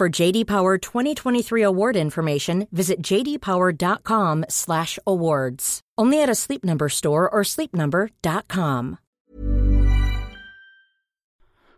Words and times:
For 0.00 0.22
JD 0.22 0.46
Power 0.46 0.78
2023 0.78 1.62
award 1.62 1.96
information, 1.96 2.66
visit 2.70 3.02
jdpower.com/awards. 3.10 5.80
Only 6.00 6.22
at 6.22 6.28
a 6.28 6.34
Sleep 6.34 6.64
Number 6.64 6.88
store 6.88 7.28
or 7.32 7.44
sleepnumber.com. 7.44 8.96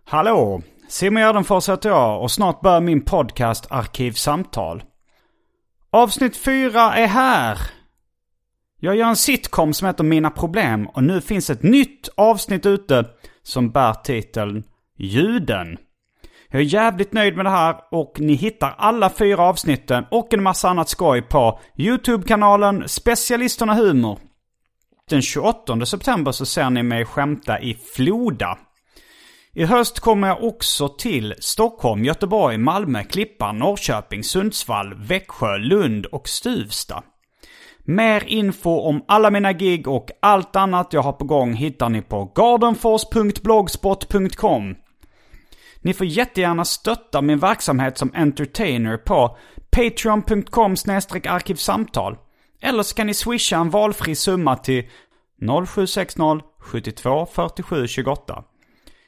Hallå! 0.05 0.63
Simon 0.89 1.23
Gärdenfors 1.23 1.69
heter 1.69 1.89
jag 1.89 2.23
och 2.23 2.31
snart 2.31 2.61
börjar 2.61 2.81
min 2.81 3.01
podcast 3.01 3.67
Arkivsamtal. 3.71 4.83
Avsnitt 5.91 6.37
4 6.37 6.95
är 6.95 7.07
här! 7.07 7.59
Jag 8.81 8.97
gör 8.97 9.09
en 9.09 9.17
sitcom 9.17 9.75
som 9.75 9.87
heter 9.87 10.05
Mina 10.05 10.31
Problem 10.31 10.87
och 10.87 11.05
nu 11.05 11.21
finns 11.21 11.51
ett 11.51 11.63
nytt 11.63 12.09
avsnitt 12.15 12.67
ute 12.67 13.05
som 13.43 13.71
bär 13.71 13.95
titeln 13.95 14.65
Ljuden. 14.99 15.79
Jag 16.57 16.63
är 16.63 16.67
jävligt 16.67 17.13
nöjd 17.13 17.37
med 17.37 17.47
det 17.47 17.51
här 17.51 17.77
och 17.91 18.21
ni 18.21 18.35
hittar 18.35 18.75
alla 18.79 19.11
fyra 19.11 19.43
avsnitten 19.43 20.05
och 20.11 20.35
en 20.35 20.43
massa 20.43 20.69
annat 20.69 20.89
skoj 20.89 21.23
på 21.23 21.61
YouTube-kanalen 21.79 22.89
Specialisterna 22.89 23.75
Humor. 23.75 24.19
Den 25.11 25.23
28 25.23 25.87
september 25.87 26.33
så 26.33 26.47
ser 26.47 26.71
ni 26.71 26.83
mig 26.83 27.05
skämta 27.05 27.61
i 27.61 27.75
Floda. 27.75 28.59
I 29.55 29.65
höst 29.65 30.01
kommer 30.01 30.29
jag 30.29 30.45
också 30.45 30.89
till 30.89 31.35
Stockholm, 31.39 32.05
Göteborg, 32.05 32.59
Malmö, 32.59 33.05
Klippan, 33.05 33.59
Norrköping, 33.59 34.25
Sundsvall, 34.25 34.95
Växjö, 34.95 35.59
Lund 35.59 36.07
och 36.07 36.29
Stuvsta. 36.29 37.03
Mer 37.85 38.25
info 38.27 38.71
om 38.71 39.05
alla 39.09 39.31
mina 39.31 39.53
gig 39.53 39.89
och 39.89 40.11
allt 40.23 40.57
annat 40.57 40.93
jag 40.93 41.03
har 41.03 41.13
på 41.13 41.25
gång 41.25 41.55
hittar 41.55 41.89
ni 41.89 42.03
på 42.03 42.33
gardenfors.blogspot.com. 42.35 44.75
Ni 45.87 45.95
får 45.95 46.07
jättegärna 46.07 46.65
stötta 46.65 47.23
min 47.23 47.39
verksamhet 47.39 47.99
som 47.99 48.11
entertainer 48.15 48.97
på 48.97 49.39
patreon.com 49.71 50.73
arkivsamtal. 51.29 52.17
Eller 52.61 52.83
så 52.83 52.95
kan 52.95 53.07
ni 53.07 53.15
swisha 53.15 53.57
en 53.57 53.71
valfri 53.71 54.15
summa 54.15 54.57
till 54.57 54.89
0760 55.67 56.41
72 56.59 57.27
47 57.27 57.87
28. 57.87 58.45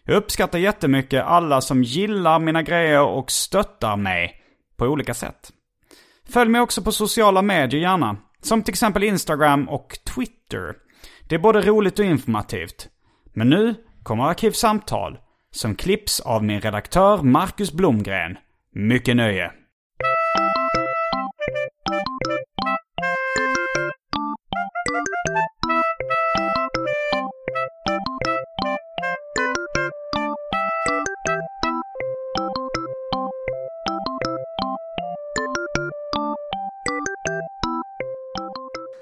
Jag 0.05 0.17
uppskattar 0.17 0.59
jättemycket 0.59 1.25
alla 1.25 1.61
som 1.61 1.83
gillar 1.83 2.39
mina 2.39 2.63
grejer 2.63 3.03
och 3.03 3.31
stöttar 3.31 3.97
mig 3.97 4.43
på 4.77 4.85
olika 4.85 5.15
sätt. 5.15 5.53
Följ 6.29 6.51
mig 6.51 6.61
också 6.61 6.83
på 6.83 6.93
sociala 6.93 7.43
medier 7.43 7.81
gärna. 7.81 8.17
Som 8.43 8.63
till 8.63 8.73
exempel 8.73 9.05
Instagram 9.05 9.69
och 9.69 9.99
Twitter. 10.15 10.75
Det 11.29 11.35
är 11.35 11.39
både 11.39 11.61
roligt 11.61 11.99
och 11.99 12.05
informativt. 12.05 12.89
Men 13.33 13.49
nu 13.49 13.75
kommer 14.03 14.25
Arkivsamtal. 14.25 15.19
Som 15.51 15.75
klipps 15.75 16.21
av 16.21 16.45
min 16.45 16.61
redaktör 16.61 17.23
Marcus 17.23 17.73
Blomgren. 17.73 18.39
Mycket 18.73 19.17
nöje. 19.17 19.53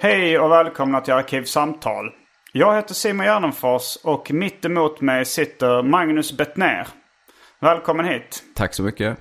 Hej 0.01 0.39
och 0.39 0.51
välkomna 0.51 1.01
till 1.01 1.15
Arkivsamtal. 1.15 2.13
Jag 2.53 2.75
heter 2.75 2.95
Simon 2.95 3.27
Gärdenfors 3.27 3.97
och 4.05 4.31
mitt 4.31 4.65
emot 4.65 5.01
mig 5.01 5.25
sitter 5.25 5.83
Magnus 5.83 6.37
Bettner. 6.37 6.87
Välkommen 7.61 8.07
hit. 8.07 8.43
Tack 8.55 8.75
så 8.75 8.83
mycket. 8.83 9.19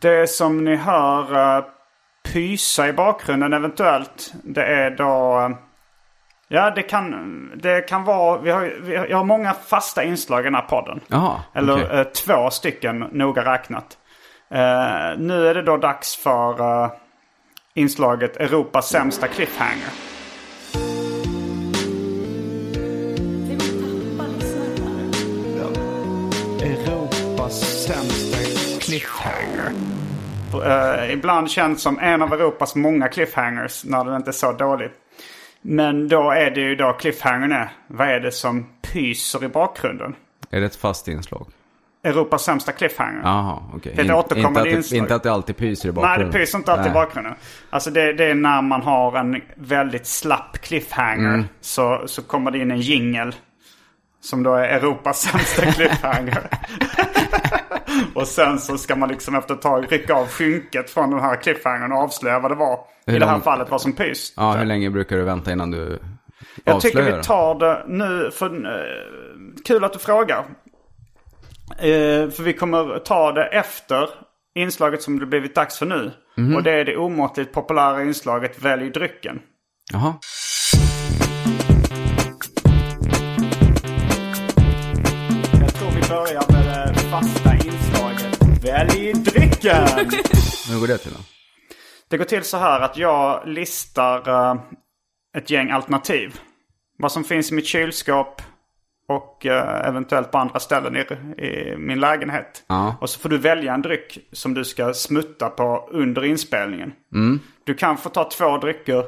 Det 0.00 0.30
som 0.30 0.64
ni 0.64 0.76
hör 0.76 1.56
uh, 1.58 1.64
pysa 2.32 2.88
i 2.88 2.92
bakgrunden 2.92 3.52
eventuellt, 3.52 4.32
det 4.44 4.64
är 4.64 4.90
då... 4.90 5.40
Uh, 5.50 5.56
ja, 6.48 6.70
det 6.70 6.82
kan, 6.82 7.50
det 7.56 7.80
kan 7.80 8.04
vara... 8.04 8.40
Vi 8.40 8.50
har, 8.50 8.72
vi 8.82 8.96
har, 8.96 9.06
jag 9.06 9.16
har 9.16 9.24
många 9.24 9.54
fasta 9.54 10.04
inslag 10.04 10.40
i 10.40 10.44
den 10.44 10.54
här 10.54 10.62
podden. 10.62 11.00
Jaha, 11.06 11.40
Eller 11.54 11.72
okej. 11.84 11.98
eh, 11.98 12.04
två 12.04 12.50
stycken, 12.50 12.98
noga 12.98 13.52
räknat. 13.52 13.98
Nu 15.16 15.48
är 15.48 15.54
det 15.54 15.62
då 15.62 15.76
dags 15.76 16.16
för 16.16 16.90
inslaget 17.74 18.36
Europas 18.36 18.88
sämsta 18.88 19.28
cliffhanger. 19.28 20.13
Cliffhanger. 29.00 29.72
Eh, 31.04 31.12
ibland 31.12 31.50
känns 31.50 31.82
som 31.82 31.98
en 31.98 32.22
av 32.22 32.32
Europas 32.32 32.74
många 32.74 33.08
cliffhangers 33.08 33.84
när 33.84 34.04
den 34.04 34.16
inte 34.16 34.30
är 34.30 34.32
så 34.32 34.52
dålig. 34.52 34.90
Men 35.62 36.08
då 36.08 36.30
är 36.30 36.50
det 36.50 36.60
ju 36.60 36.76
då 36.76 36.92
cliffhangern 36.92 37.52
är. 37.52 37.72
Vad 37.86 38.08
är 38.08 38.20
det 38.20 38.32
som 38.32 38.66
pyser 38.82 39.44
i 39.44 39.48
bakgrunden? 39.48 40.14
Är 40.50 40.60
det 40.60 40.66
ett 40.66 40.76
fast 40.76 41.08
inslag? 41.08 41.46
Europas 42.04 42.42
sämsta 42.44 42.72
cliffhanger. 42.72 43.20
Jaha, 43.24 43.62
okej. 43.74 43.92
Det 43.96 44.00
är 44.00 44.04
ett 44.04 44.10
In- 44.10 44.14
återkommande 44.14 44.60
inte, 44.60 44.60
att 44.60 44.64
det, 44.72 44.76
inslag. 44.76 44.98
inte 44.98 45.14
att 45.14 45.22
det 45.22 45.32
alltid 45.32 45.56
pyser 45.56 45.88
i 45.88 45.92
Nej, 45.92 45.94
bakgrunden. 46.02 46.32
det 46.32 46.38
pyser 46.38 46.58
inte 46.58 46.72
alltid 46.72 46.86
i 46.86 46.88
Nej. 46.88 46.94
bakgrunden. 47.04 47.34
Alltså 47.70 47.90
det, 47.90 48.12
det 48.12 48.24
är 48.24 48.34
när 48.34 48.62
man 48.62 48.82
har 48.82 49.16
en 49.18 49.40
väldigt 49.56 50.06
slapp 50.06 50.58
cliffhanger. 50.62 51.34
Mm. 51.34 51.44
Så, 51.60 52.02
så 52.06 52.22
kommer 52.22 52.50
det 52.50 52.58
in 52.58 52.70
en 52.70 52.80
jingel. 52.80 53.34
Som 54.20 54.42
då 54.42 54.54
är 54.54 54.62
Europas 54.68 55.20
sämsta 55.20 55.62
cliffhanger. 55.72 56.42
och 58.14 58.26
sen 58.28 58.58
så 58.58 58.78
ska 58.78 58.96
man 58.96 59.08
liksom 59.08 59.34
efter 59.34 59.54
ett 59.54 59.62
tag 59.62 59.92
rycka 59.92 60.14
av 60.14 60.26
skynket 60.26 60.90
från 60.90 61.10
den 61.10 61.20
här 61.20 61.36
cliffhangern 61.42 61.92
och 61.92 61.98
avslöja 61.98 62.38
vad 62.40 62.50
det 62.50 62.54
var. 62.54 62.78
Hur 63.06 63.16
I 63.16 63.18
det 63.18 63.26
här 63.26 63.32
lång- 63.32 63.42
fallet 63.42 63.70
vad 63.70 63.80
som 63.80 63.92
pys. 63.92 64.32
Ja, 64.36 64.52
hur 64.52 64.64
länge 64.64 64.90
brukar 64.90 65.16
du 65.16 65.22
vänta 65.22 65.52
innan 65.52 65.70
du 65.70 65.98
Jag 66.64 66.80
tycker 66.80 66.98
avslöjar? 66.98 67.16
vi 67.16 67.22
tar 67.22 67.54
det 67.58 67.84
nu. 67.88 68.30
För, 68.34 68.46
eh, 68.66 69.62
kul 69.64 69.84
att 69.84 69.92
du 69.92 69.98
frågar. 69.98 70.44
Eh, 71.78 72.30
för 72.30 72.42
vi 72.42 72.52
kommer 72.52 72.98
ta 72.98 73.32
det 73.32 73.44
efter 73.44 74.08
inslaget 74.54 75.02
som 75.02 75.18
det 75.18 75.26
blivit 75.26 75.54
dags 75.54 75.78
för 75.78 75.86
nu. 75.86 76.10
Mhm. 76.36 76.56
Och 76.56 76.62
det 76.62 76.72
är 76.72 76.84
det 76.84 76.96
omåttligt 76.96 77.52
populära 77.52 78.02
inslaget 78.02 78.62
Välj 78.62 78.90
drycken. 78.90 79.38
Jaha. 79.92 80.14
Jag 85.60 85.74
tror 85.74 85.90
vi 85.90 86.08
börjar 86.08 86.52
med 86.52 86.94
det 86.94 87.00
fasta 87.00 87.43
drycken. 89.24 89.86
Hur 90.68 90.80
går 90.80 90.86
det 90.86 90.98
till 90.98 91.12
då? 91.12 91.18
Det 92.08 92.16
går 92.16 92.24
till 92.24 92.42
så 92.42 92.56
här 92.56 92.80
att 92.80 92.96
jag 92.96 93.48
listar 93.48 94.28
eh, 94.28 94.60
ett 95.36 95.50
gäng 95.50 95.70
alternativ. 95.70 96.40
Vad 96.98 97.12
som 97.12 97.24
finns 97.24 97.52
i 97.52 97.54
mitt 97.54 97.66
kylskåp 97.66 98.42
och 99.08 99.46
eh, 99.46 99.88
eventuellt 99.88 100.30
på 100.30 100.38
andra 100.38 100.60
ställen 100.60 100.96
i, 100.96 101.00
i 101.44 101.76
min 101.78 102.00
lägenhet. 102.00 102.64
Ja. 102.66 102.96
Och 103.00 103.10
så 103.10 103.20
får 103.20 103.28
du 103.28 103.38
välja 103.38 103.74
en 103.74 103.82
dryck 103.82 104.18
som 104.32 104.54
du 104.54 104.64
ska 104.64 104.94
smutta 104.94 105.48
på 105.48 105.88
under 105.92 106.24
inspelningen. 106.24 106.92
Du 107.64 107.74
kan 107.74 107.96
få 107.96 108.08
ta 108.08 108.30
två 108.30 108.58
drycker. 108.58 109.04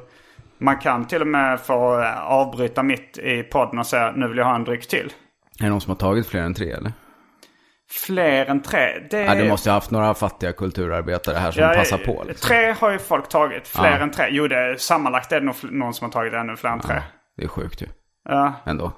Man 0.58 0.78
kan 0.78 1.06
till 1.06 1.20
och 1.20 1.26
med 1.26 1.60
få 1.60 2.00
eh, 2.00 2.22
avbryta 2.22 2.82
mitt 2.82 3.18
i 3.18 3.42
podden 3.42 3.78
och 3.78 3.86
säga 3.86 4.12
nu 4.16 4.28
vill 4.28 4.38
jag 4.38 4.44
ha 4.44 4.54
en 4.54 4.64
dryck 4.64 4.86
till. 4.86 5.12
Är 5.58 5.64
det 5.64 5.70
någon 5.70 5.80
som 5.80 5.90
har 5.90 5.96
tagit 5.96 6.26
fler 6.26 6.40
än 6.40 6.54
tre 6.54 6.70
eller? 6.70 6.92
Fler 7.90 8.46
än 8.46 8.62
tre. 8.62 8.98
Det 9.10 9.22
Ja, 9.22 9.34
du 9.34 9.48
måste 9.48 9.70
ha 9.70 9.74
haft 9.74 9.90
några 9.90 10.14
fattiga 10.14 10.52
kulturarbetare 10.52 11.36
här 11.38 11.50
som 11.50 11.62
Ja, 11.62 11.74
passar 11.74 11.98
på. 11.98 12.24
Liksom. 12.28 12.48
Tre 12.48 12.72
har 12.80 12.90
ju 12.92 12.98
folk 12.98 13.28
tagit. 13.28 13.68
Fler 13.68 13.90
Ja. 13.90 13.96
än 13.98 14.10
tre. 14.10 14.26
Jo, 14.30 14.48
det 14.48 14.56
är, 14.56 14.76
sammanlagt 14.76 15.32
är 15.32 15.40
det 15.40 15.46
nog 15.46 15.54
någon 15.62 15.94
som 15.94 16.04
har 16.04 16.12
tagit 16.12 16.32
ännu 16.34 16.56
fler 16.56 16.70
än 16.70 16.80
tre. 16.80 17.02
Det 17.36 17.44
är 17.44 17.48
sjukt 17.48 17.82
ju. 17.82 17.86
Ja, 18.28 18.52
Ändå. 18.66 18.92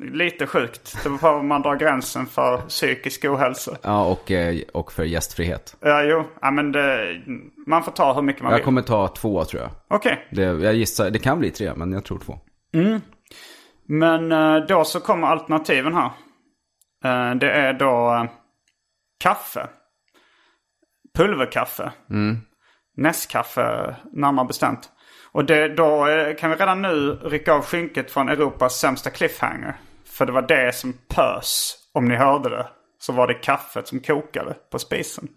lite 0.00 0.46
sjukt. 0.46 0.96
Det 1.02 1.08
beror 1.08 1.18
på 1.18 1.32
var 1.32 1.42
man 1.42 1.62
drar 1.62 1.76
gränsen 1.76 2.26
för 2.26 2.56
psykisk 2.58 3.24
ohälsa. 3.24 3.76
Ja, 3.82 4.04
och, 4.04 4.30
eh, 4.30 4.56
och 4.74 4.92
för 4.92 5.04
gästfrihet. 5.04 5.76
Ja, 5.80 6.02
jo. 6.02 6.24
Ja, 6.42 6.50
men 6.50 6.72
det, 6.72 7.16
man 7.66 7.82
får 7.82 7.92
ta 7.92 8.12
hur 8.14 8.22
mycket 8.22 8.42
man 8.42 8.50
Jag 8.52 8.58
vill. 8.58 8.64
kommer 8.64 8.82
ta 8.82 9.08
två 9.08 9.44
tror 9.44 9.62
jag. 9.62 9.70
Okej. 9.90 10.28
Det, 10.30 10.42
jag 10.42 10.74
gissar, 10.74 11.10
det 11.10 11.18
kan 11.18 11.38
bli 11.38 11.50
tre, 11.50 11.72
men 11.76 11.92
jag 11.92 12.04
tror 12.04 12.18
två. 12.18 12.38
Men 13.88 14.32
eh, 14.32 14.56
då 14.56 14.84
så 14.84 15.00
kommer 15.00 15.26
alternativen 15.28 15.94
här. 15.94 16.10
Eh, 17.04 17.34
Det 17.34 17.50
är 17.50 17.72
då 17.72 18.14
eh, 18.14 18.24
kaffe. 19.20 19.68
Pulverkaffe. 21.14 21.92
Nescafé 22.96 23.94
närmare 24.12 24.46
bestämt. 24.46 24.90
Och 25.32 25.44
det, 25.44 25.68
då 25.68 26.06
eh, 26.08 26.36
kan 26.36 26.50
vi 26.50 26.56
redan 26.56 26.82
nu 26.82 27.18
rycka 27.22 27.52
av 27.52 27.62
skynket 27.62 28.10
från 28.10 28.28
Europas 28.28 28.78
sämsta 28.80 29.10
cliffhanger. 29.10 29.74
För 30.06 30.26
det 30.26 30.32
var 30.32 30.42
det 30.42 30.74
som 30.74 30.92
pös. 31.08 31.76
Om 31.92 32.08
ni 32.08 32.16
hörde 32.16 32.48
det. 32.48 32.66
Så 32.98 33.12
var 33.12 33.26
det 33.26 33.34
kaffet 33.34 33.88
som 33.88 34.00
kokade 34.00 34.54
på 34.70 34.78
spisen. 34.78 35.28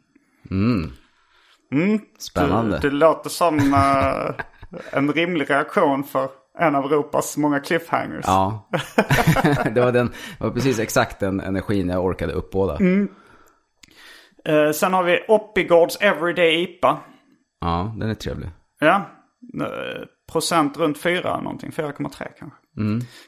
Spännande. 2.19 2.79
Det, 2.79 2.89
det 2.89 2.95
låter 2.95 3.29
som 3.29 3.73
eh, 3.73 4.45
en 4.91 5.13
rimlig 5.13 5.49
reaktion 5.49 6.03
för 6.03 6.29
en 6.59 6.75
av 6.75 6.85
Europas 6.85 7.37
många 7.37 7.59
cliffhangers. 7.59 8.25
Ja. 8.27 8.69
det, 9.73 9.81
var 9.81 9.91
den, 9.91 10.07
det 10.37 10.43
var 10.43 10.51
precis 10.51 10.79
exakt 10.79 11.19
den 11.19 11.39
energin 11.39 11.89
jag 11.89 12.05
orkade 12.05 12.33
uppbåda. 12.33 12.77
Eh, 14.45 14.71
sen 14.71 14.93
har 14.93 15.03
vi 15.03 15.25
Oppigårds 15.27 15.97
Everyday 16.01 16.63
IPA. 16.63 16.99
Ja, 17.61 17.95
den 17.97 18.09
är 18.09 18.13
trevlig. 18.13 18.49
Ja. 18.79 19.09
eh, 19.61 20.03
procent 20.31 20.77
runt 20.77 20.97
4 20.97 21.41
någonting. 21.41 21.71
4,3 21.71 22.27
kanske. 22.39 22.57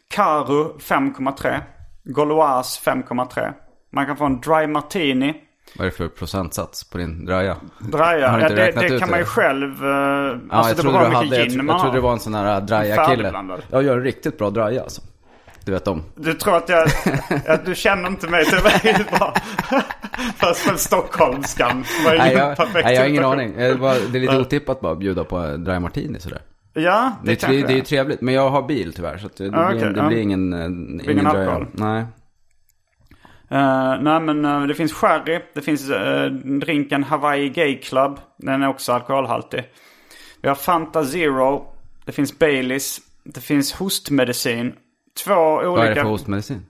Karu 0.07 0.77
5,3. 0.77 1.59
Gauloise 2.03 2.91
5,3. 2.91 3.53
Man 3.91 4.05
kan 4.05 4.17
få 4.17 4.25
en 4.25 4.41
Dry 4.41 4.67
Martini. 4.67 5.48
Vad 5.77 5.87
är 5.87 5.91
det 5.91 5.97
för 5.97 6.07
procentsats 6.07 6.83
på 6.83 6.97
din 6.97 7.25
draja? 7.25 7.55
Draja, 7.79 8.39
ja, 8.41 8.49
det, 8.49 8.71
det 8.71 8.99
kan 8.99 9.09
man 9.09 9.19
ju 9.19 9.23
det? 9.25 9.29
själv... 9.29 9.83
Uh, 9.83 9.89
Ja, 9.89 10.35
alltså 10.49 10.69
jag 10.69 10.77
det 10.77 10.81
trodde, 10.81 10.97
beror 10.97 11.07
hur 11.07 11.13
hade, 11.15 11.25
mycket 11.25 11.37
jag, 11.39 11.47
gin 11.47 11.57
jag, 11.57 11.65
man 11.65 11.79
trodde 11.81 11.97
det 11.97 12.01
var 12.01 12.13
en 12.13 12.19
sån 12.19 12.33
här 12.33 12.61
draja-kille. 12.61 13.05
Färdigblandad. 13.07 13.61
Jag 13.71 13.83
gör 13.83 13.99
riktigt 14.01 14.37
bra 14.37 14.49
draja 14.49 14.81
alltså. 14.81 15.01
Du 15.65 15.71
vet 15.71 15.87
om. 15.87 16.03
Du 16.15 16.33
tror 16.33 16.57
att 16.57 16.69
jag... 16.69 16.87
att 17.47 17.65
du 17.65 17.75
känner 17.75 18.07
inte 18.07 18.27
mig 18.27 18.45
tillräckligt 18.45 19.11
bra. 19.19 19.33
Fast 20.37 20.59
för 20.59 20.75
stockholmskan 20.75 21.83
var 22.05 22.11
ju 22.13 22.17
Nej, 22.17 22.33
en 22.33 22.39
jag, 22.39 22.57
perfekt 22.57 22.85
nej, 22.85 22.93
jag 22.95 23.01
har 23.01 23.07
ingen 23.09 23.25
aning. 23.25 23.53
Det, 23.57 23.73
det 24.11 24.17
är 24.17 24.19
lite 24.19 24.37
otippat 24.39 24.81
bara 24.81 24.91
att 24.93 24.99
bjuda 24.99 25.23
på 25.23 25.37
en 25.37 25.63
dry 25.63 25.79
martini 25.79 26.19
sådär. 26.19 26.41
Ja, 26.73 27.11
det, 27.23 27.27
Det, 27.27 27.31
är, 27.31 27.35
tre- 27.47 27.61
det 27.67 27.73
är 27.73 27.75
ju 27.75 27.81
trevligt, 27.81 28.21
men 28.21 28.33
jag 28.33 28.49
har 28.49 28.61
bil 28.67 28.93
tyvärr. 28.93 29.17
Så 29.17 29.29
det, 29.37 29.49
det, 29.49 29.57
Ah, 29.57 29.67
blir, 29.69 29.79
okej, 29.79 29.93
det 29.93 29.99
ja. 29.99 30.07
blir 30.07 30.17
ingen, 30.17 30.53
eh, 30.53 31.11
ingen, 31.11 31.27
alkohol. 31.27 31.45
draja. 31.75 31.93
Nej. 31.93 32.05
Eh, 33.51 34.01
nej 34.01 34.19
men 34.19 34.45
eh, 34.45 34.63
det 34.63 34.75
finns 34.75 34.93
sherry. 34.93 35.39
Det 35.53 35.61
finns 35.61 35.89
uh, 35.89 36.25
drinken 36.59 37.03
Hawaii 37.03 37.49
Gay 37.49 37.77
Club. 37.77 38.19
Den 38.37 38.63
är 38.63 38.67
också 38.67 38.91
alkoholhaltig. 38.91 39.63
Vi 40.41 40.47
har 40.47 40.55
Fanta 40.55 41.05
Zero. 41.05 41.73
Det 42.05 42.11
finns 42.11 42.39
Baileys. 42.39 42.99
Det 43.23 43.41
finns 43.41 43.73
hostmedicin. 43.73 44.73
Två 45.23 45.33
olika... 45.33 45.69
Vad 45.69 45.85
är 45.85 45.89
det 45.89 45.95
för 45.95 46.09
hostmedicin? 46.09 46.65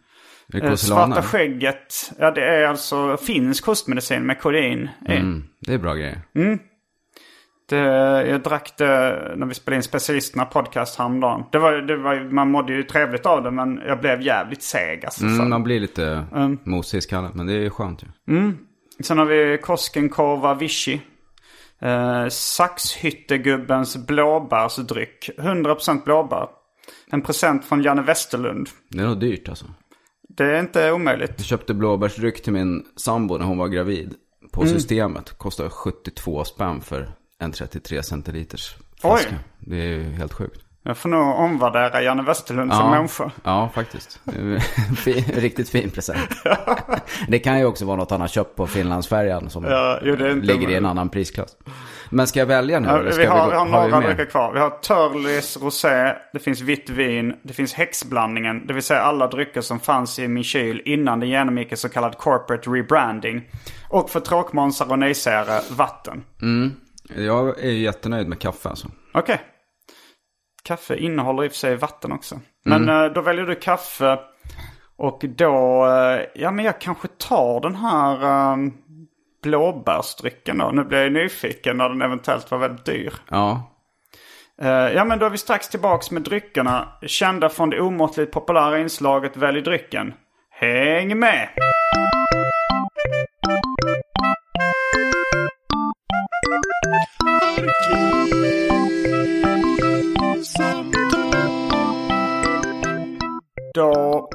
Är 0.53 0.61
det 0.61 0.69
Cosilana? 0.69 1.15
Svarta 1.15 1.27
skägget. 1.27 2.11
Ja 2.19 2.31
det 2.31 2.45
är 2.45 2.63
alltså 2.63 3.17
finsk 3.17 3.65
hostmedicin 3.65 4.25
med 4.25 4.39
kodein. 4.39 4.89
Mm, 5.07 5.43
det 5.59 5.73
är 5.73 5.77
bra 5.77 5.93
grejer. 5.93 6.21
Det, 7.69 7.77
jag 8.27 8.41
drack 8.43 8.73
det 8.77 9.33
när 9.37 9.45
vi 9.45 9.53
spelade 9.53 9.75
in 9.75 9.83
specialisterna 9.83 10.45
podcast 10.45 10.99
häromdagen. 10.99 11.43
Det 11.51 11.59
var, 11.59 11.73
det 11.73 11.97
var, 11.97 12.31
man 12.31 12.51
mådde 12.51 12.73
ju 12.73 12.83
trevligt 12.83 13.25
av 13.25 13.43
det 13.43 13.51
men 13.51 13.81
jag 13.87 13.99
blev 13.99 14.21
jävligt 14.21 14.61
seg 14.63 15.05
alltså. 15.05 15.25
Mm, 15.25 15.49
man 15.49 15.63
blir 15.63 15.79
lite 15.79 16.25
mosig 16.63 16.97
i 16.97 17.01
skallen, 17.01 17.31
men 17.35 17.45
det 17.47 17.53
är 17.53 17.59
ju 17.59 17.69
skönt 17.69 18.03
ju. 18.03 18.07
Sen 19.03 19.17
har 19.17 19.25
vi 19.25 19.57
Koskenkorva 19.63 20.53
Vichy. 20.53 20.99
Eh, 21.81 22.27
Saxhyttegubbens 22.29 23.97
blåbärsdryck. 24.07 25.29
100% 25.37 26.03
blåbär. 26.03 26.47
En 27.11 27.21
present 27.21 27.65
från 27.65 27.81
Janne 27.83 28.01
Westerlund. 28.01 28.69
Det 28.89 28.99
är 29.01 29.07
nog 29.07 29.19
dyrt 29.19 29.49
alltså. 29.49 29.65
Det 30.29 30.43
är 30.43 30.59
inte 30.59 30.91
omöjligt. 30.91 31.33
Jag 31.37 31.45
köpte 31.45 31.73
blåbärsdryck 31.73 32.43
till 32.43 32.53
min 32.53 32.85
sambo 32.95 33.37
när 33.37 33.45
hon 33.45 33.57
var 33.57 33.67
gravid. 33.67 34.13
På 34.51 34.61
Mm. 34.61 34.73
systemet. 34.73 35.37
Kostar 35.37 35.69
72 35.69 36.43
spänn 36.43 36.81
för 36.81 37.09
en 37.39 37.51
33 37.51 38.03
centiliters 38.03 38.75
flaska. 39.01 39.35
Det 39.59 39.75
är 39.75 39.85
ju 39.87 40.03
helt 40.03 40.33
sjukt. 40.33 40.61
Jag 40.83 40.97
får 40.97 41.09
nog 41.09 41.35
omvärdera 41.39 42.01
Janne 42.01 42.23
Westerlund 42.23 42.73
som 42.73 42.89
människa. 42.91 43.31
ja, 43.43 43.69
faktiskt. 43.73 44.19
Det 44.23 44.59
fin, 44.97 45.23
riktigt 45.33 45.69
fin 45.69 45.89
present. 45.89 46.29
det 47.27 47.39
kan 47.39 47.59
ju 47.59 47.65
också 47.65 47.85
vara 47.85 47.97
något 47.97 48.11
han 48.11 48.21
har 48.21 48.27
köpt 48.27 48.55
på 48.55 48.67
Finlandsfärjan 48.67 49.49
som 49.49 49.63
Ja, 49.63 49.99
jo, 50.03 50.15
det 50.15 50.33
ligger 50.35 50.69
i 50.69 50.75
en 50.75 50.85
annan 50.85 51.09
prisklass. 51.09 51.57
Men 52.09 52.27
ska 52.27 52.39
jag 52.39 52.45
välja 52.45 52.79
nu? 52.79 52.87
Ja, 52.87 52.97
vi 53.17 53.25
har, 53.25 53.45
gå- 53.45 53.65
vi 53.65 53.71
har 53.71 53.85
vi 53.85 53.91
några 53.91 54.07
drycker 54.07 54.25
kvar. 54.25 54.53
Vi 54.53 54.59
har 54.59 54.69
Turleys 54.69 55.57
Rosé, 55.61 56.15
det 56.33 56.39
finns 56.39 56.61
vitt 56.61 56.89
vin, 56.89 57.33
det 57.43 57.53
finns 57.53 57.73
häxblandningen. 57.73 58.67
Det 58.67 58.73
vill 58.73 58.83
säga 58.83 59.01
alla 59.01 59.27
drycker 59.27 59.61
som 59.61 59.79
fanns 59.79 60.19
i 60.19 60.27
min 60.27 60.43
kyl 60.43 60.81
innan 60.85 61.19
den 61.19 61.29
genomgick 61.29 61.71
en 61.71 61.77
så 61.77 61.89
kallad 61.89 62.17
corporate 62.17 62.69
rebranding. 62.69 63.41
Och 63.89 64.09
för 64.09 64.19
tråkmånsar 64.19 64.91
och 64.91 64.99
nejsägare, 64.99 65.61
vatten. 65.69 66.23
Jag 67.15 67.63
är 67.63 67.71
jättenöjd 67.71 68.27
med 68.27 68.39
kaffe 68.39 68.69
alltså. 68.69 68.87
Okej. 69.13 69.41
Kaffe 70.63 70.95
innehåller 70.95 71.43
i 71.43 71.47
och 71.47 71.51
för 71.51 71.57
sig 71.57 71.75
vatten 71.75 72.11
också. 72.11 72.39
Men 72.65 72.89
eh, 72.89 73.05
då 73.05 73.21
väljer 73.21 73.45
du 73.45 73.55
kaffe. 73.55 74.19
Och 74.97 75.21
då, 75.27 75.85
eh, 75.85 76.25
ja 76.35 76.51
men 76.51 76.65
jag 76.65 76.81
kanske 76.81 77.07
tar 77.07 77.61
den 77.61 77.75
här 77.75 78.51
um, 78.53 78.77
blåbärsdrycken 79.43 80.57
då. 80.57 80.71
Nu 80.73 80.83
blir 80.83 81.03
jag 81.03 81.11
nyfiken 81.11 81.77
när 81.77 81.89
den 81.89 82.01
eventuellt 82.01 82.51
var 82.51 82.57
väldigt 82.57 82.85
dyr. 82.85 83.13
Ja, 83.29 83.69
Eh, 84.61 84.69
ja 84.69 85.05
men 85.05 85.19
då 85.19 85.25
är 85.25 85.29
vi 85.29 85.37
strax 85.37 85.69
tillbaks 85.69 86.11
med 86.11 86.21
dryckerna. 86.21 86.87
Kända 87.01 87.49
från 87.49 87.69
det 87.69 87.81
omåttligt 87.81 88.31
populära 88.31 88.79
inslaget 88.79 89.37
Välj 89.37 89.61
drycken. 89.61 90.13
Häng 90.49 91.19
med! 91.19 91.49
Då 103.73 104.29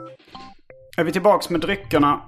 är 0.97 1.04
vi 1.04 1.12
tillbaks 1.12 1.50
med 1.50 1.61
dryckerna. 1.61 2.21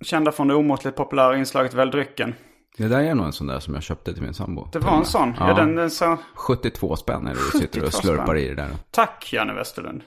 Kända 0.00 0.32
från 0.32 0.48
det 0.48 0.54
omåttligt 0.54 0.96
populära 0.96 1.36
inslaget 1.36 1.74
Välj 1.74 1.90
drycken. 1.90 2.34
det 2.76 2.88
där 2.88 3.00
är 3.00 3.14
nog 3.14 3.26
en 3.26 3.32
sån 3.32 3.46
där 3.46 3.60
som 3.60 3.74
jag 3.74 3.82
köpte 3.82 4.12
till 4.14 4.22
min 4.22 4.34
sambo. 4.34 4.68
Det 4.72 4.78
var 4.78 4.96
en 4.96 5.04
sån. 5.04 5.34
Ja. 5.38 5.48
Ja. 5.48 5.54
den, 5.54 5.74
den 5.74 5.90
så... 5.90 6.16
72 6.34 6.96
spänn 6.96 7.26
är 7.26 7.34
det 7.34 7.40
du 7.52 7.58
sitter 7.58 7.80
72 7.80 7.86
och 7.86 7.92
slurpar 7.94 8.24
spänn. 8.24 8.36
i 8.38 8.48
det 8.48 8.54
där. 8.54 8.70
Tack 8.90 9.32
Janne 9.32 9.54
Westerlund. 9.54 10.02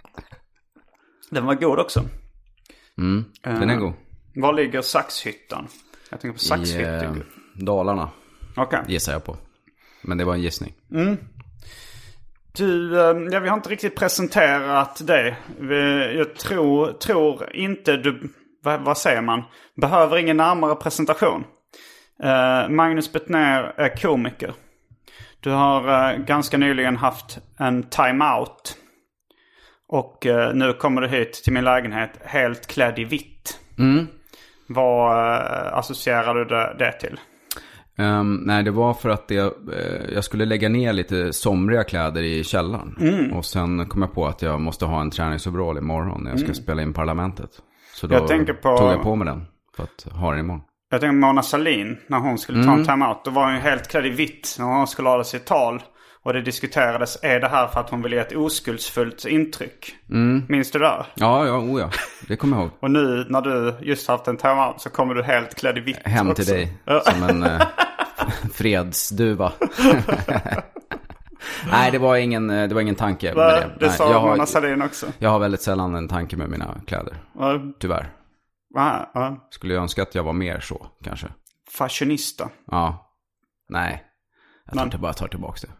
den 1.30 1.46
var 1.46 1.54
god 1.54 1.78
också. 1.78 2.02
Mm, 2.98 3.24
den 3.42 3.70
är 3.70 3.76
god. 3.76 3.92
Var 4.34 4.52
ligger 4.52 4.82
Saxhyttan? 4.82 5.68
Jag 6.10 6.20
tänker 6.20 6.32
på 6.38 6.42
I 6.42 6.46
Saxhytte. 6.46 7.04
eh, 7.04 7.12
Dalarna 7.64 8.10
Okej. 8.58 8.80
gissar 8.86 9.12
jag 9.12 9.24
på. 9.24 9.36
Men 10.02 10.18
det 10.18 10.24
var 10.24 10.34
en 10.34 10.42
gissning. 10.42 10.74
Du, 12.52 13.00
eh, 13.00 13.16
ja, 13.32 13.40
vi 13.40 13.48
har 13.48 13.56
inte 13.56 13.68
riktigt 13.68 13.96
presenterat 13.96 15.06
det. 15.06 15.36
Jag 16.14 16.36
tror, 16.36 16.92
tror 16.92 17.56
inte 17.56 17.96
du, 17.96 18.32
vad, 18.62 18.80
vad 18.80 18.98
säger 18.98 19.22
man? 19.22 19.42
Behöver 19.76 20.16
ingen 20.16 20.36
närmare 20.36 20.74
presentation. 20.74 21.44
Eh, 22.22 22.68
Magnus 22.68 23.12
Bettner 23.12 23.74
är 23.76 23.96
komiker. 23.96 24.54
Du 25.40 25.50
har 25.50 26.10
eh, 26.12 26.18
ganska 26.18 26.56
nyligen 26.58 26.96
haft 26.96 27.38
en 27.58 27.82
time-out. 27.82 28.76
Och 29.88 30.26
eh, 30.26 30.54
nu 30.54 30.72
kommer 30.72 31.00
du 31.00 31.08
hit 31.08 31.32
till 31.32 31.52
min 31.52 31.64
lägenhet 31.64 32.10
helt 32.24 32.66
klädd 32.66 32.98
i 32.98 33.04
vitt. 33.04 33.60
Vad 34.66 35.12
eh, 35.12 35.74
associerar 35.78 36.34
du 36.34 36.44
det 36.78 36.92
till? 36.92 37.20
Ehm, 37.98 38.34
nej, 38.46 38.62
det 38.62 38.70
var 38.70 38.94
för 38.94 39.08
att 39.08 39.24
jag, 39.28 39.46
eh, 39.46 40.14
jag 40.14 40.24
skulle 40.24 40.44
lägga 40.44 40.68
ner 40.68 40.92
lite 40.92 41.32
somriga 41.32 41.84
kläder 41.84 42.22
i 42.22 42.44
källaren. 42.44 42.96
Mm. 43.00 43.32
Och 43.32 43.44
sen 43.44 43.86
kom 43.88 44.02
jag 44.02 44.14
på 44.14 44.26
att 44.26 44.42
jag 44.42 44.60
måste 44.60 44.84
ha 44.84 45.00
en 45.00 45.10
träningsoverall 45.10 45.78
imorgon 45.78 46.24
när 46.24 46.30
jag 46.30 46.40
ska 46.40 46.54
spela 46.54 46.82
in 46.82 46.92
Parlamentet. 46.92 47.50
Så 47.94 48.06
då 48.06 48.14
Mm. 48.14 48.22
Jag 48.22 48.28
tänker 48.28 48.52
på- 48.54 48.78
tog 48.78 48.88
jag 48.88 49.02
på 49.02 49.16
mig 49.16 49.26
den 49.26 49.46
för 49.76 49.82
att 49.82 50.12
ha 50.12 50.30
den 50.30 50.40
imorgon. 50.40 50.62
Jag 50.90 51.00
tänker 51.00 51.14
Mona 51.16 51.42
Sahlin, 51.42 51.98
när 52.06 52.18
hon 52.18 52.38
skulle 52.38 52.64
ta 52.64 52.72
en 52.72 52.84
time-out. 52.84 53.24
Då 53.24 53.30
var 53.30 53.44
hon 53.52 53.60
helt 53.60 53.88
klädd 53.88 54.06
i 54.06 54.10
vitt 54.10 54.56
när 54.58 54.66
hon 54.66 54.86
skulle 54.86 55.08
hålla 55.08 55.24
sitt 55.24 55.44
tal. 55.46 55.82
Och 56.22 56.32
det 56.32 56.42
diskuterades, 56.42 57.18
är 57.22 57.40
det 57.40 57.48
här 57.48 57.66
för 57.66 57.80
att 57.80 57.90
hon 57.90 58.02
vill 58.02 58.12
ge 58.12 58.18
ett 58.18 58.36
oskuldsfullt 58.36 59.24
intryck? 59.24 59.94
Mm. 60.10 60.42
Minns 60.48 60.70
du 60.70 60.78
det? 60.78 60.86
Ja, 61.14 61.46
ja, 61.46 61.58
oh 61.58 61.80
ja. 61.80 61.90
Det 62.28 62.36
kommer 62.36 62.56
jag 62.56 62.62
ihåg. 62.64 62.72
Och 62.80 62.90
nu 62.90 63.26
när 63.28 63.40
du 63.40 63.74
just 63.82 64.08
haft 64.08 64.28
en 64.28 64.36
timeout 64.36 64.80
så 64.80 64.90
kommer 64.90 65.14
du 65.14 65.22
helt 65.22 65.54
klädd 65.54 65.78
i 65.78 65.80
vitt 65.80 65.98
Hem 66.04 66.30
också. 66.30 66.42
till 66.42 66.52
dig 66.54 66.72
Ja. 66.84 67.00
som 67.00 67.22
en 67.22 67.42
eh, 67.42 67.60
fredsduva. 68.52 69.52
Nej, 71.70 71.90
det 71.90 71.98
var 71.98 72.16
ingen, 72.16 72.48
det 72.48 72.74
var 72.74 72.80
ingen 72.80 72.94
tanke 72.94 73.34
med 73.34 73.44
det. 73.46 73.70
det 73.80 73.86
Nej, 73.86 73.96
sa 73.96 74.12
jag, 74.12 74.22
Mona 74.22 74.36
har, 74.38 74.46
Sahlin 74.46 74.82
också. 74.82 75.06
jag 75.18 75.30
har 75.30 75.38
väldigt 75.38 75.62
sällan 75.62 75.94
en 75.94 76.08
tanke 76.08 76.36
med 76.36 76.48
mina 76.50 76.80
kläder. 76.86 77.16
Ja, 77.38 77.60
Tyvärr. 77.80 78.12
ja, 78.74 79.10
ja. 79.14 79.48
Skulle 79.50 79.74
jag 79.74 79.82
önska 79.82 80.02
att 80.02 80.14
jag 80.14 80.22
var 80.22 80.32
mer 80.32 80.60
så, 80.60 80.86
kanske. 81.04 81.26
Fashionista. 81.78 82.48
Ja. 82.70 83.12
Nej. 83.68 84.04
Jag 84.64 84.74
tar 84.74 84.80
Men- 84.84 84.90
till, 84.90 85.00
bara 85.00 85.12
tar 85.12 85.28
tillbaka 85.28 85.60
det. 85.66 85.72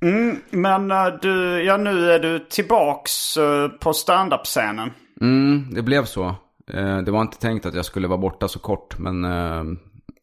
Men 0.50 0.90
eh, 0.90 1.06
du, 1.22 1.62
ja 1.62 1.76
nu 1.76 2.10
är 2.12 2.18
du 2.18 2.38
tillbaks 2.38 3.36
eh, 3.36 3.68
på 3.68 3.92
standup-scenen. 3.92 4.90
Mm, 5.20 5.74
det 5.74 5.82
blev 5.82 6.04
så. 6.04 6.34
Eh, 6.70 6.98
Det 6.98 7.10
var 7.10 7.22
inte 7.22 7.38
tänkt 7.38 7.66
att 7.66 7.74
jag 7.74 7.84
skulle 7.84 8.08
vara 8.08 8.18
borta 8.18 8.48
så 8.48 8.58
kort, 8.58 8.98
men 8.98 9.24
eh, 9.24 9.64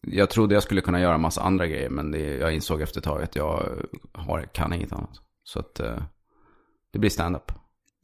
jag 0.02 0.30
trodde 0.30 0.54
jag 0.54 0.64
skulle 0.64 0.82
kunna 0.82 1.02
göra 1.02 1.16
en 1.16 1.22
massa 1.22 1.42
andra 1.42 1.68
grejer, 1.68 1.90
men 1.90 2.12
det, 2.12 2.20
jag 2.20 2.54
insåg 2.54 2.82
efter 2.82 3.00
ett 3.00 3.04
tag 3.04 3.24
att 3.24 3.36
jag 3.36 3.64
har, 4.14 4.42
kan 4.54 4.74
inget 4.74 4.94
annat. 4.94 5.12
Så 5.44 5.60
att 5.60 5.80
eh, 5.80 5.98
det 6.94 7.00
blir 7.00 7.10
stand-up. 7.10 7.52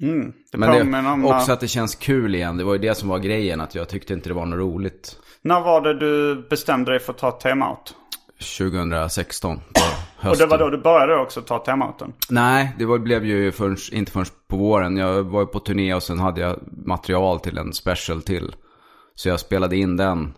Mm. 0.01 0.33
Det 0.51 0.57
Men 0.57 0.91
det, 0.91 1.09
om... 1.09 1.25
också 1.25 1.51
att 1.51 1.59
det 1.59 1.67
känns 1.67 1.95
kul 1.95 2.35
igen. 2.35 2.57
Det 2.57 2.63
var 2.63 2.73
ju 2.73 2.79
det 2.79 2.95
som 2.95 3.09
var 3.09 3.19
grejen, 3.19 3.61
att 3.61 3.75
jag 3.75 3.89
tyckte 3.89 4.13
inte 4.13 4.29
det 4.29 4.33
var 4.33 4.45
något 4.45 4.59
roligt. 4.59 5.19
När 5.41 5.61
var 5.61 5.81
det 5.81 5.99
du 5.99 6.35
bestämde 6.49 6.91
dig 6.91 6.99
för 6.99 7.13
att 7.13 7.19
ta 7.19 7.31
timeout? 7.31 7.95
2016 8.57 9.57
på 9.57 9.81
hösten. 10.25 10.45
Och 10.45 10.49
det 10.49 10.57
var 10.57 10.71
då 10.71 10.77
du 10.77 10.83
började 10.83 11.15
också 11.15 11.41
ta 11.41 11.59
timeouten? 11.59 12.13
Nej, 12.29 12.75
det 12.77 12.85
var, 12.85 12.99
blev 12.99 13.25
ju 13.25 13.51
förrän, 13.51 13.77
inte 13.91 14.11
förrän 14.11 14.25
på 14.47 14.57
våren. 14.57 14.97
Jag 14.97 15.23
var 15.23 15.39
ju 15.39 15.45
på 15.45 15.59
turné 15.59 15.93
och 15.93 16.03
sen 16.03 16.19
hade 16.19 16.41
jag 16.41 16.59
material 16.85 17.39
till 17.39 17.57
en 17.57 17.73
special 17.73 18.21
till. 18.21 18.55
Så 19.15 19.29
jag 19.29 19.39
spelade 19.39 19.77
in 19.77 19.97
den 19.97 20.33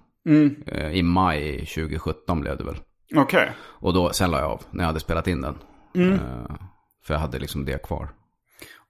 eh, 0.65 0.91
i 0.91 1.03
maj 1.03 1.57
2017 1.57 2.41
blev 2.41 2.57
det 2.57 2.63
väl. 2.63 2.77
Okej. 3.15 3.51
Och 3.59 3.93
då, 3.93 4.09
sen 4.09 4.31
la 4.31 4.39
jag 4.39 4.51
av 4.51 4.61
när 4.71 4.83
jag 4.83 4.87
hade 4.87 4.99
spelat 4.99 5.27
in 5.27 5.41
den. 5.41 5.55
Eh, 5.95 6.55
för 7.05 7.13
jag 7.13 7.21
hade 7.21 7.39
liksom 7.39 7.65
det 7.65 7.83
kvar. 7.83 8.09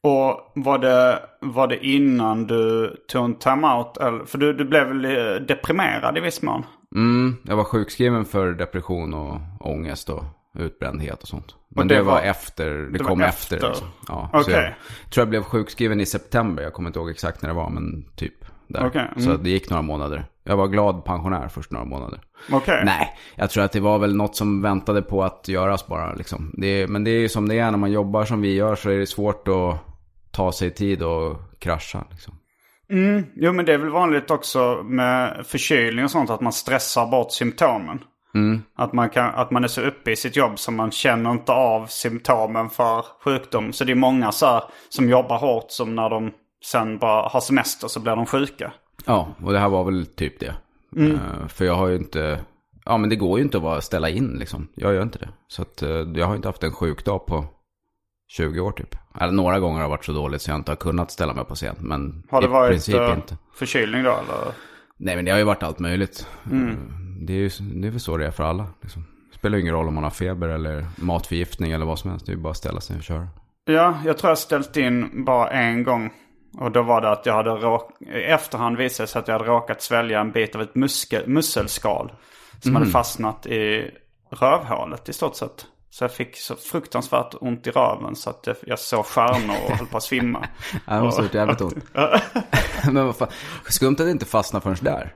Och 0.03 0.51
var 0.55 0.77
det, 0.77 1.19
var 1.41 1.67
det 1.67 1.85
innan 1.85 2.47
du 2.47 2.95
tog 3.07 3.25
en 3.25 3.35
timeout? 3.35 3.97
För 4.25 4.37
du, 4.37 4.53
du 4.53 4.65
blev 4.65 4.87
väl 4.87 5.05
eh, 5.05 5.41
deprimerad 5.47 6.17
i 6.17 6.21
viss 6.21 6.41
mån? 6.41 6.63
Mm, 6.95 7.37
jag 7.43 7.55
var 7.55 7.63
sjukskriven 7.63 8.25
för 8.25 8.51
depression 8.51 9.13
och 9.13 9.39
ångest 9.59 10.09
och 10.09 10.23
utbrändhet 10.57 11.21
och 11.21 11.27
sånt. 11.27 11.55
Men 11.69 11.87
det 11.87 11.95
det, 11.95 12.01
var, 12.01 12.13
var- 12.13 12.21
efter, 12.21 12.69
det, 12.69 12.91
det 12.91 12.99
kom 12.99 13.21
efter? 13.21 13.55
efter. 13.55 13.69
liksom. 13.69 13.87
ja, 14.07 14.29
Okej. 14.33 14.75
jag 15.03 15.11
tror 15.11 15.21
jag 15.21 15.29
blev 15.29 15.43
sjukskriven 15.43 16.01
i 16.01 16.05
september. 16.05 16.63
Jag 16.63 16.73
kommer 16.73 16.89
inte 16.89 16.99
ihåg 16.99 17.09
exakt 17.09 17.41
när 17.41 17.49
det 17.49 17.55
var, 17.55 17.69
men 17.69 18.05
typ 18.15 18.33
där. 18.67 18.87
Okej, 18.87 19.07
mm. 19.11 19.23
Så 19.23 19.37
det 19.37 19.49
gick 19.49 19.69
några 19.69 19.81
månader. 19.81 20.25
Jag 20.43 20.57
var 20.57 20.67
glad 20.67 21.05
pensionär 21.05 21.47
först 21.47 21.71
några 21.71 21.85
månader. 21.85 22.19
Okej. 22.51 22.81
Nej, 22.85 23.13
jag 23.35 23.49
tror 23.49 23.63
att 23.63 23.71
det 23.71 23.79
var 23.79 23.99
väl 23.99 24.15
något 24.15 24.35
som 24.35 24.61
väntade 24.61 25.01
på 25.01 25.23
att 25.23 25.47
göras 25.47 25.87
bara. 25.87 26.13
Liksom. 26.13 26.53
Det, 26.57 26.87
men 26.87 27.03
det 27.03 27.11
är 27.11 27.19
ju 27.19 27.29
som 27.29 27.47
det 27.49 27.59
är 27.59 27.71
när 27.71 27.77
man 27.77 27.91
jobbar 27.91 28.25
som 28.25 28.41
vi 28.41 28.53
gör 28.53 28.75
så 28.75 28.89
är 28.89 28.97
det 28.97 29.07
svårt 29.07 29.47
att 29.47 29.77
ta 30.31 30.51
sig 30.51 30.71
tid 30.71 31.03
och 31.03 31.37
krascha. 31.59 32.03
Liksom. 32.11 32.33
Jo 33.35 33.53
men 33.53 33.65
det 33.65 33.73
är 33.73 33.77
väl 33.77 33.89
vanligt 33.89 34.31
också 34.31 34.83
med 34.83 35.45
förkylning 35.45 36.05
och 36.05 36.11
sånt 36.11 36.29
att 36.29 36.41
man 36.41 36.53
stressar 36.53 37.07
bort 37.11 37.31
symptomen. 37.31 37.99
Att, 38.75 38.93
man 38.93 39.09
kan, 39.09 39.35
att 39.35 39.51
man 39.51 39.63
är 39.63 39.67
så 39.67 39.81
uppe 39.81 40.11
i 40.11 40.15
sitt 40.15 40.35
jobb 40.35 40.59
så 40.59 40.71
man 40.71 40.91
känner 40.91 41.31
inte 41.31 41.51
av 41.51 41.85
symptomen 41.87 42.69
för 42.69 43.05
sjukdom. 43.23 43.73
Så 43.73 43.83
det 43.83 43.91
är 43.91 43.95
många 43.95 44.31
så 44.31 44.45
här, 44.45 44.63
som 44.89 45.09
jobbar 45.09 45.37
hårt 45.37 45.65
som 45.71 45.95
när 45.95 46.09
de 46.09 46.31
sen 46.65 46.97
bara 46.97 47.27
har 47.27 47.39
semester 47.39 47.87
så 47.87 47.99
blir 47.99 48.15
de 48.15 48.25
sjuka. 48.25 48.71
Ja, 49.05 49.27
och 49.43 49.53
det 49.53 49.59
här 49.59 49.69
var 49.69 49.83
väl 49.83 50.05
typ 50.05 50.39
det. 50.39 50.55
Eh, 50.97 51.47
för 51.47 51.65
jag 51.65 51.75
har 51.75 51.87
ju 51.87 51.95
inte, 51.95 52.39
ja 52.85 52.97
men 52.97 53.09
det 53.09 53.15
går 53.15 53.37
ju 53.39 53.43
inte 53.43 53.57
att 53.57 53.63
bara 53.63 53.81
ställa 53.81 54.09
in 54.09 54.35
liksom. 54.39 54.67
Jag 54.75 54.93
gör 54.93 55.01
inte 55.03 55.19
det. 55.19 55.29
Så 55.47 55.61
att 55.61 55.81
eh, 55.81 55.89
jag 55.89 56.27
har 56.27 56.35
inte 56.35 56.47
haft 56.47 56.63
en 56.63 56.71
sjukdag 56.71 57.25
på 57.25 57.45
20 58.27 58.59
år 58.59 58.71
typ. 58.71 58.95
Eller 59.19 59.33
några 59.33 59.59
gånger 59.59 59.75
har 59.75 59.83
det 59.83 59.89
varit 59.89 60.05
så 60.05 60.11
dåligt 60.11 60.41
så 60.41 60.51
jag 60.51 60.57
inte 60.59 60.71
har 60.71 60.75
kunnat 60.75 61.11
ställa 61.11 61.33
mig 61.33 61.45
på 61.45 61.55
scen. 61.55 61.75
Men 61.79 62.23
Har 62.29 62.41
det 62.41 62.47
i 62.47 62.49
varit 62.49 62.71
princip 62.71 62.95
eh, 62.95 63.13
inte. 63.15 63.37
förkylning 63.55 64.03
då 64.03 64.09
eller? 64.11 64.53
Nej 64.97 65.15
men 65.15 65.25
det 65.25 65.31
har 65.31 65.37
ju 65.37 65.43
varit 65.43 65.63
allt 65.63 65.79
möjligt. 65.79 66.27
Mm. 66.51 66.77
Det 67.19 67.33
är 67.33 67.37
ju 67.37 67.49
det 67.59 67.87
är 67.87 67.91
väl 67.91 67.99
så 67.99 68.17
det 68.17 68.25
är 68.25 68.31
för 68.31 68.43
alla. 68.43 68.67
Liksom. 68.81 69.05
Det 69.31 69.37
spelar 69.37 69.57
ingen 69.57 69.73
roll 69.73 69.87
om 69.87 69.93
man 69.93 70.03
har 70.03 70.11
feber 70.11 70.47
eller 70.47 70.85
matförgiftning 70.95 71.71
eller 71.71 71.85
vad 71.85 71.99
som 71.99 72.11
helst. 72.11 72.25
Det 72.25 72.31
är 72.31 72.35
ju 72.35 72.41
bara 72.41 72.51
att 72.51 72.57
ställa 72.57 72.81
sig 72.81 72.97
och 72.97 73.03
köra. 73.03 73.27
Ja, 73.65 73.97
jag 74.05 74.17
tror 74.17 74.31
jag 74.31 74.37
ställt 74.37 74.77
in 74.77 75.25
bara 75.25 75.49
en 75.49 75.83
gång. 75.83 76.13
Och 76.57 76.71
då 76.71 76.81
var 76.81 77.01
det 77.01 77.11
att 77.11 77.25
jag 77.25 77.33
hade 77.33 77.49
råk... 77.49 78.01
I 78.01 78.23
efterhand 78.23 78.77
visade 78.77 79.05
det 79.05 79.11
sig 79.11 79.19
att 79.19 79.27
jag 79.27 79.39
hade 79.39 79.49
råkat 79.49 79.81
svälja 79.81 80.19
en 80.19 80.31
bit 80.31 80.55
av 80.55 80.61
ett 80.61 80.75
muske... 80.75 81.21
musselskal. 81.27 82.11
Som 82.63 82.75
hade 82.75 82.87
fastnat 82.87 83.45
i 83.45 83.91
rövhålet 84.29 85.09
i 85.09 85.13
stort 85.13 85.35
sett. 85.35 85.65
Så 85.89 86.03
jag 86.03 86.11
fick 86.11 86.37
så 86.37 86.55
fruktansvärt 86.55 87.35
ont 87.41 87.67
i 87.67 87.71
röven 87.71 88.15
så 88.15 88.29
att 88.29 88.47
jag, 88.47 88.55
jag 88.61 88.79
såg 88.79 89.05
stjärnor 89.05 89.55
och 89.65 89.77
höll 89.77 89.87
på 89.87 89.97
att 89.97 90.03
svimma. 90.03 90.45
Ja, 90.85 90.93
det 90.93 91.01
måste 91.01 91.21
ha 91.21 91.25
gjort 91.25 91.33
jävligt 91.33 91.61
ont. 91.61 91.85
men 92.91 93.05
vad 93.05 93.15
fan, 93.15 93.27
skumt 93.69 93.91
att 93.91 93.97
det 93.97 94.11
inte 94.11 94.25
fastnade 94.25 94.63
förrän 94.63 94.77
där. 94.81 95.13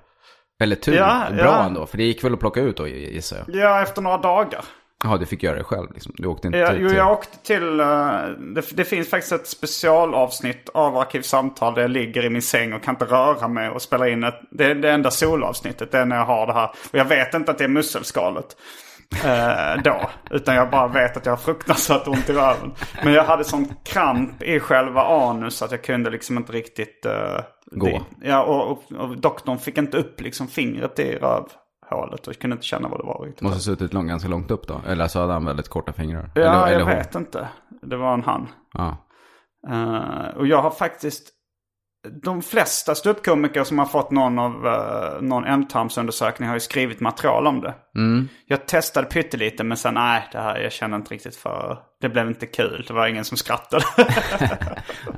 Eller 0.61 0.75
tur, 0.75 0.93
Ja, 0.95 1.23
bra 1.31 1.43
ja. 1.45 1.63
ändå. 1.63 1.85
För 1.85 1.97
det 1.97 2.03
gick 2.03 2.23
väl 2.23 2.33
att 2.33 2.39
plocka 2.39 2.59
ut 2.61 2.77
då 2.77 2.87
gissar 2.87 3.37
jag. 3.47 3.55
Ja, 3.55 3.81
efter 3.81 4.01
några 4.01 4.17
dagar. 4.17 4.63
Ja, 5.03 5.17
du 5.17 5.25
fick 5.25 5.43
göra 5.43 5.57
det 5.57 5.63
själv 5.63 5.87
liksom. 5.93 6.13
Du 6.17 6.27
åkte 6.27 6.47
inte 6.47 6.59
Ja, 6.59 6.67
till... 6.71 6.81
jo, 6.81 6.89
jag 6.91 7.11
åkte 7.11 7.37
till... 7.37 7.79
eh, 7.79 7.85
det, 8.39 8.63
det 8.71 8.83
finns 8.85 9.09
faktiskt 9.09 9.31
ett 9.33 9.47
specialavsnitt 9.47 10.69
av 10.73 10.97
Arkivsamtal 10.97 11.73
där 11.73 11.81
jag 11.81 11.91
ligger 11.91 12.25
i 12.25 12.29
min 12.29 12.41
säng 12.41 12.73
och 12.73 12.83
kan 12.83 12.95
inte 12.95 13.05
röra 13.05 13.47
mig 13.47 13.69
och 13.69 13.81
spela 13.81 14.07
in 14.09 14.23
ett... 14.23 14.41
Det 14.49 14.65
är 14.65 14.75
det 14.75 14.91
enda 14.91 15.11
solavsnittet, 15.11 15.91
det 15.91 15.97
är 15.97 16.05
när 16.05 16.15
jag 16.17 16.25
har 16.25 16.47
det 16.47 16.53
här. 16.53 16.67
Och 16.91 16.97
jag 16.99 17.05
vet 17.05 17.33
inte 17.33 17.51
att 17.51 17.57
det 17.57 17.63
är 17.63 17.67
musselskalet. 17.67 18.57
Eh, 19.25 19.81
då. 19.83 20.09
Utan 20.29 20.55
jag 20.55 20.69
bara 20.69 20.87
vet 20.87 21.17
att 21.17 21.25
jag 21.25 21.33
har 21.33 21.37
fruktansvärt 21.37 22.07
ont 22.07 22.29
i 22.29 22.33
röven. 22.33 22.71
Men 23.03 23.13
jag 23.13 23.23
hade 23.23 23.43
sån 23.43 23.67
kramp 23.85 24.43
i 24.43 24.59
själva 24.59 25.01
anus 25.03 25.61
att 25.61 25.71
jag 25.71 25.83
kunde 25.83 26.09
liksom 26.09 26.37
inte 26.37 26.53
riktigt... 26.53 27.05
eh, 27.05 27.41
Gå. 27.71 28.01
Ja, 28.21 28.43
och, 28.43 28.71
och, 28.71 28.83
och 28.99 29.17
doktorn 29.21 29.57
fick 29.57 29.77
inte 29.77 29.97
upp 29.97 30.21
liksom 30.21 30.47
fingret 30.47 30.99
i 30.99 31.15
rövhålet 31.15 32.27
och 32.27 32.39
kunde 32.39 32.53
inte 32.53 32.65
känna 32.65 32.87
vad 32.89 32.99
det 32.99 33.03
var 33.05 33.25
riktigt. 33.25 33.41
Måste 33.41 33.55
ha 33.57 33.61
suttit 33.61 33.93
lång, 33.93 34.07
ganska 34.07 34.29
långt 34.29 34.51
upp 34.51 34.67
då. 34.67 34.81
Eller 34.87 35.07
så 35.07 35.19
hade 35.19 35.33
han 35.33 35.45
väldigt 35.45 35.69
korta 35.69 35.93
fingrar. 35.93 36.31
Ja, 36.35 36.41
eller, 36.41 36.53
jag 36.59 36.69
eller 36.71 36.83
hon. 36.83 36.93
vet 36.95 37.15
inte. 37.15 37.47
Det 37.81 37.97
var 37.97 38.13
en 38.13 38.23
han. 38.23 38.47
Ja. 38.73 38.97
Eh, 39.69 40.37
och 40.37 40.47
jag 40.47 40.61
har 40.61 40.71
faktiskt... 40.71 41.29
De 42.23 42.41
flesta 42.41 42.95
ståuppkomiker 42.95 43.63
som 43.63 43.79
har 43.79 43.85
fått 43.85 44.11
någon 44.11 44.39
av 44.39 44.65
uh, 44.65 45.21
någon 45.21 45.45
ändtarmsundersökning 45.45 46.47
har 46.47 46.55
ju 46.55 46.59
skrivit 46.59 46.99
material 46.99 47.47
om 47.47 47.61
det. 47.61 47.73
Jag 48.45 48.67
testade 48.67 49.07
pyttelite 49.07 49.63
men 49.63 49.77
sen 49.77 49.93
nej, 49.93 50.27
det 50.31 50.37
här 50.37 50.59
jag 50.59 50.71
känner 50.71 50.97
inte 50.97 51.13
riktigt 51.13 51.35
för... 51.35 51.79
Det 52.01 52.09
blev 52.09 52.27
inte 52.27 52.45
kul. 52.45 52.85
Det 52.87 52.93
var 52.93 53.07
ingen 53.07 53.25
som 53.25 53.37
skrattade. 53.37 53.83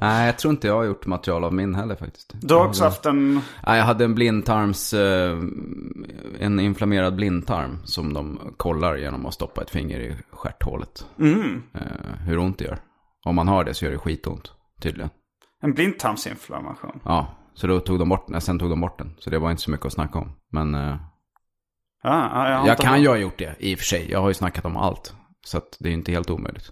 Nej, 0.02 0.25
jag 0.25 0.38
tror 0.38 0.54
inte 0.54 0.68
jag 0.68 0.75
har 0.75 0.84
gjort 0.84 1.06
material 1.06 1.44
av 1.44 1.54
min 1.54 1.75
heller 1.75 1.96
faktiskt. 1.96 2.34
du 2.42 2.54
har 2.54 2.68
också 2.68 2.84
haft 2.84 3.06
en... 3.06 3.34
Nej, 3.68 3.78
jag 3.78 3.86
hade 3.86 4.04
en 4.04 4.16
blindtarms... 4.16 4.94
Eh, 4.94 5.38
en 6.40 6.60
inflammerad 6.60 7.16
blindtarm 7.16 7.80
som 7.84 8.13
de 8.13 8.54
kollar 8.58 8.96
genom 8.96 9.25
att 9.25 9.34
stoppa 9.34 9.62
ett 9.62 9.70
finger 9.70 10.00
i 10.00 10.16
stjärthålet. 10.32 11.06
Eh, 11.74 11.82
hur 12.25 12.38
ont 12.38 12.58
det 12.58 12.66
gör. 12.66 12.80
Om 13.25 13.36
man 13.36 13.48
har 13.48 13.63
det 13.63 13.74
så 13.74 13.86
gör 13.86 13.92
det 13.92 13.98
skitont, 13.98 14.52
tydligen. 14.82 15.10
En 15.63 15.74
blindtarmsinflammation. 15.74 17.00
Ja, 17.05 17.27
så 17.53 17.67
då 17.67 17.79
tog 17.79 18.00
de 18.00 18.10
bort 18.10 18.27
den. 18.27 18.41
Sen 18.41 18.60
tog 18.60 18.70
de 18.70 18.82
bort 18.82 18.98
den. 18.98 19.13
Så 19.20 19.29
det 19.29 19.39
var 19.39 19.51
inte 19.51 19.63
så 19.63 19.72
mycket 19.72 19.86
att 19.86 19.93
snacka 19.93 20.20
om. 20.20 20.32
Men 20.51 20.75
eh, 20.75 20.96
Ja, 22.05 22.29
ja, 22.34 22.50
jag 22.50 22.58
har 22.58 22.67
jag 22.67 22.74
inte 22.74 22.84
kan 22.84 23.01
ju 23.01 23.08
ha 23.08 23.17
gjort 23.17 23.38
det 23.38 23.55
i 23.60 23.75
och 23.75 23.79
för 23.79 23.86
sig. 23.86 24.12
Jag 24.12 24.22
har 24.22 24.27
ju 24.27 24.34
snackat 24.34 24.65
om 24.65 24.77
allt. 24.77 25.13
Så 25.46 25.58
att 25.58 25.77
det 25.79 25.89
är 25.89 25.93
inte 25.93 26.12
helt 26.12 26.29
omöjligt. 26.29 26.72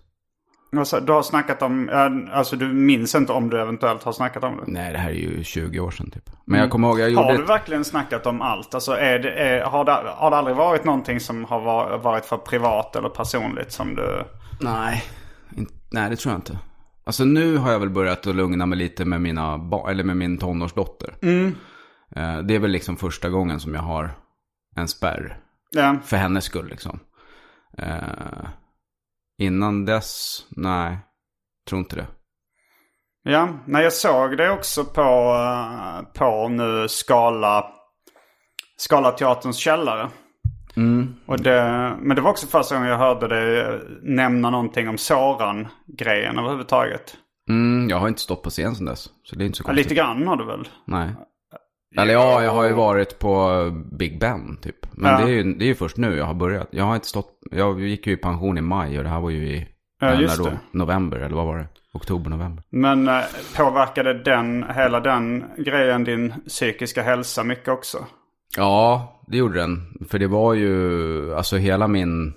Alltså, 0.77 1.00
du 1.00 1.12
har 1.13 1.21
snackat 1.21 1.62
om... 1.62 1.89
Alltså 2.33 2.55
du 2.55 2.67
minns 2.74 3.15
inte 3.15 3.33
om 3.33 3.50
du 3.50 3.62
eventuellt 3.62 4.03
har 4.03 4.12
snackat 4.12 4.43
om 4.43 4.57
det? 4.57 4.63
Nej, 4.71 4.91
det 4.93 4.98
här 5.00 5.10
är 5.10 5.13
ju 5.13 5.43
20 5.43 5.79
år 5.79 5.91
sedan 5.91 6.12
typ. 6.12 6.29
Men 6.45 6.60
jag 6.60 6.69
kommer 6.69 6.88
ihåg, 6.88 7.00
jag 7.00 7.10
gjorde... 7.10 7.24
Har 7.25 7.33
du 7.38 7.43
ett- 7.43 7.50
verkligen 7.50 7.86
snackat 7.86 8.25
om 8.25 8.41
allt? 8.41 8.74
Alltså 8.75 8.91
är 8.91 9.19
det, 9.19 9.31
är, 9.33 9.63
har, 9.65 9.86
det, 9.86 9.91
har 10.15 10.31
det 10.31 10.38
aldrig 10.38 10.55
varit 10.55 10.83
någonting 10.83 11.19
som 11.19 11.45
har 11.45 11.62
var- 11.62 11.98
varit 11.98 12.25
för 12.25 12.38
privat 12.38 12.95
eller 12.95 13.10
personligt 13.10 13.71
som 13.71 13.95
du... 13.95 14.24
Nej, 14.60 15.03
in, 15.57 15.67
nej 15.91 16.10
det 16.10 16.15
tror 16.15 16.31
jag 16.33 16.38
inte. 16.38 16.57
Alltså 17.03 17.24
nu 17.25 17.58
har 17.58 17.72
jag 17.72 17.79
väl 17.79 17.89
börjat 17.89 18.27
att 18.27 18.36
lugna 18.36 18.65
mig 18.65 18.77
lite 18.77 19.05
med 19.05 19.22
mina 19.22 19.58
ba- 19.58 19.89
eller 19.89 20.03
med 20.03 20.17
min 20.17 20.38
tonårsdotter. 20.38 21.15
Eh, 22.15 22.38
det 22.39 22.55
är 22.55 22.60
väl 22.60 22.72
liksom 22.72 22.98
första 22.98 23.29
gången 23.29 23.60
som 23.60 23.74
jag 23.75 23.81
har 23.81 24.12
en 24.75 24.88
spärr. 24.88 25.39
Ja, 25.72 25.98
För 26.03 26.17
hennes 26.17 26.43
skull 26.43 26.67
liksom. 26.67 27.00
Eh, 27.77 28.48
innan 29.38 29.86
dess, 29.86 30.46
nej. 30.50 30.98
Tror 31.70 31.79
inte 31.79 31.96
det. 31.96 32.08
ja. 33.24 33.50
när 33.67 33.81
jag 33.81 33.93
såg 33.93 34.38
det 34.38 34.51
också 34.51 34.86
på, 34.86 35.01
eh, 35.01 36.01
på 36.20 36.48
nu 36.50 36.88
Skala, 36.88 37.65
Skala 38.77 39.12
Teaterns 39.12 39.58
källare. 39.58 40.10
Och 41.25 41.40
det, 41.42 41.62
men 42.01 42.16
det 42.16 42.22
var 42.22 42.32
också 42.32 42.48
första 42.48 42.75
gången 42.75 42.90
jag 42.90 42.98
hörde 42.98 43.28
dig 43.28 43.80
nämna 44.01 44.50
någonting 44.50 44.90
om 44.90 44.98
Soran-grejen 44.98 46.40
överhuvudtaget. 46.40 47.18
Mm, 47.50 47.90
jag 47.90 47.98
har 47.98 48.08
inte 48.08 48.22
stått 48.22 48.44
på 48.44 48.50
scen 48.50 48.75
sedan 48.75 48.86
dess. 48.86 49.10
Så 49.24 49.36
det 49.36 49.44
är 49.44 49.46
inte 49.46 49.58
så 49.58 49.63
Ja, 49.68 49.72
lite 49.74 49.96
grann 49.96 50.28
har 50.28 50.36
du 50.36 50.46
väl? 50.46 50.68
Nej. 50.86 51.10
Eller 51.98 52.13
ja, 52.13 52.44
jag 52.44 52.51
har 52.51 52.63
ju 52.63 52.74
varit 52.74 53.20
på 53.20 53.62
Big 53.92 54.20
Ben 54.20 54.58
typ. 54.62 54.75
Men 54.92 55.12
Ja. 55.12 55.18
det, 55.18 55.24
är 55.32 55.36
ju, 55.36 55.54
det 55.54 55.66
är 55.66 55.68
ju 55.68 55.75
först 55.75 55.98
nu 55.98 56.18
jag 56.18 56.25
har 56.25 56.34
börjat. 56.34 56.68
Jag 56.72 56.84
har 56.84 56.96
inte 56.96 57.08
stått, 57.08 57.40
jag 57.51 57.82
gick 57.82 58.08
ju 58.08 58.13
i 58.13 58.18
pension 58.18 58.58
i 58.58 58.62
maj 58.62 58.98
och 58.98 59.04
det 59.04 59.10
här 59.10 59.20
var 59.20 59.30
ju 59.30 59.48
i, 59.48 59.68
Ja, 60.01 60.08
eh, 60.13 60.20
just 60.22 60.44
det. 60.44 60.60
November 60.72 61.18
eller 61.18 61.36
vad 61.36 61.46
var 61.46 61.58
det? 61.58 61.68
Oktober, 61.94 62.30
november. 62.30 62.63
Men 62.70 63.08
eh, 63.08 63.22
påverkade 63.58 64.13
den, 64.13 64.66
hela 64.75 65.00
den 65.00 65.44
grejen 65.58 66.04
din 66.04 66.34
psykiska 66.48 67.01
hälsa 67.04 67.44
mycket 67.44 67.68
också? 67.68 67.98
Ja, 68.58 69.21
det 69.31 69.38
gjorde 69.38 69.59
den. 69.59 69.97
För 70.09 70.19
det 70.19 70.27
var 70.27 70.53
ju, 70.53 71.35
alltså 71.35 71.57
hela 71.57 71.88
min 71.88 72.33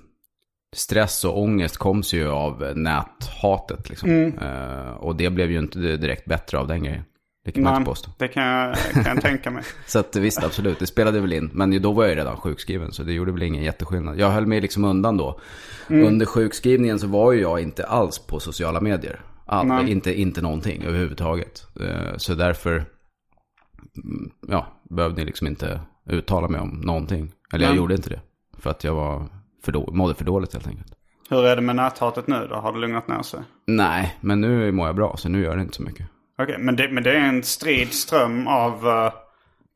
stress 0.77 1.25
och 1.25 1.41
ångest 1.43 1.77
kom 1.77 2.03
sig 2.03 2.19
ju 2.19 2.29
av 2.29 2.73
näthatet 2.77 3.89
liksom. 3.89 4.11
Mm. 4.11 4.39
Eh, 4.39 4.91
och 4.91 5.17
det 5.17 5.31
blev 5.31 5.51
ju 5.51 5.59
inte 5.59 5.79
direkt 5.79 6.25
bättre 6.25 6.59
av 6.59 6.67
den 6.69 6.83
grejen. 6.85 7.03
Det 7.45 7.53
kan 7.53 7.63
man 7.63 7.73
Nej, 7.73 7.79
inte 7.81 7.89
påstå. 7.89 8.11
det 8.19 8.29
kan 8.29 8.43
jag, 8.47 8.77
kan 8.93 9.05
jag 9.05 9.21
tänka 9.21 9.51
mig. 9.51 9.63
Så 9.87 9.99
att 9.99 10.17
visst, 10.17 10.45
absolut, 10.45 10.79
det 10.79 10.87
spelade 10.87 11.21
väl 11.21 11.33
in. 11.33 11.51
Men 11.53 11.83
då 11.83 11.93
var 11.93 12.05
jag 12.05 12.11
ju 12.11 12.17
redan 12.17 12.37
sjukskriven, 12.37 12.93
så 12.93 13.03
det 13.03 13.13
gjorde 13.13 13.33
väl 13.33 13.43
ingen 13.43 13.63
jätteskillnad. 13.63 14.19
Jag 14.19 14.31
höll 14.31 14.47
mig 14.47 14.61
liksom 14.61 14.85
undan 14.85 15.17
då. 15.17 15.41
Mm. 15.91 16.07
Under 16.07 16.27
sjukskrivningen 16.27 16.99
så 16.99 17.07
var 17.07 17.33
ju 17.33 17.41
jag 17.41 17.61
inte 17.61 17.87
alls 17.87 18.19
på 18.19 18.41
sociala 18.41 18.81
medier. 18.81 19.21
All, 19.47 19.67
Nej. 19.67 19.91
inte, 19.91 20.21
inte 20.21 20.43
någonting 20.43 20.83
överhuvudtaget. 20.83 21.67
Eh, 21.81 22.17
Så 22.17 22.35
därför, 22.35 22.73
mm, 22.75 24.31
ja, 24.49 24.67
behövde 24.91 25.21
jag 25.21 25.27
liksom 25.27 25.47
inte 25.47 25.81
uttala 26.07 26.49
mig 26.49 26.61
om 26.61 26.69
någonting. 26.69 27.33
Eller 27.53 27.67
jag 27.67 27.77
gjorde 27.77 27.95
inte 27.95 28.11
det. 28.11 28.21
För 28.59 28.71
att 28.71 28.85
jag 28.85 28.95
var 28.95 29.23
för 29.65 29.73
då, 29.73 29.89
mådde 29.93 30.15
för 30.15 30.25
dåligt 30.25 30.53
helt 30.53 30.67
enkelt. 30.67 30.93
Hur 31.31 31.45
är 31.47 31.57
det 31.57 31.63
med 31.63 31.77
näthatet 31.77 32.27
nu 32.27 32.47
då? 32.51 32.57
Har 32.57 32.73
det 32.73 32.79
lugnat 32.79 33.09
ner 33.09 33.23
sig? 33.23 33.41
Nej, 33.67 34.17
men 34.21 34.41
nu 34.41 34.73
mår 34.73 34.87
jag 34.87 34.97
bra, 34.97 35.17
så 35.17 35.29
nu 35.29 35.43
gör 35.43 35.57
det 35.57 35.63
inte 35.63 35.75
så 35.75 35.83
mycket. 35.83 36.07
Okej, 36.39 36.57
men, 36.59 36.77
det, 36.77 36.89
men 36.89 37.03
det 37.03 37.11
är 37.13 37.21
en 37.29 37.43
strid 37.43 37.93
ström 37.93 38.47
av 38.47 38.87
uh, 38.87 39.11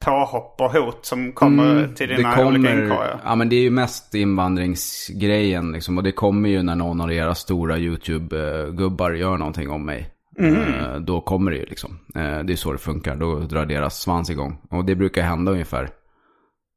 påhopp 0.05 0.61
och 0.61 0.73
hot 0.73 1.07
som 1.07 1.33
kommer 1.33 1.89
till 1.95 2.09
dina 2.09 2.47
olika 2.47 2.73
inkorgar? 2.73 3.21
ja 3.25 3.35
men 3.35 3.49
det 3.49 3.57
är 3.57 3.61
ju 3.61 3.71
mest 3.71 4.15
invandringsgrejen 4.15 5.73
liksom. 5.73 5.99
Och 5.99 6.05
det 6.05 6.13
kommer 6.13 6.49
ju 6.49 6.63
när 6.63 6.75
någon 6.77 7.01
av 7.01 7.13
era 7.13 7.35
stora 7.35 7.79
YouTube-gubbar 7.79 9.11
gör 9.13 9.37
någonting 9.37 9.71
om 9.71 9.85
mig. 9.87 10.11
Eh, 10.39 10.97
Då 11.01 11.21
kommer 11.21 11.51
det 11.51 11.57
ju 11.57 11.67
liksom. 11.67 11.99
Eh, 12.15 12.39
Det 12.45 12.53
är 12.53 12.57
så 12.57 12.73
det 12.73 12.79
funkar. 12.79 13.17
Då 13.17 13.39
drar 13.39 13.67
deras 13.67 14.01
svans 14.01 14.31
igång. 14.31 14.59
Och 14.71 14.85
det 14.85 14.95
brukar 14.95 15.23
hända 15.23 15.53
ungefär, 15.53 15.89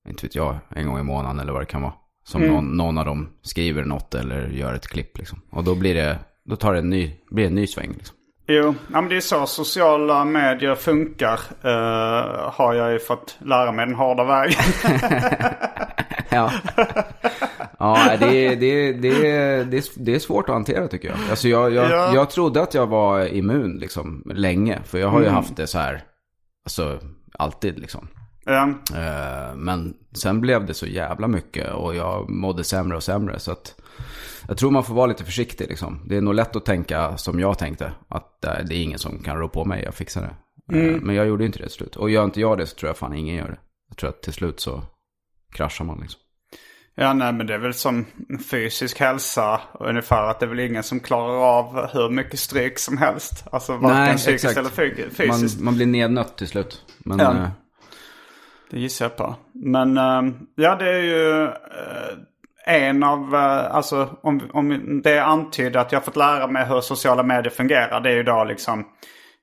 inte 0.08 0.26
vet 0.26 0.36
jag, 0.36 0.56
en 0.70 0.88
gång 0.88 1.00
i 1.00 1.04
månaden 1.04 1.40
eller 1.40 1.52
vad 1.54 1.62
det 1.62 1.66
kan 1.66 1.82
vara. 1.82 1.94
Som 2.24 2.42
någon, 2.42 2.78
någon 2.78 2.98
av 2.98 3.06
dem 3.06 3.30
skriver 3.42 3.84
något 3.84 4.16
eller 4.16 4.48
gör 4.48 4.74
ett 4.74 4.88
klipp 4.88 5.18
liksom. 5.18 5.42
Och 5.50 5.64
då 5.64 5.76
blir 5.76 5.94
det, 5.96 6.20
då 6.46 6.56
tar 6.56 6.74
det 6.74 6.80
en 6.80 6.90
ny, 6.90 7.12
blir 7.32 7.48
en 7.48 7.56
ny 7.56 7.68
sväng 7.68 7.92
liksom. 7.98 8.16
Jo, 8.48 8.76
ja, 8.94 9.02
men 9.02 9.10
det 9.10 9.16
är 9.16 9.22
så 9.22 9.46
sociala 9.46 10.26
medier 10.26 10.76
funkar. 10.76 11.40
eh, 11.64 12.52
har 12.54 12.74
jag 12.74 12.92
ju 12.92 13.00
fått 13.00 13.38
lära 13.40 13.72
mig 13.72 13.86
den 13.86 13.96
hårda 13.96 14.24
vägen. 14.24 14.60
Ja, 16.34 16.52
ja 17.80 18.18
det, 18.20 18.46
är- 18.48 18.56
det, 18.56 18.94
det, 18.94 19.64
det, 19.96 20.14
är- 20.16 20.20
svårt 20.20 20.50
att 20.50 20.56
hantera 20.56 20.88
tycker 20.88 21.08
jag. 21.08 21.18
Alltså 21.30 21.48
jag, 21.48 21.74
jag, 21.74 21.92
Ja. 21.92 22.12
jag 22.16 22.30
trodde 22.30 22.62
att 22.62 22.74
jag 22.74 22.88
var 22.88 23.26
immun 23.34 23.78
liksom 23.78 24.24
länge. 24.36 24.80
För 24.84 24.98
jag 24.98 25.08
har 25.08 25.22
ju 25.22 25.28
haft 25.30 25.56
det 25.56 25.68
så 25.68 25.80
här, 25.80 26.04
alltså 26.66 27.00
alltid 27.34 27.80
liksom. 27.80 28.08
Eh, 28.96 29.56
Men 29.56 29.94
sen 30.22 30.42
blev 30.42 30.66
det 30.66 30.74
så 30.74 30.86
jävla 30.86 31.28
mycket 31.28 31.74
och 31.74 31.96
jag 31.96 32.30
mådde 32.30 32.64
sämre 32.64 32.98
och 32.98 33.04
sämre. 33.04 33.40
Så 33.40 33.52
att 33.52 33.76
jag 34.48 34.58
tror 34.58 34.72
man 34.72 34.84
får 34.84 34.94
vara 34.94 35.06
lite 35.06 35.24
försiktig 35.26 35.68
liksom. 35.70 36.02
Det 36.08 36.18
är 36.18 36.22
nog 36.22 36.34
lätt 36.36 36.56
att 36.56 36.66
tänka 36.66 37.18
som 37.18 37.40
jag 37.40 37.58
tänkte. 37.58 37.92
Att 38.08 38.46
eh, 38.46 38.54
det 38.66 38.76
är 38.76 38.82
ingen 38.84 39.00
som 39.00 39.20
kan 39.20 39.38
rå 39.38 39.48
på 39.50 39.66
mig, 39.66 39.84
jag 39.84 39.94
fixar 39.96 40.22
det. 40.22 40.30
Eh, 40.78 41.02
Men 41.02 41.16
jag 41.16 41.28
gjorde 41.28 41.46
inte 41.46 41.60
det 41.60 41.66
till 41.66 41.74
slut. 41.74 41.96
Och 41.96 42.10
gör 42.10 42.24
inte 42.24 42.42
jag 42.42 42.58
det 42.58 42.68
så 42.68 42.76
tror 42.76 42.90
jag 42.90 42.98
fan 42.98 43.14
ingen 43.14 43.36
gör 43.36 43.48
det. 43.48 43.58
Jag 43.90 43.98
tror 43.98 44.10
att 44.10 44.22
till 44.22 44.34
slut 44.34 44.60
så 44.60 44.84
kraschar 45.54 45.86
man 45.86 46.00
liksom. 46.00 46.20
ja, 46.96 47.14
nej 47.14 47.34
men 47.34 47.48
det 47.48 47.54
är 47.54 47.58
väl 47.58 47.74
som 47.74 48.06
fysisk 48.52 49.00
hälsa 49.00 49.62
ungefär. 49.80 50.24
Att 50.30 50.40
det 50.40 50.46
är 50.46 50.50
väl 50.50 50.60
ingen 50.60 50.84
som 50.84 51.00
klarar 51.00 51.58
av 51.58 51.88
hur 51.94 52.10
mycket 52.10 52.40
stryk 52.40 52.80
som 52.80 52.98
helst. 52.98 53.44
Alltså 53.52 53.78
varken 53.78 54.18
psykiskt 54.18 54.58
eller 54.58 54.70
fy- 54.70 55.10
fysiskt. 55.10 55.56
Man, 55.58 55.66
man 55.66 55.76
blir 55.76 55.86
nednött 55.86 56.38
till 56.38 56.48
slut. 56.48 56.82
Men 57.00 57.20
Ja. 57.20 57.52
Det 58.72 58.80
gissar 58.80 59.06
jag 59.06 59.18
på. 59.18 59.36
Men 59.54 59.98
eh, 59.98 60.34
ja, 60.56 60.76
det 60.76 60.90
är 60.90 61.02
ju 61.02 61.44
eh, 61.44 62.88
en 62.88 63.04
av, 63.04 63.36
eh, 63.36 63.76
alltså 63.76 64.10
om, 64.24 64.42
om 64.54 65.02
det 65.04 65.20
antyder 65.20 65.80
att 65.80 65.92
jag 65.92 66.06
fått 66.06 66.16
lära 66.16 66.48
mig 66.48 66.66
hur 66.66 66.82
sociala 66.82 67.24
medier 67.24 67.50
fungerar. 67.50 68.02
Det 68.02 68.10
är 68.10 68.16
ju 68.16 68.24
då 68.24 68.44
liksom, 68.44 68.86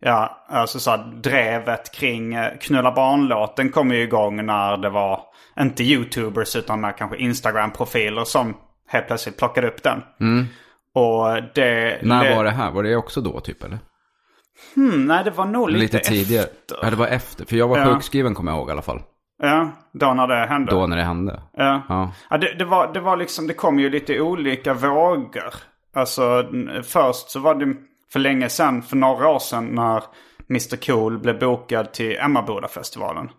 ja, 0.01 0.47
alltså 0.49 0.81
så 0.81 0.91
här, 0.91 1.21
drevet 1.23 1.93
kring 1.95 2.35
eh, 2.35 2.53
Knulla 2.61 2.93
barn-låten 2.93 3.71
kom 3.71 3.91
ju 3.91 4.03
igång 4.03 4.47
när 4.47 4.77
det 4.77 4.91
var, 4.91 5.21
inte 5.61 5.83
YouTubers 5.85 6.57
utan 6.57 6.81
när 6.81 6.93
kanske 6.93 7.17
Instagram-profiler 7.17 8.25
som 8.25 8.55
helt 8.89 9.07
plötsligt 9.07 9.39
plockade 9.39 9.69
upp 9.69 9.83
den. 9.83 10.03
Och 10.95 11.43
det... 11.55 11.99
när 12.03 12.37
var 12.37 12.45
det 12.45 12.51
här? 12.51 12.71
Var 12.71 12.83
det 12.83 12.97
också 12.97 13.21
då 13.21 13.41
typ 13.41 13.65
eller? 13.65 13.79
Hmm, 14.75 15.05
nej, 15.07 15.25
det 15.25 15.31
var 15.31 15.45
nog 15.47 15.71
lite, 15.71 15.97
Lite, 15.97 15.99
tidigare. 16.11 16.45
efter. 16.45 16.77
Ja, 16.83 16.91
det 16.91 16.97
var 16.97 17.07
efter. 17.07 17.45
För 17.45 17.57
jag 17.57 17.69
var 17.69 17.79
Ja. 17.79 17.85
sjukskriven 17.95 18.35
kommer 18.35 18.53
jag 18.53 18.59
ihåg 18.59 18.69
i 18.69 18.73
alla 18.73 18.83
fall. 18.83 19.03
Ja, 19.43 19.71
då 19.93 20.15
när 20.15 20.27
det 20.27 20.47
hände. 20.47 20.73
Då 20.73 20.87
när 20.87 20.97
det 20.97 21.03
hände. 21.03 21.43
Ja. 21.57 21.83
Ja. 21.89 22.13
Ja, 22.31 22.39
det, 22.39 22.55
det, 22.55 22.65
var, 22.65 22.93
det 22.93 23.01
var 23.01 23.17
liksom, 23.17 23.47
det 23.47 23.55
kom 23.55 23.79
ju 23.79 23.91
lite 23.91 24.21
olika 24.21 24.75
vågor. 24.75 25.55
Alltså 25.95 26.45
först 26.83 27.31
så 27.31 27.41
var 27.41 27.55
det 27.55 27.75
för 28.13 28.21
länge 28.21 28.49
sedan, 28.49 28.83
för 28.83 28.97
några 28.97 29.29
år 29.29 29.39
sedan 29.39 29.67
när 29.67 30.03
Mr 30.51 30.87
Cool 30.87 31.19
blev 31.19 31.39
bokad 31.39 31.93
till 31.93 32.17
Emmaboda-festivalen. 32.17 33.31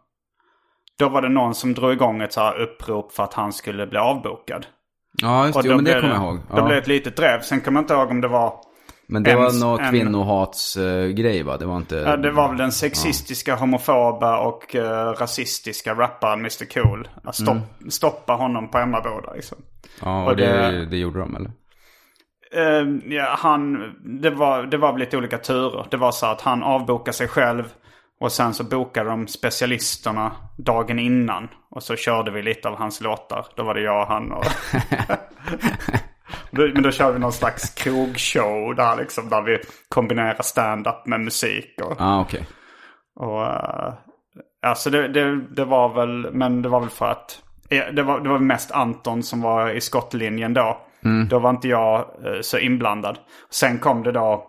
Då 1.00 1.10
var 1.10 1.22
det 1.22 1.30
någon 1.30 1.56
som 1.56 1.74
drog 1.74 1.92
igång 1.92 2.22
ett 2.22 2.34
så 2.34 2.42
här 2.42 2.62
upprop 2.62 3.12
för 3.12 3.24
att 3.24 3.34
han 3.34 3.54
skulle 3.54 3.88
bli 3.88 4.00
avbokad. 4.00 4.66
Ja, 5.22 5.46
just 5.46 5.62
det. 5.62 5.68
Jo, 5.70 5.76
men 5.76 5.86
det 5.86 5.92
blev 5.92 6.02
kommer 6.02 6.14
jag 6.14 6.24
ihåg. 6.24 6.40
Ja. 6.50 6.56
blev 6.56 6.68
det 6.68 6.78
ett 6.78 6.88
litet 6.88 7.16
drev. 7.16 7.42
Sen 7.42 7.62
kommer 7.62 7.78
jag 7.78 7.84
inte 7.84 7.94
ihåg 7.94 8.12
om 8.12 8.22
det 8.22 8.28
var... 8.28 8.54
Men 9.12 9.24
det 9.24 9.32
en- 9.32 9.38
var 9.38 9.60
någon 9.60 9.80
en- 9.80 9.92
kvinnohatsgrej 9.92 11.44
va? 11.44 11.58
Det 11.58 11.66
var 11.66 11.78
inte... 11.78 11.96
Ja, 11.96 12.18
det 12.18 12.32
var 12.32 12.48
väl 12.50 12.58
den 12.58 12.72
sexistiska, 12.72 13.56
homofoba 13.56 14.40
och 14.40 14.76
eh, 14.76 15.14
rasistiska 15.14 15.94
rapparen 15.94 16.40
Mr 16.40 16.66
Cool. 16.74 17.08
Att 17.24 17.36
stopp, 17.36 17.58
Stoppa 17.90 18.34
honom 18.34 18.72
på 18.72 18.78
Emmaboda 18.78 19.34
liksom. 19.34 19.58
Ja, 20.02 20.24
och 20.24 20.30
och 20.30 20.36
det, 20.36 20.72
det- 20.72 20.86
det 20.86 20.98
gjorde 20.98 21.20
de 21.20 21.36
eller? 21.36 21.52
Eh, 22.56 22.88
ja, 23.16 23.36
han, 23.40 23.78
det, 24.22 24.30
var, 24.30 24.64
det 24.64 24.78
var 24.78 24.92
väl 24.92 25.00
lite 25.00 25.18
olika 25.18 25.38
turer. 25.38 25.86
Det 25.92 25.98
var 25.98 26.12
så 26.12 26.26
att 26.26 26.42
han 26.42 26.64
avbokade 26.64 27.18
sig 27.18 27.28
själv. 27.28 27.64
Och 28.22 28.32
sen 28.32 28.54
så 28.54 28.64
bokade 28.64 29.10
de 29.10 29.28
specialisterna 29.28 30.32
dagen 30.58 31.00
innan. 31.00 31.48
Och 31.72 31.84
så 31.84 31.96
körde 31.96 32.32
vi 32.32 32.42
lite 32.42 32.68
av 32.70 32.76
hans 32.78 33.02
låtar. 33.02 33.46
Då 33.56 33.64
var 33.64 33.74
det 33.76 33.82
jag 33.82 34.02
och 34.02 34.08
han 34.08 34.32
och... 34.32 34.46
Men 36.52 36.84
då 36.84 36.92
körde 36.92 37.14
vi 37.14 37.20
någon 37.20 37.34
slags 37.34 37.70
krogshow 37.70 38.76
där 38.76 38.98
liksom. 38.98 39.30
Där 39.30 39.42
vi 39.42 39.60
kombinerar 39.90 40.42
stand-up 40.42 41.06
med 41.06 41.20
musik. 41.20 41.82
Och, 41.84 41.96
Ja, 42.00 42.22
okej. 42.22 42.48
och 43.16 43.42
uh, 43.42 43.94
alltså 44.66 44.90
det, 44.90 45.08
det, 45.08 45.42
det 45.42 45.66
var 45.66 45.94
väl, 45.94 46.34
men 46.34 46.62
det 46.62 46.70
var 46.70 46.80
väl 46.80 46.90
för 46.90 47.12
att 47.12 47.42
det 47.70 48.02
var, 48.04 48.20
det 48.20 48.30
var 48.30 48.40
mest 48.40 48.72
Anton 48.72 49.24
som 49.24 49.42
var 49.42 49.70
i 49.70 49.82
skottlinjen 49.82 50.54
då. 50.54 50.82
Då 51.30 51.40
var 51.40 51.50
inte 51.50 51.68
jag 51.68 52.00
eh, 52.00 52.42
så 52.42 52.58
inblandad. 52.58 53.18
Sen 53.50 53.80
kom 53.80 54.04
det 54.04 54.12
då, 54.12 54.48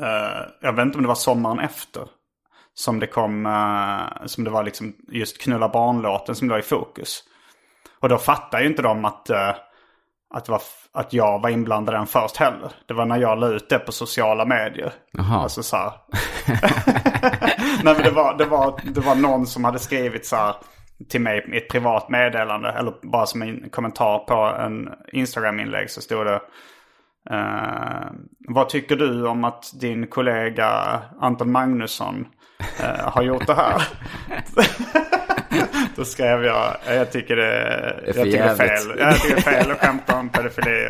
eh, 0.00 0.42
jag 0.60 0.72
vet 0.72 0.82
inte 0.82 0.98
om 0.98 1.02
det 1.02 1.08
var 1.08 1.14
sommaren 1.14 1.58
efter. 1.60 2.02
Som 2.74 3.00
det 3.00 3.06
kom, 3.06 3.46
eh, 3.46 4.26
som 4.26 4.44
det 4.44 4.50
var 4.50 4.62
liksom 4.62 4.92
just 5.08 5.42
knulla 5.42 5.68
barnlåten 5.68 6.34
som 6.34 6.48
var 6.48 6.58
i 6.58 6.62
fokus. 6.62 7.22
Och 8.00 8.08
då 8.08 8.18
fattade 8.18 8.62
ju 8.62 8.68
inte 8.68 8.82
de 8.82 9.04
att, 9.04 9.30
att, 10.34 10.48
var, 10.48 10.62
att 10.92 11.12
jag 11.12 11.42
var 11.42 11.50
inblandad 11.50 11.94
den 11.94 12.06
först 12.06 12.36
heller. 12.36 12.72
Det 12.86 12.94
var 12.94 13.06
när 13.06 13.18
jag 13.18 13.38
la 13.38 13.48
ut 13.48 13.68
det 13.68 13.78
på 13.78 13.92
sociala 13.92 14.44
medier. 14.44 14.92
Jaha. 15.12 15.42
Alltså 15.42 15.62
så 15.62 15.76
här. 15.76 15.92
Nej 17.84 17.94
men 17.94 18.02
det 18.02 18.10
var, 18.10 18.38
det, 18.38 18.44
var, 18.44 18.80
det 18.84 19.00
var 19.00 19.14
någon 19.14 19.46
som 19.46 19.64
hade 19.64 19.78
skrivit 19.78 20.26
så 20.26 20.36
här 20.36 20.54
till 21.08 21.20
mig 21.20 21.46
i 21.52 21.56
ett 21.56 21.68
privat 21.68 22.08
meddelande. 22.08 22.68
Eller 22.68 22.94
bara 23.02 23.26
som 23.26 23.42
en 23.42 23.70
kommentar 23.70 24.18
på 24.18 24.34
en 24.34 24.88
Instagram-inlägg 25.12 25.90
så 25.90 26.00
stod 26.00 26.26
det. 26.26 26.40
Eh, 27.30 28.10
vad 28.48 28.68
tycker 28.68 28.96
du 28.96 29.26
om 29.26 29.44
att 29.44 29.80
din 29.80 30.06
kollega 30.06 31.00
Anton 31.20 31.52
Magnusson 31.52 32.26
eh, 32.80 33.10
har 33.10 33.22
gjort 33.22 33.46
det 33.46 33.54
här? 33.54 33.82
Då 35.96 36.04
skrev 36.04 36.44
jag, 36.44 36.76
jag 36.86 37.12
tycker 37.12 37.36
det, 37.36 37.52
är 37.52 38.02
jag 38.06 38.14
tycker 38.14 38.44
är 38.44 38.54
fel. 38.54 38.68
jävligt. 38.68 39.00
Jag 39.00 39.20
tycker 39.20 39.40
fel 39.40 39.70
att 39.70 39.78
skämta 39.80 40.16
om 40.18 40.28
pedofili. 40.28 40.88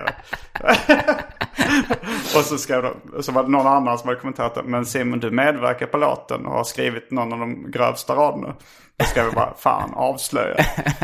och 2.36 2.44
så 2.44 2.58
skrev 2.58 2.82
de, 2.82 3.22
så 3.22 3.32
var 3.32 3.42
det 3.42 3.48
någon 3.50 3.66
annan 3.66 3.98
som 3.98 4.08
hade 4.08 4.20
kommenterat 4.20 4.54
det. 4.54 4.62
Men 4.62 4.86
Simon 4.86 5.20
du 5.20 5.30
medverkar 5.30 5.86
på 5.86 5.96
låten 5.98 6.46
och 6.46 6.52
har 6.52 6.64
skrivit 6.64 7.10
någon 7.10 7.32
av 7.32 7.38
de 7.38 7.70
grövsta 7.70 8.14
raderna. 8.14 8.54
Då 8.98 9.04
skrev 9.04 9.24
jag 9.24 9.34
bara, 9.34 9.54
fan 9.54 9.94
avslöja. 9.94 10.56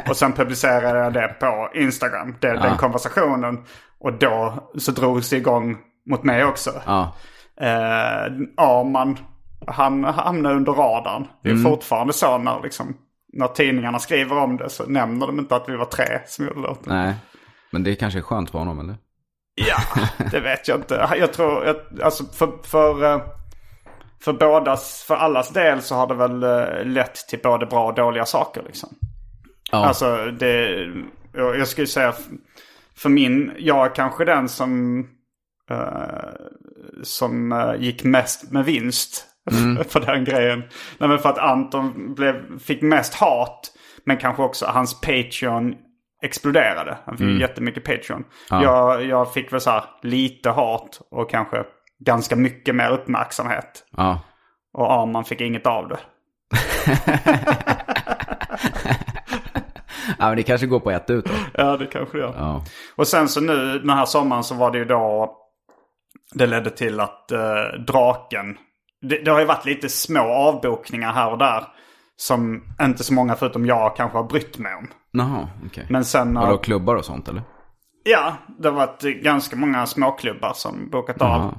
och 0.08 0.16
sen 0.16 0.32
publicerade 0.32 0.98
jag 0.98 1.12
det 1.12 1.36
på 1.40 1.68
Instagram, 1.74 2.36
det, 2.40 2.52
den 2.52 2.76
konversationen. 2.76 3.58
Och 4.00 4.12
då 4.12 4.68
så 4.78 4.92
drogs 4.92 5.28
det 5.30 5.36
igång 5.36 5.78
mot 6.10 6.22
mig 6.22 6.44
också. 6.44 6.70
Ja. 6.86 7.16
Eh, 7.60 8.32
Arman, 8.56 9.18
han 9.66 10.04
hamnade 10.04 10.54
under 10.54 10.72
radarn. 10.72 11.26
Det 11.42 11.50
är 11.50 11.56
fortfarande 11.56 12.12
så 12.12 12.38
när, 12.38 12.62
liksom, 12.62 12.96
när 13.32 13.48
tidningarna 13.48 13.98
skriver 13.98 14.38
om 14.38 14.56
det 14.56 14.70
så 14.70 14.86
nämner 14.86 15.26
de 15.26 15.38
inte 15.38 15.56
att 15.56 15.68
vi 15.68 15.76
var 15.76 15.84
tre 15.84 16.20
som 16.26 16.46
gjorde 16.46 16.60
låten. 16.60 16.96
Nej. 16.96 17.14
Men 17.70 17.82
det 17.82 17.94
kanske 17.94 18.18
är 18.18 18.22
skönt 18.22 18.50
för 18.50 18.58
honom 18.58 18.80
eller? 18.80 18.96
Ja, 19.54 19.78
det 20.30 20.40
vet 20.40 20.68
jag 20.68 20.78
inte. 20.78 21.08
Jag 21.18 21.32
tror, 21.32 21.64
jag, 21.64 21.76
alltså 22.02 22.24
för, 22.24 22.52
för, 22.62 23.04
eh, 23.04 23.22
för 24.20 24.32
bådas, 24.32 25.04
för 25.06 25.14
allas 25.14 25.50
del 25.50 25.82
så 25.82 25.94
har 25.94 26.06
det 26.06 26.14
väl 26.14 26.42
eh, 26.42 26.84
lett 26.84 27.14
till 27.14 27.38
både 27.42 27.66
bra 27.66 27.86
och 27.86 27.94
dåliga 27.94 28.24
saker 28.24 28.62
liksom. 28.66 28.88
Ja. 29.72 29.86
Alltså 29.86 30.26
det, 30.26 30.86
jag 31.32 31.58
jag 31.58 31.68
skulle 31.68 31.86
säga 31.86 32.14
för 32.96 33.08
min, 33.08 33.52
jag 33.58 33.86
är 33.86 33.94
kanske 33.94 34.24
den 34.24 34.48
som, 34.48 35.00
eh, 35.70 36.30
som 37.02 37.74
gick 37.78 38.04
mest 38.04 38.50
med 38.50 38.64
vinst 38.64 39.29
på 39.92 39.98
den 39.98 40.24
grejen. 40.24 40.62
Nej 40.98 41.08
men 41.08 41.18
för 41.18 41.28
att 41.28 41.38
Anton 41.38 42.14
blev, 42.14 42.58
fick 42.58 42.82
mest 42.82 43.14
hat, 43.14 43.72
men 44.04 44.16
kanske 44.16 44.42
också 44.42 44.66
hans 44.66 45.00
Patreon 45.00 45.74
exploderade. 46.22 46.98
Han 47.04 47.16
fick 47.16 47.40
jättemycket 47.40 47.84
Patreon. 47.84 48.24
Jag, 48.50 49.04
jag 49.04 49.32
fick 49.32 49.52
väl 49.52 49.60
så 49.60 49.70
här 49.70 49.84
lite 50.02 50.50
hat 50.50 51.00
och 51.10 51.30
kanske 51.30 51.64
ganska 52.04 52.36
mycket 52.36 52.74
mer 52.74 52.90
uppmärksamhet. 52.90 53.84
Ja. 53.96 54.20
Och 54.72 54.92
Arman 54.92 55.24
fick 55.24 55.40
inget 55.40 55.66
av 55.66 55.88
det. 55.88 55.98
ja, 60.18 60.28
men 60.28 60.36
det 60.36 60.42
kanske 60.42 60.66
går 60.66 60.80
på 60.80 60.90
ett 60.90 61.10
ut 61.10 61.24
då. 61.24 61.32
Ja, 61.54 61.76
det 61.76 61.86
kanske 61.86 62.16
det 62.16 62.22
gör. 62.22 62.34
Ja. 62.38 62.64
Och 62.96 63.06
sen 63.08 63.28
så 63.28 63.40
nu 63.40 63.78
den 63.78 63.90
här 63.90 64.04
sommaren 64.04 64.44
så 64.44 64.54
var 64.54 64.70
det 64.70 64.78
ju 64.78 64.84
då 64.84 65.36
det 66.32 66.46
ledde 66.46 66.70
till 66.70 67.00
att 67.00 67.32
eh, 67.32 67.64
draken. 67.86 68.58
Det, 69.02 69.24
det 69.24 69.30
har 69.30 69.40
ju 69.40 69.46
varit 69.46 69.64
lite 69.64 69.88
små 69.88 70.20
avbokningar 70.20 71.12
här 71.12 71.30
och 71.32 71.38
där. 71.38 71.64
Som 72.16 72.62
inte 72.82 73.04
så 73.04 73.14
många 73.14 73.34
förutom 73.34 73.66
jag 73.66 73.96
kanske 73.96 74.18
har 74.18 74.24
brytt 74.24 74.58
mig 74.58 74.74
om. 74.74 74.86
Jaha, 75.12 75.48
okej. 75.66 75.86
Men 75.90 76.04
sen... 76.04 76.34
Vadå, 76.34 76.46
har- 76.46 76.58
klubbar 76.62 76.96
och 76.96 77.04
sånt 77.04 77.28
eller? 77.28 77.42
Ja, 78.04 78.32
det 78.58 78.68
har 78.68 78.76
varit 78.76 79.02
ganska 79.02 79.56
många 79.56 79.86
småklubbar 79.86 80.52
som 80.54 80.90
bokat 80.90 81.22
av. 81.22 81.28
Jaha. 81.28 81.54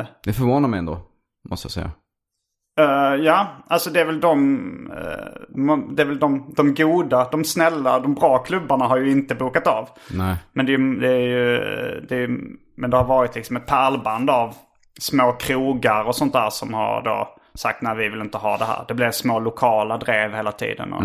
Eh, 0.00 0.06
Det 0.24 0.32
förvånar 0.32 0.68
mig 0.68 0.78
ändå, 0.78 1.00
måste 1.48 1.66
jag 1.66 1.72
säga. 1.72 1.90
eh, 2.80 3.14
ja, 3.24 3.46
alltså 3.68 3.90
det 3.90 4.00
är 4.00 4.04
väl 4.04 4.20
de, 4.20 4.90
man- 5.56 5.94
det 5.94 6.02
är 6.02 6.06
väl 6.06 6.18
de, 6.18 6.52
de 6.56 6.74
goda, 6.74 7.28
de 7.32 7.44
snälla, 7.44 8.00
de 8.00 8.14
bra 8.14 8.38
klubbarna 8.38 8.84
har 8.84 8.96
ju 8.98 9.10
inte 9.10 9.34
bokat 9.34 9.66
av. 9.66 9.88
Nej. 10.14 10.36
Men 10.52 10.66
det 10.66 10.74
är, 10.74 10.78
det 11.00 11.08
är 11.12 11.20
ju, 11.20 11.60
det 12.08 12.16
är, 12.16 12.28
men 12.76 12.90
det 12.90 12.96
har 12.96 13.04
varit 13.04 13.34
liksom 13.34 13.56
ett 13.56 13.66
pärlband 13.66 14.30
av 14.30 14.54
små 15.00 15.32
krogar 15.32 16.04
och 16.04 16.16
sånt 16.16 16.32
där 16.32 16.50
som 16.50 16.74
har 16.74 17.02
då 17.02 17.34
sagt 17.54 17.82
nej 17.82 17.96
vi 17.96 18.08
vill 18.08 18.20
inte 18.20 18.38
ha 18.38 18.56
det 18.58 18.64
här. 18.64 18.84
Det 18.88 18.94
blev 18.94 19.10
små 19.12 19.38
lokala 19.40 19.98
drev 19.98 20.34
hela 20.34 20.52
tiden 20.52 20.92
och, 20.92 21.02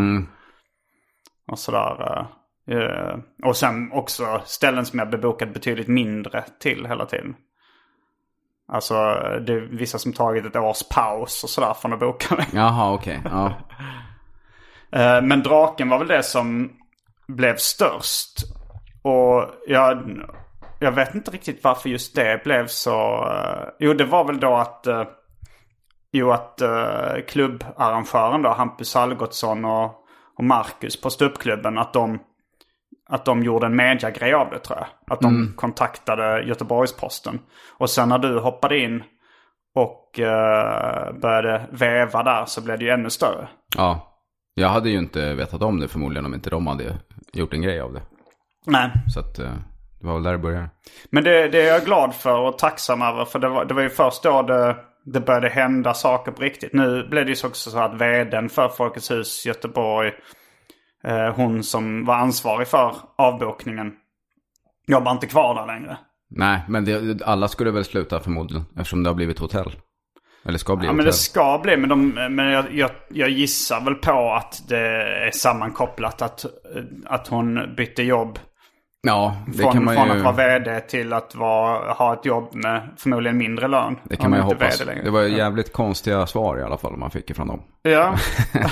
och 1.52 1.60
sådär. 1.60 2.28
eh, 2.68 2.78
eh, 2.78 3.16
och 3.44 3.56
sen 3.58 3.92
också 3.92 4.42
ställen 4.46 4.86
som 4.86 5.00
jag 5.00 5.10
bebokade 5.10 5.52
betydligt 5.52 5.88
mindre 5.88 6.44
till 6.60 6.86
hela 6.86 7.06
tiden. 7.06 7.36
Alltså 8.68 8.94
det 9.48 9.54
är 9.54 9.78
vissa 9.78 9.98
som 10.00 10.14
tagit 10.14 10.46
ett 10.46 10.56
års 10.56 10.84
paus 10.90 11.44
och 11.44 11.50
sådär 11.50 11.74
från 11.74 11.94
att 11.94 12.00
boka 12.00 12.36
mig. 12.36 12.48
Jaha, 12.54 12.94
okej. 12.94 13.22
Ja. 13.26 13.54
Eh, 14.92 15.22
Men 15.22 15.44
draken 15.44 15.90
var 15.90 15.98
väl 16.00 16.08
det 16.08 16.24
som 16.24 16.72
blev 17.28 17.56
störst. 17.56 18.38
Och 19.02 19.46
jag, 19.68 20.04
jag 20.80 20.92
vet 20.92 21.16
inte 21.16 21.32
riktigt 21.32 21.64
varför 21.64 21.90
just 21.90 22.16
det 22.16 22.44
blev 22.44 22.68
så. 22.68 23.26
eh, 23.28 23.68
Jo, 23.80 23.94
det 23.94 24.06
var 24.06 24.26
väl 24.26 24.40
då 24.40 24.56
att, 24.56 24.88
eh, 24.88 25.04
jo, 26.12 26.32
att 26.32 26.62
uh, 26.62 27.26
klubbarrangören 27.28 28.42
då, 28.42 28.50
Hampus 28.50 28.96
Algotsson 28.96 29.66
och, 29.66 29.92
och 30.38 30.44
Marcus 30.44 31.02
på 31.02 31.10
ståuppklubben, 31.10 31.78
att 31.78 31.94
de, 31.94 32.20
att 33.10 33.26
de 33.26 33.44
gjorde 33.44 33.66
en 33.66 33.76
mediagrej 33.76 34.34
av 34.34 34.50
det 34.50 34.60
tror 34.60 34.80
jag. 34.80 34.88
Att 35.14 35.22
de 35.22 35.54
kontaktade 35.56 36.44
Göteborgs-Posten. 36.44 37.40
Och 37.78 37.90
sen 37.90 38.10
när 38.10 38.18
du 38.18 38.40
hoppade 38.40 38.80
in 38.80 39.04
och 39.76 40.20
eh, 40.20 41.14
började 41.22 41.68
väva 41.72 42.24
där 42.24 42.46
så 42.46 42.62
blev 42.64 42.80
det 42.80 42.86
ju 42.86 42.92
ännu 42.92 43.10
större. 43.10 43.48
ja. 43.78 44.12
Jag 44.58 44.70
hade 44.70 44.90
ju 44.90 44.98
inte 44.98 45.34
vetat 45.34 45.62
om 45.62 45.80
det 45.80 45.88
förmodligen 45.88 46.26
om 46.26 46.34
inte 46.34 46.50
de 46.50 46.68
hade 46.68 46.98
gjort 47.34 47.54
en 47.54 47.62
grej 47.62 47.80
av 47.80 47.94
det. 47.94 48.02
Nej. 48.66 48.92
Så 49.14 49.20
att 49.20 49.40
eh, 49.40 49.54
det 50.06 50.10
var 50.10 50.16
väl 50.16 50.24
där 50.24 50.32
det 50.32 50.38
började. 50.38 50.70
Men 51.10 51.24
det, 51.24 51.48
det 51.48 51.62
är 51.62 51.74
jag 51.74 51.86
glad 51.86 52.16
för 52.16 52.40
och 52.40 52.58
tacksam 52.58 53.02
över. 53.02 53.26
För 53.26 53.40
det 53.40 53.50
var, 53.50 53.66
det 53.66 53.74
var 53.74 53.82
ju 53.82 53.90
först 53.90 54.24
då 54.24 54.42
det, 54.42 54.76
det 55.06 55.20
började 55.20 55.50
hända 55.50 55.94
saker 55.94 56.32
på 56.32 56.42
riktigt. 56.42 56.74
Nu 56.74 57.08
blev 57.10 57.26
det 57.26 57.32
ju 57.32 57.48
också 57.48 57.70
så 57.70 57.80
att 57.80 57.94
vdn 57.94 58.50
för 58.50 58.70
Folkets 58.70 59.12
hus 59.12 59.46
Göteborg, 59.46 60.12
eh, 61.04 61.36
hon 61.36 61.64
som 61.64 62.06
var 62.06 62.16
ansvarig 62.16 62.68
för 62.68 62.96
avbokningen, 63.18 63.94
jobbar 64.88 65.12
inte 65.12 65.28
kvar 65.28 65.56
där 65.56 65.68
längre. 65.68 65.98
Nej, 66.30 66.62
men 66.68 66.86
det, 66.86 67.22
alla 67.26 67.48
skulle 67.48 67.72
väl 67.72 67.86
sluta 67.86 68.20
förmodligen. 68.20 68.66
Eftersom 68.76 69.04
det 69.04 69.10
har 69.10 69.16
blivit 69.16 69.40
hotell. 69.40 69.72
Eller 70.46 70.58
ska 70.58 70.76
bli 70.76 70.88
Ja 70.88 70.94
men 70.94 71.06
det 71.06 71.14
ska 71.14 71.60
bli, 71.64 71.78
men, 71.78 71.90
de, 71.90 72.10
men 72.36 72.52
jag, 72.52 72.66
jag, 72.74 72.92
jag 73.10 73.30
gissar 73.30 73.82
väl 73.82 73.96
på 73.96 74.34
att 74.34 74.64
det 74.68 74.88
är 75.28 75.32
sammankopplat 75.32 76.22
att, 76.22 76.46
att 77.06 77.28
hon 77.28 77.76
bytte 77.78 78.04
jobb. 78.04 78.40
Ja, 79.06 79.36
det 79.48 79.58
Från, 79.58 79.72
kan 79.72 79.86
man 79.86 79.96
från 79.96 80.08
ju... 80.08 80.14
att 80.14 80.24
vara 80.24 80.36
vd 80.36 80.80
till 80.80 81.14
att 81.14 81.36
vara, 81.36 81.94
ha 81.94 82.14
ett 82.14 82.26
jobb 82.26 82.56
med 82.56 82.90
förmodligen 82.98 83.38
mindre 83.38 83.68
lön. 83.68 83.96
Det 84.04 84.16
kan 84.16 84.30
man 84.30 84.40
ju 84.40 84.46
hoppas. 84.46 84.84
Det 85.04 85.10
var 85.10 85.22
jävligt 85.22 85.74
konstiga 85.74 86.28
svar 86.28 86.60
i 86.60 86.64
alla 86.64 86.78
fall 86.78 86.98
man 86.98 87.12
fick 87.12 87.30
ifrån 87.30 87.48
dem. 87.48 87.62
Ja, 87.82 88.16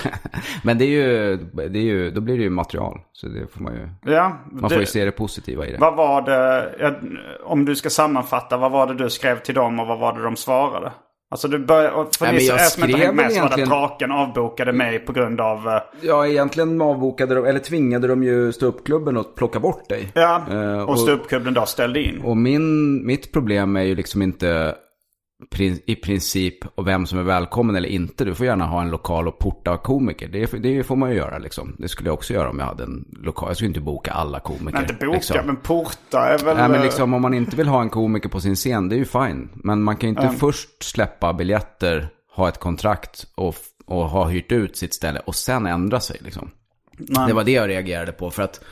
Men 0.64 0.78
det 0.78 0.86
är 0.86 0.90
ju, 0.90 1.38
det 1.54 1.80
är 1.80 1.84
ju, 1.84 2.12
då 2.12 2.22
blir 2.22 2.38
det 2.38 2.44
ju 2.44 2.50
material. 2.50 3.00
Så 3.12 3.28
det 3.28 3.48
får 3.54 3.62
man 3.64 3.74
ju, 3.74 3.90
ja. 4.14 4.38
man 4.52 4.70
får 4.70 4.80
ju 4.80 4.86
se 4.86 5.06
det 5.06 5.12
positiva 5.12 5.68
i 5.68 5.72
det. 5.72 5.78
Vad 5.78 5.96
var 5.96 6.22
det, 6.22 6.96
om 7.44 7.66
du 7.66 7.76
ska 7.76 7.90
sammanfatta, 7.90 8.58
vad 8.58 8.72
var 8.72 8.88
det 8.88 8.94
du 8.94 9.10
skrev 9.10 9.40
till 9.40 9.56
dem 9.56 9.80
och 9.80 9.88
vad 9.88 10.00
var 10.00 10.14
det 10.14 10.24
de 10.24 10.36
svarade? 10.36 10.92
Alltså 11.34 11.48
du 11.48 11.60
började, 11.60 11.90
för 12.18 12.26
Nej, 12.26 12.34
ni 12.34 12.38
men 12.40 12.46
jag 12.46 12.72
som 12.72 12.84
inte 12.84 12.94
skrev 12.98 13.06
hängt 13.06 13.16
med 13.16 13.32
så 13.32 13.40
var 13.40 13.50
det 13.50 13.54
egentligen- 13.56 13.70
draken 13.70 14.12
avbokade 14.12 14.74
mig 14.74 15.00
på 15.00 15.14
grund 15.14 15.42
av, 15.42 15.68
eh, 15.68 15.82
Ja, 16.02 16.28
egentligen 16.28 16.82
avbokade 16.82 17.36
de, 17.36 17.46
eller 17.46 17.60
tvingade 17.60 18.08
de 18.08 18.24
ju 18.24 18.52
ståuppklubben 18.54 19.18
att 19.18 19.36
plocka 19.36 19.60
bort 19.60 19.90
dig. 19.90 20.12
ja, 20.14 20.42
Eh, 20.52 20.82
och 20.84 20.90
och- 20.90 21.00
ståuppklubben 21.00 21.54
då 21.54 21.66
ställde 21.66 22.02
in. 22.02 22.22
Och 22.24 22.38
min, 22.38 23.06
mitt 23.06 23.32
problem 23.32 23.76
är 23.76 23.82
ju 23.84 23.96
liksom 23.96 24.22
inte 24.22 24.76
i 25.86 25.96
princip 25.96 26.56
och 26.76 26.88
vem 26.88 27.06
som 27.06 27.20
är 27.20 27.24
välkommen 27.24 27.76
eller 27.76 27.90
inte. 27.90 28.26
Du 28.26 28.36
får 28.36 28.46
gärna 28.46 28.66
ha 28.66 28.82
en 28.82 28.90
lokal 28.90 29.28
och 29.28 29.40
porta 29.40 29.78
komiker. 29.78 30.28
Det, 30.28 30.46
det 30.46 30.84
får 30.84 30.96
man 30.96 31.10
ju 31.10 31.16
göra 31.16 31.38
liksom. 31.38 31.76
Det 31.80 31.88
skulle 31.88 32.10
jag 32.10 32.14
också 32.14 32.34
göra 32.34 32.50
om 32.50 32.60
jag 32.60 32.66
hade 32.66 32.84
en 32.84 33.06
lokal. 33.24 33.50
Jag 33.50 33.56
skulle 33.56 33.68
inte 33.68 33.82
boka 33.82 34.12
alla 34.12 34.40
komiker. 34.40 34.72
Nej, 34.72 34.82
inte 34.82 35.06
boka, 35.06 35.18
liksom. 35.18 35.38
men 35.46 35.56
porta 35.56 36.20
är 36.20 36.38
väl... 36.38 36.58
Nej 36.58 36.70
men 36.70 36.80
eh, 36.80 36.84
liksom 36.84 37.14
om 37.14 37.22
man 37.22 37.34
inte 37.34 37.56
vill 37.56 37.68
ha 37.68 37.82
en 37.82 37.90
komiker 37.90 38.30
på 38.30 38.42
sin 38.42 38.56
scen, 38.56 38.90
det 38.90 38.96
är 38.96 38.98
ju 38.98 39.06
fine. 39.06 39.50
Men 39.54 39.84
man 39.84 39.96
kan 39.98 40.10
ju 40.10 40.16
inte 40.16 40.40
först 40.40 40.84
släppa 40.84 41.34
biljetter, 41.34 42.10
ha 42.36 42.50
ett 42.50 42.60
kontrakt 42.60 43.26
och, 43.36 43.56
och 43.86 44.10
ha 44.10 44.28
hyrt 44.28 44.52
ut 44.52 44.78
sitt 44.78 44.94
ställe 44.94 45.20
och 45.20 45.36
sen 45.36 45.66
ändra 45.66 46.00
sig 46.00 46.18
liksom. 46.22 46.52
nej. 46.98 47.28
Det 47.28 47.34
var 47.34 47.44
det 47.44 47.52
jag 47.52 47.70
reagerade 47.70 48.12
på 48.12 48.32
för 48.32 48.44
att, 48.44 48.64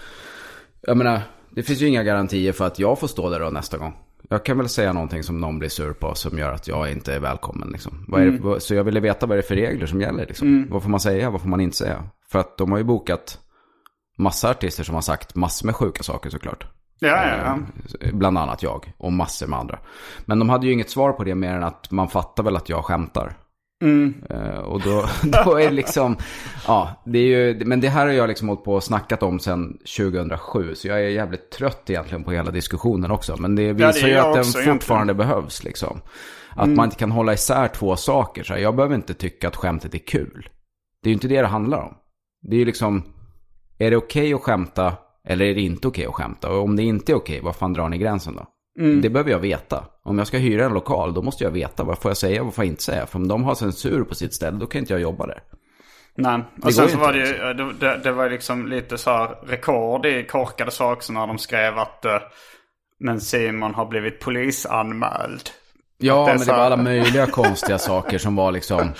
jag 0.81 0.97
menar, 0.97 1.21
det 1.49 1.63
finns 1.63 1.81
ju 1.81 1.87
inga 1.87 2.03
garantier 2.03 2.51
för 2.51 2.67
att 2.67 2.79
jag 2.79 2.99
får 2.99 3.07
stå 3.07 3.29
där 3.29 3.39
då 3.39 3.49
nästa 3.49 3.77
gång. 3.77 3.93
Jag 4.29 4.45
kan 4.45 4.57
väl 4.57 4.69
säga 4.69 4.93
någonting 4.93 5.23
som 5.23 5.37
någon 5.41 5.59
blir 5.59 5.69
sur 5.69 5.93
på 5.93 6.15
som 6.15 6.37
gör 6.37 6.53
att 6.53 6.67
jag 6.67 6.91
inte 6.91 7.13
är 7.15 7.19
välkommen 7.19 7.69
liksom. 7.71 8.05
Vad 8.07 8.21
är 8.21 8.25
det, 8.25 8.37
vad- 8.39 8.61
så 8.61 8.75
jag 8.75 8.83
ville 8.83 8.99
veta 8.99 9.25
vad 9.25 9.37
det 9.37 9.41
är 9.41 9.47
för 9.47 9.55
regler 9.55 9.85
som 9.85 10.01
gäller 10.01 10.25
liksom. 10.25 10.67
Vad 10.69 10.83
får 10.83 10.89
man 10.89 10.99
säga, 10.99 11.29
vad 11.29 11.41
får 11.41 11.49
man 11.49 11.61
inte 11.61 11.77
säga? 11.77 12.03
För 12.31 12.39
att 12.39 12.57
de 12.57 12.71
har 12.71 12.77
ju 12.77 12.83
bokat 12.83 13.39
massa 14.17 14.49
artister 14.49 14.83
som 14.83 14.95
har 14.95 15.01
sagt 15.01 15.35
massor 15.35 15.65
med 15.65 15.75
sjuka 15.75 16.03
saker 16.03 16.29
såklart. 16.29 16.65
Ja, 16.99 17.07
ja, 17.07 17.35
ja. 17.45 17.57
Eh, 18.01 18.13
Bland 18.15 18.37
annat 18.37 18.63
jag 18.63 18.93
och 18.97 19.13
massor 19.13 19.47
med 19.47 19.59
andra. 19.59 19.79
Men 20.25 20.39
de 20.39 20.49
hade 20.49 20.67
ju 20.67 20.73
inget 20.73 20.89
svar 20.89 21.11
på 21.11 21.23
det 21.23 21.35
mer 21.35 21.53
än 21.55 21.63
att 21.63 21.91
man 21.91 22.07
fattar 22.07 22.43
väl 22.43 22.55
att 22.55 22.69
jag 22.69 22.85
skämtar. 22.85 23.33
Eh, 24.29 24.59
och 24.59 24.81
då, 24.81 25.05
då 25.45 25.55
är 25.55 25.69
det 25.69 25.71
liksom, 25.71 26.17
ja, 26.67 27.01
det 27.05 27.19
är 27.19 27.23
ju, 27.23 27.65
men 27.65 27.81
det 27.81 27.89
här 27.89 28.05
har 28.05 28.13
jag 28.13 28.27
liksom 28.27 28.47
hållit 28.47 28.63
på 28.63 28.73
och 28.73 28.83
snackat 28.83 29.23
om 29.23 29.39
sedan 29.39 29.77
2007. 29.97 30.75
Så 30.75 30.87
jag 30.87 30.99
är 30.99 31.09
jävligt 31.09 31.51
trött 31.51 31.89
egentligen 31.89 32.23
på 32.23 32.31
hela 32.31 32.51
diskussionen 32.51 33.11
också. 33.11 33.35
Men 33.37 33.55
det 33.55 33.73
det 33.73 33.83
är 33.83 33.87
visar 33.87 34.07
ju 34.07 34.15
att 34.15 34.33
den 34.33 34.41
egentligen. 34.41 34.73
fortfarande 34.73 35.13
behövs 35.13 35.63
liksom. 35.63 36.01
Att 36.55 36.69
man 36.69 36.85
inte 36.85 36.97
kan 36.97 37.11
hålla 37.11 37.33
isär 37.33 37.67
två 37.67 37.95
saker. 37.95 38.43
Så 38.43 38.53
här, 38.53 38.59
jag 38.59 38.75
behöver 38.75 38.95
inte 38.95 39.13
tycka 39.13 39.47
att 39.47 39.55
skämtet 39.55 39.93
är 39.93 39.99
kul. 39.99 40.49
Det 41.03 41.07
är 41.07 41.11
ju 41.11 41.13
inte 41.13 41.27
det 41.27 41.41
det 41.41 41.47
handlar 41.47 41.79
om. 41.79 41.93
Det 42.41 42.55
är 42.55 42.59
ju 42.59 42.65
liksom, 42.65 43.03
är 43.77 43.91
det 43.91 43.97
okej 43.97 44.33
att 44.33 44.41
skämta 44.41 44.93
eller 45.27 45.45
är 45.45 45.55
det 45.55 45.61
inte 45.61 45.87
okej 45.87 46.05
att 46.05 46.15
skämta? 46.15 46.49
Och 46.49 46.63
om 46.63 46.75
det 46.75 46.83
inte 46.83 47.11
är 47.11 47.15
okej, 47.15 47.39
vad 47.43 47.55
fan 47.55 47.73
drar 47.73 47.89
ni 47.89 47.97
gränsen 47.97 48.35
då? 48.35 48.45
Det 49.01 49.09
behöver 49.09 49.31
jag 49.31 49.39
veta. 49.39 49.85
Om 50.03 50.17
jag 50.17 50.27
ska 50.27 50.37
hyra 50.37 50.65
en 50.65 50.73
lokal, 50.73 51.13
då 51.13 51.21
måste 51.21 51.43
jag 51.43 51.51
veta 51.51 51.83
vad 51.83 51.97
får 51.97 52.09
jag 52.09 52.17
säga 52.17 52.39
och 52.39 52.45
vad 52.45 52.55
får 52.55 52.65
jag 52.65 52.71
inte 52.71 52.83
säga. 52.83 53.05
För 53.05 53.19
om 53.19 53.27
de 53.27 53.43
har 53.43 53.55
censur 53.55 54.03
på 54.03 54.15
sitt 54.15 54.33
ställe, 54.33 54.57
då 54.57 54.65
kan 54.65 54.79
inte 54.79 54.93
jag 54.93 55.01
jobba 55.01 55.27
där. 55.27 55.39
Nej, 56.15 56.43
och 56.63 56.73
sen 56.73 56.85
ju 56.85 56.91
så 56.91 56.97
var 56.97 57.13
det 57.13 57.19
ju, 57.19 57.53
det, 57.53 57.73
det, 57.79 57.99
det 58.03 58.11
var 58.11 58.29
liksom 58.29 58.67
lite 58.67 58.97
så 58.97 59.09
här 59.09 59.35
rekord 59.45 60.05
i 60.05 60.23
korkade 60.23 60.71
saker 60.71 61.13
när 61.13 61.27
de 61.27 61.37
skrev 61.37 61.77
att 61.77 62.05
eh, 62.05 62.19
men 62.99 63.21
Simon 63.21 63.75
har 63.75 63.85
blivit 63.85 64.19
polisanmäld. 64.19 65.49
Ja, 65.97 66.25
det 66.25 66.33
men 66.37 66.47
det 66.47 66.51
var 66.51 66.59
alla 66.59 66.77
möjliga 66.83 67.27
konstiga 67.27 67.77
saker 67.77 68.17
som 68.17 68.35
var 68.35 68.51
liksom... 68.51 68.91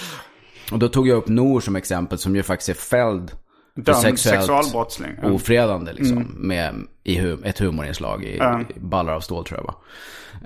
Och 0.71 0.79
då 0.79 0.87
tog 0.87 1.07
jag 1.07 1.17
upp 1.17 1.27
Nor 1.27 1.59
som 1.59 1.75
exempel, 1.75 2.17
som 2.17 2.35
ju 2.35 2.43
faktiskt 2.43 2.69
är 2.69 2.73
fälld 2.73 3.31
Dömd 3.75 3.97
sexuellt 3.97 4.19
sexualbrottsling. 4.19 5.11
Mm. 5.21 5.33
ofredande 5.35 5.93
liksom. 5.93 6.25
Med 6.37 6.75
i 7.03 7.19
hu- 7.19 7.45
ett 7.45 7.59
humorinslag 7.59 8.23
i, 8.23 8.35
i 8.35 8.79
Ballar 8.79 9.13
av 9.13 9.19
stål 9.19 9.45
tror 9.45 9.59
jag 9.59 9.65
va. 9.65 9.75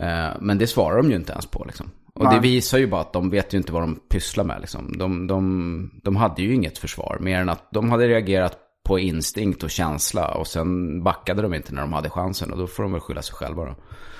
Eh, 0.07 0.38
men 0.41 0.57
det 0.57 0.67
svarar 0.67 0.97
de 0.97 1.09
ju 1.09 1.15
inte 1.15 1.31
ens 1.31 1.45
på 1.45 1.63
liksom. 1.65 1.91
Och 2.13 2.29
det 2.33 2.39
visar 2.39 2.77
ju 2.77 2.88
bara 2.88 3.01
att 3.01 3.13
de 3.13 3.29
vet 3.29 3.53
ju 3.53 3.57
inte 3.57 3.71
vad 3.71 3.81
de 3.83 3.99
pysslar 4.09 4.43
med 4.43 4.61
liksom. 4.61 4.97
De, 4.97 5.27
de, 5.27 5.91
de 6.03 6.15
hade 6.15 6.41
ju 6.41 6.53
inget 6.53 6.77
försvar, 6.77 7.17
mer 7.21 7.39
än 7.39 7.49
att 7.49 7.67
de 7.71 7.89
hade 7.91 8.07
reagerat 8.07 8.57
på 8.85 8.99
instinkt 8.99 9.63
och 9.63 9.69
känsla. 9.69 10.27
Och 10.27 10.47
sen 10.47 11.03
backade 11.03 11.41
de 11.41 11.53
inte 11.53 11.73
när 11.73 11.81
de 11.81 11.93
hade 11.93 12.09
chansen. 12.09 12.51
Och 12.51 12.57
då 12.57 12.67
får 12.67 12.83
de 12.83 12.91
väl 12.91 13.01
skylla 13.01 13.21
sig 13.21 13.35
själva 13.35 13.65
då. 13.65 13.75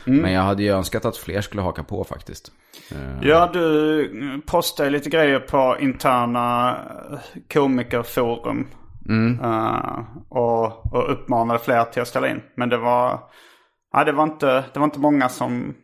Mm. 0.08 0.22
Men 0.22 0.34
jag 0.34 0.41
hade 0.41 0.63
ju 0.63 0.70
önskat 0.70 1.06
att 1.06 1.18
fler 1.18 1.41
skulle 1.41 1.62
haka 1.62 1.84
på 1.84 2.04
faktiskt. 2.04 2.52
Eh, 2.91 3.28
Ja, 3.28 3.50
du 3.54 4.41
postade 4.46 4.89
lite 4.89 5.10
grejer 5.10 5.39
på 5.39 5.78
interna 5.80 6.70
eh, 7.12 7.18
komikerforum. 7.54 8.68
Mm. 9.10 9.39
Uh, 9.39 10.00
och, 10.30 10.94
och 10.94 11.12
uppmanade 11.12 11.60
fler 11.60 11.84
till 11.84 12.02
att 12.02 12.08
ställa 12.08 12.30
in. 12.30 12.41
Men 12.56 12.70
det 12.70 12.78
var, 12.78 13.20
ja, 13.94 14.04
det 14.04 14.12
var, 14.12 14.24
inte, 14.24 14.63
det 14.74 14.80
var 14.80 14.84
inte 14.84 15.00
många 15.00 15.30
som 15.30 15.76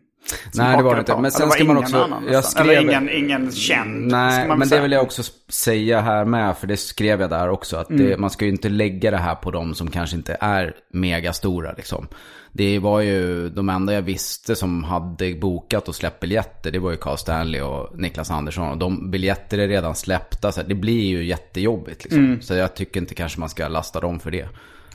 Nej, 0.53 0.77
det 0.77 0.83
var 0.83 0.93
det 0.95 0.99
inte. 0.99 1.17
Men 1.17 1.31
sen 1.31 1.49
ska 1.51 1.63
det 1.63 1.67
man 1.67 1.77
också- 1.77 1.97
annan 2.03 2.23
jag 2.31 2.45
skrev- 2.45 2.69
Eller 2.69 2.81
ingen, 2.81 3.09
ingen 3.09 3.51
känd. 3.51 4.11
Nej, 4.11 4.47
men 4.47 4.67
säga. 4.67 4.77
det 4.79 4.83
vill 4.83 4.91
jag 4.91 5.03
också 5.03 5.23
säga 5.49 6.01
här 6.01 6.25
med, 6.25 6.57
för 6.57 6.67
det 6.67 6.77
skrev 6.77 7.21
jag 7.21 7.29
där 7.29 7.49
också, 7.49 7.77
att 7.77 7.87
det, 7.87 8.05
Mm. 8.07 8.21
man 8.21 8.29
ska 8.29 8.45
ju 8.45 8.51
inte 8.51 8.69
lägga 8.69 9.11
det 9.11 9.17
här 9.17 9.35
på 9.35 9.51
de 9.51 9.75
som 9.75 9.91
kanske 9.91 10.15
inte 10.15 10.37
är 10.39 10.73
megastora 10.93 11.73
liksom. 11.77 12.07
Det 12.53 12.79
var 12.79 12.99
ju 13.01 13.49
de 13.49 13.69
enda 13.69 13.93
jag 13.93 14.01
visste 14.01 14.55
som 14.55 14.83
hade 14.83 15.33
bokat 15.33 15.87
och 15.87 15.95
släppt 15.95 16.19
biljetter, 16.19 16.71
det 16.71 16.79
var 16.79 16.91
ju 16.91 16.97
Carl 16.97 17.17
Stanley 17.17 17.61
och 17.61 17.99
Niklas 17.99 18.31
Andersson. 18.31 18.69
Och 18.69 18.77
de 18.77 19.11
biljetter 19.11 19.57
är 19.57 19.67
redan 19.67 19.95
släppta, 19.95 20.51
så 20.51 20.61
det 20.63 20.75
blir 20.75 21.05
ju 21.05 21.23
jättejobbigt 21.25 22.03
liksom. 22.03 22.25
Mm. 22.25 22.41
Så 22.41 22.53
jag 22.53 22.75
tycker 22.75 22.99
inte 22.99 23.15
kanske 23.15 23.39
man 23.39 23.49
ska 23.49 23.67
lasta 23.67 23.99
dem 23.99 24.19
för 24.19 24.31
det. 24.31 24.47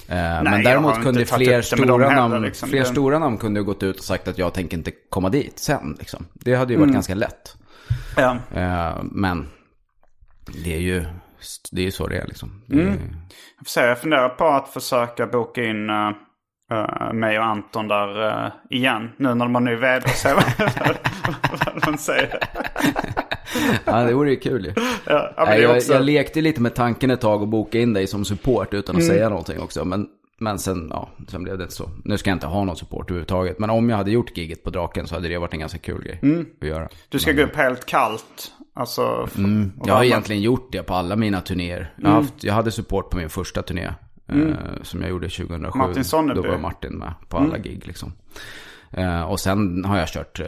Eh, 0.08 0.18
jag 0.18 0.44
men 0.44 0.64
däremot 0.64 1.02
kunde 1.02 1.26
fler 1.26 1.62
stora, 1.62 2.08
heller, 2.08 2.28
namn, 2.28 2.42
liksom. 2.42 2.68
fler 2.68 2.84
stora 2.84 3.18
namn 3.18 3.38
kunde 3.38 3.62
gått 3.62 3.82
ut 3.82 3.98
och 3.98 4.04
sagt 4.04 4.28
att 4.28 4.38
jag 4.38 4.54
tänker 4.54 4.76
inte 4.76 4.92
komma 5.10 5.28
dit 5.28 5.58
sen. 5.58 5.96
Liksom. 5.98 6.26
Det 6.34 6.54
hade 6.54 6.74
Mm. 6.74 6.80
ju 6.80 6.86
varit 6.86 6.94
ganska 6.94 7.14
lätt. 7.14 7.56
Ja. 8.16 8.36
Eh, 8.54 8.96
men 9.02 9.48
det 10.64 10.74
är 10.74 10.80
ju 10.80 11.04
det 11.72 11.80
är 11.80 11.84
ju 11.84 11.90
så 11.90 12.06
det 12.06 12.18
är 12.18 12.26
liksom. 12.26 12.62
Är, 12.72 12.76
Jag 13.58 13.66
se, 13.66 13.80
jag 13.80 13.98
funderar 14.00 14.28
på 14.28 14.46
att 14.46 14.68
försöka 14.68 15.26
boka 15.26 15.64
in 15.64 15.90
uh, 15.90 17.12
mig 17.12 17.38
och 17.38 17.44
Anton 17.44 17.88
där 17.88 18.26
uh, 18.26 18.52
igen. 18.70 19.10
Nu 19.16 19.34
när 19.34 19.44
de 19.44 19.54
har 19.54 19.62
ny 19.62 19.74
vd. 19.74 20.08
Se 20.08 20.28
vad 20.34 20.44
vad 21.64 21.82
de 21.84 21.98
säger. 21.98 22.38
Ja, 23.84 24.04
det 24.04 24.14
vore 24.14 24.30
ju 24.30 24.36
kul 24.36 24.64
ju. 24.64 24.72
Ja, 25.06 25.32
men 25.36 25.46
Nej, 25.48 25.60
jag, 25.60 25.76
också... 25.76 25.92
jag 25.92 26.02
lekte 26.04 26.40
lite 26.40 26.60
med 26.60 26.74
tanken 26.74 27.10
ett 27.10 27.20
tag 27.20 27.42
och 27.42 27.48
boka 27.48 27.78
in 27.78 27.92
dig 27.92 28.06
som 28.06 28.24
support 28.24 28.74
utan 28.74 28.96
att 28.96 29.02
Mm. 29.02 29.14
säga 29.14 29.28
någonting 29.28 29.60
också. 29.60 29.84
Men, 29.84 30.06
men 30.38 30.58
sen, 30.58 30.88
ja, 30.90 31.08
sen 31.28 31.42
blev 31.42 31.58
det 31.58 31.64
inte 31.64 31.74
så. 31.74 31.90
Nu 32.04 32.18
ska 32.18 32.30
jag 32.30 32.36
inte 32.36 32.46
ha 32.46 32.64
någon 32.64 32.76
support 32.76 33.10
överhuvudtaget. 33.10 33.58
Men 33.58 33.70
om 33.70 33.90
jag 33.90 33.96
hade 33.96 34.10
gjort 34.10 34.36
giget 34.36 34.64
på 34.64 34.70
Draken 34.70 35.06
så 35.06 35.14
hade 35.14 35.28
det 35.28 35.38
varit 35.38 35.52
en 35.54 35.60
ganska 35.60 35.78
kul 35.78 36.02
grej 36.04 36.18
Mm. 36.22 36.46
att 36.60 36.68
göra. 36.68 36.88
Du 37.08 37.18
ska 37.18 37.32
gå 37.32 37.42
upp 37.42 37.56
helt 37.56 37.86
kallt. 37.86 38.52
Alltså... 38.74 39.22
f- 39.26 39.38
och 39.80 39.88
Jag 39.88 39.94
har 39.94 40.04
egentligen 40.04 40.42
gjort 40.42 40.72
det 40.72 40.82
på 40.82 40.94
alla 40.94 41.16
mina 41.16 41.40
turnéer. 41.40 41.92
Jag, 41.96 42.04
Mm. 42.10 42.22
haft, 42.22 42.44
jag 42.44 42.54
hade 42.54 42.70
support 42.70 43.10
på 43.10 43.16
min 43.16 43.28
första 43.30 43.62
turné. 43.62 43.88
Eh, 44.28 44.36
som 44.82 45.00
jag 45.00 45.10
gjorde 45.10 45.28
2007. 45.28 45.78
Martin 45.78 46.04
Sonneby. 46.04 46.40
Då 46.42 46.48
var 46.48 46.58
Martin 46.58 46.92
med 46.98 47.12
på 47.28 47.36
Mm. 47.36 47.50
alla 47.50 47.58
gig 47.58 47.86
liksom. 47.86 48.12
Eh, 48.92 49.22
och 49.22 49.40
sen 49.40 49.84
har 49.84 49.98
jag 49.98 50.08
kört 50.08 50.40
eh, 50.40 50.46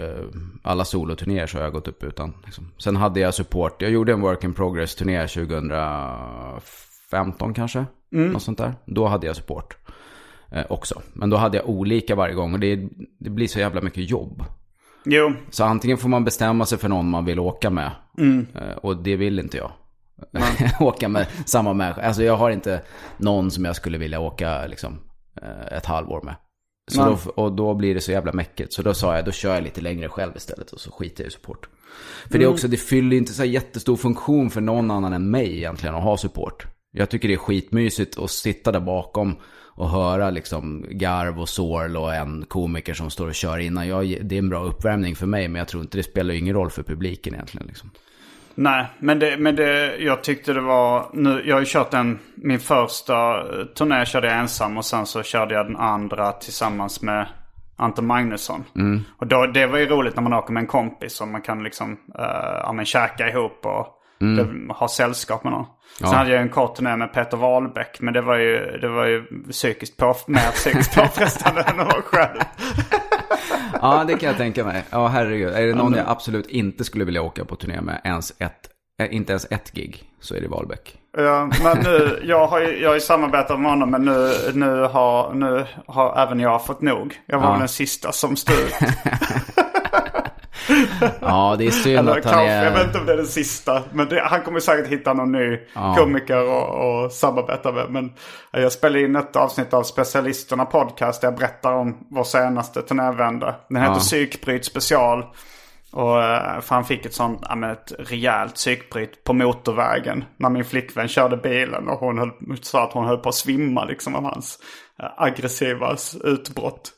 alla 0.62 0.84
soloturnéer 0.84 1.46
så 1.46 1.58
har 1.58 1.64
jag 1.64 1.72
gått 1.72 1.88
upp 1.88 2.04
utan. 2.04 2.34
Liksom. 2.44 2.72
Sen 2.78 2.96
hade 2.96 3.20
jag 3.20 3.34
support. 3.34 3.82
Jag 3.82 3.90
gjorde 3.90 4.12
en 4.12 4.20
work 4.20 4.44
in 4.44 4.54
progress 4.54 4.94
turné 4.94 5.26
2015 5.26 7.54
kanske. 7.54 7.84
Mm. 8.12 8.32
Något 8.32 8.42
sånt 8.42 8.58
där. 8.58 8.74
Då 8.86 9.06
hade 9.06 9.26
jag 9.26 9.36
support. 9.36 9.76
Eh, 10.52 10.64
också. 10.68 11.02
Men 11.12 11.30
då 11.30 11.36
hade 11.36 11.56
jag 11.56 11.68
olika 11.68 12.14
varje 12.14 12.34
gång. 12.34 12.54
Och 12.54 12.60
det, 12.60 12.88
det 13.20 13.30
blir 13.30 13.46
så 13.46 13.58
jävla 13.58 13.80
mycket 13.80 14.10
jobb. 14.10 14.44
Jo, 15.04 15.32
Så 15.50 15.64
antingen 15.64 15.98
får 15.98 16.08
man 16.08 16.24
bestämma 16.24 16.66
sig 16.66 16.78
för 16.78 16.88
någon 16.88 17.10
man 17.10 17.24
vill 17.24 17.38
åka 17.38 17.70
med. 17.70 17.90
Mm. 18.18 18.46
Eh, 18.54 18.76
Och 18.76 18.96
det 18.96 19.16
vill 19.16 19.38
inte 19.38 19.56
jag. 19.56 19.70
åka 20.80 21.08
med 21.08 21.26
samma 21.46 21.72
människa. 21.72 22.02
Alltså 22.02 22.22
jag 22.22 22.36
har 22.36 22.50
inte 22.50 22.82
någon 23.16 23.50
som 23.50 23.64
jag 23.64 23.76
skulle 23.76 23.98
vilja 23.98 24.20
åka 24.20 24.66
liksom, 24.66 24.98
eh, 25.42 25.76
ett 25.78 25.86
halvår 25.86 26.22
med. 26.22 26.34
Så 26.88 27.04
då, 27.04 27.42
och 27.42 27.52
då 27.52 27.74
blir 27.74 27.94
det 27.94 28.00
så 28.00 28.12
jävla 28.12 28.32
mäckigt. 28.32 28.72
Så 28.72 28.82
då 28.82 28.94
sa 28.94 29.16
jag, 29.16 29.24
då 29.24 29.32
kör 29.32 29.54
jag 29.54 29.64
lite 29.64 29.80
längre 29.80 30.08
själv 30.08 30.36
istället 30.36 30.72
och 30.72 30.80
så 30.80 30.90
skiter 30.90 31.24
jag 31.24 31.28
i 31.28 31.32
support. 31.32 31.68
För 32.30 32.38
det 32.38 32.44
är 32.44 32.48
också, 32.48 32.68
det 32.68 32.76
fyller 32.76 33.16
inte 33.16 33.32
så 33.32 33.44
jättestor 33.44 33.96
funktion 33.96 34.50
för 34.50 34.60
någon 34.60 34.90
annan 34.90 35.12
än 35.12 35.30
mig 35.30 35.56
egentligen 35.56 35.94
att 35.94 36.02
ha 36.02 36.16
support. 36.16 36.66
Jag 36.92 37.10
tycker 37.10 37.28
det 37.28 37.34
är 37.34 37.38
skitmysigt 37.38 38.18
att 38.18 38.30
sitta 38.30 38.72
där 38.72 38.80
bakom 38.80 39.36
och 39.78 39.90
höra 39.90 40.30
liksom 40.30 40.86
garv 40.90 41.40
och 41.40 41.48
sorl 41.48 41.96
och 41.96 42.14
en 42.14 42.44
komiker 42.48 42.94
som 42.94 43.10
står 43.10 43.26
och 43.28 43.34
kör 43.34 43.58
innan. 43.58 43.88
Jag, 43.88 44.18
det 44.22 44.34
är 44.34 44.38
en 44.38 44.48
bra 44.48 44.64
uppvärmning 44.64 45.16
för 45.16 45.26
mig, 45.26 45.48
men 45.48 45.58
jag 45.58 45.68
tror 45.68 45.82
inte 45.82 45.98
det 45.98 46.02
spelar 46.02 46.34
ingen 46.34 46.54
roll 46.54 46.70
för 46.70 46.82
publiken 46.82 47.34
egentligen. 47.34 47.66
Liksom. 47.66 47.90
Nej. 48.58 48.86
Men, 48.98 49.18
det, 49.18 49.36
men 49.38 49.56
det, 49.56 49.96
jag 49.96 50.22
tyckte 50.22 50.52
det 50.52 50.60
var... 50.60 51.06
Nu, 51.12 51.42
jag 51.44 51.56
har 51.56 51.60
ju 51.60 51.66
kört 51.66 51.94
en... 51.94 52.18
Min 52.36 52.60
första 52.60 53.38
eh, 53.38 53.64
turné 53.64 54.06
körde 54.06 54.26
jag 54.26 54.38
ensam 54.38 54.76
och 54.76 54.84
sen 54.84 55.06
så 55.06 55.22
körde 55.22 55.54
jag 55.54 55.66
den 55.66 55.76
andra 55.76 56.32
tillsammans 56.32 57.02
med 57.02 57.26
Anton 57.76 58.06
Magnusson. 58.06 58.64
Mm. 58.76 59.02
Och 59.18 59.26
då, 59.26 59.46
det 59.46 59.66
var 59.66 59.78
ju 59.78 59.86
roligt 59.86 60.16
när 60.16 60.22
man 60.22 60.32
åker 60.32 60.52
med 60.52 60.60
en 60.60 60.66
kompis 60.66 61.20
och 61.20 61.28
man 61.28 61.42
kan 61.42 61.62
liksom 61.62 61.92
uh, 61.92 61.96
ja, 62.62 62.72
men 62.72 62.84
käka 62.84 63.28
ihop 63.28 63.66
och 63.66 63.86
det, 64.20 64.74
ha 64.74 64.88
sällskap 64.88 65.44
med 65.44 65.52
någon. 65.52 65.66
Sen 65.98 66.06
Mm. 66.06 66.12
Ja. 66.12 66.18
hade 66.18 66.30
jag 66.30 66.42
en 66.42 66.48
kort 66.48 66.76
turné 66.76 66.96
med 66.96 67.12
Peter 67.12 67.36
Wahlbeck. 67.36 68.00
Men 68.00 68.14
det 68.14 68.20
var 68.20 68.36
ju, 68.36 68.78
det 68.80 68.88
var 68.88 69.06
ju 69.06 69.24
psykiskt 69.50 69.96
på, 69.96 70.14
mer 70.26 70.50
psykiskt 70.52 70.94
påfrestande 70.96 71.60
än 71.66 71.80
att 71.80 71.86
vara 71.86 72.02
själv. 72.02 72.40
Ja, 73.82 74.04
det 74.06 74.14
kan 74.18 74.28
jag 74.28 74.36
tänka 74.38 74.64
mig. 74.64 74.82
Ja, 74.90 75.06
herregud. 75.06 75.54
Är 75.54 75.66
det 75.66 75.74
någon 75.74 75.92
jag 75.94 76.08
absolut 76.08 76.46
inte 76.46 76.84
skulle 76.84 77.04
vilja 77.04 77.22
åka 77.22 77.44
på 77.44 77.56
turné 77.56 77.80
med, 77.80 78.00
ens 78.04 78.30
ett, 78.38 78.68
eh, 79.00 79.14
inte 79.14 79.32
ens 79.32 79.46
ett 79.50 79.72
gig, 79.74 80.02
så 80.20 80.34
är 80.34 80.40
det 80.40 80.48
Wahlbeck. 80.48 80.94
Ja, 81.16 81.50
men 81.62 81.78
nu, 81.84 82.22
jag 82.24 82.46
har 82.46 82.60
ju 82.60 82.78
jag 82.82 82.88
har 82.90 82.94
ju 82.94 83.00
samarbetat 83.00 83.60
med 83.60 83.70
honom 83.70 83.90
men 83.90 84.04
nu, 84.04 84.30
nu, 84.54 84.80
har, 84.82 85.34
nu 85.34 85.66
har 85.86 86.16
även 86.22 86.40
jag 86.40 86.64
fått 86.66 86.80
nog. 86.80 87.20
Jag 87.26 87.38
var 87.38 87.52
Ja. 87.52 87.58
den 87.58 87.68
sista 87.68 88.12
som 88.12 88.36
stod 88.36 88.56
ut. 88.56 88.74
Ja, 91.20 91.56
det 91.58 91.66
är 91.66 91.70
synd 91.70 91.98
Eller 91.98 92.18
att 92.18 92.24
han 92.24 92.34
kanske, 92.34 92.54
jag 92.54 92.70
vet 92.70 92.80
är... 92.80 92.84
inte 92.84 92.98
om 92.98 93.06
det 93.06 93.12
är 93.12 93.16
den 93.16 93.26
sista. 93.26 93.82
Men 93.92 94.08
det, 94.08 94.20
han 94.24 94.42
kommer 94.42 94.60
säkert 94.60 94.86
hitta 94.86 95.12
någon 95.14 95.32
ny 95.32 95.58
komiker 95.96 96.48
och, 96.48 97.04
och 97.04 97.12
samarbeta 97.12 97.72
med. 97.72 97.90
Men 97.90 98.12
jag 98.50 98.72
spelade 98.72 99.00
in 99.04 99.16
ett 99.16 99.36
avsnitt 99.36 99.74
av 99.74 99.82
Specialisterna 99.82 100.64
podcast 100.64 101.20
där 101.20 101.28
jag 101.28 101.38
berättar 101.38 101.72
om 101.72 102.06
vår 102.10 102.24
senaste 102.24 102.82
turnévända. 102.82 103.54
Den 103.68 103.82
heter 103.82 103.94
Ja. 103.94 104.00
Psykbryt 104.00 104.64
special. 104.64 105.24
Och 105.92 106.22
eh, 106.22 106.60
för 106.60 106.74
han 106.74 106.84
fick 106.84 107.06
ett 107.06 107.14
sånt, 107.14 107.40
ja, 107.48 107.54
men 107.54 107.70
ett 107.70 107.92
rejält 107.98 108.54
psykbryt 108.54 109.24
på 109.24 109.32
motorvägen. 109.32 110.24
När 110.36 110.50
min 110.50 110.64
flickvän 110.64 111.08
körde 111.08 111.36
bilen 111.36 111.88
och 111.88 111.98
hon 111.98 112.18
höll, 112.18 112.30
sa 112.62 112.84
att 112.84 112.92
hon 112.92 113.06
höll 113.06 113.18
på 113.18 113.28
att 113.28 113.34
svimma 113.34 113.84
liksom 113.84 114.14
av 114.14 114.24
hans 114.24 114.58
eh, 115.02 115.08
aggressiva 115.16 115.96
utbrott. 116.24 116.92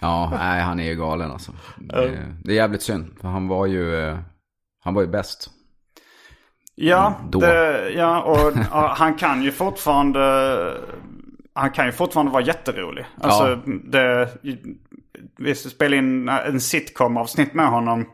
Ja, 0.00 0.32
nej, 0.38 0.62
han 0.62 0.80
är 0.80 0.84
ju 0.84 0.94
galen 0.96 1.30
alltså. 1.30 1.52
Det, 1.78 2.18
det 2.44 2.52
är 2.52 2.56
jävligt 2.56 2.82
synd, 2.82 3.14
för 3.20 3.28
han 3.28 3.48
var 3.48 3.66
ju... 3.66 3.96
eh, 4.08 4.18
Han 4.84 4.94
var 4.94 5.02
ju 5.02 5.08
bäst. 5.08 5.50
Ja, 6.74 7.14
Mm, 7.18 7.30
det, 7.40 7.90
ja 7.90 8.22
och 8.22 8.52
ja, 8.72 8.94
han 8.98 9.14
kan 9.14 9.42
ju 9.42 9.52
fortfarande... 9.52 10.20
Han 11.54 11.70
kan 11.70 11.86
ju 11.86 11.92
fortfarande 11.92 12.32
vara 12.32 12.42
jätterolig. 12.42 13.06
Alltså, 13.20 13.48
Ja. 13.48 13.60
det, 13.84 14.28
vi 15.38 15.54
spelade 15.54 15.96
in 15.96 16.28
en 16.28 16.60
sitcom-avsnitt 16.60 17.54
med 17.54 17.66
honom. 17.68 18.06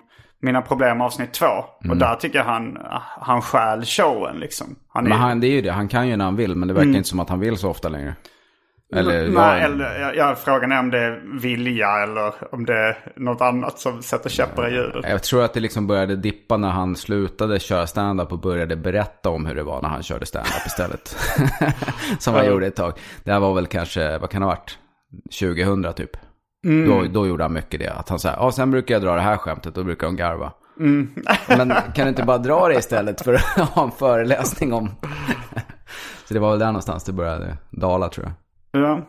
Mina 0.42 0.62
problem 0.62 1.00
avsnitt 1.00 1.32
två. 1.32 1.46
Mm. 1.46 1.90
Och 1.90 1.96
där 1.96 2.14
tycker 2.14 2.38
jag 2.38 2.44
han, 2.44 2.78
han 3.20 3.42
stjäl 3.42 3.84
showen 3.84 4.36
liksom. 4.40 4.76
Han 4.88 5.04
är, 5.04 5.08
Men 5.08 5.18
han, 5.18 5.40
det 5.40 5.46
är 5.46 5.50
ju 5.52 5.60
det, 5.62 5.70
han 5.72 5.88
kan 5.88 6.08
ju 6.08 6.16
när 6.16 6.24
han 6.24 6.36
vill, 6.36 6.54
men 6.56 6.68
det 6.68 6.74
verkar 6.74 6.88
inte 6.96 7.08
som 7.08 7.20
att 7.20 7.28
han 7.28 7.40
vill 7.40 7.56
så 7.56 7.70
ofta 7.70 7.88
längre. 7.88 8.14
Eller, 8.96 9.28
Nej, 9.28 9.60
jag, 9.60 9.64
eller, 9.64 10.14
ja, 10.14 10.34
frågan 10.34 10.72
är 10.72 10.78
om 10.78 10.90
det 10.90 10.98
är 10.98 11.40
vilja 11.40 12.02
eller 12.02 12.54
om 12.54 12.66
det 12.66 12.74
är 12.74 13.12
något 13.16 13.40
annat 13.40 13.78
som 13.78 14.02
sätter 14.02 14.30
käppar 14.30 14.68
i 14.68 14.74
hjulet. 14.74 15.04
jag 15.08 15.22
tror 15.22 15.44
att 15.44 15.54
det 15.54 15.60
liksom 15.60 15.86
började 15.86 16.16
dippa 16.16 16.56
när 16.56 16.70
han 16.70 16.96
slutade 16.96 17.60
köra 17.60 17.86
stand-up 17.86 18.32
och 18.32 18.40
började 18.40 18.76
berätta 18.76 19.30
om 19.30 19.46
hur 19.46 19.54
det 19.54 19.62
var 19.62 19.82
när 19.82 19.88
han 19.88 20.02
körde 20.02 20.26
stand-up 20.26 20.66
istället. 20.66 21.16
Som 22.18 22.34
han 22.34 22.46
gjorde 22.46 22.66
ett 22.66 22.76
tag. 22.76 22.92
Det 23.24 23.32
här 23.32 23.40
var 23.40 23.54
väl 23.54 23.66
kanske, 23.66 24.18
vad 24.18 24.30
kan 24.30 24.40
det 24.40 24.46
ha 24.46 24.54
varit? 24.54 24.78
2000 25.40 25.92
typ. 25.94 26.10
Då, 26.86 27.04
då 27.12 27.26
gjorde 27.26 27.44
han 27.44 27.52
mycket 27.52 27.80
det. 27.80 27.92
Att 27.92 28.08
han 28.08 28.18
sa, 28.18 28.28
ja 28.28 28.52
sen 28.52 28.70
brukar 28.70 28.94
jag 28.94 29.02
dra 29.02 29.14
det 29.14 29.20
här 29.20 29.36
skämtet, 29.36 29.74
då 29.74 29.84
brukar 29.84 30.06
de 30.06 30.16
garva. 30.16 30.52
Men 31.48 31.74
kan 31.94 32.04
du 32.04 32.08
inte 32.08 32.22
bara 32.22 32.38
dra 32.38 32.68
det 32.68 32.74
istället 32.74 33.20
för 33.20 33.34
att 33.34 33.40
ha 33.74 33.84
en 33.84 33.90
föreläsning 33.90 34.72
om... 34.72 34.90
Så 36.24 36.34
det 36.34 36.40
var 36.40 36.50
väl 36.50 36.58
där 36.58 36.66
någonstans 36.66 37.04
det 37.04 37.12
började 37.12 37.56
dala 37.70 38.08
tror 38.08 38.26
jag. 38.26 38.32
Ja. 38.70 39.02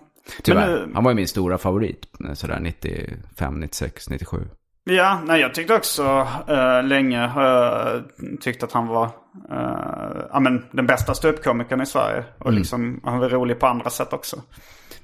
Tyvärr. 0.43 0.80
Men 0.80 0.95
Han 0.95 1.04
var 1.04 1.12
ju 1.12 1.15
min 1.15 1.28
stora 1.28 1.58
favorit. 1.58 2.06
Sådär 2.34 2.60
95, 2.60 3.60
96, 3.60 4.10
97. 4.10 4.47
Ja, 4.84 5.19
nej 5.26 5.41
jag 5.41 5.54
tyckte 5.54 5.74
också 5.76 6.28
uh, 6.50 6.84
länge 6.84 7.26
uh, 7.26 8.02
tyckte 8.41 8.65
att 8.65 8.71
han 8.71 8.88
var 8.88 9.06
uh, 9.06 10.21
ja, 10.32 10.39
men, 10.39 10.65
den 10.71 10.88
bästa 10.88 11.13
ståuppkomikern 11.13 11.82
i 11.82 11.86
Sverige. 11.86 12.24
Och 12.38 12.54
liksom, 12.54 13.02
han 13.04 13.19
var 13.19 13.30
rolig 13.30 13.60
på 13.60 13.67
andra 13.67 13.89
sätt 13.89 14.13
också. 14.13 14.41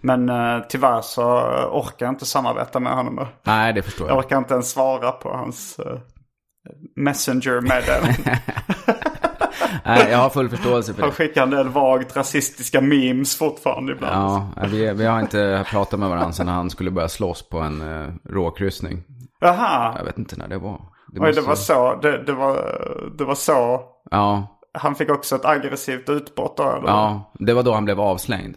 Men 0.01 0.29
uh, 0.29 0.63
tyvärr 0.69 1.01
så 1.01 1.23
orkar 1.71 2.05
jag 2.05 2.13
inte 2.13 2.25
samarbeta 2.25 2.79
med 2.79 2.93
honom. 2.93 3.25
Nej, 3.43 3.73
det 3.73 3.81
förstår 3.81 4.07
Jag 4.07 4.17
jag. 4.17 4.25
orkar 4.25 4.37
inte 4.37 4.53
ens 4.53 4.69
svara 4.69 5.11
på 5.11 5.29
hans 5.29 5.79
uh, 5.79 5.99
messenger-meddelanden. 6.95 8.15
Nej, 9.85 10.07
jag 10.11 10.17
har 10.17 10.29
full 10.29 10.49
förståelse 10.49 10.93
för 10.93 11.01
Han 11.01 11.09
det. 11.09 11.15
skickar 11.15 11.43
en 11.43 11.49
del 11.49 11.69
vagt 11.69 12.15
rasistiska 12.17 12.81
memes 12.81 13.37
fortfarande 13.37 13.91
ibland. 13.91 14.15
Ja, 14.55 14.67
vi, 14.67 14.93
vi 14.93 15.05
har 15.05 15.19
inte 15.19 15.65
pratat 15.69 15.99
med 15.99 16.09
varandra 16.09 16.31
sedan 16.31 16.47
han 16.47 16.69
skulle 16.69 16.91
börja 16.91 17.09
slåss 17.09 17.49
på 17.49 17.59
en 17.59 17.81
uh, 17.81 18.07
råkryssning. 18.29 19.03
Jaha, 19.39 19.93
Jag 19.97 20.05
vet 20.05 20.17
inte 20.17 20.35
när 20.37 20.47
det 20.47 20.57
var. 20.57 20.81
Det 21.13 21.19
Oj, 21.21 21.31
det 21.33 21.41
var 21.41 21.55
så. 21.55 21.95
Det, 22.01 22.23
det, 22.23 22.33
var, 22.33 22.73
det 23.17 23.23
var 23.25 23.35
så. 23.35 23.81
Ja, 24.11 24.59
Han 24.73 24.95
fick 24.95 25.09
också 25.09 25.35
ett 25.35 25.45
aggressivt 25.45 26.09
utbrott 26.09 26.57
då 26.57 26.63
eller? 26.63 26.87
ja, 26.87 27.31
det 27.39 27.53
var 27.53 27.63
då 27.63 27.73
han 27.73 27.85
blev 27.85 27.99
avslängd. 27.99 28.55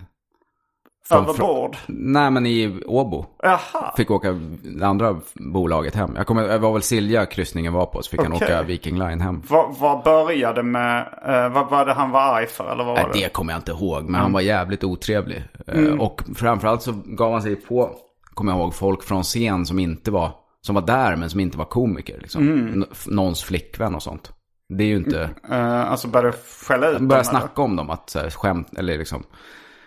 Från- 1.11 1.25
Över 1.25 1.33
från- 1.33 1.46
bord? 1.49 1.77
Nej, 1.87 2.31
men 2.31 2.46
i 2.46 2.81
Åbo. 2.87 3.27
Jaha. 3.42 3.92
Fick 3.96 4.11
åka 4.11 4.33
det 4.79 4.87
andra 4.87 5.20
bolaget 5.35 5.94
hem. 5.94 6.12
Jag 6.16 6.27
kommer, 6.27 6.49
det 6.49 6.59
var 6.59 6.73
väl 6.73 6.83
Silja 6.83 7.27
kryssningen 7.27 7.73
var 7.73 7.87
på, 7.87 8.03
så 8.03 8.11
fick 8.11 8.23
han 8.23 8.33
Okej. 8.33 8.46
åka 8.46 8.62
Viking 8.62 8.99
Line 8.99 9.20
hem. 9.20 9.42
Vad, 9.49 9.77
vad 9.79 10.05
började 10.05 10.62
med, 10.62 10.99
eh, 11.27 11.49
vad 11.53 11.70
var 11.70 11.87
det 11.87 11.92
han 11.92 12.11
var 12.11 12.20
arg 12.20 12.46
för 12.46 12.64
eller 12.73 12.85
vad 12.85 12.96
var 12.96 13.03
Nej, 13.03 13.11
det? 13.12 13.20
det 13.20 13.29
kommer 13.33 13.53
jag 13.53 13.59
inte 13.59 13.70
ihåg, 13.73 14.05
men 14.05 14.20
han 14.20 14.33
var 14.33 14.40
jävligt 14.40 14.85
otrevlig. 14.85 15.44
Eh, 15.66 15.79
Mm. 15.79 16.01
Och 16.01 16.23
framförallt 16.37 16.83
så 16.83 16.92
gav 17.07 17.33
han 17.33 17.42
sig 17.42 17.57
på, 17.57 17.90
kommer 18.35 18.53
jag 18.53 18.59
ihåg, 18.61 18.75
folk 18.75 19.03
från 19.03 19.23
scen 19.23 19.66
som 19.66 19.79
inte 19.79 20.11
var, 20.11 20.31
som 20.62 20.75
var 20.75 20.83
där 20.83 21.16
men 21.16 21.31
som 21.31 21.40
inte 21.40 21.59
var 21.59 21.64
komiker. 21.64 22.18
Liksom. 22.20 22.42
Mm. 22.49 22.85
Någons 23.07 23.42
flickvän 23.44 23.94
och 23.94 24.03
sånt. 24.03 24.33
Det 24.79 24.85
är 24.85 24.88
ju 24.88 24.96
inte, 24.96 25.31
Eh, 25.51 25.90
alltså 25.90 26.09
började 26.09 26.37
skälla 26.66 26.87
ut 26.88 26.92
börja 26.99 26.99
dem, 27.09 27.11
eller? 27.11 27.23
snacka 27.23 27.62
om 27.62 27.77
dem, 27.77 27.90
att 27.90 28.11
så 28.11 28.18
här, 28.18 28.31
skämt, 28.31 28.68
eller 28.79 28.99
liksom, 28.99 29.23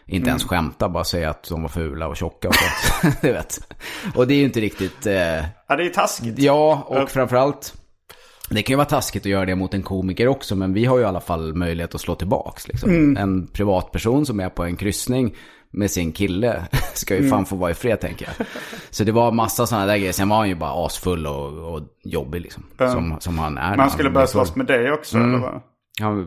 inte 0.05 0.29
ens 0.29 0.43
Mm. 0.43 0.49
skämta, 0.49 0.89
bara 0.89 1.03
säga 1.03 1.29
att 1.29 1.49
de 1.49 1.61
var 1.61 1.69
fula 1.69 2.07
och 2.07 2.17
tjocka 2.17 2.47
och 2.47 2.55
sånt. 2.55 3.15
du 3.21 3.31
vet. 3.33 3.59
Och 4.15 4.27
det 4.27 4.33
är 4.33 4.37
ju 4.37 4.43
inte 4.43 4.61
riktigt... 4.61 5.05
Eh, 5.05 5.13
Ja, 5.67 5.75
det 5.75 5.83
är 5.83 5.85
ju 5.85 5.89
taskigt. 5.89 6.39
Ja, 6.39 6.83
och 6.87 7.09
framförallt, 7.09 7.73
det 8.49 8.61
kan 8.63 8.73
ju 8.73 8.77
vara 8.77 8.85
taskigt 8.87 9.21
att 9.25 9.29
göra 9.31 9.45
det 9.45 9.55
mot 9.55 9.73
en 9.73 9.83
komiker 9.83 10.27
också, 10.27 10.55
men 10.55 10.73
vi 10.73 10.85
har 10.85 10.97
ju 10.97 11.03
i 11.03 11.05
alla 11.05 11.19
fall 11.21 11.53
möjlighet 11.53 11.95
att 11.95 12.01
slå 12.01 12.15
tillbaks. 12.15 12.67
Liksom. 12.67 13.17
En 13.17 13.47
privatperson 13.47 14.25
som 14.25 14.39
är 14.39 14.49
på 14.49 14.63
en 14.63 14.75
kryssning 14.75 15.35
med 15.75 15.91
sin 15.91 16.11
kille 16.11 16.63
ska 16.93 17.15
ju 17.15 17.29
fan 17.29 17.45
få 17.45 17.55
vara 17.55 17.71
i 17.71 17.73
fred, 17.73 17.99
tänker 17.99 18.25
jag. 18.37 18.47
Så 18.89 19.03
det 19.03 19.11
var 19.11 19.31
massa 19.31 19.67
sådana 19.67 19.85
där 19.85 19.97
grejer. 19.97 20.11
Sen 20.13 20.29
var 20.29 20.37
han 20.37 20.49
ju 20.49 20.55
bara 20.55 20.85
asfull 20.85 21.27
och, 21.27 21.73
och 21.73 21.81
jobbig, 22.03 22.41
liksom. 22.41 22.63
Som, 22.77 23.15
som 23.19 23.39
han 23.39 23.57
är. 23.57 23.77
Man 23.77 23.89
skulle 23.89 24.09
börja 24.09 24.27
slåss 24.27 24.55
med 24.55 24.65
dig 24.65 24.91
också 24.91 25.17
Mm. 25.17 25.29
eller 25.29 25.39
vad? 25.43 25.61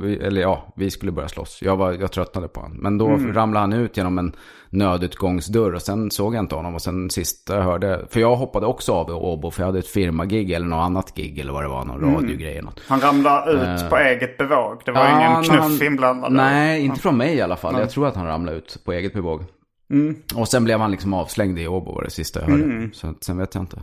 Vi, 0.01 0.17
eller 0.17 0.41
ja, 0.41 0.73
vi 0.77 0.91
skulle 0.91 1.13
börja 1.13 1.29
slåss. 1.29 1.59
Jag, 1.63 1.77
var, 1.77 1.93
jag 1.93 2.13
tröttnade 2.13 2.49
på 2.49 2.61
honom. 2.61 2.77
Men 2.81 2.99
då 2.99 3.07
Mm. 3.09 3.35
ramlade 3.35 3.61
han 3.63 3.73
ut 3.73 3.97
genom 3.97 4.19
en 4.19 4.33
nödutgångsdörr 4.71 5.75
och 5.75 5.83
sen 5.83 6.11
såg 6.11 6.35
jag 6.35 6.41
inte 6.45 6.55
honom. 6.55 6.75
Och 6.75 6.83
sen 6.83 7.11
sista 7.11 7.57
jag 7.57 7.63
hörde, 7.63 8.07
för 8.11 8.21
jag 8.21 8.37
hoppade 8.37 8.67
också 8.67 8.93
av 8.93 9.09
i 9.11 9.13
Åbo 9.13 9.51
för 9.51 9.63
jag 9.63 9.67
hade 9.67 9.79
ett 9.79 9.87
firmagig 9.89 10.51
eller 10.51 10.67
något 10.67 10.85
annat 10.85 11.15
gig 11.17 11.39
eller 11.39 11.53
vad 11.53 11.65
det 11.65 11.69
var, 11.69 11.85
någon 11.85 12.03
Mm. 12.03 12.15
radiogrej 12.15 12.63
något. 12.63 12.81
Han 12.89 13.01
ramlade 13.01 13.53
ut 13.53 13.91
på 13.91 13.97
eget 13.97 14.39
bevåg. 14.39 14.81
Det 14.85 14.93
var. 14.93 15.01
Ja, 15.01 15.29
ingen 15.31 15.43
knuff 15.43 15.61
han- 15.61 15.83
inblandad. 15.87 16.33
Nej, 16.33 16.85
inte 16.85 17.01
från 17.01 17.17
mig 17.17 17.35
i 17.35 17.41
alla 17.41 17.57
fall. 17.57 17.79
Jag 17.79 17.91
tror 17.91 18.07
att 18.07 18.17
han 18.17 18.27
ramlade 18.27 18.59
ut 18.59 18.79
på 18.85 18.93
eget 18.93 19.13
bevåg. 19.13 19.45
Mm. 19.91 20.17
Och 20.37 20.49
sen 20.49 20.65
blev 20.65 20.81
han 20.81 20.91
liksom 20.91 21.15
avslängd 21.15 21.59
i 21.59 21.69
Åbo 21.69 21.93
var 21.95 22.03
det 22.05 22.11
sista 22.11 22.41
jag 22.41 22.49
hörde. 22.49 22.91
Så 22.93 23.07
att, 23.09 23.25
sen 23.25 23.39
vet 23.39 23.55
jag 23.55 23.63
inte. 23.63 23.83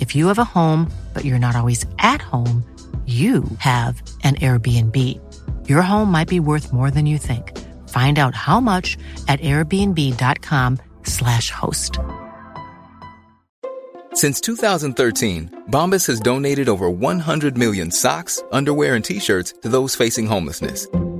If 0.00 0.14
you 0.14 0.28
have 0.28 0.38
a 0.38 0.44
home, 0.44 0.90
but 1.12 1.24
you're 1.24 1.38
not 1.38 1.56
always 1.56 1.84
at 1.98 2.22
home, 2.22 2.64
you 3.06 3.44
have 3.58 4.00
an 4.22 4.36
Airbnb. 4.36 5.20
Your 5.68 5.82
home 5.82 6.10
might 6.10 6.28
be 6.28 6.40
worth 6.40 6.72
more 6.72 6.90
than 6.90 7.04
you 7.04 7.18
think. 7.18 7.52
Find 7.90 8.18
out 8.18 8.34
how 8.34 8.60
much 8.60 8.96
at 9.28 9.40
airbnb.com/slash 9.40 11.50
host. 11.50 11.98
Since 14.14 14.40
2013, 14.40 15.64
Bombas 15.70 16.06
has 16.06 16.18
donated 16.20 16.70
over 16.70 16.88
100 16.88 17.58
million 17.58 17.90
socks, 17.90 18.42
underwear, 18.52 18.94
and 18.94 19.04
t-shirts 19.04 19.52
to 19.62 19.68
those 19.68 19.96
facing 19.96 20.26
homelessness. 20.26 20.86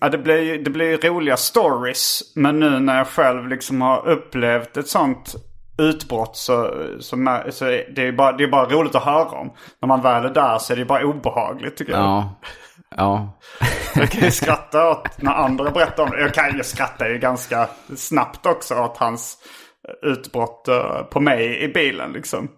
Ja, 0.00 0.08
det 0.08 0.18
blir 0.18 0.42
ju 0.42 0.62
det 0.62 0.70
blir 0.70 0.98
roliga 0.98 1.36
stories. 1.36 2.20
Men 2.36 2.60
nu 2.60 2.78
när 2.80 2.98
jag 2.98 3.06
själv 3.08 3.48
liksom 3.48 3.80
har 3.80 4.08
upplevt 4.08 4.76
ett 4.76 4.88
sånt 4.88 5.34
utbrott 5.78 6.36
så, 6.36 6.70
så, 7.00 7.16
så 7.50 7.64
det 7.64 7.98
är 7.98 8.12
bara, 8.12 8.32
det 8.32 8.44
är 8.44 8.48
bara 8.48 8.68
roligt 8.68 8.94
att 8.94 9.04
höra 9.04 9.24
om. 9.38 9.52
När 9.82 9.86
man 9.86 10.02
väl 10.02 10.24
är 10.24 10.34
där 10.34 10.58
så 10.58 10.72
är 10.72 10.76
det 10.76 10.84
bara 10.84 11.04
obehagligt 11.04 11.76
tycker 11.76 11.92
jag. 11.92 12.00
Ja, 12.00 12.40
ja. 12.96 13.38
Jag 13.94 14.10
kan 14.10 14.22
ju 14.22 14.30
skratta 14.30 14.90
åt 14.90 15.22
när 15.22 15.32
andra 15.32 15.70
berättar 15.70 16.02
om 16.02 16.10
det. 16.10 16.20
Jag, 16.20 16.34
kan, 16.34 16.56
jag 16.56 16.66
skrattar 16.66 17.08
ju 17.08 17.18
ganska 17.18 17.68
snabbt 17.96 18.46
också 18.46 18.74
åt 18.74 18.96
hans 18.96 19.38
utbrott 20.02 20.68
eh, 20.68 21.02
på 21.10 21.20
mig 21.20 21.62
i 21.62 21.68
bilen 21.68 22.12
liksom. 22.12 22.48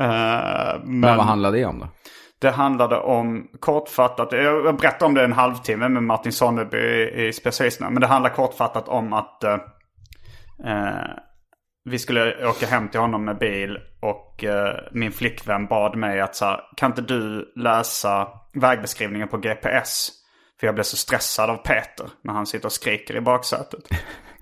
Eh, 0.00 0.80
Men 0.84 1.16
vad 1.16 1.26
handlar 1.26 1.52
det 1.52 1.64
om 1.64 1.78
då? 1.78 1.88
Det 2.42 2.50
handlade 2.50 2.96
om 2.96 3.48
kortfattat, 3.60 4.32
jag 4.32 4.76
berättade 4.76 5.04
om 5.04 5.14
det 5.14 5.24
en 5.24 5.32
halvtimme 5.32 5.88
med 5.88 6.02
Martin 6.02 6.32
Sonneby 6.32 6.78
i, 6.78 7.26
i 7.26 7.32
Specialisterna. 7.32 7.90
Men 7.90 8.00
det 8.00 8.06
handlar 8.06 8.30
kortfattat 8.30 8.88
om 8.88 9.12
att 9.12 9.44
eh, 9.44 9.58
eh, 10.66 11.10
vi 11.84 11.98
skulle 11.98 12.46
åka 12.46 12.66
hem 12.66 12.88
till 12.88 13.00
honom 13.00 13.24
med 13.24 13.38
bil. 13.38 13.78
Och 14.00 14.44
eh, 14.44 14.74
min 14.92 15.12
flickvän 15.12 15.66
bad 15.66 15.96
mig 15.96 16.20
att 16.20 16.36
så 16.36 16.44
här, 16.44 16.60
kan 16.76 16.90
inte 16.90 17.02
du 17.02 17.52
läsa 17.56 18.28
vägbeskrivningen 18.52 19.28
på 19.28 19.36
GPS? 19.36 20.08
För 20.60 20.66
jag 20.66 20.74
blev 20.74 20.84
så 20.84 20.96
stressad 20.96 21.50
av 21.50 21.56
Peter 21.56 22.06
när 22.22 22.32
han 22.32 22.46
sitter 22.46 22.66
och 22.66 22.72
skriker 22.72 23.16
i 23.16 23.20
baksätet. 23.20 23.88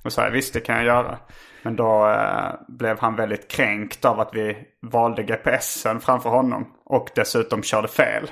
Och 0.03 0.12
så 0.12 0.20
här, 0.20 0.30
visst 0.30 0.55
det 0.55 0.61
kan 0.61 0.76
jag 0.76 0.84
göra. 0.84 1.18
Men 1.62 1.76
då 1.76 2.09
eh, 2.09 2.53
blev 2.68 3.01
han 3.01 3.16
väldigt 3.16 3.48
kränkt 3.48 4.05
av 4.05 4.20
att 4.20 4.30
vi 4.32 4.57
valde 4.82 5.22
GPSen 5.22 6.01
framför 6.01 6.30
honom. 6.30 6.72
Och 6.84 7.09
dessutom 7.14 7.62
körde 7.62 7.88
fel. 7.88 8.30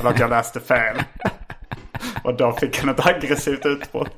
Eller 0.00 0.10
att 0.10 0.18
jag 0.18 0.30
läste 0.30 0.60
fel. 0.60 0.96
Och 2.24 2.36
då 2.36 2.52
fick 2.52 2.80
han 2.80 2.88
ett 2.88 3.06
aggressivt 3.06 3.66
utbrott. 3.66 4.16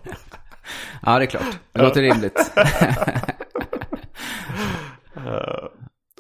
Ja, 1.02 1.18
det 1.18 1.24
är 1.24 1.26
klart. 1.26 1.58
Det 1.72 1.82
låter 1.82 2.02
rimligt. 2.02 2.52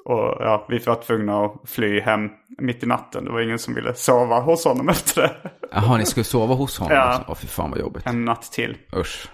Och 0.04 0.36
ja, 0.40 0.66
vi 0.68 0.78
var 0.78 1.02
tvungna 1.02 1.44
att 1.44 1.52
fly 1.64 2.00
hem 2.00 2.30
mitt 2.58 2.82
i 2.82 2.86
natten. 2.86 3.24
Det 3.24 3.30
var 3.30 3.40
ingen 3.40 3.58
som 3.58 3.74
ville 3.74 3.94
sova 3.94 4.40
hos 4.40 4.64
honom 4.64 4.88
efter 4.88 5.22
det. 5.22 5.50
Jaha, 5.72 5.96
ni 5.96 6.06
skulle 6.06 6.24
sova 6.24 6.54
hos 6.54 6.78
honom? 6.78 6.96
Ja. 6.96 7.24
Åh, 7.28 7.34
fy 7.34 7.46
fan 7.46 7.70
vad 7.70 7.80
jobbigt. 7.80 8.06
En 8.06 8.24
natt 8.24 8.42
till. 8.42 8.76
Usch. 8.96 9.28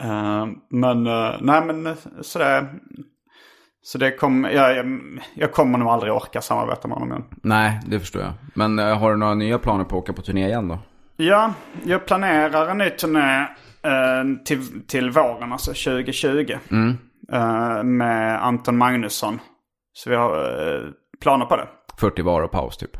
Eh, 0.00 0.46
men, 0.70 1.06
uh, 1.06 1.36
nej 1.40 1.64
men 1.64 1.86
eh, 1.86 1.94
sådär. 2.20 2.68
Så 3.82 3.98
det 3.98 4.10
kom, 4.10 4.44
jag, 4.44 4.76
jag, 4.76 5.00
jag 5.34 5.52
kommer 5.52 5.78
nog 5.78 5.88
aldrig 5.88 6.12
orka 6.12 6.40
samarbeta 6.40 6.88
med 6.88 6.98
honom 6.98 7.12
igen. 7.12 7.24
Nej, 7.42 7.80
det 7.86 8.00
förstår 8.00 8.22
jag. 8.22 8.32
Men 8.54 8.78
eh, 8.78 8.98
har 8.98 9.10
du 9.10 9.16
några 9.16 9.34
nya 9.34 9.58
planer 9.58 9.84
på 9.84 9.96
att 9.96 10.02
åka 10.02 10.12
på 10.12 10.22
turné 10.22 10.46
igen 10.46 10.68
då? 10.68 10.78
Ja, 11.16 11.54
jag 11.84 12.06
planerar 12.06 12.68
en 12.68 12.78
ny 12.78 12.90
turné 12.90 13.46
till, 14.44 14.86
till 14.86 15.10
våren, 15.10 15.52
alltså 15.52 15.70
2020. 15.70 16.58
Eh, 17.32 17.82
med 17.82 18.44
Anton 18.44 18.78
Magnusson. 18.78 19.38
Så 19.92 20.10
vi 20.10 20.16
har 20.16 20.92
planer 21.20 21.46
på 21.46 21.56
det. 21.56 21.68
40 22.00 22.22
var 22.22 22.42
och 22.42 22.50
paus 22.50 22.76
typ. 22.76 22.96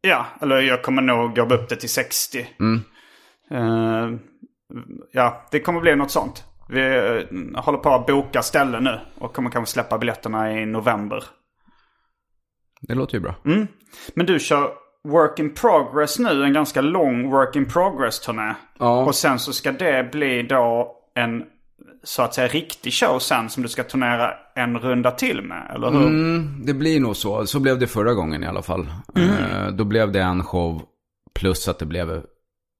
Ja, 0.00 0.26
eller 0.40 0.60
jag 0.60 0.82
kommer 0.82 1.02
nog 1.02 1.38
jobba 1.38 1.54
upp 1.54 1.68
det 1.68 1.76
till 1.76 1.88
60. 1.88 2.38
Eh, 3.50 4.08
ja, 5.12 5.46
det 5.50 5.60
kommer 5.60 5.80
bli 5.80 5.96
något 5.96 6.10
sånt. 6.10 6.44
Vi 6.68 6.80
eh, 6.80 7.62
håller 7.62 7.78
på 7.78 7.90
att 7.90 8.06
boka 8.06 8.42
ställen 8.42 8.84
nu 8.84 9.00
och 9.18 9.34
kommer 9.34 9.50
kanske 9.50 9.72
släppa 9.72 9.98
biljetterna 9.98 10.60
i 10.60 10.66
november. 10.66 11.24
Det 12.80 12.94
låter 12.94 13.14
ju 13.14 13.20
bra. 13.20 13.34
Men 14.14 14.26
du 14.26 14.38
kör 14.38 14.70
Work 15.08 15.38
in 15.38 15.54
Progress 15.54 16.18
nu, 16.18 16.44
en 16.44 16.52
ganska 16.52 16.80
lång 16.80 17.30
Work 17.30 17.56
in 17.56 17.66
Progress-turné. 17.66 18.54
Ja. 18.78 19.04
Och 19.04 19.14
sen 19.14 19.38
så 19.38 19.52
ska 19.52 19.72
det 19.72 20.12
bli 20.12 20.42
då 20.42 20.96
en 21.14 21.44
så 22.02 22.22
att 22.22 22.34
säga 22.34 22.48
riktig 22.48 22.92
show 22.92 23.18
sen 23.18 23.48
som 23.48 23.62
du 23.62 23.68
ska 23.68 23.82
turnera 23.82 24.34
en 24.54 24.78
runda 24.78 25.10
till 25.10 25.42
med, 25.42 25.72
eller 25.74 25.90
hur? 25.90 26.06
Mm, 26.06 26.62
det 26.64 26.74
blir 26.74 27.00
nog 27.00 27.16
så. 27.16 27.46
Så 27.46 27.60
blev 27.60 27.78
det 27.78 27.86
förra 27.86 28.14
gången 28.14 28.44
i 28.44 28.46
alla 28.46 28.62
fall. 28.62 28.86
Eh, 29.16 29.68
då 29.72 29.84
blev 29.84 30.12
det 30.12 30.20
en 30.20 30.44
show 30.44 30.82
plus 31.34 31.68
att 31.68 31.78
det 31.78 31.86
blev 31.86 32.22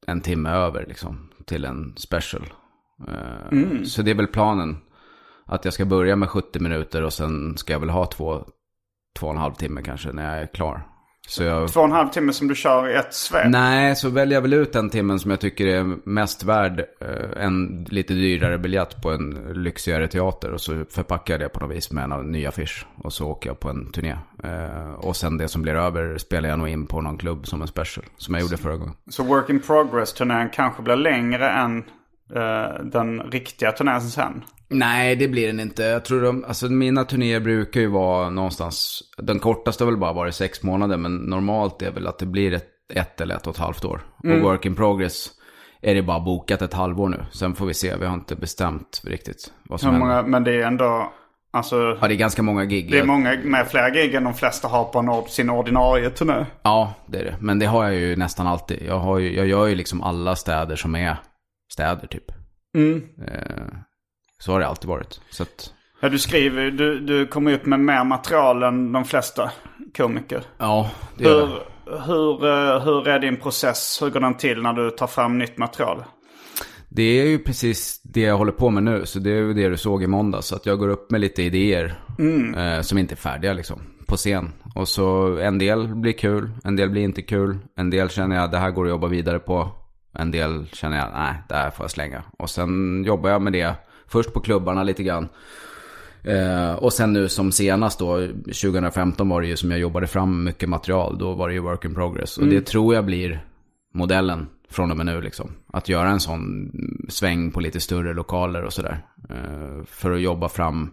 en 0.07 0.21
timme 0.21 0.51
över 0.51 0.87
liksom 0.87 1.30
till 1.51 1.65
en 1.65 1.95
special. 1.97 2.43
Eh, 3.09 3.59
Så 3.85 4.03
det 4.03 4.11
är 4.11 4.15
väl 4.15 4.27
planen. 4.27 4.77
Att 5.47 5.65
jag 5.65 5.75
ska 5.75 5.85
börja 5.85 6.17
med 6.17 6.29
70 6.29 6.61
minuter 6.61 7.03
och 7.03 7.13
sen 7.13 7.57
ska 7.57 7.73
jag 7.73 7.81
väl 7.81 7.91
ha 7.91 8.07
två, 8.07 8.45
två 9.19 9.27
och 9.27 9.33
en 9.33 9.39
halv 9.39 9.55
timme 9.55 9.83
kanske 9.83 10.13
när 10.13 10.35
jag 10.35 10.43
är 10.43 10.47
klar. 10.55 10.83
Så 11.31 11.43
jag... 11.43 11.73
Två 11.73 11.81
och 11.81 11.87
en 11.87 11.93
halv 11.93 12.09
timme 12.09 12.33
som 12.33 12.49
du 12.49 12.55
kör 12.55 12.89
i 12.89 12.95
ett 12.95 13.15
svep. 13.15 13.47
Nej, 13.49 13.97
så 13.97 14.11
väljer 14.11 14.37
jag 14.37 14.43
väl 14.43 14.53
ut 14.53 14.73
den 14.73 14.91
timmen 14.91 15.19
som 15.19 15.31
jag 15.31 15.41
tycker 15.41 15.67
är 15.67 15.97
mest 16.05 16.45
värd 16.45 16.81
eh, 17.01 17.45
en 17.45 17.85
lite 17.91 18.15
dyrare 18.15 18.59
biljett 18.59 19.03
på 19.03 19.11
en 19.11 19.53
lyxigare 19.55 20.09
teater. 20.09 20.53
Och 20.53 20.61
så 20.61 20.85
förpackar 20.91 21.35
jag 21.35 21.41
det 21.41 21.49
på 21.49 21.61
något 21.61 21.77
vis 21.77 21.91
med 21.91 22.05
en 22.05 22.33
ny 22.33 22.47
affisch. 22.47 22.87
Och 22.97 23.13
så 23.13 23.29
åker 23.29 23.51
jag 23.51 23.61
på 23.61 23.69
en 23.69 23.93
turné. 23.93 24.17
Eh, 24.45 24.93
och 24.93 25.17
sen 25.17 25.37
det 25.37 25.49
som 25.49 25.63
blir 25.63 25.75
över 25.75 26.19
spelar 26.19 26.49
jag 26.49 26.59
nog 26.59 26.69
in 26.69 26.87
på 26.87 27.01
någon 27.01 27.19
klubb 27.19 27.47
som 27.47 27.63
en 27.63 27.69
special. 27.69 28.07
Som 28.17 28.35
jag 28.35 28.43
gjorde 28.43 28.57
förra 28.57 28.77
gången. 28.77 28.95
Så 29.11 29.23
Work 29.23 29.51
in 29.51 29.61
Progress-turnén 29.61 30.51
kanske 30.53 30.83
blir 30.83 30.97
längre 30.97 31.51
än 31.51 31.79
eh, 32.35 32.85
den 32.85 33.21
riktiga 33.21 33.73
turnén 33.73 34.01
sen. 34.01 34.45
Nej, 34.71 35.17
det 35.17 35.29
blir 35.29 35.47
den 35.47 35.61
inte. 35.61 35.83
Jag 35.83 36.05
tror 36.05 36.23
de, 36.23 36.45
alltså 36.45 36.67
mina 36.69 37.05
turnéer 37.05 37.41
brukar 37.41 37.81
ju 37.81 37.87
vara 37.87 38.31
någonstans, 38.31 39.03
den 39.19 39.39
kortaste 39.39 39.85
har 39.85 39.91
väl 39.91 40.01
bara 40.01 40.13
varit 40.13 40.35
sex 40.35 40.63
månader, 40.63 40.97
men 40.97 41.17
normalt 41.17 41.83
är 41.83 41.91
väl 41.91 42.07
att 42.07 42.19
det 42.19 42.27
blir 42.27 42.53
ett, 42.55 42.69
ett 42.95 43.21
eller 43.21 43.35
ett 43.35 43.47
och 43.47 43.55
ett 43.55 43.61
halvt 43.61 43.85
år. 43.85 44.01
Och 44.19 44.41
work 44.41 44.67
in 44.67 44.75
progress 44.77 45.31
är 45.83 45.95
det 45.95 46.03
bara 46.03 46.21
bokat 46.21 46.63
ett 46.63 46.75
halvår 46.75 47.09
nu. 47.09 47.25
Sen 47.33 47.55
får 47.55 47.67
vi 47.67 47.75
se, 47.75 47.97
vi 47.97 48.07
har 48.07 48.15
inte 48.15 48.37
bestämt 48.37 49.03
riktigt 49.05 49.53
vad 49.65 49.81
som 49.81 49.87
Hur 49.87 49.93
händer. 50.01 50.15
många, 50.17 50.23
men 50.29 50.45
det 50.45 50.53
är 50.55 50.67
ändå, 50.67 51.13
alltså, 51.51 51.99
Ja, 52.01 52.09
det 52.09 52.15
är 52.15 52.17
ganska 52.17 52.43
många 52.43 52.65
gig. 52.65 52.91
det 52.91 52.99
är 52.99 53.05
många 53.05 53.39
med 53.45 53.67
fler 53.69 53.91
gig 53.95 54.15
än 54.15 54.25
de 54.25 54.35
flesta 54.35 54.69
har 54.69 54.85
på 54.85 54.99
en, 54.99 55.29
sin 55.29 55.51
ordinarie 55.51 56.11
turné. 56.11 56.47
Ja, 56.63 56.95
det 57.07 57.19
är 57.19 57.25
det. 57.25 57.37
Men 57.41 57.59
det 57.59 57.67
har 57.67 57.85
jag 57.85 57.95
ju 57.95 58.17
nästan 58.17 58.47
alltid. 58.47 58.83
Jag, 58.87 58.99
har 58.99 59.19
ju, 59.19 59.37
jag 59.37 59.47
gör 59.47 59.67
ju 59.67 59.75
liksom 59.75 60.03
alla 60.03 60.37
städer 60.37 60.77
som 60.77 60.95
är 60.95 61.17
städer 61.73 62.07
typ. 62.07 62.31
Eh, 63.27 63.67
så 64.41 64.53
har 64.53 64.61
det 64.61 64.67
alltid 64.67 64.89
varit. 64.89 65.21
Så 65.31 65.43
att, 65.43 65.73
Ja, 66.03 66.09
du 66.09 66.19
skriver 66.19 66.71
du, 66.71 67.01
du 67.01 67.27
kommer 67.27 67.53
upp 67.55 67.67
med 67.67 67.81
mer 67.81 68.05
material 68.05 68.63
än 68.63 68.93
de 68.93 69.05
flesta 69.05 69.51
komiker. 69.97 70.43
ja, 70.59 70.91
det 71.19 71.29
Hur, 71.29 71.39
jag. 71.87 71.99
hur, 72.07 72.45
eh, 72.47 72.81
hur 72.85 73.09
är 73.09 73.19
din 73.19 73.37
process? 73.37 73.99
Hur 74.03 74.11
går 74.11 74.21
den 74.21 74.35
till 74.37 74.63
när 74.63 74.73
du 74.73 74.91
tar 74.91 75.07
fram 75.07 75.39
nytt 75.39 75.59
material? 75.59 76.05
Det 76.89 77.03
är 77.03 77.27
ju 77.27 77.39
precis 77.39 78.01
det 78.05 78.21
jag 78.21 78.37
håller 78.39 78.53
på 78.53 78.71
med 78.71 78.83
nu. 78.83 79.07
Så 79.07 79.19
det 79.19 79.31
är 79.31 79.35
ju 79.37 79.55
det 79.55 79.69
du 79.69 79.77
såg 79.77 80.03
i 80.03 80.07
måndag. 80.07 80.43
Så 80.43 80.57
att 80.57 80.67
jag 80.67 80.79
går 80.79 80.89
upp 80.89 81.11
med 81.11 81.21
lite 81.21 81.43
idéer 81.43 82.01
eh, 82.57 82.81
som 82.83 82.99
inte 82.99 83.15
är 83.15 83.17
färdiga 83.17 83.53
liksom. 83.53 83.81
På 84.07 84.17
scen. 84.17 84.53
Och 84.75 84.89
så 84.89 85.39
en 85.39 85.59
del 85.59 85.95
blir 85.95 86.13
kul, 86.13 86.51
en 86.65 86.77
del 86.77 86.91
blir 86.91 87.03
inte 87.03 87.23
kul. 87.23 87.59
En 87.77 87.91
del 87.91 88.09
känner 88.09 88.37
jag 88.37 88.51
det 88.51 88.59
här 88.59 88.71
går 88.71 88.85
att 88.85 88.91
jobba 88.91 89.07
vidare 89.07 89.39
på. 89.39 89.69
En 90.19 90.31
del 90.31 90.67
känner 90.73 90.97
jag 90.99 91.09
nej, 91.15 91.35
det 91.49 91.55
här 91.55 91.71
får 91.71 91.85
jag 91.85 91.91
slänga. 91.91 92.23
Och 92.39 92.51
sen 92.51 93.05
jobbar 93.05 93.31
jag 93.31 93.43
med 93.43 93.53
det. 93.53 93.75
Först 94.11 94.33
på 94.33 94.41
klubbarna 94.41 94.83
lite 94.83 95.03
grann. 95.03 95.29
Eh, 96.23 96.73
och 96.73 96.93
sen 96.93 97.13
nu 97.13 97.29
som 97.29 97.53
senast 97.53 97.99
då, 97.99 98.27
2015 98.45 99.29
var 99.29 99.41
det 99.41 99.49
ju 99.49 99.57
som 99.57 99.71
jag 99.71 99.81
jobbade 99.81 100.07
fram 100.07 100.45
mycket 100.45 100.69
material. 100.69 101.19
Då 101.19 101.35
var 101.35 101.49
det 101.49 101.55
ju 101.55 101.61
work 101.61 101.85
in 101.85 101.95
progress. 101.95 102.39
Och 102.39 102.47
det 102.47 102.67
tror 102.67 102.95
jag 102.95 103.05
blir 103.05 103.45
modellen 103.95 104.47
från 104.71 104.91
och 104.91 104.97
med 104.97 105.07
nu 105.07 105.21
liksom. 105.21 105.51
Att 105.73 105.89
göra 105.89 106.09
en 106.09 106.21
sån 106.21 106.73
sväng 107.09 107.51
på 107.51 107.61
lite 107.61 107.81
större 107.81 108.15
lokaler 108.15 108.63
och 108.63 108.73
sådär. 108.73 109.07
Eh, 109.31 109.85
för 109.87 110.13
att 110.13 110.21
jobba 110.21 110.49
fram. 110.49 110.91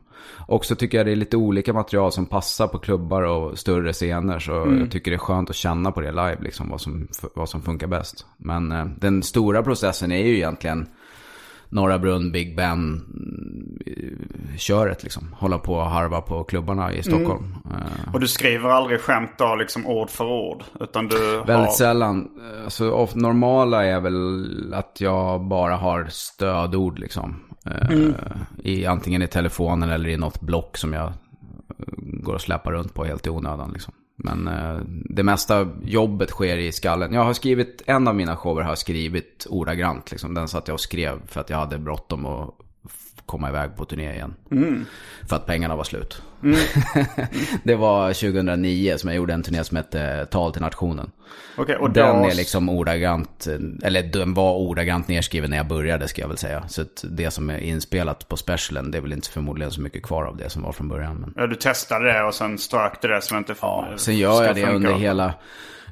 Också 0.48 0.76
tycker 0.76 0.98
jag 0.98 1.08
det 1.08 1.12
är 1.12 1.16
lite 1.16 1.38
olika 1.38 1.74
material 1.74 2.12
som 2.12 2.26
passar 2.26 2.68
på 2.68 2.80
klubbar 2.80 3.22
och 3.22 3.60
större 3.60 3.94
scener. 3.94 4.40
Så 4.40 4.52
jag 4.52 4.92
tycker 4.92 5.12
det 5.12 5.16
är 5.16 5.20
skönt 5.20 5.50
att 5.50 5.56
känna 5.56 5.92
på 5.92 6.02
det 6.02 6.12
live 6.12 6.38
liksom. 6.40 6.70
Vad 6.70 6.82
som, 6.82 7.08
vad 7.36 7.50
som 7.50 7.62
funkar 7.62 7.88
bäst. 7.88 8.26
Men 8.38 8.72
eh, 8.72 8.86
den 8.86 9.24
stora 9.24 9.64
processen 9.64 10.12
är 10.12 10.26
ju 10.26 10.36
egentligen 10.36 10.88
Norra 11.70 12.00
Brunn, 12.00 12.32
Big 12.32 12.56
Ben 12.56 13.02
eh, 13.86 14.58
köret 14.58 15.04
liksom. 15.04 15.36
Hålla 15.40 15.58
på 15.58 15.74
och 15.74 15.86
harva 15.90 16.22
på 16.22 16.44
klubbarna 16.44 16.94
i 16.94 17.04
Stockholm. 17.04 17.56
Eh, 17.66 18.14
Och 18.14 18.20
du 18.20 18.28
skriver 18.28 18.70
aldrig 18.70 19.00
skämt 19.02 19.32
då 19.38 19.56
liksom 19.56 19.88
ord 19.88 20.10
för 20.10 20.26
ord? 20.26 20.64
Utan 20.80 21.08
du 21.08 21.18
Väldigt 21.38 21.56
har... 21.56 21.68
sällan. 21.68 22.28
Alltså, 22.64 23.08
normala 23.16 23.86
är 23.86 24.00
väl 24.00 24.74
att 24.74 25.02
jag 25.02 25.42
bara 25.48 25.76
har 25.76 26.08
stödord 26.10 27.00
liksom. 27.00 27.36
Eh, 27.66 27.98
i, 28.64 28.86
antingen 28.86 29.22
i 29.22 29.28
telefonen 29.28 29.90
eller 29.90 30.10
i 30.10 30.18
något 30.18 30.42
block 30.42 30.78
som 30.78 30.94
jag 30.94 31.06
eh, 31.08 31.14
går 31.98 32.34
och 32.34 32.42
släpar 32.42 32.72
runt 32.72 32.94
på 32.94 33.04
helt 33.06 33.28
i 33.28 33.30
onödan 33.30 33.72
liksom. 33.74 33.94
Men 34.18 34.48
eh, 34.48 34.80
det 35.10 35.24
mesta 35.24 35.68
jobbet 35.84 36.30
sker 36.30 36.58
i 36.58 36.72
skallen. 36.72 37.14
Jag 37.14 37.24
har 37.24 37.34
skrivit, 37.34 37.82
en 37.86 38.08
av 38.08 38.16
mina 38.16 38.36
shower 38.36 38.62
har 38.62 38.72
jag 38.72 38.78
skrivit 38.78 39.48
ordagrant. 39.50 40.12
Liksom. 40.12 40.34
Den 40.34 40.48
satt 40.48 40.68
jag 40.68 40.74
och 40.74 40.82
skrev 40.82 41.28
för 41.28 41.42
att 41.42 41.50
jag 41.50 41.58
hade 41.58 41.78
bråttom 41.78 42.26
att 42.26 42.54
komma 43.26 43.50
iväg 43.50 43.76
på 43.76 43.86
turné 43.86 44.14
igen. 44.14 44.36
För 45.30 45.36
att 45.36 45.46
pengarna 45.46 45.76
var 45.76 45.84
slut. 45.84 46.22
det 47.64 47.76
var 47.76 48.14
2009 48.14 48.98
som 48.98 49.10
jag 49.10 49.18
gjorde 49.18 49.34
en 49.34 49.44
turné 49.44 49.64
som 49.64 49.78
hette 49.78 50.28
Tal 50.32 50.54
till 50.54 50.62
nationen. 50.62 51.12
Okej, 51.58 51.76
och 51.76 51.92
Den 51.92 52.22
då... 52.22 52.30
är 52.30 52.36
liksom 52.36 52.70
ordagrant, 52.70 53.48
eller 53.84 54.04
den 54.04 54.34
var 54.34 54.54
ordagrant 54.54 55.08
nedskriven 55.08 55.50
när 55.50 55.58
jag 55.58 55.68
började 55.68 56.08
ska 56.08 56.22
jag 56.22 56.28
väl 56.28 56.38
säga. 56.38 56.68
Så 56.68 56.84
det 57.04 57.32
som 57.32 57.50
är 57.50 57.58
inspelat 57.58 58.28
på 58.28 58.38
specialen, 58.38 58.92
det 58.92 58.98
är 58.98 59.02
väl 59.02 59.14
inte 59.14 59.30
förmodligen 59.30 59.72
så 59.72 59.82
mycket 59.82 60.04
kvar 60.04 60.24
av 60.26 60.38
det 60.38 60.50
som 60.50 60.64
var 60.64 60.72
från 60.72 60.90
början. 60.90 61.16
Men... 61.16 61.34
Ja, 61.36 61.48
du 61.48 61.56
testade 61.56 62.14
det 62.14 62.24
och 62.24 62.34
sen 62.34 62.58
strök 62.58 63.02
det 63.02 63.22
som 63.22 63.38
inte 63.38 63.56
Ja, 63.62 63.88
sen 63.96 64.18
gör 64.18 64.44
jag 64.44 64.56
det 64.56 64.66
under 64.66 64.94
hela... 64.94 65.34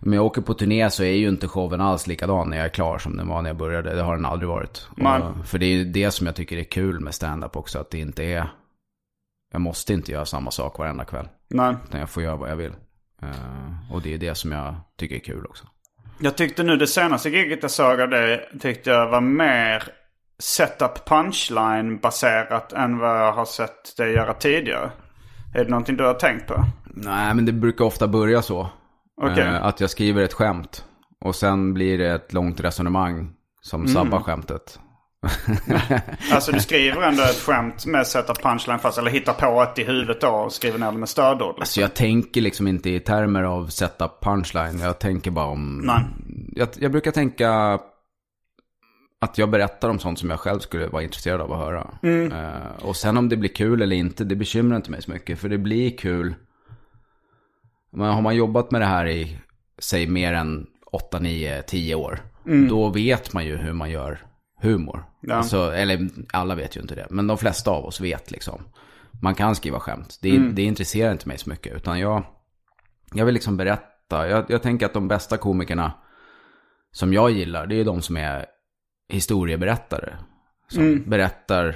Om 0.06 0.14
jag 0.14 0.26
åker 0.26 0.42
på 0.42 0.54
turné 0.54 0.90
så 0.90 1.04
är 1.04 1.12
ju 1.12 1.28
inte 1.28 1.48
showen 1.48 1.82
alls 1.82 2.08
likadan 2.08 2.50
när 2.50 2.58
jag 2.58 2.66
är 2.66 2.70
klar 2.70 2.98
som 2.98 3.18
den 3.18 3.28
var 3.28 3.42
när 3.42 3.50
jag 3.50 3.58
började. 3.58 3.96
Det 3.96 4.02
har 4.02 4.16
den 4.16 4.26
aldrig 4.26 4.50
varit. 4.50 4.88
Och, 4.90 5.48
för 5.48 5.58
det 5.58 5.66
är 5.66 5.70
ju 5.70 5.86
det 5.86 6.12
som 6.12 6.26
jag 6.26 6.36
tycker 6.36 6.58
är 6.58 6.64
kul 6.64 7.00
med 7.00 7.16
stand-up 7.16 7.56
också. 7.56 7.80
Att 7.80 7.90
det 7.90 8.00
inte 8.00 8.24
är, 8.24 8.48
jag 9.56 9.62
måste 9.62 9.94
inte 9.94 10.12
göra 10.12 10.26
samma 10.26 10.52
sak 10.52 10.80
varenda 10.80 11.06
kväll. 11.06 11.28
Nej. 11.50 11.76
Utan 11.88 12.00
jag 12.00 12.10
får 12.10 12.24
göra 12.24 12.36
vad 12.36 12.50
jag 12.50 12.56
vill. 12.56 12.74
Eh, 13.22 13.94
och 13.94 14.02
det 14.02 14.14
är 14.14 14.18
det 14.18 14.36
som 14.36 14.52
jag 14.52 14.76
tycker 14.98 15.16
är 15.16 15.20
kul 15.20 15.46
också. 15.46 15.66
Jag 16.20 16.38
tyckte 16.38 16.64
nu 16.64 16.78
det 16.78 16.88
senaste 16.88 17.30
giget 17.30 17.60
jag 17.62 17.72
såg 17.72 18.02
av 18.02 18.10
det 18.10 18.50
tyckte 18.60 18.90
jag 18.90 19.10
var 19.10 19.22
mer 19.22 19.84
setup 20.40 21.06
punchline 21.06 21.98
baserat 21.98 22.74
än 22.74 22.98
vad 22.98 23.22
jag 23.22 23.34
har 23.34 23.46
sett 23.46 23.98
dig 23.98 24.14
göra 24.14 24.34
tidigare. 24.34 24.92
Är 25.56 25.64
det 25.64 25.70
någonting 25.70 25.98
du 25.98 26.04
har 26.04 26.14
tänkt 26.14 26.48
på? 26.48 26.66
Nej, 26.86 27.36
men 27.36 27.46
det 27.46 27.52
brukar 27.52 27.86
ofta 27.86 28.08
börja 28.08 28.42
så. 28.42 28.70
Okej. 29.22 29.44
Eh, 29.44 29.66
att 29.66 29.80
jag 29.80 29.90
skriver 29.90 30.24
ett 30.24 30.34
skämt. 30.34 30.86
Och 31.22 31.36
sen 31.36 31.74
blir 31.74 31.98
det 31.98 32.12
ett 32.12 32.34
långt 32.34 32.60
resonemang 32.60 33.34
som 33.62 33.88
sabbar 33.88 34.20
skämtet. 34.20 34.80
Alltså 36.32 36.52
du 36.52 36.60
skriver 36.60 37.02
ändå 37.02 37.24
ett 37.24 37.42
skämt 37.42 37.86
med 37.86 38.08
setup 38.08 38.42
punchline 38.44 38.80
fast, 38.80 38.98
eller 38.98 39.12
hittar 39.12 39.34
på 39.34 39.62
ett 39.64 39.80
i 39.80 39.84
huvudet 39.84 40.22
då 40.22 40.28
och 40.28 40.54
skriver 40.54 40.80
ner 40.80 40.92
det 40.92 40.98
med 40.98 41.10
stödord. 41.10 41.48
Liksom. 41.48 41.62
Alltså 41.62 41.82
jag 41.82 41.94
tänker 41.94 42.42
liksom 42.42 42.68
inte 42.68 42.90
i 42.90 43.00
termer 43.00 43.44
av 43.44 43.68
setup 43.68 44.24
punchline. 44.24 44.80
Jag 44.80 45.00
tänker 45.00 45.32
bara 45.32 45.46
om... 45.46 45.82
Nej. 45.84 46.02
Jag, 46.56 46.70
jag 46.80 46.92
brukar 46.92 47.12
tänka 47.12 47.80
att 49.22 49.38
jag 49.38 49.50
berättar 49.50 49.90
om 49.90 50.00
sånt 50.00 50.20
som 50.20 50.30
jag 50.30 50.40
själv 50.40 50.60
skulle 50.60 50.88
vara 50.88 51.04
intresserad 51.04 51.42
av 51.42 51.52
att 51.52 51.60
höra. 51.60 51.88
Eh, 52.04 52.86
och 52.86 52.96
sen 52.96 53.18
om 53.18 53.30
det 53.30 53.38
blir 53.38 53.50
kul 53.50 53.82
eller 53.82 53.96
inte, 53.96 54.24
det 54.24 54.36
bekymrar 54.36 54.76
inte 54.76 54.92
mig 54.92 55.02
så 55.02 55.12
mycket. 55.12 55.40
För 55.40 55.50
det 55.50 55.58
blir 55.58 55.98
kul. 55.98 56.36
Men 57.92 58.14
har 58.14 58.22
man 58.22 58.36
jobbat 58.36 58.72
med 58.72 58.82
det 58.82 58.86
här 58.86 59.08
i, 59.08 59.40
säg 59.80 60.08
mer 60.08 60.34
än 60.34 60.68
8, 60.92 61.20
9, 61.20 61.62
10 61.62 61.96
år. 61.96 62.20
Då 62.70 62.90
vet 62.90 63.34
man 63.34 63.46
ju 63.46 63.58
hur 63.58 63.74
man 63.74 63.92
gör 63.92 64.20
humor. 64.62 65.06
Ja. 65.28 65.36
Alltså, 65.36 65.74
eller 65.74 66.10
alla 66.34 66.56
vet 66.56 66.78
ju 66.78 66.82
inte 66.82 66.96
det. 66.96 67.08
Men 67.10 67.28
de 67.28 67.38
flesta 67.38 67.72
av 67.72 67.86
oss 67.86 68.02
vet 68.02 68.32
liksom. 68.32 68.62
Man 69.22 69.36
kan 69.36 69.56
skriva 69.56 69.80
skämt. 69.80 70.20
Det, 70.22 70.38
det 70.38 70.62
intresserar 70.62 71.12
inte 71.12 71.28
mig 71.28 71.38
så 71.38 71.50
mycket. 71.50 71.76
Utan 71.76 72.00
jag, 72.00 72.24
jag 73.14 73.26
vill 73.26 73.34
liksom 73.34 73.58
berätta. 73.58 74.30
Jag, 74.30 74.46
jag 74.50 74.64
tänker 74.64 74.86
att 74.86 74.94
de 74.94 75.08
bästa 75.08 75.38
komikerna 75.38 75.92
som 76.92 77.14
jag 77.14 77.32
gillar, 77.32 77.68
det 77.68 77.76
är 77.76 77.86
de 77.86 78.02
som 78.02 78.18
är 78.18 78.46
historieberättare. 79.10 80.14
Som 80.68 81.04
berättar, 81.10 81.76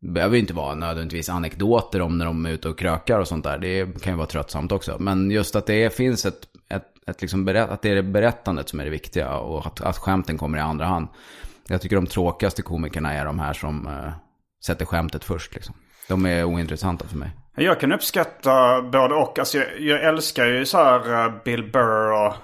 behöver 0.00 0.34
ju 0.34 0.40
inte 0.40 0.54
vara 0.54 0.74
nödvändigtvis 0.74 1.28
anekdoter 1.28 2.00
om 2.02 2.18
när 2.18 2.24
de 2.24 2.46
är 2.46 2.50
ute 2.50 2.68
och 2.68 2.78
krökar 2.78 3.20
och 3.20 3.28
sånt 3.28 3.44
där. 3.44 3.58
Det 3.58 4.02
kan 4.02 4.12
ju 4.12 4.16
vara 4.16 4.26
tröttsamt 4.26 4.72
också. 4.72 4.96
Men 5.00 5.30
just 5.30 5.56
att 5.56 5.66
det 5.66 5.94
finns 5.94 6.26
ett, 6.26 6.48
ett, 6.68 6.86
ett 7.06 7.20
liksom 7.20 7.44
berätt, 7.44 7.70
att 7.70 7.82
det 7.82 7.90
är 7.90 7.94
det 7.94 8.02
berättandet 8.02 8.68
som 8.68 8.80
är 8.80 8.84
det 8.84 8.90
viktiga 8.90 9.36
och 9.36 9.66
att, 9.66 9.80
att 9.80 9.98
skämten 9.98 10.38
kommer 10.38 10.58
i 10.58 10.60
andra 10.60 10.84
hand. 10.84 11.08
Jag 11.70 11.80
tycker 11.80 11.96
de 11.96 12.06
tråkigaste 12.06 12.62
komikerna 12.62 13.12
är 13.12 13.24
de 13.24 13.38
här 13.38 13.52
som 13.52 13.86
eh, 13.86 14.12
sätter 14.66 14.84
skämtet 14.84 15.24
först 15.24 15.54
liksom. 15.54 15.74
De 16.08 16.26
är 16.26 16.44
ointressanta 16.44 17.06
för 17.06 17.16
mig. 17.16 17.30
Jag 17.54 17.80
kan 17.80 17.92
uppskatta 17.92 18.82
både 18.82 19.14
och. 19.14 19.38
Alltså 19.38 19.58
jag, 19.58 19.80
jag 19.80 20.04
älskar 20.04 20.46
ju 20.46 20.66
så 20.66 20.78
här 20.78 21.24
eh, 21.24 21.32
Bill 21.44 21.70
Burr 21.72 22.12
och 22.12 22.34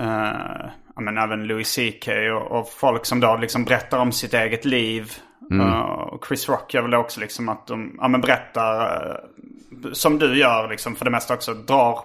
eh, 0.00 0.70
men 1.00 1.18
även 1.18 1.46
Louis 1.46 1.74
CK 1.74 2.08
och, 2.08 2.58
och 2.58 2.68
folk 2.68 3.06
som 3.06 3.20
då 3.20 3.36
liksom 3.36 3.64
berättar 3.64 3.98
om 3.98 4.12
sitt 4.12 4.34
eget 4.34 4.64
liv. 4.64 5.12
Eh, 5.52 5.80
och 5.80 6.26
Chris 6.28 6.48
Rock 6.48 6.74
gör 6.74 6.82
väl 6.82 6.94
också 6.94 7.20
liksom 7.20 7.48
att 7.48 7.66
de 7.66 7.98
ja, 8.00 8.08
men 8.08 8.20
berättar 8.20 9.06
eh, 9.84 9.92
som 9.92 10.18
du 10.18 10.38
gör 10.38 10.68
liksom 10.68 10.96
för 10.96 11.04
det 11.04 11.10
mesta 11.10 11.34
också. 11.34 11.54
Drar, 11.54 12.04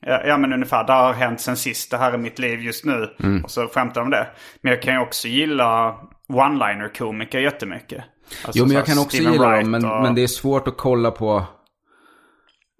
ja, 0.00 0.38
men 0.38 0.52
ungefär, 0.52 0.84
det 0.84 0.92
har 0.92 1.12
hänt 1.12 1.40
sen 1.40 1.56
sist, 1.56 1.90
det 1.90 1.96
här 1.96 2.12
är 2.12 2.18
mitt 2.18 2.38
liv 2.38 2.60
just 2.60 2.84
nu. 2.84 3.08
Och 3.44 3.50
så 3.50 3.68
skämtar 3.68 4.00
de 4.00 4.10
det. 4.10 4.26
Men 4.60 4.72
jag 4.72 4.82
kan 4.82 4.94
ju 4.94 5.00
också 5.00 5.28
gilla 5.28 5.96
one-liner-komiker 6.28 7.38
jättemycket. 7.38 8.04
Alltså 8.44 8.58
Jo, 8.58 8.66
men 8.66 8.76
jag 8.76 8.86
kan 8.86 8.98
också 8.98 9.16
Stephen 9.16 9.32
gilla 9.32 9.50
dem, 9.56 9.70
men, 9.70 9.84
och- 9.84 10.02
men 10.02 10.14
det 10.14 10.22
är 10.22 10.26
svårt 10.26 10.68
att 10.68 10.76
kolla 10.76 11.10
på 11.10 11.46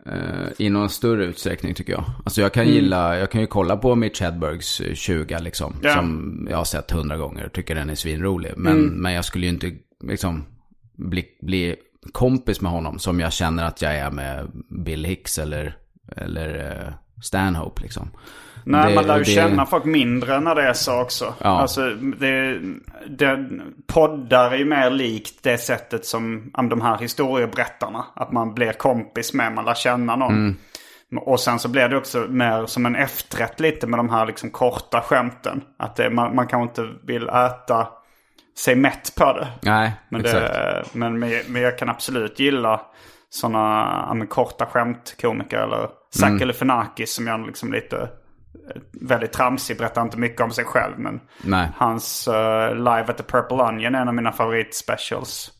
eh, 0.06 0.48
i 0.58 0.70
någon 0.70 0.88
större 0.90 1.24
utsträckning 1.24 1.74
tycker 1.74 1.92
jag. 1.92 2.04
Alltså 2.24 2.40
jag 2.40 2.52
kan 2.52 2.66
gilla, 2.68 3.18
jag 3.18 3.30
kan 3.30 3.40
ju 3.40 3.46
kolla 3.46 3.76
på 3.76 3.94
Mitch 3.94 4.20
Hedbergs 4.20 4.80
eh, 4.80 4.94
20 4.94 5.38
liksom. 5.38 5.72
Mm. 5.72 5.84
Ja. 5.84 5.94
Som 5.94 6.46
jag 6.50 6.56
har 6.56 6.64
sett 6.64 6.90
hundra 6.90 7.16
gånger 7.16 7.46
och 7.46 7.52
tycker 7.52 7.74
den 7.74 7.90
är 7.90 7.94
svinrolig. 7.94 8.52
Men, 8.56 8.72
Mm. 8.76 8.94
men 9.02 9.12
jag 9.12 9.24
skulle 9.24 9.46
ju 9.46 9.52
inte 9.52 9.72
liksom 10.04 10.44
bli, 10.98 11.24
bli 11.42 11.76
kompis 12.12 12.60
med 12.60 12.72
honom 12.72 12.98
som 12.98 13.20
jag 13.20 13.32
känner 13.32 13.64
att 13.64 13.82
jag 13.82 13.94
är 13.96 14.10
med 14.10 14.46
Bill 14.84 15.04
Hicks 15.04 15.38
eller, 15.38 15.76
eller 16.16 16.70
eh, 16.86 16.92
Stanhope 17.22 17.82
liksom. 17.82 18.10
Nej, 18.64 18.88
Det- 18.88 18.94
man 18.94 19.06
lär 19.06 19.18
ju 19.18 19.24
det- 19.24 19.30
känna 19.30 19.66
folk 19.66 19.84
mindre 19.84 20.40
när 20.40 20.54
det 20.54 20.62
är 20.62 20.72
så 20.72 21.00
också. 21.02 21.34
Ja. 21.40 21.48
Alltså, 21.60 21.90
det, 21.94 22.58
det, 23.08 23.48
poddar 23.86 24.50
är 24.50 24.56
ju 24.56 24.64
mer 24.64 24.90
likt 24.90 25.42
det 25.42 25.58
sättet 25.58 26.06
som 26.06 26.50
de 26.70 26.80
här 26.80 26.98
historieberättarna. 26.98 28.04
Att 28.14 28.32
man 28.32 28.54
blir 28.54 28.72
kompis 28.72 29.34
med, 29.34 29.52
man 29.52 29.64
lär 29.64 29.74
känna 29.74 30.16
någon. 30.16 30.34
Mm. 30.34 30.56
Och 31.16 31.40
sen 31.40 31.58
så 31.58 31.68
blir 31.68 31.88
det 31.88 31.96
också 31.96 32.18
mer 32.28 32.66
som 32.66 32.86
en 32.86 32.96
efterrätt 32.96 33.60
lite 33.60 33.86
med 33.86 33.98
de 33.98 34.10
här 34.10 34.26
liksom 34.26 34.50
korta 34.50 35.00
skämten. 35.00 35.62
Att 35.78 35.96
det, 35.96 36.10
man, 36.10 36.34
man 36.34 36.46
kanske 36.46 36.82
inte 36.82 36.94
vill 37.06 37.28
äta 37.28 37.88
sig 38.58 38.76
mätt 38.76 39.12
på 39.16 39.32
det. 39.32 39.48
Nej, 39.62 39.92
Men, 40.08 40.20
exakt. 40.20 40.40
det, 40.54 40.84
men, 40.92 41.18
men, 41.18 41.62
jag 41.62 41.78
kan 41.78 41.88
absolut 41.88 42.40
gilla 42.40 42.80
sådana 43.30 44.26
korta 44.28 44.66
skämtkomiker. 44.66 45.58
Eller 45.58 45.88
Zach 46.10 46.28
Mm. 46.28 46.38
Galifianakis 46.38 47.14
som 47.14 47.26
gör 47.26 47.46
liksom 47.46 47.72
lite 47.72 47.96
eh, 47.96 48.82
väldigt 48.92 49.32
tramsig. 49.32 49.78
Berättar 49.78 50.02
inte 50.02 50.18
mycket 50.18 50.40
om 50.40 50.50
sig 50.50 50.64
själv. 50.64 50.98
Men 50.98 51.20
Nej. 51.42 51.68
hans 51.76 52.28
eh, 52.28 52.74
Live 52.74 53.04
at 53.08 53.16
the 53.16 53.22
Purple 53.22 53.56
Onion 53.56 53.94
är 53.94 54.00
en 54.00 54.08
av 54.08 54.14
mina 54.14 54.32
favoritspecials. 54.32 55.52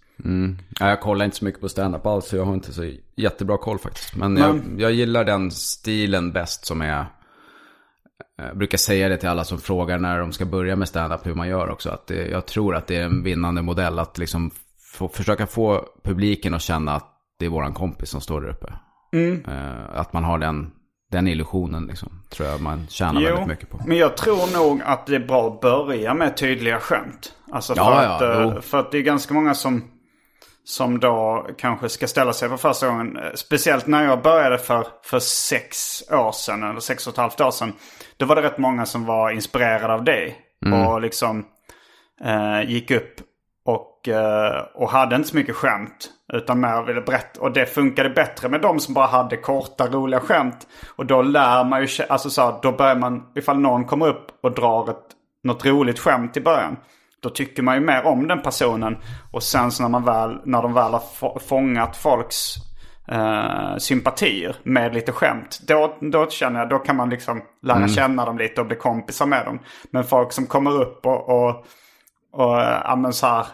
Ja, 0.80 0.88
jag 0.88 1.01
kollar 1.01 1.24
inte 1.24 1.36
så 1.36 1.44
mycket 1.44 1.61
på 1.61 1.68
stand-up 1.68 2.07
alls, 2.07 2.26
så 2.26 2.36
jag 2.36 2.44
har 2.44 2.55
inte 2.55 2.72
så 2.72 2.92
jättebra 3.16 3.59
koll 3.59 3.78
faktiskt. 3.78 4.16
Men 4.16 4.36
jag, 4.36 4.61
jag 4.78 4.92
gillar 4.92 5.24
den 5.24 5.51
stilen 5.51 6.32
bäst 6.32 6.66
som 6.66 6.82
är... 6.82 7.07
Jag 8.38 8.59
brukar 8.59 8.78
säga 8.78 9.09
det 9.09 9.16
till 9.16 9.28
alla 9.28 9.44
som 9.44 9.59
frågar 9.59 9.99
när 9.99 10.18
de 10.18 10.32
ska 10.32 10.44
börja 10.44 10.76
med 10.76 10.88
stand-up 10.88 11.26
hur 11.26 11.34
man 11.34 11.49
gör 11.49 11.70
också. 11.70 11.90
Att 11.90 12.07
det, 12.07 12.26
jag 12.28 12.47
tror 12.47 12.76
att 12.76 12.86
det 12.86 12.97
är 12.97 13.05
en 13.05 13.22
vinnande 13.22 13.62
modell 13.62 13.99
att 13.99 14.18
liksom 14.18 14.51
få, 14.94 15.09
försöka 15.09 15.47
få 15.47 15.84
publiken 16.05 16.55
att 16.55 16.62
känna 16.62 16.94
att 16.94 17.12
det 17.38 17.47
är 17.47 17.51
våran 17.51 17.74
kompis 17.74 18.11
som 18.11 18.20
står 18.20 18.40
där 18.40 18.49
uppe. 18.49 18.72
Eh, 19.48 19.98
att 20.00 20.12
man 20.12 20.24
har 20.24 20.38
den, 20.38 20.70
den 21.12 21.28
illusionen 21.28 21.86
liksom. 21.86 22.22
Tror 22.30 22.48
jag 22.48 22.60
man 22.60 22.86
tjänar 22.88 23.20
väldigt 23.22 23.46
mycket 23.46 23.70
på. 23.70 23.80
men 23.86 23.96
jag 23.96 24.16
tror 24.16 24.54
nog 24.58 24.82
att 24.84 25.06
det 25.06 25.14
är 25.14 25.26
bra 25.26 25.46
att 25.46 25.60
börja 25.60 26.14
med 26.14 26.36
tydliga 26.36 26.80
skämt. 26.80 27.32
Alltså 27.52 27.74
för, 27.74 27.82
Ja, 27.82 28.00
att, 28.00 28.22
eh, 28.22 28.52
jo. 28.54 28.60
för 28.60 28.78
att 28.78 28.90
det 28.92 28.98
är 28.98 29.02
ganska 29.02 29.34
många 29.34 29.54
som, 29.54 29.84
som 30.64 31.00
då 31.00 31.46
kanske 31.58 31.88
ska 31.88 32.06
ställa 32.06 32.32
sig 32.32 32.48
för 32.48 32.56
första 32.56 32.88
gången. 32.88 33.18
Speciellt 33.34 33.86
när 33.86 34.04
jag 34.04 34.22
började 34.22 34.58
för, 34.58 34.86
för 35.04 35.18
sex 35.18 36.02
år 36.10 36.32
sedan, 36.32 36.62
eller 36.62 36.80
sex 36.80 37.06
och 37.06 37.12
ett 37.12 37.18
halvt 37.18 37.40
år 37.40 37.50
sedan. 37.50 37.72
Då 38.16 38.26
var 38.26 38.36
det 38.36 38.42
rätt 38.42 38.58
många 38.58 38.86
som 38.86 39.04
var 39.04 39.30
inspirerade 39.30 39.94
av 39.94 40.04
dig. 40.04 40.38
Mm. 40.66 40.86
Och 40.86 41.00
liksom 41.00 41.44
eh, 42.24 42.70
gick 42.70 42.90
upp 42.90 43.14
och, 43.64 44.08
eh, 44.08 44.62
och 44.74 44.90
hade 44.90 45.16
inte 45.16 45.28
så 45.28 45.36
mycket 45.36 45.56
skämt. 45.56 46.10
Utan 46.32 46.60
mer 46.60 46.82
ville 46.82 47.00
berätta. 47.00 47.40
Och 47.40 47.52
det 47.52 47.66
funkade 47.66 48.10
bättre 48.10 48.48
med 48.48 48.60
de 48.60 48.80
som 48.80 48.94
bara 48.94 49.06
hade 49.06 49.36
korta 49.36 49.86
roliga 49.86 50.20
skämt. 50.20 50.66
Och 50.96 51.06
då 51.06 51.22
lär 51.22 51.64
man 51.64 51.82
ju, 51.82 51.88
alltså 52.08 52.30
så 52.30 52.42
här, 52.42 52.54
då 52.62 52.72
börjar 52.72 52.96
man, 52.96 53.22
ifall 53.34 53.58
någon 53.58 53.84
kommer 53.84 54.08
upp 54.08 54.26
och 54.42 54.52
drar 54.54 54.90
ett, 54.90 55.04
något 55.44 55.66
roligt 55.66 55.98
skämt 55.98 56.36
i 56.36 56.40
början. 56.40 56.76
Då 57.22 57.30
tycker 57.30 57.62
man 57.62 57.74
ju 57.74 57.80
mer 57.80 58.06
om 58.06 58.28
den 58.28 58.42
personen. 58.42 58.96
Och 59.32 59.42
sen 59.42 59.70
så 59.70 59.82
när, 59.82 59.90
man 59.90 60.04
väl, 60.04 60.40
när 60.44 60.62
de 60.62 60.74
väl 60.74 60.92
har 60.92 61.02
få- 61.14 61.38
fångat 61.48 61.96
folks 61.96 62.54
eh, 63.08 63.76
sympatier 63.78 64.56
med 64.62 64.94
lite 64.94 65.12
skämt. 65.12 65.60
Då, 65.66 65.96
då 66.00 66.30
känner 66.30 66.60
jag, 66.60 66.68
då 66.68 66.78
kan 66.78 66.96
man 66.96 67.10
liksom 67.10 67.42
lära 67.62 67.88
känna 67.88 68.24
dem 68.24 68.38
lite 68.38 68.60
och 68.60 68.66
bli 68.66 68.76
kompisar 68.76 69.26
med 69.26 69.44
dem. 69.44 69.58
Men 69.90 70.04
folk 70.04 70.32
som 70.32 70.46
kommer 70.46 70.82
upp 70.82 71.06
och, 71.06 71.28
och, 71.28 71.66
och 72.32 72.60
eh, 72.60 72.80
ja, 72.84 72.96
men 72.96 73.12
så 73.12 73.26
här, 73.26 73.46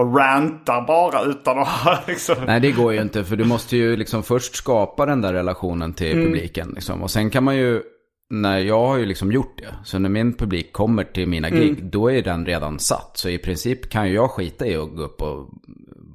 och 0.00 0.16
rantar 0.16 0.86
bara 0.86 1.22
utan 1.22 1.58
att 1.58 1.68
ha 1.68 1.98
liksom... 2.06 2.36
Nej, 2.46 2.60
det 2.60 2.72
går 2.72 2.92
ju 2.92 3.02
inte. 3.02 3.24
För 3.24 3.36
du 3.36 3.44
måste 3.44 3.76
ju 3.76 3.96
liksom 3.96 4.22
först 4.22 4.56
skapa 4.56 5.06
den 5.06 5.20
där 5.20 5.32
relationen 5.32 5.92
till 5.92 6.12
publiken. 6.12 6.72
Liksom. 6.74 7.02
Och 7.02 7.10
sen 7.10 7.30
kan 7.30 7.44
man 7.44 7.56
ju, 7.56 7.82
när 8.30 8.58
jag 8.58 8.86
har 8.86 8.96
ju 8.96 9.06
liksom 9.06 9.32
gjort 9.32 9.58
det. 9.58 9.74
Så 9.84 9.98
när 9.98 10.08
min 10.08 10.32
publik 10.32 10.72
kommer 10.72 11.04
till 11.04 11.28
mina 11.28 11.50
gig, 11.50 11.84
då 11.84 12.10
är 12.10 12.22
den 12.22 12.46
redan 12.46 12.78
satt. 12.78 13.10
Så 13.14 13.28
i 13.28 13.38
princip 13.38 13.90
kan 13.90 14.08
ju 14.08 14.14
jag 14.14 14.30
skita 14.30 14.66
i 14.66 14.76
att 14.76 14.96
gå 14.96 15.02
upp 15.02 15.22
och 15.22 15.48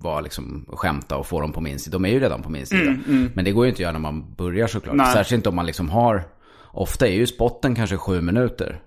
vara 0.01 0.21
liksom, 0.21 0.65
och 0.67 0.79
skämta 0.79 1.17
och 1.17 1.27
få 1.27 1.41
dem 1.41 1.51
på 1.51 1.61
min 1.61 1.79
sida. 1.79 1.93
De 1.97 2.05
är 2.05 2.09
ju 2.09 2.19
redan 2.19 2.41
på 2.41 2.49
min 2.49 2.65
sida. 2.65 2.95
Men 3.33 3.45
det 3.45 3.51
går 3.51 3.65
ju 3.65 3.69
inte 3.69 3.77
att 3.77 3.79
göra 3.79 3.91
när 3.91 3.99
man 3.99 4.35
börjar 4.37 4.67
såklart. 4.67 4.95
Nej. 4.95 5.13
Särskilt 5.13 5.47
om 5.47 5.55
man 5.55 5.65
liksom 5.65 5.89
har, 5.89 6.23
ofta 6.71 7.07
är 7.07 7.13
ju 7.13 7.27
spotten 7.27 7.75
kanske 7.75 7.97
sju 7.97 8.21
minuter. 8.21 8.81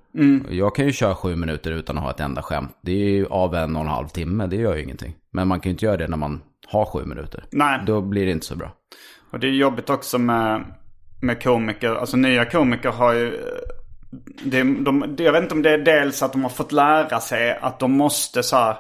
Jag 0.51 0.75
kan 0.75 0.87
ju 0.87 0.93
köra 0.93 1.15
sju 1.15 1.37
minuter 1.37 1.71
utan 1.71 1.99
att 1.99 2.05
ha 2.05 2.11
ett 2.11 2.21
enda 2.21 2.43
skämt. 2.43 2.79
Det 2.83 2.93
är 2.93 3.11
ju 3.11 3.27
av 3.27 3.55
en 3.55 3.77
och 3.77 3.83
en 3.83 3.89
halv 3.89 4.09
timme, 4.09 4.47
det 4.47 4.57
gör 4.57 4.77
ju 4.77 4.83
ingenting. 4.83 5.15
Men 5.31 5.49
man 5.49 5.61
kan 5.61 5.71
ju 5.71 5.73
inte 5.73 5.85
göra 5.85 5.97
det 5.97 6.09
när 6.09 6.17
man 6.17 6.41
har 6.67 6.85
sju 6.85 7.05
minuter. 7.05 7.45
Nej. 7.51 7.81
Då 7.87 8.01
blir 8.01 8.27
det 8.27 8.33
inte 8.33 8.47
så 8.47 8.57
bra. 8.57 8.73
Och 9.31 9.41
det 9.41 9.47
är 9.47 9.51
jobbigt 9.51 9.91
också 9.91 10.19
med, 10.19 10.65
med 11.21 11.43
komiker. 11.43 11.95
Alltså 11.95 12.17
nya 12.17 12.45
komiker 12.45 12.91
har 12.91 13.13
ju... 13.13 13.33
Det, 14.45 14.63
de, 14.63 15.17
jag 15.19 15.33
vet 15.33 15.43
inte 15.43 15.55
om 15.55 15.63
det 15.63 15.71
är 15.71 15.79
dels 15.79 16.23
att 16.23 16.33
de 16.33 16.43
har 16.43 16.51
fått 16.51 16.73
lära 16.73 17.21
sig 17.21 17.59
att 17.61 17.79
de 17.79 17.93
måste 17.93 18.43
så 18.43 18.57
här 18.57 18.77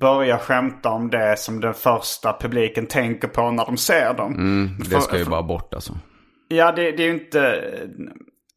börja 0.00 0.38
skämta 0.38 0.90
om 0.90 1.10
det 1.10 1.38
som 1.38 1.60
den 1.60 1.74
första 1.74 2.36
publiken 2.40 2.86
tänker 2.86 3.28
på 3.28 3.50
när 3.50 3.66
de 3.66 3.76
ser 3.76 4.14
dem. 4.14 4.34
Mm, 4.34 4.78
det 4.90 5.00
ska 5.00 5.18
ju 5.18 5.24
bara 5.24 5.42
bort 5.42 5.74
alltså. 5.74 5.98
Ja, 6.48 6.72
det, 6.72 6.82
det 6.82 7.02
är 7.02 7.06
ju 7.06 7.12
inte... 7.12 7.64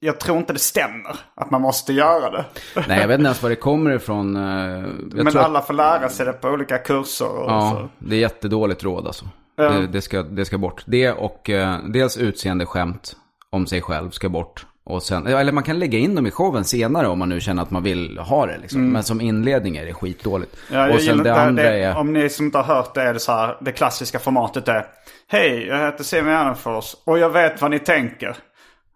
Jag 0.06 0.20
tror 0.20 0.38
inte 0.38 0.54
det 0.54 0.60
stämmer 0.60 1.16
att 1.36 1.52
man 1.52 1.62
måste 1.62 1.94
göra 1.94 2.32
det. 2.32 2.46
Nej, 2.88 3.00
jag 3.02 3.08
vet 3.08 3.20
inte 3.20 3.26
ens 3.28 3.44
var 3.44 3.50
det 3.50 3.56
kommer 3.72 3.92
ifrån. 3.92 4.36
eh, 4.36 4.84
Men 5.12 5.38
alla 5.38 5.62
får 5.62 5.74
lära 5.74 6.10
sig 6.10 6.26
det 6.26 6.34
på 6.34 6.48
olika 6.48 6.78
kurser. 6.78 7.26
Ja, 7.26 7.72
så. 7.72 8.06
det 8.06 8.16
är 8.16 8.20
jättedåligt 8.20 8.84
råd 8.84 9.08
alltså. 9.08 9.26
Ja. 9.56 9.70
Det, 9.70 9.88
det, 9.88 10.02
ska, 10.02 10.24
det 10.24 10.46
ska 10.46 10.58
bort. 10.58 10.84
Det 10.86 11.12
och 11.12 11.50
eh, 11.50 11.78
dels 11.88 12.18
utseende 12.18 12.66
skämt 12.66 13.16
om 13.50 13.68
sig 13.68 13.82
själv 13.82 14.10
ska 14.10 14.30
bort. 14.30 14.66
Och 14.88 15.04
sen, 15.04 15.28
eller 15.28 15.52
man 15.52 15.64
kan 15.64 15.80
lägga 15.80 16.00
in 16.00 16.16
dem 16.16 16.28
i 16.28 16.32
showen 16.32 16.64
senare 16.64 17.08
om 17.08 17.20
man 17.20 17.30
nu 17.30 17.40
känner 17.42 17.64
att 17.64 17.72
man 17.72 17.84
vill 17.84 18.18
ha 18.18 18.46
det. 18.46 18.58
Liksom. 18.58 18.92
Men 18.92 19.04
som 19.04 19.22
inledning 19.22 19.78
är 19.78 19.86
det 19.86 19.94
skitdåligt. 19.94 20.58
Mm. 20.72 20.90
Ja, 20.90 20.96
och 20.96 21.02
sen 21.02 21.24
det 21.24 21.36
andra 21.36 21.64
det, 21.64 21.84
är... 21.84 21.98
Om 21.98 22.14
ni 22.14 22.30
som 22.30 22.46
inte 22.46 22.58
har 22.58 22.76
hört 22.76 22.94
det 22.94 23.02
är 23.02 23.14
det 23.14 23.20
så 23.20 23.32
här. 23.32 23.58
Det 23.62 23.72
klassiska 23.72 24.20
formatet 24.20 24.68
är. 24.68 24.86
Hej, 25.28 25.68
jag 25.68 25.86
heter 25.86 26.04
Simon 26.04 26.32
Gärdenfors 26.32 26.96
och 27.06 27.20
jag 27.20 27.30
vet 27.30 27.62
vad 27.62 27.72
ni 27.72 27.80
tänker. 27.80 28.36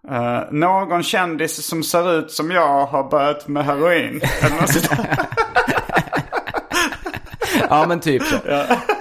Eh, 0.07 0.41
någon 0.51 1.03
kändis 1.03 1.65
som 1.65 1.83
ser 1.83 2.19
ut 2.19 2.31
som 2.31 2.51
jag 2.51 2.85
har 2.85 3.09
börjat 3.09 3.47
med 3.47 3.65
heroin. 3.65 4.21
Ja, 7.69 7.85
men 7.87 7.99
typ 7.99 8.23
så. 8.23 8.37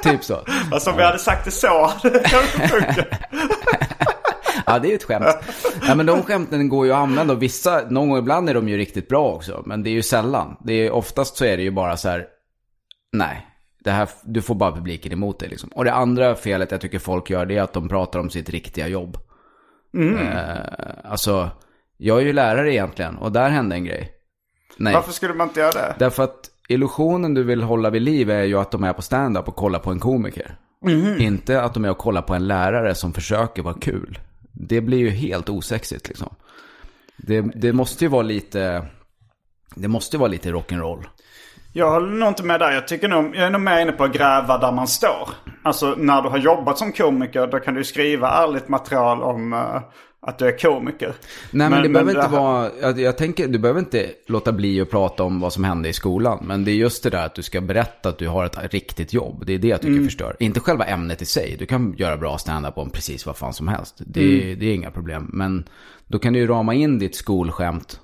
Typ 0.02 0.24
så. 0.24 0.44
alltså 0.72 0.90
om 0.90 0.96
vi 0.96 1.02
hade 1.02 1.18
sagt 1.18 1.44
det 1.44 1.50
så 1.50 1.86
hade 2.02 2.10
det 2.10 2.28
funkat. 2.68 3.06
Ja, 4.66 4.78
det 4.78 4.88
är 4.88 4.90
ju 4.90 4.94
ett 4.94 5.04
skämt. 5.04 5.26
Ja, 5.86 5.94
men 5.94 6.06
de 6.06 6.22
skämten 6.22 6.68
går 6.68 6.86
ju 6.86 6.92
att 6.92 6.98
använda 6.98 7.34
och 7.34 7.42
vissa, 7.42 7.82
någon 7.90 8.08
gång 8.08 8.18
ibland 8.18 8.48
är 8.48 8.54
de 8.54 8.68
ju 8.68 8.76
riktigt 8.76 9.08
bra 9.08 9.28
också. 9.28 9.62
Men 9.66 9.82
det 9.82 9.90
är 9.90 9.92
ju 9.92 10.02
sällan. 10.02 10.56
Det 10.64 10.72
är, 10.72 10.90
oftast 10.90 11.36
så 11.36 11.44
är 11.44 11.56
det 11.56 11.62
ju 11.62 11.70
bara 11.70 11.96
så 11.96 12.08
här, 12.08 12.26
nej, 13.12 13.46
det 13.84 13.90
här, 13.90 14.08
du 14.22 14.42
får 14.42 14.54
bara 14.54 14.72
publiken 14.72 15.12
emot 15.12 15.38
dig 15.38 15.48
liksom. 15.48 15.68
Och 15.74 15.84
det 15.84 15.92
andra 15.92 16.34
felet 16.34 16.70
jag 16.70 16.80
tycker 16.80 16.98
folk 16.98 17.30
gör 17.30 17.46
det 17.46 17.56
är 17.56 17.62
att 17.62 17.72
de 17.72 17.88
pratar 17.88 18.18
om 18.18 18.30
sitt 18.30 18.50
riktiga 18.50 18.88
jobb. 18.88 19.16
Eh, 19.94 21.10
alltså, 21.10 21.50
jag 21.96 22.18
är 22.20 22.24
ju 22.26 22.32
lärare 22.32 22.72
egentligen 22.74 23.16
och 23.16 23.32
där 23.32 23.48
hände 23.50 23.76
en 23.76 23.84
grej. 23.84 24.12
Nej, 24.76 24.94
Varför 24.94 25.12
skulle 25.12 25.34
man 25.34 25.48
inte 25.48 25.60
göra 25.60 25.72
det? 25.72 25.94
därför 25.98 26.22
att 26.24 26.50
illusionen 26.68 27.34
du 27.34 27.42
vill 27.42 27.62
hålla 27.62 27.90
vid 27.90 28.02
liv 28.02 28.30
är 28.30 28.42
ju 28.42 28.58
att 28.58 28.70
de 28.70 28.84
är 28.84 28.92
på 28.92 29.02
stand-up 29.02 29.48
och 29.48 29.56
kollar 29.56 29.78
på 29.78 29.90
en 29.90 30.00
komiker. 30.00 30.56
Inte 31.18 31.62
att 31.62 31.74
de 31.74 31.84
är 31.84 31.90
och 31.90 31.98
kollar 31.98 32.22
på 32.22 32.34
en 32.34 32.46
lärare 32.46 32.94
som 32.94 33.12
försöker 33.12 33.62
vara 33.62 33.74
kul. 33.74 34.18
Det 34.52 34.80
blir 34.80 34.98
ju 34.98 35.10
helt 35.10 35.48
osexigt 35.48 36.08
liksom. 36.08 36.34
Det, 37.16 37.40
det 37.40 37.72
måste 37.72 38.04
ju 38.04 38.08
vara 38.08 38.22
lite, 38.22 38.86
det 39.74 39.88
måste 39.88 40.16
ju 40.16 40.20
vara 40.20 40.30
lite 40.30 40.50
rock'n'roll. 40.50 41.04
Jag 41.72 41.90
håller 41.90 42.08
nog 42.08 42.28
inte 42.28 42.44
med 42.44 42.60
där. 42.60 42.72
Jag, 42.72 42.88
tycker 42.88 43.08
nog, 43.08 43.36
jag 43.36 43.46
är 43.46 43.50
nog 43.50 43.60
mer 43.60 43.80
inne 43.80 43.92
på 43.92 44.04
att 44.04 44.12
gräva 44.12 44.58
där 44.58 44.72
man 44.72 44.88
står. 44.88 45.28
Alltså 45.62 45.94
när 45.98 46.22
du 46.22 46.28
har 46.28 46.38
jobbat 46.38 46.78
som 46.78 46.92
komiker 46.92 47.46
då 47.46 47.58
kan 47.58 47.74
du 47.74 47.84
skriva 47.84 48.30
ärligt 48.30 48.68
material 48.68 49.22
om 49.22 49.52
eh, 49.52 49.82
att 50.20 50.38
du 50.38 50.46
är 50.46 50.58
komiker. 50.58 51.14
Nej 51.50 51.70
men, 51.70 51.82
det 51.82 51.88
behöver 51.88 52.10
inte 52.10 52.22
här- 52.22 52.36
vara, 52.40 52.70
jag, 52.80 53.00
jag 53.00 53.18
tänker, 53.18 53.48
du 53.48 53.58
behöver 53.58 53.80
inte 53.80 54.10
låta 54.26 54.52
bli 54.52 54.80
att 54.80 54.90
prata 54.90 55.24
om 55.24 55.40
vad 55.40 55.52
som 55.52 55.64
hände 55.64 55.88
i 55.88 55.92
skolan. 55.92 56.38
Men 56.42 56.64
det 56.64 56.70
är 56.70 56.74
just 56.74 57.02
det 57.02 57.10
där 57.10 57.26
att 57.26 57.34
du 57.34 57.42
ska 57.42 57.60
berätta 57.60 58.08
att 58.08 58.18
du 58.18 58.28
har 58.28 58.44
ett 58.44 58.72
riktigt 58.74 59.12
jobb. 59.12 59.42
Det 59.46 59.52
är 59.52 59.58
det 59.58 59.68
jag 59.68 59.80
tycker 59.82 60.04
förstör. 60.04 60.36
Inte 60.40 60.60
själva 60.60 60.84
ämnet 60.84 61.22
i 61.22 61.26
sig. 61.26 61.56
Du 61.58 61.66
kan 61.66 61.94
göra 61.98 62.16
bra 62.16 62.38
stand-up 62.38 62.78
om 62.78 62.90
precis 62.90 63.26
vad 63.26 63.36
fan 63.36 63.52
som 63.52 63.68
helst. 63.68 63.94
Det, 63.98 64.54
det 64.54 64.66
är 64.66 64.74
inga 64.74 64.90
problem. 64.90 65.30
Men 65.32 65.68
då 66.06 66.18
kan 66.18 66.32
du 66.32 66.38
ju 66.38 66.46
rama 66.46 66.74
in 66.74 66.98
ditt 66.98 67.14
skolskämt 67.16 68.00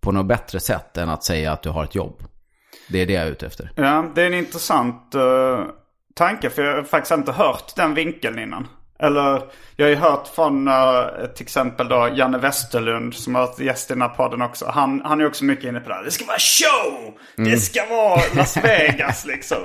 på 0.00 0.12
något 0.12 0.26
bättre 0.26 0.60
sätt 0.60 0.96
än 0.96 1.08
att 1.08 1.24
säga 1.24 1.52
att 1.52 1.62
du 1.62 1.68
har 1.70 1.84
ett 1.84 1.94
jobb. 1.94 2.22
Det 2.88 2.98
är 2.98 3.06
det 3.06 3.12
jag 3.12 3.22
är 3.26 3.30
ute 3.30 3.46
efter. 3.46 3.70
Ja, 3.74 4.04
det 4.14 4.22
är 4.22 4.26
en 4.26 4.34
intressant 4.34 5.14
eh, 5.14 5.64
tanke. 6.14 6.50
För 6.50 6.62
jag 6.64 6.76
har 6.76 6.82
faktiskt 6.82 7.12
inte 7.12 7.32
hört 7.32 7.76
den 7.76 7.94
vinkeln 7.94 8.38
innan. 8.38 8.66
Eller 9.00 9.42
jag 9.76 9.86
har 9.86 9.90
ju 9.90 9.96
hört 9.96 10.28
från 10.34 10.68
uh, 10.68 11.04
till 11.34 11.42
exempel 11.44 11.88
då 11.88 12.08
Janne 12.14 12.38
Westerlund 12.38 13.14
som 13.14 13.34
har 13.34 13.46
varit 13.46 13.60
gäst 13.60 13.90
i 13.90 13.94
den 13.94 14.02
här 14.02 14.08
podden 14.08 14.42
också. 14.42 14.66
Han, 14.66 15.00
han 15.04 15.20
är 15.20 15.26
också 15.26 15.44
mycket 15.44 15.64
inne 15.64 15.80
på 15.80 15.88
det 15.88 15.94
här. 15.94 16.04
Det 16.04 16.10
ska 16.10 16.24
vara 16.26 16.38
show! 16.38 17.14
Det 17.36 17.56
ska 17.58 17.86
vara 17.90 18.20
Las 18.36 18.56
Vegas 18.56 19.26
liksom. 19.26 19.56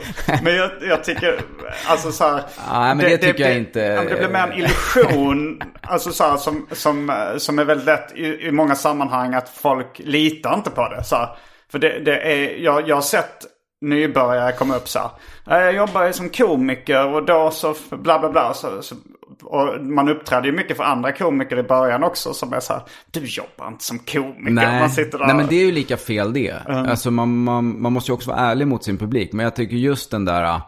Men 0.44 0.56
jag, 0.56 0.72
jag 0.82 1.04
tycker, 1.04 1.40
alltså 1.86 2.12
så 2.12 2.24
här. 2.24 2.44
Nej, 2.72 2.96
men 2.96 2.98
det 3.10 3.18
tycker 3.18 3.44
jag 3.44 3.58
inte- 3.58 3.80
ja, 3.80 3.96
men 4.02 4.06
Det 4.08 4.16
blir 4.16 4.30
mer 4.30 4.40
en 4.52 4.54
illusion. 4.54 5.62
alltså 5.82 6.12
så 6.12 6.24
här, 6.24 6.38
som, 6.38 6.68
som, 6.72 7.10
eh, 7.10 7.38
som 7.38 7.60
är 7.60 7.66
väldigt 7.66 7.86
lätt 7.88 8.12
i, 8.16 8.26
i 8.48 8.52
många 8.52 8.76
sammanhang 8.76 9.34
att 9.34 9.50
folk 9.50 10.00
litar 10.00 10.54
inte 10.54 10.70
på 10.70 10.90
det. 10.90 11.04
Så 11.04 11.16
här. 11.16 11.30
För 11.74 11.80
det, 11.80 12.00
det 12.00 12.20
är, 12.20 12.58
jag, 12.64 12.88
jag 12.90 12.96
har 12.96 13.02
sett 13.02 13.46
nybörjare 13.82 14.52
komma 14.52 14.76
upp 14.76 14.88
så 14.88 15.00
här. 15.00 15.10
"Nej, 15.48 15.64
Jag 15.66 15.76
jobbar 15.76 16.06
ju 16.08 16.14
som 16.14 16.30
komiker 16.30 17.08
och 17.08 17.26
då 17.26 17.52
så 17.52 17.76
bla 17.92 18.20
bla 18.20 18.30
bla. 18.32 18.54
Så, 18.54 18.82
så, 18.82 18.96
och 19.44 19.82
man 19.86 20.10
uppträder 20.10 20.46
ju 20.46 20.52
mycket 20.52 20.78
för 20.78 20.84
andra 20.84 21.12
komiker 21.12 21.58
i 21.60 21.64
början 21.64 22.04
också 22.04 22.34
som 22.34 22.54
är 22.54 22.60
så 22.60 22.74
här. 22.74 22.82
Du 23.12 23.20
jobbar 23.26 23.68
inte 23.68 23.84
som 23.84 24.00
komiker. 24.00 24.52
Nej, 24.52 24.80
man 24.80 24.90
sitter 24.90 25.18
där. 25.18 25.26
nej 25.26 25.36
men 25.36 25.48
det 25.48 25.56
är 25.56 25.66
ju 25.66 25.72
lika 25.72 25.98
fel 25.98 26.34
det. 26.34 26.52
Alltså 26.68 27.12
man, 27.12 27.44
man, 27.44 27.82
man 27.82 27.94
måste 27.94 28.12
ju 28.12 28.14
också 28.14 28.30
vara 28.30 28.40
ärlig 28.40 28.68
mot 28.68 28.84
sin 28.84 28.98
publik. 28.98 29.34
Men 29.34 29.44
jag 29.44 29.56
tycker 29.56 29.76
just 29.76 30.12
den 30.12 30.26
där, 30.26 30.44
äh, 30.44 30.62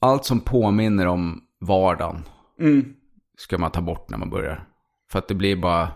allt 0.00 0.24
som 0.24 0.40
påminner 0.40 1.06
om 1.06 1.40
vardagen 1.60 2.24
ska 3.38 3.58
man 3.58 3.70
ta 3.70 3.80
bort 3.80 4.10
när 4.10 4.18
man 4.18 4.30
börjar. 4.30 4.64
För 5.12 5.18
att 5.18 5.28
det 5.28 5.34
blir 5.34 5.56
bara, 5.56 5.88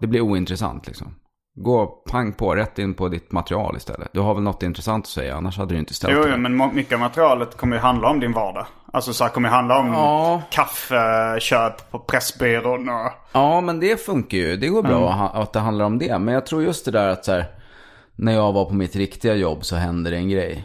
det 0.00 0.06
blir 0.06 0.20
ointressant 0.20 0.86
liksom. 0.86 1.14
Gå 1.54 1.86
pang 1.86 2.32
på, 2.32 2.54
rätt 2.54 2.78
in 2.78 2.94
på 2.94 3.08
ditt 3.08 3.32
material 3.32 3.76
istället. 3.76 4.08
Du 4.12 4.20
har 4.20 4.34
väl 4.34 4.42
något 4.42 4.62
intressant 4.62 5.04
att 5.04 5.08
säga, 5.08 5.36
annars 5.36 5.58
hade 5.58 5.74
du 5.74 5.78
inte 5.78 5.94
ställt 5.94 6.12
Jo, 6.16 6.22
det. 6.22 6.30
jo, 6.30 6.36
men 6.36 6.74
mycket 6.74 6.92
av 6.94 7.00
materialet 7.00 7.56
kommer 7.56 7.76
ju 7.76 7.82
handla 7.82 8.08
om 8.08 8.20
din 8.20 8.32
vardag. 8.32 8.66
Alltså 8.92 9.12
så 9.12 9.24
här 9.24 9.30
kommer 9.30 9.48
ju 9.48 9.54
handla 9.54 9.78
om 9.78 9.86
Ja. 9.92 10.42
kaffeköp 10.50 11.90
på 11.90 11.98
Pressbyrån 11.98 12.88
och... 12.88 13.12
Ja, 13.32 13.60
men 13.60 13.80
det 13.80 14.00
funkar 14.04 14.38
ju. 14.38 14.56
Det 14.56 14.68
går 14.68 14.82
bra 14.82 15.10
att 15.10 15.18
ha- 15.18 15.42
att 15.42 15.52
det 15.52 15.60
handlar 15.60 15.84
om 15.84 15.98
det. 15.98 16.18
Men 16.18 16.34
jag 16.34 16.46
tror 16.46 16.62
just 16.62 16.84
det 16.84 16.90
där 16.90 17.08
att 17.08 17.24
så 17.24 17.32
här, 17.32 17.44
när 18.16 18.32
jag 18.32 18.52
var 18.52 18.64
på 18.64 18.74
mitt 18.74 18.96
riktiga 18.96 19.34
jobb 19.34 19.64
så 19.64 19.76
hände 19.76 20.10
det 20.10 20.16
en 20.16 20.28
grej. 20.28 20.64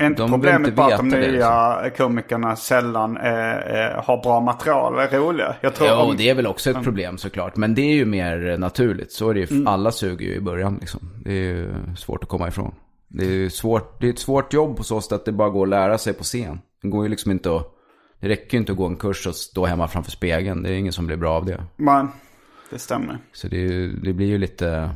Är 0.00 0.06
inte 0.06 0.22
De 0.22 0.30
problemet 0.30 0.74
bara 0.74 0.94
att 0.94 0.96
de 0.96 1.10
det, 1.10 1.16
liksom. 1.16 1.32
nya 1.32 1.90
komikerna 1.96 2.56
sällan 2.56 3.16
är, 3.16 3.54
är, 3.56 3.94
har 3.94 4.22
bra 4.22 4.40
material 4.40 4.94
och 4.94 5.02
är 5.02 5.18
roliga? 5.18 5.56
Jag 5.60 5.74
tror 5.74 5.88
Jo, 5.88 5.94
om, 5.94 6.16
det 6.16 6.28
är 6.28 6.34
väl 6.34 6.46
också 6.46 6.70
ett 6.70 6.82
problem 6.82 7.18
såklart. 7.18 7.56
Men 7.56 7.74
det 7.74 7.82
är 7.82 7.94
ju 7.94 8.04
mer 8.04 8.58
naturligt. 8.58 9.12
Så 9.12 9.30
är 9.30 9.34
det 9.34 9.40
ju. 9.40 9.66
Alla 9.66 9.92
suger 9.92 10.26
ju 10.26 10.34
i 10.34 10.40
början 10.40 10.76
liksom. 10.80 11.00
Det 11.24 11.30
är 11.30 11.34
ju 11.34 11.72
svårt 11.96 12.22
att 12.22 12.28
komma 12.28 12.48
ifrån. 12.48 12.74
Det 13.08 13.24
är 13.24 13.48
svårt. 13.48 14.00
Det 14.00 14.06
är 14.06 14.10
ett 14.12 14.18
svårt 14.18 14.52
jobb 14.52 14.76
på 14.76 14.82
så 14.84 15.00
sätt 15.00 15.12
att 15.12 15.24
det 15.24 15.32
bara 15.32 15.48
går 15.48 15.62
att 15.66 15.70
lära 15.70 15.98
sig 15.98 16.12
på 16.12 16.24
scen. 16.24 16.60
Det 16.82 16.88
går 16.88 17.04
ju 17.04 17.08
liksom 17.08 17.30
inte 17.30 17.56
att... 17.56 17.66
Det 18.20 18.28
räcker 18.28 18.54
ju 18.54 18.58
inte 18.60 18.72
att 18.72 18.78
gå 18.78 18.86
en 18.86 18.96
kurs 18.96 19.26
och 19.26 19.34
stå 19.34 19.66
hemma 19.66 19.88
framför 19.88 20.10
spegeln. 20.10 20.62
Det 20.62 20.68
är 20.68 20.72
ingen 20.72 20.92
som 20.92 21.06
blir 21.06 21.16
bra 21.16 21.32
av 21.32 21.44
det. 21.44 21.64
Men, 21.76 22.08
det 22.70 22.78
stämmer. 22.78 23.18
Så 23.32 23.48
det, 23.48 23.86
det 23.86 24.12
blir 24.12 24.26
ju 24.26 24.38
lite... 24.38 24.90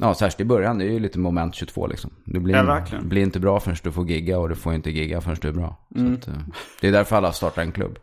Ja, 0.00 0.14
särskilt 0.14 0.40
i 0.40 0.44
början. 0.44 0.78
Det 0.78 0.84
är 0.84 0.90
ju 0.92 0.98
lite 0.98 1.18
moment 1.18 1.54
22 1.54 1.86
liksom. 1.86 2.10
Du 2.24 2.40
blir, 2.40 2.54
Ja, 2.54 2.62
verkligen. 2.62 3.08
blir 3.08 3.22
inte 3.22 3.40
bra 3.40 3.60
förrän 3.60 3.76
du 3.82 3.92
får 3.92 4.06
gigga 4.06 4.38
och 4.38 4.48
du 4.48 4.54
får 4.54 4.74
inte 4.74 4.90
gigga 4.90 5.20
förrän 5.20 5.36
du 5.40 5.48
är 5.48 5.52
bra. 5.52 5.76
Så 5.94 6.12
att, 6.14 6.28
eh, 6.28 6.34
det 6.80 6.88
är 6.88 6.92
därför 6.92 7.16
alla 7.16 7.32
startar 7.32 7.62
en 7.62 7.72
klubb. 7.72 7.98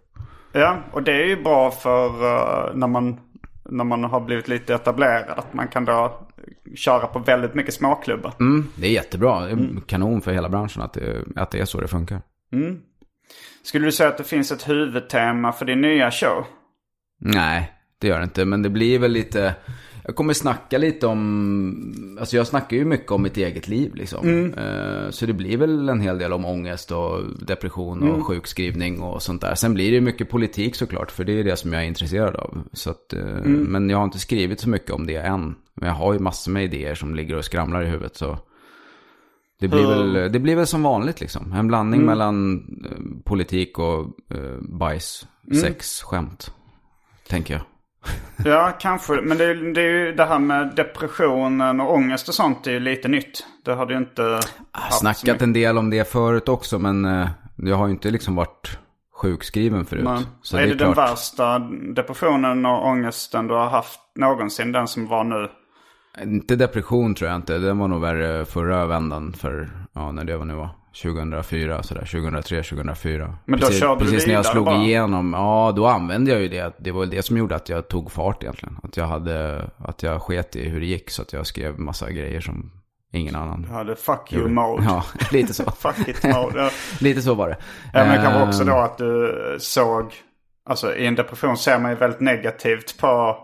Ja, 0.52 0.78
och 0.92 1.04
det 1.04 1.12
är 1.12 1.26
ju 1.26 1.44
bra 1.44 1.72
för 1.72 2.06
eh, 2.08 2.76
när, 2.76 2.88
man, 2.88 3.20
när 3.70 3.84
man 3.84 4.04
har 4.04 4.20
blivit 4.20 4.48
lite 4.48 4.74
etablerad. 4.76 5.40
Att 5.40 5.54
man 5.54 5.68
kan 5.68 5.86
då 5.86 6.28
köra 6.76 7.08
på 7.08 7.20
väldigt 7.20 7.54
mycket 7.56 7.74
småklubbar. 7.74 8.34
Mm, 8.40 8.68
det 8.76 8.88
är 8.88 8.92
jättebra. 8.92 9.40
Det 9.46 9.52
är 9.52 9.82
kanon 9.88 10.22
för 10.22 10.32
hela 10.34 10.50
branschen 10.50 10.82
att 10.82 10.94
det, 10.94 11.24
att 11.36 11.52
det 11.52 11.60
är 11.60 11.66
så 11.66 11.82
det 11.82 11.88
funkar. 11.88 12.22
Skulle 13.64 13.86
du 13.86 13.92
säga 13.92 14.10
att 14.10 14.18
det 14.18 14.24
finns 14.24 14.52
ett 14.52 14.70
huvudtema 14.70 15.52
för 15.52 15.66
din 15.66 15.82
nya 15.82 16.12
show? 16.12 16.46
Nej, 17.20 17.72
det 18.00 18.08
gör 18.08 18.18
det 18.18 18.24
inte. 18.24 18.46
Men 18.46 18.62
det 18.62 18.70
blir 18.70 19.00
väl 19.00 19.12
lite... 19.12 19.56
Jag 20.08 20.16
kommer 20.16 20.34
snacka 20.34 20.78
lite 20.78 21.08
om... 21.08 22.18
Alltså 22.20 22.38
jag 22.38 22.48
snackar 22.48 22.78
ju 22.78 22.86
mycket 22.86 23.12
om 23.12 23.22
mitt 23.22 23.38
eget 23.38 23.68
liv 23.68 23.96
liksom. 23.96 24.54
Eh, 24.54 25.10
Så 25.10 25.26
det 25.26 25.34
blir 25.34 25.58
väl 25.58 25.90
en 25.90 26.02
hel 26.02 26.18
del 26.18 26.34
om 26.34 26.46
ångest 26.46 26.92
och 26.92 27.22
depression 27.48 28.04
och 28.12 28.26
sjukskrivning 28.26 29.02
och 29.02 29.22
sånt 29.22 29.42
där. 29.42 29.56
Sen 29.56 29.74
blir 29.74 29.92
det 29.92 30.02
mycket 30.02 30.30
politik 30.30 30.76
såklart. 30.76 31.12
För 31.12 31.24
det 31.24 31.40
är 31.40 31.44
det 31.44 31.56
som 31.56 31.74
jag 31.74 31.84
är 31.84 31.88
intresserad 31.88 32.36
av. 32.36 32.64
Så 32.74 32.90
att, 32.90 33.14
eh, 33.14 33.26
Men 33.46 33.90
jag 33.90 33.98
har 33.98 34.04
inte 34.04 34.20
skrivit 34.20 34.60
så 34.60 34.70
mycket 34.70 34.92
om 34.92 35.08
det 35.08 35.16
än. 35.16 35.56
Men 35.74 35.88
jag 35.90 35.96
har 35.96 36.14
ju 36.14 36.20
massor 36.20 36.52
med 36.52 36.64
idéer 36.64 36.96
som 36.96 37.16
ligger 37.16 37.36
och 37.36 37.46
skramlar 37.46 37.84
i 37.84 37.88
huvudet. 37.88 38.16
Så 38.16 38.38
det 39.60 39.68
blir, 39.68 39.88
väl, 39.88 40.32
det 40.32 40.40
blir 40.40 40.56
väl 40.56 40.68
som 40.68 40.84
vanligt 40.84 41.22
liksom. 41.22 41.52
En 41.54 41.68
blandning 41.68 42.06
mellan 42.06 42.56
eh, 42.86 43.24
politik 43.26 43.80
och 43.80 44.00
eh, 44.34 44.58
bajs, 44.62 45.28
sex, 45.62 46.02
skämt. 46.02 46.52
Tänker 47.30 47.54
jag. 47.54 47.64
Ja, 48.46 48.74
kanske. 48.80 49.14
Men 49.14 49.38
det 49.38 49.46
är, 49.46 49.74
det 49.74 49.82
är 49.82 50.06
ju 50.06 50.14
det 50.14 50.26
här 50.26 50.40
med 50.40 50.76
depressionen 50.76 51.82
och 51.82 51.94
ångest 51.94 52.28
och 52.28 52.34
sånt 52.34 52.68
är 52.68 52.72
ju 52.72 52.80
lite 52.80 53.08
nytt. 53.08 53.46
Det 53.66 53.74
har 53.74 53.86
du 53.86 53.94
ju 53.94 54.00
inte 54.00 54.40
haft 54.72 54.94
så 54.94 55.00
Snackat 55.00 55.42
en 55.42 55.54
del 55.54 55.78
om 55.78 55.90
det 55.90 56.12
förut 56.12 56.50
också, 56.50 56.80
men 56.80 57.06
eh, 57.06 57.30
jag 57.56 57.76
har 57.76 57.88
ju 57.88 57.94
inte 57.94 58.12
liksom 58.12 58.36
varit 58.36 58.78
sjukskriven 59.22 59.86
förut. 59.86 60.04
Men, 60.04 60.26
Så 60.42 60.58
är 60.58 60.62
det, 60.62 60.68
är 60.68 60.76
den 60.76 60.94
klart, 60.94 61.12
värsta 61.12 61.60
depressionen 61.96 62.66
och 62.66 62.88
ångesten 62.88 63.48
du 63.48 63.54
har 63.54 63.70
haft 63.70 64.00
någonsin? 64.16 64.72
Den 64.72 64.88
som 64.88 65.08
var 65.08 65.24
nu? 65.24 65.50
Inte 66.24 66.56
depression 66.56 67.16
tror 67.16 67.30
jag 67.30 67.36
inte. 67.36 67.58
Den 67.58 67.78
var 67.78 67.88
nog 67.88 68.02
värre 68.02 68.46
förra 68.46 68.86
vändan 68.86 69.34
för, 69.34 69.70
ja 69.94 70.12
när 70.12 70.24
det 70.24 70.38
var 70.38 70.46
nu 70.46 70.54
var, 70.54 70.70
2004, 71.02 71.84
sådär, 71.84 72.02
2003, 72.02 72.64
2004. 72.64 73.38
Men 73.46 73.60
då 73.60 73.66
precis, 73.66 73.82
körde 73.82 74.04
du 74.04 74.12
Precis 74.12 74.28
när 74.28 74.34
jag 74.34 74.46
slog 74.46 74.66
bara? 74.66 74.84
igenom, 74.84 75.34
ja 75.34 75.74
då 75.76 75.88
använde 75.88 76.32
jag 76.32 76.42
ju 76.42 76.48
det. 76.48 76.74
Det 76.78 76.92
var 76.92 77.00
väl 77.00 77.10
det 77.10 77.24
som 77.24 77.38
gjorde 77.38 77.56
att 77.56 77.70
jag 77.70 77.88
tog 77.88 78.12
fart 78.12 78.44
egentligen. 78.44 78.78
Att 78.84 78.98
jag 78.98 79.06
hade, 79.06 79.70
att 79.78 80.04
jag 80.04 80.22
sket 80.22 80.56
i 80.56 80.70
hur 80.70 80.80
det 80.80 80.86
gick 80.86 81.10
så 81.10 81.22
att 81.22 81.34
jag 81.34 81.48
skrev 81.48 81.80
massa 81.80 82.12
grejer 82.12 82.42
som 82.42 82.72
ingen 83.14 83.36
annan 83.36 83.62
Du 83.62 83.70
hade 83.70 83.96
fuck 83.96 84.34
you 84.34 84.50
mode. 84.50 84.84
Ja, 84.84 85.04
lite 85.32 85.54
så. 85.54 85.64
Fuck 85.78 86.08
it 86.08 86.24
mode. 86.24 86.70
Lite 87.00 87.22
så 87.22 87.34
var 87.34 87.50
det. 87.50 87.58
Ja, 87.94 88.06
men 88.06 88.10
det 88.10 88.24
kan 88.24 88.34
vara 88.34 88.48
också 88.48 88.64
då 88.64 88.76
att 88.76 88.98
du 88.98 89.58
såg, 89.60 90.14
alltså 90.70 90.96
i 90.96 91.06
en 91.06 91.16
depression 91.16 91.58
ser 91.58 91.80
man 91.80 91.92
ju 91.92 91.98
väldigt 91.98 92.20
negativt 92.20 92.98
på, 93.00 93.38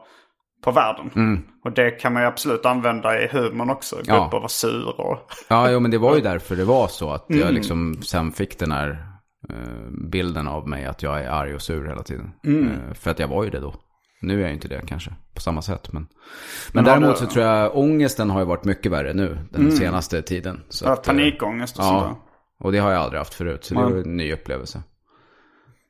på 0.63 0.71
världen. 0.71 1.43
Och 1.65 1.71
det 1.71 1.91
kan 1.91 2.13
man 2.13 2.21
ju 2.21 2.27
absolut 2.27 2.65
använda 2.65 3.21
i 3.21 3.27
humorn 3.27 3.69
också. 3.69 3.95
Gå 3.95 4.01
Mm. 4.01 4.15
Ja. 4.15 4.27
upp 4.27 4.33
och 4.33 4.39
vara 4.39 4.49
sur 4.49 4.99
och... 5.01 5.31
Ja, 5.47 5.71
jo, 5.71 5.79
men 5.79 5.91
det 5.91 5.97
var 5.97 6.15
ju 6.15 6.21
därför 6.31 6.55
det 6.55 6.65
var 6.65 6.87
så. 6.87 7.09
Att 7.11 7.29
Mm. 7.29 7.41
jag 7.41 7.53
liksom 7.53 8.01
sen 8.03 8.31
fick 8.31 8.59
den 8.59 8.71
här 8.71 8.89
eh, 9.49 9.55
bilden 10.11 10.47
av 10.47 10.67
mig 10.67 10.85
att 10.85 11.03
jag 11.03 11.21
är 11.23 11.29
arg 11.29 11.55
och 11.55 11.61
sur 11.61 11.87
hela 11.87 12.03
tiden. 12.03 12.31
Mm. 12.45 12.67
Eh, 12.71 12.93
för 12.93 13.11
att 13.11 13.19
jag 13.19 13.27
var 13.27 13.43
ju 13.43 13.49
det 13.49 13.59
då. 13.59 13.75
Nu 14.21 14.37
är 14.39 14.41
jag 14.43 14.53
inte 14.53 14.67
det 14.67 14.81
kanske 14.87 15.11
på 15.35 15.41
samma 15.41 15.61
sätt. 15.61 15.93
Men, 15.93 16.01
men, 16.01 16.09
Men 16.73 16.83
däremot 16.83 17.19
du- 17.19 17.25
så 17.25 17.31
tror 17.31 17.45
jag 17.45 17.77
ångesten 17.77 18.29
har 18.29 18.39
ju 18.39 18.45
varit 18.45 18.63
mycket 18.65 18.91
värre 18.91 19.13
nu 19.13 19.37
den 19.51 19.71
senaste 19.71 20.21
tiden. 20.21 20.61
Så 20.69 20.85
Ja, 20.85 20.91
att, 20.93 21.07
eh, 21.07 21.13
panikångest 21.13 21.77
och 21.77 21.83
sånt 21.83 22.01
där. 22.01 22.07
Ja, 22.09 22.19
och 22.59 22.71
det 22.71 22.77
har 22.77 22.91
jag 22.91 23.01
aldrig 23.01 23.19
haft 23.19 23.33
förut. 23.33 23.65
Så 23.65 23.73
det 23.73 23.81
var 23.81 23.91
en 23.91 24.17
ny 24.17 24.33
upplevelse. 24.33 24.81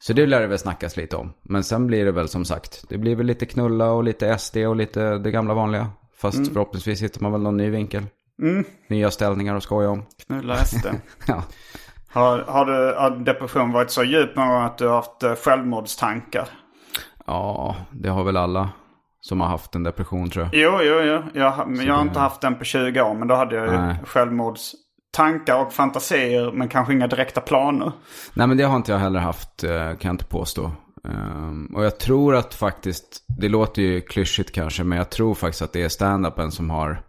Så 0.07 0.13
det 0.13 0.25
lär 0.25 0.41
det 0.41 0.47
väl 0.47 0.59
snackas 0.59 0.97
lite 0.97 1.15
om. 1.15 1.33
Men 1.41 1.63
sen 1.63 1.87
blir 1.87 2.05
det 2.05 2.11
väl 2.11 2.27
som 2.27 2.45
sagt, 2.45 2.85
det 2.89 2.97
blir 2.97 3.15
väl 3.15 3.25
lite 3.25 3.45
knulla 3.45 3.91
och 3.91 4.03
lite 4.03 4.37
SD 4.37 4.57
och 4.57 4.75
lite 4.75 5.17
det 5.17 5.31
gamla 5.31 5.53
vanliga. 5.53 5.87
Fast 6.17 6.37
Mm. 6.37 6.53
förhoppningsvis 6.53 7.01
hittar 7.03 7.21
man 7.21 7.31
väl 7.31 7.41
någon 7.41 7.57
ny 7.57 7.69
vinkel. 7.69 8.03
Nya 8.89 9.11
ställningar 9.11 9.55
att 9.55 9.63
skoja 9.63 9.89
om. 9.89 10.05
Knulla 10.27 10.55
SD. 10.65 10.85
Ja. 11.27 11.43
har, 12.11 12.39
har, 12.39 12.65
du, 12.65 12.95
har 12.97 13.09
depression 13.25 13.71
varit 13.71 13.91
så 13.91 14.03
djup 14.03 14.35
någon 14.35 14.47
gång 14.47 14.63
att 14.63 14.77
du 14.77 14.87
har 14.87 14.95
haft 14.95 15.23
eh, 15.23 15.35
självmordstankar? 15.35 16.47
ja, 17.25 17.75
det 17.91 18.09
har 18.09 18.23
väl 18.23 18.37
alla 18.37 18.69
som 19.21 19.41
har 19.41 19.47
haft 19.47 19.75
en 19.75 19.83
depression 19.83 20.29
tror 20.29 20.45
jag. 20.45 20.55
Jo, 20.55 20.79
jo, 20.81 20.99
jo. 21.01 21.23
Jag, 21.41 21.51
har- 21.51 21.65
men 21.65 21.85
jag 21.85 21.93
har 21.93 22.01
inte 22.01 22.19
haft 22.19 22.41
den 22.41 22.55
på 22.55 22.63
20 22.63 23.01
år. 23.01 23.13
Men 23.13 23.27
då 23.27 23.35
hade 23.35 23.55
jag 23.55 23.65
ju 23.65 23.71
Nej. 23.77 23.95
Självmordstankar 25.17 25.65
och 25.65 25.73
fantasier. 25.73 26.51
Men 26.51 26.67
kanske 26.69 26.93
inga 26.93 27.07
direkta 27.07 27.41
planer. 27.41 27.91
Nej 28.33 28.47
men 28.47 28.57
det 28.57 28.63
har 28.63 28.75
inte 28.75 28.91
jag 28.91 28.99
heller 28.99 29.19
haft, 29.19 29.63
eh, 29.63 29.69
kan 29.71 29.97
jag 30.01 30.13
inte 30.13 30.25
påstå. 30.25 30.71
Ehm, 31.09 31.65
och 31.75 31.85
jag 31.85 31.99
tror 31.99 32.35
att 32.35 32.53
faktiskt, 32.53 33.23
det 33.39 33.49
låter 33.49 33.81
ju 33.81 34.01
klyschigt 34.01 34.51
kanske, 34.51 34.83
men 34.83 34.97
jag 34.97 35.09
tror 35.09 35.35
faktiskt 35.35 35.61
att 35.61 35.73
det 35.73 35.83
är 35.83 35.89
stand-upen 35.89 36.49
som 36.51 36.69
har 36.69 37.01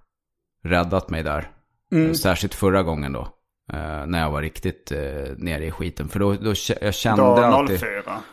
räddat 0.64 1.10
mig 1.10 1.22
där. 1.22 1.50
Mm. 1.92 2.14
Särskilt 2.14 2.54
förra 2.54 2.82
gången 2.82 3.12
då. 3.12 3.28
eh, 3.72 4.06
när 4.06 4.20
jag 4.20 4.30
var 4.30 4.42
riktigt 4.42 4.92
eh, 4.92 4.98
nere 5.36 5.64
i 5.66 5.70
skiten. 5.70 6.08
För 6.08 6.18
då, 6.20 6.32
då 6.32 6.52
jag 6.80 6.94
kände 6.94 7.22
Då 7.22 7.34
alltid... 7.36 7.80
04. 7.80 7.90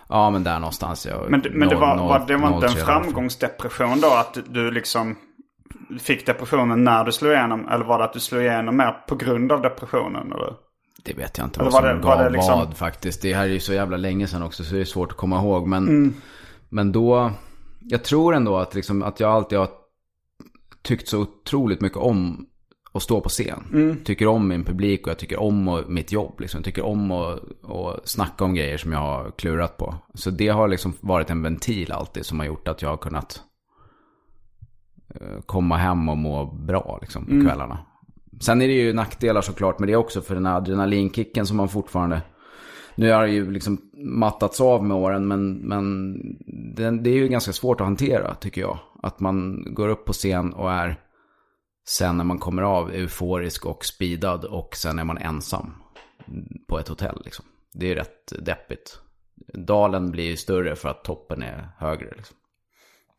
Ja 0.09 0.29
men 0.29 0.43
där 0.43 0.59
någonstans. 0.59 1.05
Jag, 1.05 1.31
Men, 1.31 1.43
men 1.51 1.69
det, 1.69 1.75
var, 1.75 1.95
noll- 1.95 2.07
var, 2.07 2.23
det 2.27 2.37
var 2.37 2.53
inte 2.55 2.67
en 2.67 2.73
03 2.73 2.81
framgångsdepression 2.81 4.01
då? 4.01 4.07
Att 4.13 4.37
du 4.49 4.71
liksom 4.71 5.15
fick 5.99 6.25
depressionen 6.25 6.83
när 6.83 7.03
du 7.03 7.11
slog 7.11 7.31
igenom? 7.31 7.67
Eller 7.67 7.85
var 7.85 7.97
det 7.97 8.03
att 8.03 8.13
du 8.13 8.19
slog 8.19 8.41
igenom 8.41 8.77
mer 8.77 8.91
på 9.07 9.15
grund 9.15 9.51
av 9.51 9.61
depressionen? 9.61 10.31
Eller? 10.33 10.53
Det 11.03 11.13
vet 11.13 11.37
jag 11.37 11.47
inte 11.47 11.59
Eller 11.59 11.71
vad 11.71 11.83
var 11.83 11.89
som 11.89 11.97
det- 12.01 12.03
gav 12.07 12.17
det 12.19 12.29
liksom- 12.29 12.59
vad 12.59 12.77
faktiskt. 12.77 13.21
Det 13.21 13.33
här 13.33 13.43
är 13.43 13.47
ju 13.53 13.59
så 13.59 13.73
jävla 13.73 13.97
länge 13.97 14.27
sedan 14.27 14.43
också 14.43 14.63
så 14.63 14.75
det 14.75 14.81
är 14.81 14.85
svårt 14.85 15.11
att 15.11 15.17
komma 15.17 15.39
ihåg. 15.39 15.67
Men, 15.67 15.87
Mm. 15.87 16.13
men 16.69 16.91
då, 16.91 17.31
jag 17.81 18.03
tror 18.03 18.35
ändå 18.35 18.57
att, 18.57 18.75
liksom, 18.75 19.03
att 19.03 19.19
jag 19.19 19.31
alltid 19.31 19.57
har 19.59 19.69
tyckt 20.83 21.07
så 21.07 21.19
otroligt 21.19 21.81
mycket 21.81 21.97
om 21.97 22.45
att 22.93 23.03
stå 23.03 23.21
på 23.21 23.29
scen. 23.29 23.63
Mm. 23.73 23.97
Tycker 24.03 24.27
om 24.27 24.47
min 24.47 24.63
publik 24.65 25.01
och 25.07 25.11
jag 25.11 25.17
tycker 25.19 25.39
om 25.39 25.67
och, 25.67 25.89
mitt 25.89 26.11
jobb. 26.11 26.39
Liksom. 26.39 26.63
Tycker 26.63 26.85
om 26.85 27.11
att 27.11 27.39
att 27.69 28.07
snacka 28.09 28.43
om 28.45 28.53
grejer 28.53 28.77
som 28.77 28.91
jag 28.91 28.99
har 28.99 29.31
klurat 29.37 29.77
på. 29.77 29.95
Så 30.13 30.29
det 30.29 30.47
har 30.47 30.67
liksom 30.67 30.93
varit 30.99 31.29
en 31.29 31.43
ventil 31.43 31.91
alltid 31.91 32.25
som 32.25 32.39
har 32.39 32.45
gjort 32.45 32.67
att 32.67 32.81
jag 32.81 32.89
har 32.89 32.97
kunnat 32.97 33.41
komma 35.45 35.77
hem 35.77 36.09
och 36.09 36.17
må 36.17 36.45
bra 36.45 36.97
liksom, 37.01 37.25
på 37.25 37.31
kvällarna. 37.31 37.79
Sen 38.41 38.61
är 38.61 38.67
det 38.67 38.73
ju 38.73 38.93
nackdelar 38.93 39.41
såklart 39.41 39.79
med 39.79 39.89
det 39.89 39.95
också 39.95 40.21
för 40.21 40.35
den 40.35 40.45
här 40.45 40.55
adrenalinkicken 40.55 41.45
som 41.45 41.57
man 41.57 41.69
fortfarande... 41.69 42.21
Nu 42.95 43.11
har 43.11 43.21
det 43.21 43.33
ju 43.33 43.51
liksom 43.51 43.81
mattats 43.93 44.61
av 44.61 44.83
med 44.83 44.97
åren 44.97 45.27
men, 45.27 45.53
men 45.53 46.15
den, 46.75 47.03
det 47.03 47.09
är 47.09 47.15
ju 47.15 47.27
ganska 47.27 47.53
svårt 47.53 47.81
att 47.81 47.87
hantera 47.87 48.35
tycker 48.35 48.61
jag. 48.61 48.79
Att 49.03 49.19
man 49.19 49.63
går 49.73 49.89
upp 49.89 50.05
på 50.05 50.13
scen 50.13 50.53
och 50.53 50.71
är 50.71 50.99
sen 51.87 52.17
när 52.17 52.23
man 52.23 52.39
kommer 52.39 52.61
av 52.61 52.91
euforisk 52.91 53.65
och 53.65 53.85
speedad 53.85 54.45
och 54.45 54.75
sen 54.75 54.99
är 54.99 55.03
man 55.03 55.17
ensam 55.17 55.73
på 56.67 56.79
ett 56.79 56.87
hotell 56.87 57.21
liksom. 57.25 57.45
Det 57.73 57.91
är 57.91 57.95
rätt 57.95 58.33
deppigt. 58.45 58.99
Dalen 59.53 60.11
blir 60.11 60.25
ju 60.25 60.37
större 60.37 60.75
för 60.75 60.89
att 60.89 61.03
toppen 61.03 61.43
är 61.43 61.69
högre 61.77 62.13
liksom. 62.15 62.37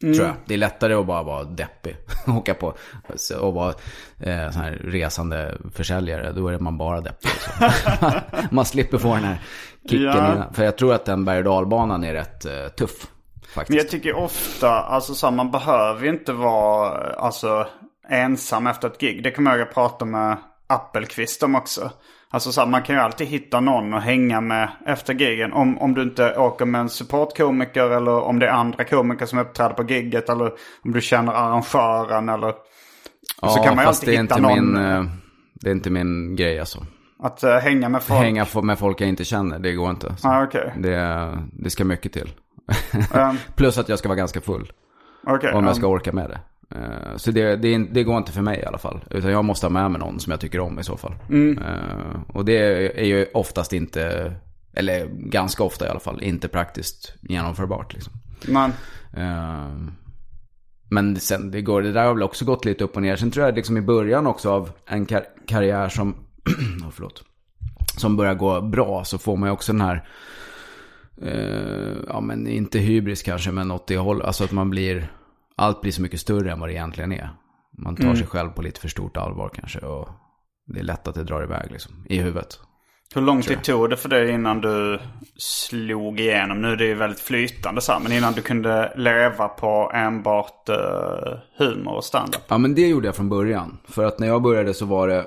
Tror 0.03 0.27
jag. 0.27 0.35
Det 0.45 0.55
är 0.55 0.59
lättare 0.59 0.95
att 0.95 1.07
bara 1.07 1.23
vara 1.23 1.45
deppig. 1.45 1.97
Åka 2.27 2.55
på 2.55 2.75
och 3.41 3.55
vara 3.55 3.75
eh, 4.21 4.51
sån 4.51 4.63
här 4.63 4.81
resande 4.85 5.59
försäljare. 5.75 6.33
Då 6.33 6.49
är 6.49 6.59
man 6.59 6.79
bara 6.79 7.01
deppig. 7.01 7.31
Man 8.51 8.65
slipper 8.65 8.99
få 8.99 9.15
den 9.15 9.25
här 9.25 9.41
kicken 9.83 10.03
Ja. 10.03 10.33
innan. 10.33 10.55
För 10.55 10.65
jag 10.65 10.79
tror 10.79 10.95
att 10.95 11.05
den 11.05 11.25
berg 11.25 11.39
och 11.39 11.45
dalbanan 11.45 12.05
är 12.05 12.13
rätt 12.13 12.45
eh, 12.45 12.69
tuff. 12.77 13.07
Faktiskt. 13.55 13.69
Men 13.69 13.79
jag 13.79 13.89
tycker 13.89 14.15
ofta, 14.17 14.71
alltså 14.71 15.15
så 15.15 15.27
här, 15.27 15.35
man 15.35 15.51
behöver 15.51 16.03
ju 16.05 16.09
inte 16.11 16.33
vara 16.33 17.15
alltså, 17.15 17.67
ensam 18.09 18.67
efter 18.67 18.89
ett 18.89 19.01
gig. 19.01 19.23
Det 19.23 19.31
kommer 19.31 19.51
jag 19.51 19.69
att 19.69 19.75
prata 19.75 20.05
med 20.05 20.37
Appelqvist 20.67 21.43
om 21.43 21.55
också. 21.55 21.91
Alltså 22.35 22.53
så 22.53 22.61
här, 22.61 22.69
man 22.69 22.83
kan 22.83 22.97
ju 22.97 23.03
alltid 23.03 23.27
hitta 23.27 23.61
någon 23.61 23.95
att 23.95 24.03
hänga 24.03 24.41
med 24.41 24.69
efter 24.87 25.15
gigen. 25.15 25.53
Om, 25.53 25.79
om 25.79 25.95
du 25.95 26.03
inte 26.03 26.37
åker 26.37 26.65
med 26.65 26.81
en 26.81 26.89
supportkomiker 26.89 27.91
eller 27.91 28.21
om 28.21 28.39
det 28.39 28.47
är 28.47 28.51
andra 28.51 28.85
komiker 28.85 29.27
som 29.27 29.39
uppträder 29.39 29.75
på 29.75 29.83
gigget. 29.83 30.29
Eller 30.29 30.53
om 30.85 30.93
du 30.93 31.01
känner 31.01 31.33
arrangören 31.33 32.29
eller... 32.29 32.55
ja, 33.43 33.49
så 33.49 33.63
kan 33.63 33.77
man 33.77 33.85
fast 33.85 34.03
alltid 34.03 34.15
det 34.15 34.19
är 34.19 34.23
hitta 34.23 34.35
inte 34.39 34.49
någon 34.49 34.73
min... 34.75 34.85
eh, 34.85 35.05
Det 35.55 35.69
är 35.71 35.73
inte 35.73 35.91
min 35.91 36.37
grej 36.37 36.61
alltså. 36.61 36.87
att 37.23 37.43
eh, 37.43 37.57
hänga 37.57 37.89
med 37.89 38.03
folk. 38.03 38.21
Hänga 38.21 38.47
med 38.63 38.79
folk 38.79 39.01
jag 39.01 39.09
inte 39.09 39.25
känner, 39.25 39.59
det 39.59 39.73
går 39.73 39.91
inte. 39.91 40.15
Ah, 40.23 40.43
okej. 40.45 40.73
det, 40.77 41.39
det 41.53 41.71
ska 41.71 41.85
mycket 41.85 42.13
till. 42.13 42.31
Um, 43.15 43.39
Plus 43.57 43.79
att 43.79 43.89
jag 43.89 43.99
ska 43.99 44.09
vara 44.09 44.19
ganska 44.19 44.41
full. 44.41 44.73
okej, 45.27 45.53
Om 45.53 45.65
jag 45.65 45.71
um, 45.71 45.75
ska 45.75 45.87
orka 45.87 46.13
med 46.13 46.31
det. 46.31 46.41
Eh, 46.75 47.17
Så 47.17 47.31
det, 47.31 47.57
det, 47.57 47.79
det 47.79 48.05
går 48.05 48.17
inte 48.19 48.33
för 48.33 48.43
mig 48.43 48.61
i 48.61 48.65
alla 48.65 48.79
fall. 48.79 49.05
Utan 49.11 49.31
jag 49.31 49.45
måste 49.45 49.67
ha 49.67 49.71
med 49.71 49.91
mig 49.91 50.01
någon 50.01 50.21
som 50.21 50.31
jag 50.31 50.41
tycker 50.41 50.61
om 50.61 50.79
i 50.79 50.85
så 50.85 50.97
fall. 50.97 51.15
Mm. 51.29 51.59
Eh, 51.59 52.21
Och 52.29 52.45
det 52.45 52.57
är 53.01 53.05
ju 53.05 53.27
oftast 53.35 53.73
inte, 53.73 54.33
eller 54.75 55.07
ganska 55.07 55.63
ofta 55.63 55.87
i 55.87 55.89
alla 55.89 56.01
fall, 56.01 56.23
inte 56.23 56.49
praktiskt 56.49 57.15
genomförbart. 57.23 57.95
Liksom. 57.95 58.13
Men, 58.49 58.73
Eh, 59.17 59.77
Men 60.91 61.17
sen, 61.21 61.51
det, 61.51 61.63
går, 61.63 61.83
det 61.83 61.93
där 61.93 62.07
har 62.07 62.15
väl 62.15 62.23
också 62.23 62.45
gått 62.45 62.65
lite 62.65 62.85
upp 62.85 62.97
och 62.97 63.03
ner. 63.03 63.17
Sen 63.17 63.31
tror 63.31 63.47
jag 63.47 63.55
liksom 63.55 63.77
i 63.77 63.81
början 63.81 64.27
också 64.27 64.51
av 64.51 64.71
en 64.87 65.07
kar- 65.07 65.47
karriär 65.47 65.89
som, 65.89 66.11
oh, 66.85 66.91
förlåt, 66.93 67.25
som 67.97 68.17
börjar 68.17 68.35
gå 68.35 68.61
bra 68.61 69.05
så 69.05 69.19
får 69.19 69.37
man 69.37 69.49
ju 69.49 69.53
också 69.53 69.73
den 69.73 69.81
här, 69.81 70.09
eh, 71.23 71.97
ja 72.09 72.21
men 72.21 72.47
inte 72.47 72.79
hybris 72.79 73.23
kanske, 73.23 73.51
men 73.51 73.71
åt 73.71 73.87
det 73.87 73.97
hållet. 73.99 74.27
Alltså 74.27 74.45
att 74.45 74.53
man 74.53 74.71
blir, 74.71 75.13
allt 75.57 75.81
blir 75.81 75.93
så 75.93 76.03
mycket 76.03 76.21
större 76.21 76.53
än 76.53 76.61
vad 76.61 76.69
det 76.69 76.73
egentligen 76.73 77.13
är. 77.13 77.31
Man 77.79 77.97
tar 77.97 78.15
sig 78.15 78.27
själv 78.27 78.51
på 78.51 78.63
lite 78.63 78.81
för 78.81 78.89
stort 78.89 79.17
allvar 79.17 79.51
kanske 79.55 79.79
och 79.79 80.09
det 80.67 80.81
är 80.81 80.85
lätt 80.85 81.09
att 81.09 81.15
det 81.15 81.25
drar 81.25 81.43
iväg 81.43 81.71
liksom, 81.71 82.07
i 82.09 82.19
huvudet. 82.19 82.61
hur 83.15 83.23
lång 83.23 83.43
tid 83.43 83.65
tog 83.65 83.91
det 83.91 83.97
för 83.97 84.09
dig 84.09 84.31
innan 84.31 84.61
du 84.61 85.01
slog 85.37 86.21
igenom? 86.21 86.63
Nu 86.63 86.69
är 86.69 86.77
det 86.77 86.85
ju 86.85 86.95
väldigt 86.95 87.21
flytande 87.21 87.81
så 87.81 87.93
här, 87.93 88.01
men 88.01 88.13
innan 88.13 88.33
du 88.33 88.43
kunde 88.43 88.93
leva 88.97 89.49
på 89.49 89.91
enbart 89.95 90.69
uh, 90.69 90.77
humor 91.59 91.95
och 91.95 92.05
standup. 92.05 92.43
Ja 92.49 92.59
men 92.59 92.75
det 92.75 92.89
gjorde 92.89 93.09
jag 93.09 93.17
från 93.17 93.29
början. 93.29 93.79
För 93.89 94.05
att 94.05 94.19
när 94.19 94.27
jag 94.27 94.43
började 94.43 94.75
så 94.75 94.87
var 94.87 95.09
det, 95.09 95.27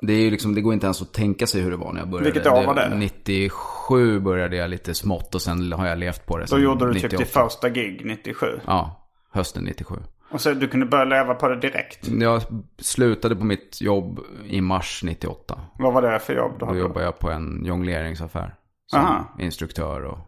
det, 0.00 0.12
är 0.12 0.20
ju 0.20 0.30
liksom, 0.30 0.54
det 0.54 0.60
går 0.60 0.74
inte 0.74 0.86
ens 0.86 1.02
att 1.02 1.12
tänka 1.12 1.46
sig 1.46 1.60
hur 1.60 1.70
det 1.70 1.76
var 1.76 1.92
när 1.92 2.00
jag 2.00 2.08
började. 2.08 2.30
Vilket 2.30 2.52
år 2.52 2.66
var 2.66 2.74
det? 2.74 2.94
97 2.94 4.20
började 4.20 4.56
jag 4.56 4.70
lite 4.70 4.94
smått 4.94 5.34
och 5.34 5.42
sen 5.42 5.72
har 5.72 5.86
jag 5.86 5.98
levt 5.98 6.26
på 6.26 6.38
det. 6.38 6.46
Då 6.50 6.58
gjorde 6.58 6.86
du 6.86 6.92
typ 6.92 7.02
98. 7.02 7.22
ditt 7.22 7.32
första 7.32 7.68
gig 7.68 8.02
97. 8.04 8.46
Ja, 8.66 9.03
hösten 9.34 9.64
97. 9.64 9.94
Och 10.30 10.40
så 10.40 10.52
du 10.54 10.68
kunde 10.68 10.86
börja 10.86 11.04
leva 11.04 11.34
på 11.34 11.48
det 11.48 11.56
direkt. 11.60 12.08
Jag 12.08 12.42
slutade 12.78 13.36
på 13.36 13.44
mitt 13.44 13.80
jobb 13.80 14.20
i 14.46 14.60
mars 14.60 15.00
98. 15.04 15.60
Vad 15.78 15.92
var 15.94 16.02
det 16.02 16.18
för 16.18 16.34
jobb 16.34 16.52
du 16.52 16.58
Då 16.58 16.66
hade? 16.66 16.78
jobbade 16.78 17.04
jag 17.04 17.18
på 17.18 17.30
en 17.30 17.64
jongleringsaffär. 17.64 18.54
Som 18.86 19.00
Aha. 19.00 19.36
instruktör 19.38 20.02
och 20.04 20.18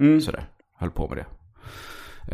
Mm. 0.00 0.20
sådär. 0.20 0.44
Höll 0.78 0.90
på 0.90 1.08
med 1.08 1.16
det. 1.18 1.26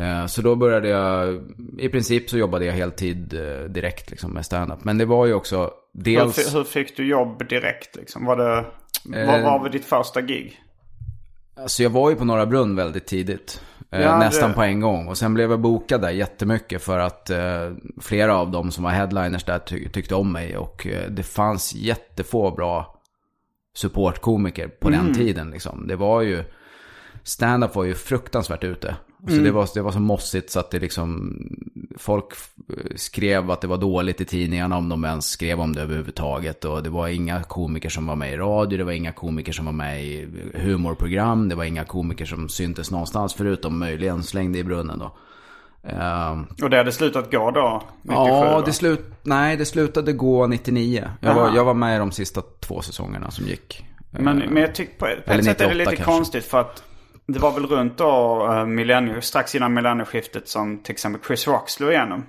Eh, 0.03 0.27
Så 0.27 0.43
då 0.43 0.57
började 0.57 0.89
jag, 0.89 1.41
i 1.79 1.89
princip 1.89 2.31
så 2.31 2.39
jobbade 2.39 2.65
jag 2.65 2.73
heltid 2.73 3.35
eh, 3.35 3.65
direkt 3.65 4.11
liksom 4.11 4.31
med 4.33 4.45
stand-up. 4.47 4.85
Men 4.85 4.99
det 4.99 5.05
var 5.05 5.27
ju 5.27 5.35
också 5.35 5.71
Hur, 5.95 6.03
dels... 6.03 6.37
fi- 6.51 6.57
hur 6.57 6.65
fick 6.65 6.97
du 6.97 7.07
jobb 7.07 7.49
direkt 7.49 7.97
liksom? 7.97 8.25
Var 8.25 8.37
det... 8.37 8.59
Eh. 9.21 9.27
Vad 9.27 9.43
var 9.63 9.69
ditt 9.69 9.85
första 9.85 10.21
gig? 10.21 10.61
Alltså 11.63 11.83
jag 11.83 11.91
var 11.91 12.11
ju 12.11 12.17
på 12.17 12.25
Norra 12.25 12.47
Brunn 12.47 12.77
väldigt 12.77 13.07
tidigt. 13.07 13.63
Eh, 13.91 14.01
Ja, 14.03 14.19
nästan 14.19 14.49
det- 14.51 14.55
på 14.55 14.63
en 14.63 14.81
gång. 14.81 15.09
Och 15.09 15.19
sen 15.19 15.35
blev 15.35 15.51
jag 15.51 15.61
bokad 15.61 16.01
där 16.01 16.11
jättemycket 16.11 16.83
för 16.83 16.99
att 16.99 17.31
eh, 17.31 17.73
flera 18.01 18.37
av 18.37 18.51
dem 18.51 18.71
som 18.71 18.85
var 18.85 18.91
headliners 18.91 19.45
där 19.45 19.59
ty- 19.59 19.89
tyckte 19.89 20.15
om 20.15 20.33
mig. 20.33 20.57
Och 20.57 20.87
eh, 20.87 21.11
det 21.11 21.23
fanns 21.23 21.75
jättefå 21.75 22.51
bra 22.51 22.99
supportkomiker 23.75 24.69
på 24.69 24.91
den 24.91 25.15
tiden 25.15 25.51
liksom. 25.51 25.87
Det 25.87 25.97
var 25.97 26.21
ju, 26.23 26.45
stand-up 27.23 27.75
var 27.75 27.85
ju 27.85 27.95
fruktansvärt 27.95 28.65
ute. 28.65 28.97
Så 29.27 29.33
Mm. 29.33 29.45
det, 29.45 29.51
var, 29.51 29.69
det 29.75 29.83
var 29.83 29.93
så 29.93 30.01
mossigt 30.01 30.51
så 30.51 30.61
att 30.61 30.71
det 30.71 30.79
liksom, 30.79 31.37
folk 31.99 32.25
skrev 32.97 33.51
att 33.51 33.61
det 33.61 33.67
var 33.67 33.77
dåligt 33.79 34.21
i 34.21 34.25
tidningarna 34.25 34.77
om 34.77 34.89
de 34.89 35.05
ens 35.05 35.27
skrev 35.31 35.61
om 35.61 35.73
det 35.75 35.83
överhuvudtaget. 35.83 36.65
Och 36.65 36.83
det 36.83 36.91
var 36.91 37.09
inga 37.09 37.43
komiker 37.43 37.89
som 37.89 38.07
var 38.07 38.17
med 38.17 38.33
i 38.33 38.37
radio, 38.37 38.79
det 38.79 38.85
var 38.85 38.93
inga 38.93 39.13
komiker 39.13 39.53
som 39.53 39.65
var 39.67 39.73
med 39.73 40.05
i 40.05 40.29
humorprogram, 40.55 41.49
det 41.49 41.55
var 41.55 41.65
inga 41.65 41.85
komiker 41.85 42.25
som 42.25 42.49
syntes 42.49 42.91
någonstans 42.91 43.35
förutom 43.35 43.79
möjligen 43.79 44.23
slängde 44.23 44.59
i 44.59 44.65
brunnen 44.65 44.99
då. 44.99 45.17
Ehm, 45.89 46.47
Och 46.63 46.71
det 46.71 46.77
hade 46.77 46.93
slutat 46.93 47.31
gå 47.33 47.51
då? 47.51 47.83
97, 48.03 48.15
Ja, 48.21 48.63
det 48.67 48.73
slut, 48.73 49.05
nej, 49.23 49.57
det 49.57 49.65
slutade 49.65 50.13
gå 50.13 50.47
99. 50.47 51.09
Jag 51.21 51.35
var, 51.35 51.57
jag 51.57 51.65
var 51.65 51.75
med 51.75 51.97
i 51.97 51.99
de 51.99 52.13
sista 52.13 52.43
två 52.61 52.83
säsongerna 52.83 53.31
som 53.31 53.47
gick. 53.47 53.85
Men, 54.11 54.43
Eh, 54.43 54.51
men 54.51 54.63
jag 54.63 54.75
tycker 54.75 54.93
på, 54.99 55.07
på 55.27 55.33
ett 55.33 55.45
sätt 55.45 55.61
är 55.61 55.65
det 55.69 55.75
98 55.75 55.75
lite 55.75 55.85
kanske. 55.97 56.05
konstigt 56.05 56.45
för 56.45 56.61
att 56.61 56.83
det 57.27 57.39
var 57.39 57.53
väl 57.53 57.67
runt 57.67 57.99
då 57.99 58.47
uh, 58.51 58.67
millennium, 58.67 59.23
strax 59.23 59.55
innan 59.55 59.75
millennieskiftet 59.75 60.49
som 60.49 60.79
till 60.83 60.93
exempel 60.93 61.21
Chris 61.27 61.47
Rock 61.47 61.71
slog 61.71 61.91
igenom. 61.91 62.27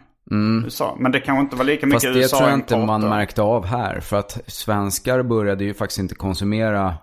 USA. 0.65 0.95
Men 0.99 1.11
det 1.11 1.19
kanske 1.19 1.41
inte 1.41 1.55
var 1.55 1.65
lika 1.65 1.85
mycket 1.85 2.03
Mm. 2.03 2.21
Fast 2.21 2.31
det 2.31 2.37
tror 2.37 2.49
jag 2.49 2.59
inte 2.59 2.77
man 2.77 3.09
märkte 3.09 3.41
av 3.41 3.65
här. 3.65 3.99
För 3.99 4.17
att 4.17 4.41
svenskar 4.47 5.23
började 5.23 5.63
ju 5.63 5.73
faktiskt 5.73 5.99
inte 5.99 6.15
konsumera 6.15 6.95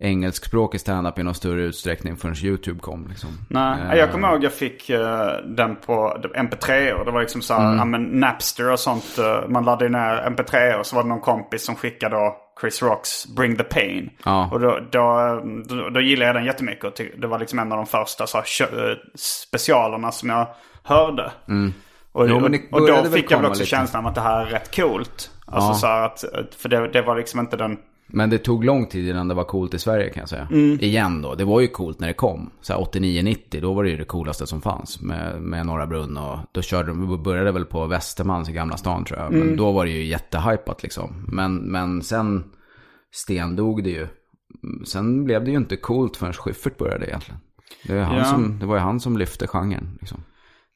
engelskspråkig 0.00 0.80
standup 0.80 1.18
i 1.18 1.22
någon 1.22 1.34
större 1.34 1.62
utsträckning 1.62 2.16
förrän 2.16 2.34
YouTube 2.42 2.80
kom. 2.80 3.06
Liksom. 3.08 3.30
Nej, 3.50 3.78
Eh, 3.92 3.98
jag 3.98 4.12
kommer 4.12 4.32
ihåg 4.32 4.44
jag 4.44 4.52
fick 4.52 4.90
eh, 4.90 5.26
den 5.44 5.76
på 5.76 6.16
MP3 6.34 6.92
och 6.92 7.04
det 7.04 7.10
var 7.10 7.20
liksom 7.20 7.42
så 7.42 7.54
här, 7.54 7.72
Mm. 7.72 7.90
men 7.90 8.02
Napster 8.20 8.70
och 8.72 8.80
sånt. 8.80 9.18
eh, 9.18 9.48
man 9.48 9.64
laddade 9.64 9.88
ner 9.90 10.30
MP3 10.30 10.74
och 10.78 10.86
så 10.86 10.96
var 10.96 11.02
det 11.02 11.08
någon 11.08 11.20
kompis 11.20 11.64
som 11.64 11.74
skickade 11.74 12.16
då 12.16 12.36
Chris 12.60 12.82
Rocks 12.82 13.26
Bring 13.36 13.56
the 13.56 13.64
Pain. 13.64 14.10
Ja. 14.24 14.48
Och 14.52 14.60
då, 14.60 14.78
då, 14.90 15.40
då, 15.68 15.88
då 15.90 16.00
gillade 16.00 16.26
jag 16.28 16.36
den 16.36 16.44
jättemycket. 16.44 16.84
Och 16.84 17.00
det 17.18 17.26
var 17.26 17.38
liksom 17.38 17.58
en 17.58 17.72
av 17.72 17.76
de 17.78 17.86
första 17.86 18.26
så 18.26 18.38
här, 18.38 18.44
specialerna 19.16 20.12
som 20.12 20.28
jag 20.28 20.46
hörde. 20.82 21.32
Och, 21.32 21.48
Mm. 21.52 21.72
Jo, 22.14 22.22
och, 22.22 22.44
och 22.80 22.80
började 22.86 23.08
då 23.08 23.14
fick 23.14 23.30
jag 23.30 23.36
väl 23.38 23.46
också 23.46 23.58
lite. 23.60 23.70
känslan 23.70 24.04
av 24.04 24.08
att 24.08 24.14
det 24.14 24.20
här 24.20 24.40
är 24.46 24.50
rätt 24.50 24.76
coolt. 24.76 25.30
Alltså 25.46 25.70
Ja. 25.70 25.74
så 25.74 25.86
att, 25.86 26.54
för 26.56 26.68
det, 26.68 26.88
det 26.88 27.02
var 27.02 27.16
liksom 27.16 27.40
inte 27.40 27.56
den... 27.56 27.76
Men 28.10 28.30
det 28.30 28.38
tog 28.38 28.64
lång 28.64 28.86
tid 28.86 29.08
innan 29.08 29.28
det 29.28 29.34
var 29.34 29.44
coolt 29.44 29.74
i 29.74 29.78
Sverige 29.78 30.08
kan 30.10 30.20
jag 30.20 30.28
säga. 30.28 30.48
Mm. 30.50 30.78
Igen 30.80 31.22
då, 31.22 31.34
det 31.34 31.44
var 31.44 31.60
ju 31.60 31.68
coolt 31.68 32.00
när 32.00 32.08
det 32.08 32.14
kom. 32.14 32.50
Så 32.60 32.72
här 32.72 32.80
89-90, 32.80 33.60
då 33.60 33.72
var 33.72 33.84
det 33.84 33.90
ju 33.90 33.96
det 33.96 34.04
coolaste 34.04 34.46
som 34.46 34.60
fanns 34.60 35.00
med, 35.00 35.42
med 35.42 35.66
Norra 35.66 35.86
Brunn. 35.86 36.16
Och 36.16 36.38
då 36.52 36.62
körde 36.62 36.88
de, 36.88 37.22
började 37.22 37.52
väl 37.52 37.64
på 37.64 37.86
Västermans 37.86 38.48
i 38.48 38.52
Gamla 38.52 38.76
stan 38.76 39.04
tror 39.04 39.18
jag. 39.20 39.32
Mm. 39.32 39.46
Men 39.46 39.56
då 39.56 39.72
var 39.72 39.84
det 39.84 39.90
ju 39.90 40.04
jättehypat 40.04 40.82
liksom. 40.82 41.24
Men, 41.28 41.56
men 41.56 42.02
sen 42.02 42.44
stendog 43.14 43.84
det 43.84 43.90
ju. 43.90 44.06
Sen 44.86 45.24
blev 45.24 45.44
det 45.44 45.50
ju 45.50 45.56
inte 45.56 45.76
coolt 45.76 46.16
förrän 46.16 46.32
Schyffert 46.32 46.78
började 46.78 47.06
egentligen. 47.06 47.40
Det, 47.86 47.92
är 47.94 48.02
han 48.02 48.16
Ja. 48.18 48.24
som, 48.24 48.58
det 48.58 48.66
var 48.66 48.74
ju 48.74 48.80
han 48.80 49.00
som 49.00 49.16
lyfte 49.18 49.46
genren 49.46 49.96
liksom. 50.00 50.24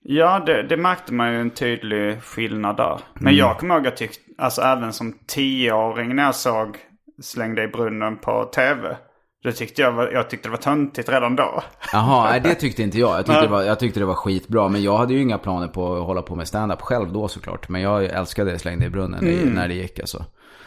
Ja, 0.05 0.43
det, 0.47 0.63
det 0.63 0.77
märkte 0.77 1.13
man 1.15 1.33
ju 1.33 1.41
en 1.41 1.51
tydlig 1.51 2.23
skillnad 2.23 2.77
där. 2.77 2.99
Men 3.15 3.23
Mm. 3.23 3.37
jag 3.37 3.59
kommer 3.59 3.75
ihåg 3.75 3.87
att 3.87 4.01
jag 4.01 4.11
tyckte, 4.11 4.43
alltså 4.43 4.63
även 4.63 4.93
som 4.93 5.13
tioåring 5.27 6.17
när 6.17 6.23
jag 6.23 6.35
såg 6.35 6.77
Släng 7.23 7.55
dig 7.55 7.65
i 7.65 7.69
brunnen 7.69 8.17
på 8.19 8.45
tv. 8.45 8.97
Då 9.45 9.53
tyckte 9.53 9.83
jag, 9.83 9.93
var- 9.93 10.11
jag 10.11 10.31
tyckte 10.31 10.49
det 10.49 10.51
var 10.51 10.59
töntigt 10.59 11.09
redan 11.09 11.37
då. 11.37 11.63
Jaha, 11.93 12.39
det 12.39 12.55
tyckte 12.55 12.83
inte 12.83 12.99
jag. 12.99 13.19
Jag 13.19 13.27
tyckte, 13.27 13.41
det 13.41 13.47
var, 13.49 13.63
jag 13.63 13.79
tyckte 13.79 14.01
det 14.01 14.07
var 14.07 14.15
skitbra. 14.15 14.69
Men 14.69 14.83
jag 14.83 14.97
hade 14.97 15.15
ju 15.15 15.21
inga 15.21 15.39
planer 15.39 15.69
på 15.69 15.97
att 15.97 16.05
hålla 16.07 16.23
på 16.23 16.35
med 16.37 16.49
stand-up 16.49 16.81
själv 16.81 17.13
då 17.13 17.29
såklart. 17.29 17.69
Men 17.69 17.81
jag 17.81 18.05
älskade 18.05 18.59
Slängde 18.59 18.87
i 18.87 18.91
brunnen 18.91 19.21
Mm. 19.29 19.55
när 19.55 19.69
det 19.69 19.75
gick 19.75 20.01
alltså. 20.01 20.25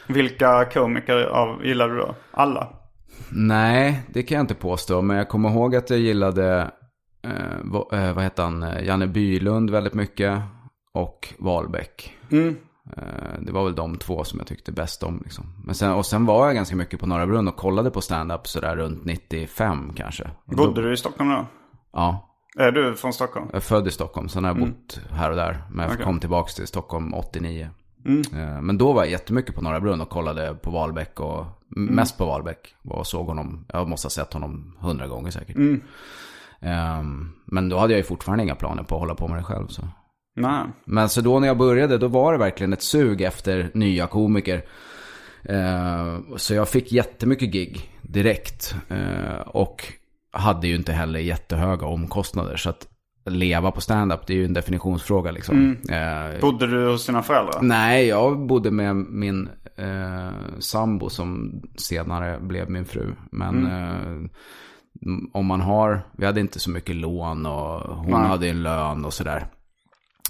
Vilka 0.07 0.65
komiker 0.65 1.17
av, 1.25 1.65
gillade 1.65 1.93
du 1.93 1.99
då? 1.99 2.15
Alla? 2.31 2.67
Nej, 3.29 4.01
det 4.07 4.23
kan 4.23 4.35
jag 4.35 4.43
inte 4.43 4.55
påstå. 4.55 5.01
Men 5.01 5.17
jag 5.17 5.29
kommer 5.29 5.49
ihåg 5.49 5.75
att 5.75 5.89
jag 5.89 5.99
gillade, 5.99 6.71
eh, 7.23 7.31
vad, 7.63 7.93
eh, 7.93 8.13
vad 8.13 8.23
heter 8.23 8.43
han, 8.43 8.65
Janne 8.83 9.07
Bylund 9.07 9.69
väldigt 9.69 9.93
mycket. 9.93 10.41
Och 10.93 11.33
Wahlbeck. 11.39 12.13
Mm. 12.31 12.55
Eh, 12.97 13.39
det 13.41 13.51
var 13.51 13.63
väl 13.63 13.75
de 13.75 13.97
två 13.97 14.23
som 14.23 14.39
jag 14.39 14.47
tyckte 14.47 14.71
bäst 14.71 15.03
om. 15.03 15.21
Liksom. 15.23 15.45
Men 15.65 15.75
sen, 15.75 15.91
och 15.93 16.05
sen 16.05 16.25
var 16.25 16.45
jag 16.45 16.55
ganska 16.55 16.75
mycket 16.75 16.99
på 16.99 17.05
Norra 17.05 17.27
Brunn 17.27 17.47
och 17.47 17.55
kollade 17.55 17.91
på 17.91 18.01
stand-up 18.01 18.47
sådär 18.47 18.75
runt 18.75 19.05
95 19.05 19.93
kanske. 19.95 20.23
Och 20.45 20.55
Bodde 20.55 20.81
då, 20.81 20.88
du 20.88 20.93
i 20.93 20.97
Stockholm 20.97 21.29
då? 21.29 21.45
Ja, 21.93 22.29
Är 22.57 22.71
du 22.71 22.95
från 22.95 23.13
Stockholm? 23.13 23.45
jag 23.51 23.55
är 23.57 23.61
född 23.61 23.88
i 23.88 23.91
Stockholm. 23.91 24.29
Sen 24.29 24.43
har 24.43 24.51
jag 24.51 24.59
bott 24.59 24.99
här 25.11 25.29
och 25.29 25.36
där. 25.36 25.51
Men 25.51 25.77
jag 25.77 25.86
Mm. 25.86 25.91
Okej. 25.93 26.05
kom 26.05 26.19
tillbaka 26.19 26.51
till 26.51 26.67
Stockholm 26.67 27.13
89. 27.13 27.69
Mm. 28.05 28.21
Eh, 28.33 28.61
Men 28.61 28.77
då 28.77 28.93
var 28.93 29.01
jag 29.03 29.11
jättemycket 29.11 29.55
på 29.55 29.61
Norra 29.61 29.79
Brunn 29.79 30.01
och 30.01 30.09
kollade 30.09 30.55
på 30.55 30.71
Wahlbeck 30.71 31.19
och 31.19 31.45
Mm. 31.75 31.95
mest 31.95 32.17
på 32.17 32.25
Wahlbeck. 32.25 32.75
Och 32.83 33.07
såg 33.07 33.25
honom, 33.27 33.65
jag 33.73 33.88
måste 33.89 34.05
ha 34.05 34.09
sett 34.09 34.33
honom 34.33 34.75
hundra 34.79 35.07
gånger 35.07 35.31
säkert. 35.31 35.55
Mm. 35.55 35.81
Ehm, 36.59 37.31
Men 37.45 37.69
då 37.69 37.77
hade 37.77 37.93
jag 37.93 37.97
ju 37.97 38.03
fortfarande 38.03 38.43
inga 38.43 38.55
planer 38.55 38.83
på 38.83 38.95
att 38.95 39.01
hålla 39.01 39.15
på 39.15 39.27
med 39.27 39.38
det 39.38 39.43
själv. 39.43 39.67
Så. 39.67 39.81
Nej. 40.36 40.63
Men 40.86 41.09
så 41.09 41.21
då 41.21 41.39
när 41.39 41.47
jag 41.47 41.57
började, 41.57 41.97
då 41.97 42.07
var 42.07 42.33
det 42.33 42.39
verkligen 42.39 42.73
ett 42.73 42.81
sug 42.81 43.21
efter 43.21 43.69
nya 43.73 44.07
komiker. 44.07 44.61
Eh, 45.43 46.17
Så 46.36 46.53
jag 46.53 46.69
fick 46.69 46.91
jättemycket 46.91 47.51
gig 47.51 47.91
direkt. 48.01 48.75
Eh, 48.89 49.39
Och 49.47 49.93
hade 50.31 50.67
ju 50.67 50.75
inte 50.75 50.91
heller 50.93 51.19
jättehöga 51.19 51.86
omkostnader. 51.88 52.55
Så 52.57 52.69
att 52.69 52.88
leva 53.25 53.71
på 53.71 53.81
stand-up, 53.81 54.27
det 54.27 54.33
är 54.33 54.38
ju 54.38 54.45
en 54.45 54.53
definitionsfråga 54.53 55.31
liksom. 55.31 55.77
Eh, 55.89 56.41
Bodde 56.41 56.67
du 56.67 56.89
hos 56.91 57.05
dina 57.05 57.23
föräldrar? 57.23 57.61
Nej, 57.61 58.07
jag 58.07 58.39
bodde 58.47 58.71
med 58.71 58.95
min 58.95 59.49
eh, 59.75 60.29
sambo 60.59 61.09
som 61.09 61.61
senare 61.77 62.39
blev 62.39 62.69
min 62.69 62.86
fru. 62.86 63.13
Men 63.31 63.65
eh, 63.67 64.29
om 65.33 65.45
man 65.45 65.61
har, 65.61 66.01
vi 66.17 66.25
hade 66.25 66.39
inte 66.41 66.59
så 66.59 66.69
mycket 66.69 66.95
lån 66.95 67.45
och 67.45 67.95
hon 67.95 68.11
Nej. 68.21 68.29
hade 68.29 68.47
en 68.49 68.63
lön 68.63 69.05
och 69.05 69.13
sådär. 69.13 69.45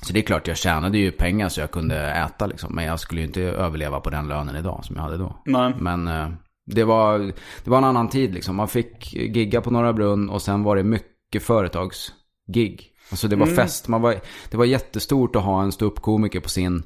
Så 0.07 0.13
det 0.13 0.19
är 0.19 0.23
klart, 0.23 0.47
jag 0.47 0.57
tjänade 0.57 0.97
ju 0.97 1.11
pengar 1.11 1.49
så 1.49 1.59
jag 1.61 1.71
kunde 1.71 2.11
äta 2.11 2.45
liksom. 2.47 2.75
Men 2.75 2.85
jag 2.85 2.99
skulle 2.99 3.21
ju 3.21 3.27
inte 3.27 3.41
överleva 3.41 3.99
på 3.99 4.09
den 4.09 4.27
lönen 4.27 4.55
idag 4.55 4.85
som 4.85 4.95
jag 4.95 5.03
hade 5.03 5.17
då. 5.17 5.41
Nej. 5.45 5.73
Men 5.79 6.07
eh, 6.07 6.29
det, 6.65 6.83
var, 6.83 7.19
det 7.63 7.69
var 7.69 7.77
en 7.77 7.83
annan 7.83 8.09
tid 8.09 8.33
liksom. 8.33 8.55
Man 8.55 8.67
fick 8.67 9.13
gigga 9.13 9.61
på 9.61 9.71
Norra 9.71 9.93
Brunn 9.93 10.29
och 10.29 10.41
sen 10.41 10.63
var 10.63 10.75
det 10.75 10.83
mycket 10.83 11.43
företagsgig. 11.43 12.91
Alltså 13.11 13.27
det 13.27 13.35
var 13.35 13.45
fest. 13.45 13.87
Man 13.87 14.01
var, 14.01 14.15
det 14.51 14.57
var 14.57 14.65
jättestort 14.65 15.35
att 15.35 15.43
ha 15.43 15.63
en 15.63 15.71
ståuppkomiker 15.71 16.39
på 16.39 16.49
sin 16.49 16.83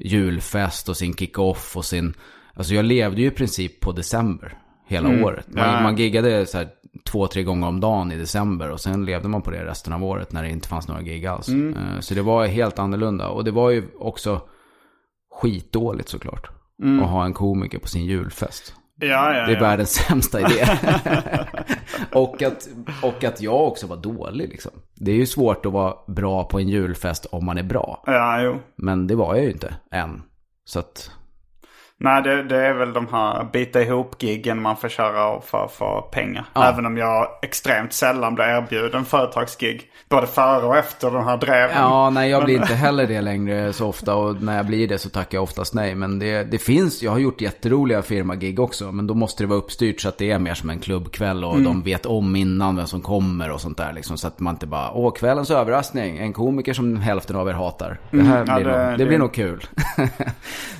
julfest 0.00 0.88
och 0.88 0.96
sin 0.96 1.14
kick-off 1.14 1.76
och 1.76 1.84
sin... 1.84 2.14
Alltså 2.54 2.74
jag 2.74 2.84
levde 2.84 3.20
ju 3.20 3.26
i 3.26 3.30
princip 3.30 3.80
på 3.80 3.92
december 3.92 4.58
hela 4.88 5.24
året. 5.24 5.46
Man, 5.48 5.64
Ja. 5.74 5.80
man 5.80 5.96
giggade 5.96 6.46
så 6.46 6.58
här 6.58 6.68
två, 7.04 7.26
tre 7.26 7.42
gånger 7.42 7.66
om 7.68 7.80
dagen 7.80 8.12
i 8.12 8.16
december 8.16 8.70
och 8.70 8.80
sen 8.80 9.04
levde 9.04 9.28
man 9.28 9.42
på 9.42 9.50
det 9.50 9.64
resten 9.64 9.92
av 9.92 10.04
året 10.04 10.32
när 10.32 10.42
det 10.42 10.48
inte 10.48 10.68
fanns 10.68 10.88
några 10.88 11.02
gig 11.02 11.26
alls. 11.26 11.48
Eh, 11.48 12.00
Så 12.00 12.14
det 12.14 12.22
var 12.22 12.46
helt 12.46 12.78
annorlunda. 12.78 13.28
Och 13.28 13.44
det 13.44 13.50
var 13.50 13.70
ju 13.70 13.84
också 13.98 14.40
skitdåligt 15.40 16.08
såklart. 16.08 16.50
Att 17.02 17.08
ha 17.10 17.24
en 17.24 17.32
komiker 17.32 17.78
på 17.78 17.88
sin 17.88 18.04
julfest. 18.04 18.74
Ja, 19.00 19.06
ja, 19.34 19.46
Det 19.46 19.52
är 19.52 19.54
ja. 19.54 19.60
världens 19.60 19.90
sämsta 19.90 20.40
idé. 20.40 20.66
och, 22.12 22.42
att, 22.42 22.68
och 23.02 23.24
att 23.24 23.40
jag 23.40 23.68
också 23.68 23.86
var 23.86 23.96
dålig 23.96 24.48
liksom. 24.48 24.72
Det 24.96 25.10
är 25.10 25.14
ju 25.16 25.26
svårt 25.26 25.66
att 25.66 25.72
vara 25.72 25.94
bra 26.06 26.44
på 26.44 26.58
en 26.58 26.68
julfest 26.68 27.26
om 27.26 27.44
man 27.44 27.58
är 27.58 27.62
bra. 27.62 28.02
Ja, 28.06 28.42
jo. 28.42 28.58
Men 28.76 29.06
det 29.06 29.14
var 29.14 29.34
jag 29.34 29.44
ju 29.44 29.50
inte 29.50 29.74
än. 29.90 30.22
Så 30.64 30.78
att, 30.78 31.10
Nej, 32.04 32.22
det, 32.22 32.42
det 32.42 32.66
är 32.66 32.72
väl 32.74 32.92
de 32.92 33.06
här 33.12 33.44
bita 33.52 33.82
ihop-giggen 33.82 34.62
man 34.62 34.76
får 34.76 34.88
köra 34.88 35.40
för 35.40 35.68
få 35.68 36.02
pengar. 36.12 36.44
Ja. 36.54 36.68
Även 36.68 36.86
om 36.86 36.96
jag 36.96 37.26
extremt 37.42 37.92
sällan 37.92 38.34
blir 38.34 38.44
erbjuden 38.44 39.04
företagsgig. 39.04 39.88
Både 40.08 40.26
före 40.26 40.66
och 40.66 40.76
efter 40.76 41.10
de 41.10 41.24
här 41.24 41.36
dreven. 41.36 41.76
ja, 41.76 42.10
nej 42.10 42.30
jag 42.30 42.44
blir 42.44 42.54
inte 42.56 42.74
heller 42.74 43.06
det 43.06 43.20
längre 43.20 43.72
så 43.72 43.88
ofta. 43.88 44.14
Och 44.14 44.42
när 44.42 44.56
jag 44.56 44.66
blir 44.66 44.88
det 44.88 44.98
så 44.98 45.08
tackar 45.08 45.36
jag 45.38 45.42
oftast 45.42 45.74
nej. 45.74 45.94
Men 45.94 46.18
det, 46.18 46.44
det 46.44 46.58
finns, 46.58 47.02
jag 47.02 47.10
har 47.10 47.18
gjort 47.18 47.40
jätteroliga 47.40 48.02
firmagig 48.02 48.60
också. 48.60 48.92
Men 48.92 49.06
då 49.06 49.14
måste 49.14 49.42
det 49.42 49.46
vara 49.46 49.58
uppstyrt 49.58 50.00
så 50.00 50.08
att 50.08 50.18
det 50.18 50.30
är 50.30 50.38
mer 50.38 50.54
som 50.54 50.70
en 50.70 50.78
klubbkväll. 50.78 51.44
Och 51.44 51.60
de 51.60 51.82
vet 51.82 52.06
om 52.06 52.36
innan 52.36 52.76
vem 52.76 52.86
som 52.86 53.00
kommer 53.00 53.50
och 53.50 53.60
sånt 53.60 53.76
där. 53.76 53.92
Liksom, 53.92 54.18
så 54.18 54.26
att 54.26 54.40
man 54.40 54.54
inte 54.54 54.66
bara, 54.66 54.90
åh 54.92 55.12
kvällens 55.14 55.50
överraskning. 55.50 56.18
En 56.18 56.32
komiker 56.32 56.72
som 56.72 56.96
hälften 56.96 57.36
av 57.36 57.48
er 57.48 57.52
hatar. 57.52 57.98
Det 58.10 58.22
här 58.22 58.44
ja, 58.46 58.54
blir, 58.54 58.64
det- 58.64 58.78
nog, 58.78 58.90
det, 58.90 58.96
det- 58.96 59.06
blir 59.06 59.18
nog 59.18 59.34
kul. 59.34 59.66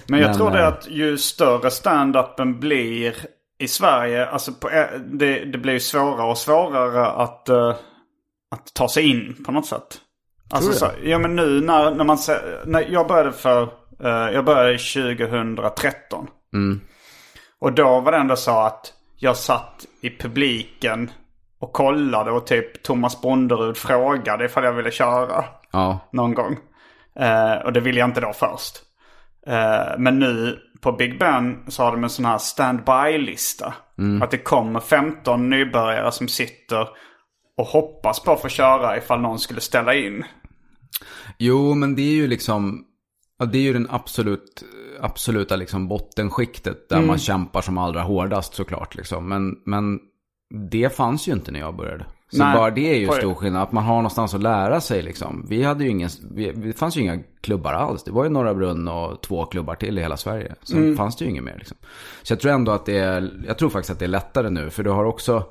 Men 0.06 0.20
jag 0.20 0.28
Men, 0.28 0.36
tror 0.36 0.50
det 0.50 0.60
eh, 0.60 0.68
att 0.68 0.88
ju 0.90 1.11
större 1.16 1.70
stand-upen 1.70 2.60
blir 2.60 3.16
i 3.58 3.68
Sverige, 3.68 4.26
alltså 4.26 4.52
på, 4.52 4.70
eh, 4.70 4.86
det, 5.00 5.44
det 5.44 5.58
blir 5.58 5.72
ju 5.72 5.80
svårare 5.80 6.30
och 6.30 6.38
svårare 6.38 7.06
att, 7.06 7.48
eh, 7.48 7.74
att 8.50 8.74
ta 8.74 8.88
sig 8.88 9.10
in 9.10 9.44
på 9.46 9.52
något 9.52 9.66
sätt. 9.66 10.00
Alltså, 10.50 10.72
så, 10.72 10.86
ja 11.02 11.18
men 11.18 11.36
nu 11.36 11.60
när, 11.60 11.94
när 11.94 12.04
man 12.04 12.18
när 12.64 12.86
jag 12.90 13.08
började 13.08 13.32
för, 13.32 13.62
eh, 14.04 14.34
jag 14.34 14.44
började 14.44 14.78
2013. 14.78 16.26
Mm. 16.54 16.80
Och 17.58 17.72
då 17.72 18.00
var 18.00 18.12
det 18.12 18.18
ändå 18.18 18.36
så 18.36 18.60
att 18.60 18.92
jag 19.16 19.36
satt 19.36 19.86
i 20.00 20.10
publiken 20.10 21.10
och 21.58 21.72
kollade 21.72 22.30
och 22.30 22.46
typ 22.46 22.82
Thomas 22.82 23.20
Bonderud 23.20 23.76
frågade 23.76 24.44
ifall 24.44 24.64
jag 24.64 24.72
ville 24.72 24.90
köra 24.90 25.44
Ja, 25.72 26.08
någon 26.12 26.34
gång. 26.34 26.58
Eh, 27.16 27.54
och 27.64 27.72
det 27.72 27.80
ville 27.80 27.98
jag 27.98 28.08
inte 28.08 28.20
då 28.20 28.32
först. 28.32 28.82
Eh, 29.46 29.98
men 29.98 30.18
nu 30.18 30.58
på 30.82 30.92
Big 30.92 31.18
Ben 31.18 31.64
så 31.68 31.82
har 31.82 31.92
de 31.92 32.04
en 32.04 32.10
sån 32.10 32.24
här 32.24 32.38
standby-lista. 32.38 33.74
Att 34.22 34.30
det 34.30 34.38
kommer 34.38 34.80
15 34.80 35.50
nybörjare 35.50 36.12
som 36.12 36.28
sitter 36.28 36.88
och 37.56 37.66
hoppas 37.66 38.20
på 38.20 38.32
att 38.32 38.42
få 38.42 38.48
köra 38.48 38.96
ifall 38.96 39.20
någon 39.20 39.38
skulle 39.38 39.60
ställa 39.60 39.94
in. 39.94 40.24
Jo, 41.38 41.74
men 41.74 41.94
det 41.94 42.02
är 42.02 42.14
ju 42.14 42.26
liksom, 42.26 42.84
ja, 43.38 43.46
det 43.46 43.58
är 43.58 43.62
ju 43.62 43.72
den 43.72 43.88
absolut, 43.90 44.64
absoluta 45.00 45.56
liksom 45.56 45.88
bottenskiktet 45.88 46.88
där 46.88 47.02
man 47.02 47.18
kämpar 47.18 47.60
som 47.60 47.78
allra 47.78 48.02
hårdast 48.02 48.54
såklart. 48.54 48.94
Liksom. 48.94 49.28
Men, 49.28 49.56
men 49.66 49.98
det 50.70 50.96
fanns 50.96 51.28
ju 51.28 51.32
inte 51.32 51.52
när 51.52 51.60
jag 51.60 51.76
började. 51.76 52.06
Så 52.32 52.38
Nej, 52.38 52.56
bara 52.56 52.70
det 52.70 52.94
är 52.94 52.98
ju 52.98 53.08
stor 53.08 53.34
skillnad, 53.34 53.62
att 53.62 53.72
man 53.72 53.84
har 53.84 53.96
någonstans 53.96 54.34
att 54.34 54.42
lära 54.42 54.80
sig 54.80 55.02
liksom. 55.02 55.46
Vi 55.48 55.62
hade 55.62 55.84
ju 55.84 55.90
ingen, 55.90 56.10
vi, 56.30 56.52
det 56.52 56.72
fanns 56.72 56.96
ju 56.96 57.00
inga 57.00 57.18
klubbar 57.40 57.72
alls. 57.72 58.04
Det 58.04 58.10
var 58.10 58.24
ju 58.24 58.30
Norra 58.30 58.54
Brunn 58.54 58.88
och 58.88 59.20
två 59.20 59.44
klubbar 59.44 59.74
till 59.74 59.98
i 59.98 60.00
hela 60.00 60.16
Sverige. 60.16 60.54
Sen 60.62 60.96
fanns 60.96 61.16
det 61.16 61.24
ju 61.24 61.30
inget 61.30 61.44
mer 61.44 61.56
liksom. 61.58 61.76
Så 62.22 62.32
jag 62.32 62.40
tror 62.40 62.52
ändå 62.52 62.72
att 62.72 62.86
det 62.86 62.98
är, 62.98 63.30
jag 63.46 63.58
tror 63.58 63.70
faktiskt 63.70 63.90
att 63.90 63.98
det 63.98 64.04
är 64.04 64.08
lättare 64.08 64.50
nu. 64.50 64.70
För 64.70 64.82
du 64.82 64.90
har 64.90 65.04
också, 65.04 65.44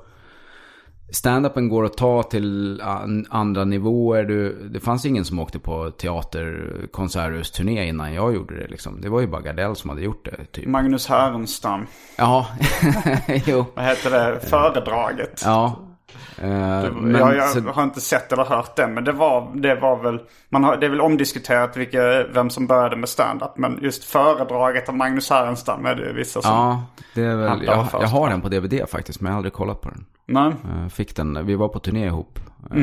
Stand-upen 1.12 1.68
går 1.68 1.84
att 1.84 1.96
ta 1.96 2.22
till 2.22 2.80
an, 2.80 3.26
andra 3.30 3.64
nivåer. 3.64 4.24
Du, 4.24 4.68
det 4.68 4.80
fanns 4.80 5.06
ingen 5.06 5.24
som 5.24 5.38
åkte 5.38 5.58
på 5.58 5.90
teater, 5.90 6.72
konserthusturné 6.92 7.88
innan 7.88 8.14
jag 8.14 8.34
gjorde 8.34 8.58
det. 8.58 8.66
Liksom. 8.68 9.00
Det 9.00 9.08
var 9.08 9.20
ju 9.20 9.26
bara 9.26 9.40
Gardell 9.40 9.76
som 9.76 9.90
hade 9.90 10.02
gjort 10.02 10.24
det. 10.24 10.44
Typ. 10.52 10.66
Magnus 10.66 11.06
Härenstam. 11.06 11.86
Ja, 12.18 12.46
jo. 13.46 13.64
Vad 13.74 13.84
heter 13.84 14.10
det? 14.10 14.40
Föredraget. 14.40 15.42
Ja. 15.44 15.91
Eh, 16.38 16.92
men 16.92 17.14
jag, 17.14 17.36
jag 17.36 17.48
så- 17.48 17.60
har 17.60 17.82
inte 17.82 18.00
sett 18.00 18.32
eller 18.32 18.44
hört 18.44 18.76
det. 18.76 18.86
Men 18.86 19.04
det 19.04 19.12
var, 19.12 19.50
det 19.54 19.74
var 19.74 19.96
väl... 20.02 20.20
Man 20.48 20.64
har, 20.64 20.76
det 20.76 20.86
är 20.86 20.90
väl 20.90 21.00
omdiskuterat 21.00 21.76
vilka, 21.76 22.24
vem 22.34 22.50
som 22.50 22.66
började 22.66 22.96
med 22.96 23.08
stand-up. 23.08 23.50
Men 23.56 23.78
just 23.82 24.04
föredraget 24.04 24.88
av 24.88 24.96
Magnus 24.96 25.30
Härenstam 25.30 25.86
är 25.86 25.94
det 25.94 26.12
vissa 26.12 26.42
som... 26.42 26.50
Ja, 26.54 26.84
det 27.14 27.22
är 27.24 27.36
väl, 27.36 27.62
jag, 27.64 27.86
jag 27.92 28.08
har 28.08 28.28
den 28.30 28.40
på 28.40 28.48
DVD 28.48 28.88
faktiskt, 28.88 29.20
men 29.20 29.26
jag 29.30 29.32
har 29.34 29.38
aldrig 29.38 29.52
kollat 29.52 29.80
på 29.80 29.88
den. 29.88 30.04
Nej. 30.26 30.46
Eh, 30.64 30.88
Fick 30.88 31.16
den, 31.16 31.46
vi 31.46 31.54
var 31.54 31.68
på 31.68 31.78
turné 31.78 32.06
ihop 32.06 32.38
eh, 32.70 32.76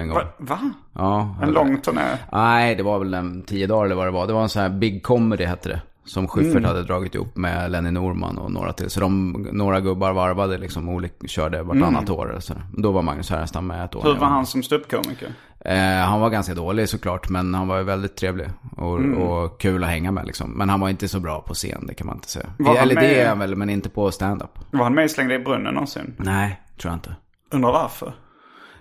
en 0.00 0.08
gång. 0.08 0.16
Va? 0.18 0.22
Va? 0.38 0.58
Ja, 0.92 1.36
En 1.42 1.50
lång 1.50 1.80
turné? 1.80 2.00
Nej, 2.32 2.74
det 2.74 2.82
var 2.82 2.98
väl 2.98 3.14
en 3.14 3.42
tio 3.42 3.66
dagar 3.66 3.84
eller 3.84 3.94
vad 3.96 4.06
det 4.06 4.10
var. 4.10 4.26
Det 4.26 4.32
var 4.32 4.42
en 4.42 4.48
sån 4.48 4.62
här 4.62 4.68
Big 4.68 5.02
Comedy 5.02 5.44
hette 5.44 5.68
det. 5.68 5.80
Som 6.06 6.28
Schyffert 6.28 6.50
Mm. 6.52 6.64
hade 6.64 6.82
dragit 6.82 7.14
ihop 7.14 7.36
med 7.36 7.70
Lenny 7.70 7.90
Norman 7.90 8.38
och 8.38 8.50
några 8.52 8.72
till. 8.72 8.90
Så 8.90 9.00
de, 9.00 9.30
några 9.52 9.80
gubbar 9.80 10.12
varvade 10.12 10.58
liksom, 10.58 10.88
olika, 10.88 11.26
körde 11.26 11.62
vartannat 11.62 12.10
år. 12.10 12.30
eller 12.30 12.40
Så. 12.40 12.54
Då 12.76 12.92
var 12.92 13.02
Magnus 13.02 13.30
Härenstam 13.30 13.66
med 13.66 13.84
ett 13.84 13.94
år. 13.94 14.00
Mm. 14.00 14.12
Hur 14.14 14.20
var 14.20 14.28
han 14.28 14.46
som 14.46 14.62
ståuppkomiker? 14.62 15.28
Eh, 15.60 15.76
han 16.08 16.20
var 16.20 16.30
ganska 16.30 16.54
dålig 16.54 16.88
såklart, 16.88 17.28
men 17.28 17.54
han 17.54 17.68
var 17.68 17.82
väldigt 17.82 18.16
trevlig. 18.16 18.48
Och, 18.76 18.98
Mm. 18.98 19.18
och 19.22 19.60
kul 19.60 19.84
att 19.84 19.90
hänga 19.90 20.10
med 20.12 20.26
liksom. 20.26 20.50
Men 20.50 20.68
han 20.68 20.80
var 20.80 20.88
inte 20.88 21.08
så 21.08 21.20
bra 21.20 21.40
på 21.40 21.54
scen, 21.54 21.84
det 21.86 21.94
kan 21.94 22.06
man 22.06 22.16
inte 22.16 22.30
säga. 22.30 22.46
Var 22.58 22.76
Eller 22.76 22.94
det 22.94 23.20
är 23.20 23.28
han 23.28 23.38
väl, 23.38 23.56
men 23.56 23.70
inte 23.70 23.88
på 23.88 24.10
stand-up. 24.10 24.58
Var 24.70 24.82
han 24.84 24.94
med 24.94 25.04
i 25.04 25.08
Släng 25.08 25.28
dig 25.28 25.40
i 25.40 25.44
brunnen 25.44 25.74
någonsin? 25.74 26.14
Nej, 26.18 26.60
tror 26.80 26.90
jag 26.90 26.96
inte. 26.96 27.16
Undrar 27.50 27.72
varför? 27.72 28.14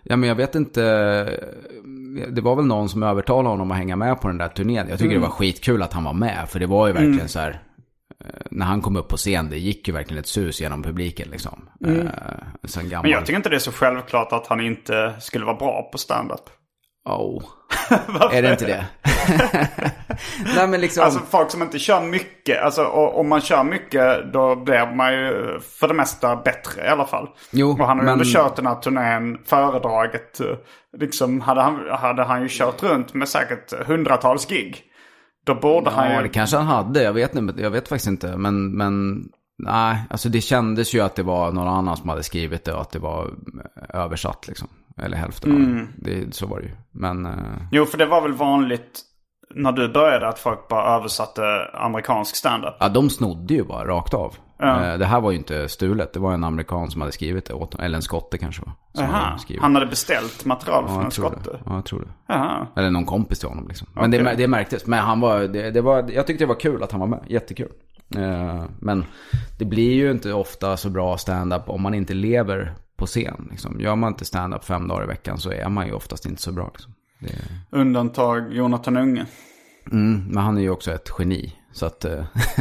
Ja, 0.08 0.16
men 0.16 0.30
jag 0.30 0.36
vet 0.36 0.56
inte. 0.56 0.82
Det 2.32 2.41
var 2.41 2.56
väl 2.56 2.66
någon 2.66 2.89
som 2.89 3.03
övertalade 3.03 3.49
honom 3.49 3.72
att 3.72 3.78
hänga 3.78 3.95
med 3.95 4.22
på 4.22 4.28
den 4.28 4.38
där 4.38 4.47
turnén. 4.47 4.88
Jag 4.89 4.97
tycker 4.99 5.12
Mm. 5.12 5.22
det 5.22 5.28
var 5.28 5.34
skitkul 5.36 5.82
att 5.84 5.93
han 5.93 6.03
var 6.03 6.14
med. 6.14 6.49
För 6.49 6.60
det 6.60 6.66
var 6.68 6.88
ju 6.88 6.93
verkligen 6.93 7.30
så 7.30 7.39
här. 7.39 7.62
eh, 8.26 8.30
När 8.51 8.66
han 8.66 8.82
kom 8.82 8.95
upp 8.95 9.08
på 9.08 9.18
scen, 9.18 9.49
det 9.49 9.58
gick 9.58 9.88
ju 9.88 9.93
verkligen 9.93 10.20
ett 10.20 10.28
sus 10.28 10.62
genom 10.62 10.84
publiken 10.84 11.28
liksom. 11.32 11.70
Mm. 11.86 12.08
Sen 12.64 12.89
gammal. 12.89 13.03
Men 13.03 13.12
jag 13.12 13.26
tycker 13.26 13.38
inte 13.38 13.49
det 13.49 13.56
är 13.56 13.60
så 13.60 13.72
självklart 13.72 14.32
att 14.32 14.47
han 14.47 14.60
inte 14.62 15.14
skulle 15.20 15.45
vara 15.45 15.56
bra 15.58 15.89
på 15.91 15.97
stand-up. 15.97 16.49
Oh. 17.06 17.43
är 18.32 18.41
det 18.41 18.51
inte 18.51 18.66
det? 18.66 18.86
Nej 20.56 20.68
men 20.68 20.82
liksom. 20.82 21.03
Alltså 21.03 21.20
folk 21.30 21.51
som 21.51 21.62
inte 21.62 21.80
kör 21.80 22.01
mycket. 22.01 22.62
Alltså 22.64 22.86
om 22.88 23.30
man 23.30 23.41
kör 23.41 23.64
mycket 23.64 24.34
då 24.34 24.56
blir 24.56 24.95
man 24.95 25.14
ju 25.14 25.60
för 25.80 25.88
det 25.88 25.93
mesta 25.93 26.36
bättre 26.36 26.86
i 26.86 26.88
alla 26.88 27.06
fall. 27.06 27.28
Jo, 27.51 27.70
och 27.72 27.88
han 27.88 27.88
har 27.88 27.95
ju 27.95 28.01
men- 28.06 28.14
ändå 28.14 28.24
kört 28.26 28.56
den 28.56 28.68
här 28.68 28.76
turnén, 28.76 29.38
föredraget. 29.45 30.39
eh, 30.39 30.45
Liksom 30.97 31.41
hade 31.41 31.62
han, 31.62 31.80
hade 31.89 32.24
han 32.24 32.41
ju 32.41 32.47
kört 32.51 32.84
runt 32.84 33.14
med 33.14 33.28
säkert 33.30 33.88
hundratals 33.88 34.45
gig. 34.47 34.84
Då 35.45 35.56
borde 35.56 35.89
han 35.89 36.12
Ja, 36.12 36.16
ju... 36.18 36.24
det 36.24 36.30
kanske 36.30 36.58
han 36.58 36.66
hade. 36.68 37.03
Jag 37.03 37.14
vet, 37.14 37.36
inte, 37.36 37.62
jag 37.62 37.70
vet 37.72 37.88
faktiskt 37.88 38.08
inte. 38.08 38.38
Men, 38.38 38.78
men 38.78 39.24
nej, 39.64 39.97
alltså 40.10 40.30
det 40.30 40.41
kändes 40.41 40.93
ju 40.95 41.01
att 41.01 41.16
det 41.16 41.24
var 41.24 41.51
någon 41.51 41.68
annan 41.68 41.97
som 41.97 42.10
hade 42.10 42.24
skrivit 42.24 42.64
det 42.64 42.74
och 42.74 42.82
att 42.82 42.91
det 42.91 42.99
var 42.99 43.32
översatt 43.93 44.47
liksom. 44.47 44.68
Eller 45.02 45.18
hälften 45.18 45.52
Mm. 45.56 45.88
det. 45.98 46.16
det. 46.26 46.36
Så 46.36 46.48
var 46.48 46.60
det 46.60 46.66
ju. 46.66 46.72
Men, 46.91 47.26
eh, 47.26 47.34
Jo, 47.72 47.86
för 47.86 47.98
det 47.98 48.06
var 48.06 48.22
väl 48.22 48.34
vanligt 48.34 49.02
när 49.56 49.72
du 49.72 49.89
började 49.89 50.28
att 50.28 50.39
folk 50.39 50.68
bara 50.68 50.96
översatte 50.96 51.41
amerikansk 51.74 52.36
standup. 52.36 52.76
ja, 52.80 52.89
de 52.89 53.10
snodde 53.10 53.54
ju 53.54 53.64
bara 53.64 53.88
rakt 53.88 54.14
av. 54.14 54.36
Ja. 54.60 54.86
Eh, 54.86 54.98
Det 54.98 55.06
här 55.06 55.22
var 55.22 55.32
ju 55.32 55.38
inte 55.38 55.70
stulet. 55.70 56.14
Det 56.14 56.20
var 56.20 56.34
en 56.34 56.43
amerikan 56.43 56.91
som 56.91 57.02
hade 57.02 57.12
skrivit 57.14 57.46
det 57.46 57.54
åt. 57.54 57.76
Eller 57.80 57.96
en 57.96 58.02
skotte 58.02 58.38
kanske. 58.38 58.62
Som 58.93 59.06
hade 59.06 59.60
han 59.62 59.74
hade 59.76 59.86
beställt 59.88 60.46
material 60.46 60.84
ja, 60.88 60.93
från 60.93 61.06
en 61.06 61.12
skotte. 61.12 61.52
det. 61.52 61.60
Ja, 61.66 61.76
jag 61.76 61.86
tror 61.86 62.00
det. 62.00 62.08
Jaha. 62.34 62.68
Eller 62.76 62.89
någon 62.89 63.06
kompis 63.06 63.39
till 63.39 63.50
honom 63.50 63.68
liksom. 63.68 63.88
Men 63.93 64.12
det, 64.12 64.22
Okej. 64.22 64.34
det 64.38 64.48
märktes. 64.48 64.88
Men 64.88 65.00
han 65.00 65.20
var, 65.20 65.39
det, 65.39 65.72
det 65.72 65.82
var, 65.82 66.10
jag 66.12 66.28
tyckte 66.28 66.43
det 66.43 66.48
var 66.48 66.60
kul 66.60 66.84
att 66.84 66.91
han 66.91 67.00
var 67.00 67.08
med. 67.08 67.24
Jättekul. 67.28 67.70
Eh, 68.18 68.64
Men 68.80 69.06
det 69.60 69.66
blir 69.66 69.93
ju 69.93 70.12
inte 70.12 70.34
ofta 70.34 70.78
så 70.78 70.89
bra 70.89 71.18
stand-up 71.18 71.70
om 71.70 71.82
man 71.82 71.93
inte 71.93 72.14
lever 72.14 72.74
på 72.98 73.06
scen. 73.06 73.48
Liksom. 73.52 73.80
Gör 73.80 73.96
man 73.96 74.08
inte 74.14 74.26
stand-up 74.26 74.66
fem 74.66 74.88
dagar 74.88 75.04
i 75.04 75.08
veckan 75.08 75.38
så 75.38 75.52
är 75.52 75.70
man 75.70 75.88
ju 75.88 75.93
oftast 75.93 76.26
inte 76.26 76.41
så 76.41 76.52
bra. 76.52 76.70
Liksom. 76.74 76.93
Det, 77.20 77.32
Undantag 77.78 78.54
Jonathan 78.54 78.98
Unge. 78.98 79.26
mm, 79.91 80.26
men 80.30 80.43
han 80.43 80.58
är 80.58 80.62
ju 80.62 80.70
också 80.70 80.91
ett 80.91 81.10
geni. 81.20 81.56
Så 81.74 81.86
att... 81.86 82.06
eh, 82.06 82.26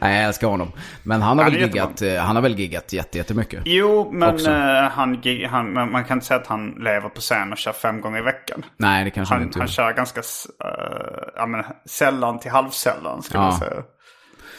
Nej, 0.00 0.16
jag 0.16 0.24
älskar 0.24 0.48
honom. 0.48 0.72
Men 1.02 1.22
han 1.22 1.38
har, 1.38 1.44
Han 1.44 1.52
väl 1.52 1.62
giggat, 1.62 2.02
eh, 2.02 2.16
han 2.16 2.36
har 2.36 2.42
väl 2.42 2.58
giggat 2.58 2.92
jätte- 2.92 3.18
jättemycket. 3.18 3.62
Jo, 3.64 4.10
men 4.12 4.46
eh, 4.46 4.90
han, 4.90 5.22
han, 5.50 5.72
man 5.92 6.04
kan 6.04 6.16
inte 6.16 6.26
säga 6.26 6.40
att 6.40 6.46
han 6.46 6.70
lever 6.70 7.08
på 7.08 7.20
scen 7.20 7.52
och 7.52 7.58
kör 7.58 7.72
fem 7.72 8.00
gånger 8.00 8.18
i 8.18 8.22
veckan. 8.22 8.64
Nej, 8.76 9.04
det 9.04 9.10
kanske 9.10 9.34
han, 9.34 9.40
Han, 9.40 9.48
inte 9.48 9.58
han 9.58 9.68
kör 9.68 9.92
ganska 9.92 10.20
s- 10.20 10.46
eh, 10.64 11.28
ja, 11.36 11.46
men, 11.46 11.64
sällan 11.86 12.38
till 12.38 12.50
halvsällan 12.50 13.22
skulle 13.22 13.40
Ja. 13.42 13.48
man 13.50 13.58
säga. 13.58 13.76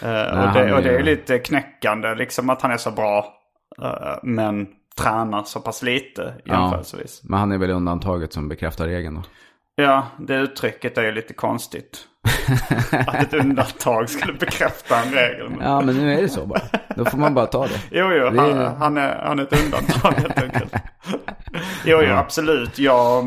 Eh, 0.01 0.35
Nej, 0.35 0.47
och, 0.47 0.53
det, 0.53 0.73
och 0.73 0.81
det 0.83 0.89
är- 0.89 0.99
är 0.99 1.03
lite 1.03 1.39
knäckande 1.39 2.15
liksom 2.15 2.49
att 2.49 2.61
han 2.61 2.71
är 2.71 2.77
så 2.77 2.91
bra. 2.91 3.33
Eh, 3.82 4.15
men 4.24 4.68
tränar 4.97 5.43
så 5.43 5.59
pass 5.59 5.82
lite 5.84 6.34
jämförelsevis. 6.45 7.22
Men 7.24 7.39
han 7.39 7.51
är 7.51 7.57
väl 7.57 7.70
undantaget 7.72 8.34
som 8.34 8.49
bekräftar 8.49 8.88
regeln 8.88 9.15
då. 9.15 9.22
Ja, 9.84 10.07
det 10.20 10.36
uttrycket 10.36 10.97
är 10.97 11.03
ju 11.03 11.11
lite 11.11 11.34
konstigt. 11.34 11.99
att 13.07 13.15
ett 13.15 13.34
undantag 13.34 14.09
skulle 14.09 14.34
bekräfta 14.34 14.99
en 15.03 15.11
regel. 15.11 15.51
Ja, 15.61 15.82
men 15.82 15.95
nu 15.97 16.13
är 16.13 16.22
det 16.22 16.30
så 16.30 16.45
bara. 16.45 16.61
Då 16.95 17.05
får 17.05 17.18
man 17.18 17.34
bara 17.34 17.45
ta 17.45 17.63
det. 17.68 17.82
Jo, 17.91 18.11
jo, 18.11 18.30
Det 18.30 18.39
han, 18.41 18.57
är- 18.57 18.76
han, 18.76 18.97
är, 18.97 19.15
han 19.26 19.39
är 19.39 19.43
ett 19.43 19.63
undantag 19.65 20.11
helt 20.11 20.41
enkelt. 20.43 20.74
jo, 21.86 22.01
jo, 22.01 22.13
absolut. 22.13 22.80
Jag, 22.80 23.26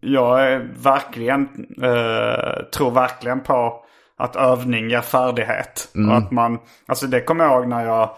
jag 0.00 0.52
är 0.52 0.68
verkligen, 0.82 1.42
eh, 1.82 2.62
tror 2.74 2.90
verkligen 2.90 3.40
på 3.40 3.82
att 4.18 4.36
övning 4.36 4.90
ger 4.90 5.00
färdighet. 5.00 5.88
Och 6.08 6.16
att 6.16 6.30
man, 6.30 6.58
alltså 6.88 7.06
det 7.06 7.20
kommer 7.20 7.44
jag 7.44 7.52
ihåg 7.54 7.68
när 7.68 7.84
jag, 7.86 8.10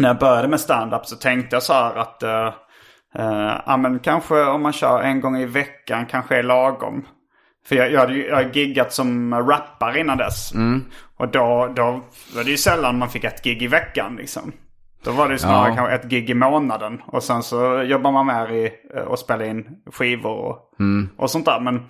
när 0.00 0.08
jag 0.08 0.18
började 0.18 0.48
med 0.48 0.60
stand-up 0.60 1.06
så 1.06 1.16
tänkte 1.16 1.56
jag 1.56 1.62
så 1.62 1.72
här 1.72 1.94
att, 1.96 2.22
eh, 2.22 2.46
eh, 3.14 3.52
ja 3.66 3.76
men 3.76 3.98
kanske 3.98 4.44
om 4.44 4.62
man 4.62 4.72
kör 4.72 5.00
en 5.00 5.20
gång 5.20 5.36
i 5.36 5.46
veckan 5.46 6.06
kanske 6.06 6.36
är 6.36 6.42
lagom. 6.42 7.06
För 7.66 7.76
jag, 7.76 7.92
jag, 7.92 8.00
hade 8.00 8.12
ju- 8.14 8.26
jag 8.26 8.36
har 8.36 8.50
giggat 8.52 8.92
som 8.92 9.34
rappare 9.34 10.00
innan 10.00 10.18
dess. 10.18 10.52
Och 11.16 11.28
då, 11.28 11.72
då 11.76 12.00
var 12.36 12.44
det 12.44 12.50
ju 12.50 12.56
sällan 12.56 12.98
man 12.98 13.08
fick 13.08 13.24
ett 13.24 13.44
gig 13.44 13.62
i 13.62 13.66
veckan 13.66 14.16
liksom. 14.16 14.52
Då 15.04 15.10
var 15.12 15.26
det 15.28 15.32
ju 15.32 15.38
snarare 15.38 15.68
Ja. 15.68 15.74
kanske 15.76 15.94
ett 15.94 16.04
gig 16.04 16.30
i 16.30 16.34
månaden. 16.34 17.02
Och 17.06 17.22
sen 17.22 17.42
så 17.42 17.82
jobbar 17.82 18.12
man 18.12 18.26
mer 18.26 18.50
i 18.52 18.72
eh, 18.96 19.02
och 19.02 19.18
spelar 19.18 19.44
in 19.44 19.66
skivor 19.92 20.30
och, 20.36 20.58
och 21.16 21.30
sånt 21.30 21.44
där. 21.44 21.60
Men, 21.60 21.86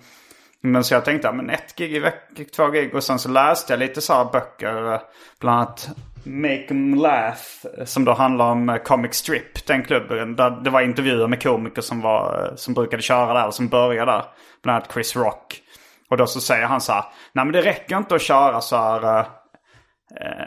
men 0.63 0.83
så 0.83 0.93
jag 0.93 1.05
tänkte, 1.05 1.27
ja, 1.27 1.31
men 1.31 1.49
ett 1.49 1.75
gig 1.75 1.93
i 1.95 1.99
veckan, 1.99 2.45
två 2.55 2.67
gig. 2.67 2.95
Och 2.95 3.03
sen 3.03 3.19
så 3.19 3.29
läste 3.29 3.73
jag 3.73 3.79
lite 3.79 4.01
så 4.01 4.13
här 4.13 4.25
böcker. 4.31 4.99
Bland 5.39 5.57
annat 5.57 5.89
Make 6.23 6.67
'em 6.69 6.95
Laugh. 6.95 7.65
Som 7.85 8.05
då 8.05 8.13
handlar 8.13 8.51
om 8.51 8.69
eh, 8.69 8.77
Comic 8.77 9.13
Strip, 9.13 9.67
den 9.67 9.83
klubben. 9.83 10.35
Där 10.35 10.49
det 10.63 10.69
var 10.69 10.81
intervjuer 10.81 11.27
med 11.27 11.43
komiker 11.43 11.81
som, 11.81 12.01
var, 12.01 12.45
eh, 12.45 12.55
som 12.55 12.73
brukade 12.73 13.03
köra 13.03 13.33
där. 13.33 13.47
och 13.47 13.53
Som 13.53 13.67
började 13.67 14.11
där. 14.11 14.25
Bland 14.63 14.75
annat 14.75 14.93
Chris 14.93 15.15
Rock. 15.15 15.61
Och 16.09 16.17
då 16.17 16.27
så 16.27 16.41
säger 16.41 16.65
han 16.65 16.81
så 16.81 16.93
här. 16.93 17.03
Nej 17.33 17.45
men 17.45 17.51
det 17.51 17.61
räcker 17.61 17.97
inte 17.97 18.15
att 18.15 18.21
köra 18.21 18.61
så 18.61 18.75
här. 18.75 19.19
Eh, 19.19 19.25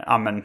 ja 0.07 0.15
eh, 0.15 0.19
men 0.19 0.45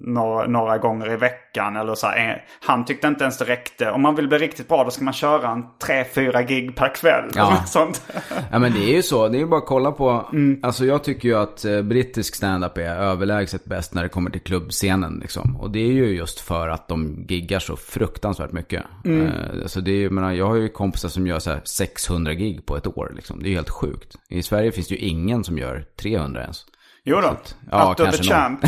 några, 0.00 0.46
några 0.46 0.78
gånger 0.78 1.12
i 1.12 1.16
veckan. 1.16 1.76
Eller 1.76 1.94
så 1.94 2.06
här, 2.06 2.30
eh, 2.30 2.36
han 2.66 2.84
tyckte 2.84 3.06
inte 3.06 3.24
ens 3.24 3.38
det 3.38 3.44
räckte. 3.44 3.90
Om 3.90 4.02
man 4.02 4.14
vill 4.14 4.28
bli 4.28 4.38
riktigt 4.38 4.68
bra 4.68 4.84
då 4.84 4.90
ska 4.90 5.04
man 5.04 5.12
köra 5.14 5.48
en 5.50 5.64
3-4 5.86 6.42
gig 6.46 6.76
per 6.76 6.94
kväll. 6.94 7.24
Ja. 7.34 7.62
Sånt. 7.66 8.02
Ja 8.50 8.58
men 8.58 8.72
det 8.72 8.78
är 8.84 8.96
ju 8.96 9.02
så. 9.02 9.28
Det 9.28 9.36
är 9.36 9.40
ju 9.40 9.46
bara 9.46 9.60
att 9.60 9.66
kolla 9.66 9.92
på. 9.92 10.28
Alltså 10.62 10.84
jag 10.84 11.04
tycker 11.04 11.28
ju 11.28 11.34
att 11.38 11.64
eh, 11.64 11.82
brittisk 11.82 12.34
stand-up 12.34 12.78
är 12.78 12.82
överlägset 12.96 13.64
bäst 13.64 13.94
när 13.94 14.02
det 14.02 14.08
kommer 14.08 14.30
till 14.30 14.40
klubbscenen. 14.40 15.18
Liksom. 15.22 15.56
Och 15.56 15.70
det 15.70 15.80
är 15.80 15.92
ju 15.92 16.06
just 16.16 16.40
för 16.40 16.68
att 16.68 16.88
de 16.88 17.24
giggar 17.28 17.58
så 17.58 17.76
fruktansvärt 17.76 18.52
mycket. 18.52 18.82
Eh, 19.04 19.62
alltså 19.62 19.80
det 19.80 19.90
är, 19.90 19.94
ju- 19.94 20.02
jag, 20.02 20.12
menar, 20.12 20.32
jag 20.32 20.46
har 20.46 20.56
ju 20.56 20.68
kompisar 20.68 21.08
som 21.08 21.26
gör 21.26 21.38
så 21.38 21.50
här 21.50 21.60
600 21.64 22.34
gig 22.34 22.66
på 22.66 22.76
ett 22.76 22.86
år. 22.86 23.12
Liksom. 23.16 23.42
Det 23.42 23.46
är 23.48 23.50
ju 23.50 23.56
helt 23.56 23.70
sjukt. 23.70 24.16
I 24.28 24.42
Sverige 24.42 24.72
finns 24.72 24.88
det 24.88 24.94
ju 24.94 25.00
ingen 25.00 25.44
som 25.44 25.58
gör 25.58 25.84
300 26.00 26.40
ens. 26.42 26.66
Jo 27.04 27.20
då. 27.20 27.36
ja, 27.70 27.88
Out 27.88 28.00
of 28.00 28.16
the 28.16 28.22
champ. 28.22 28.64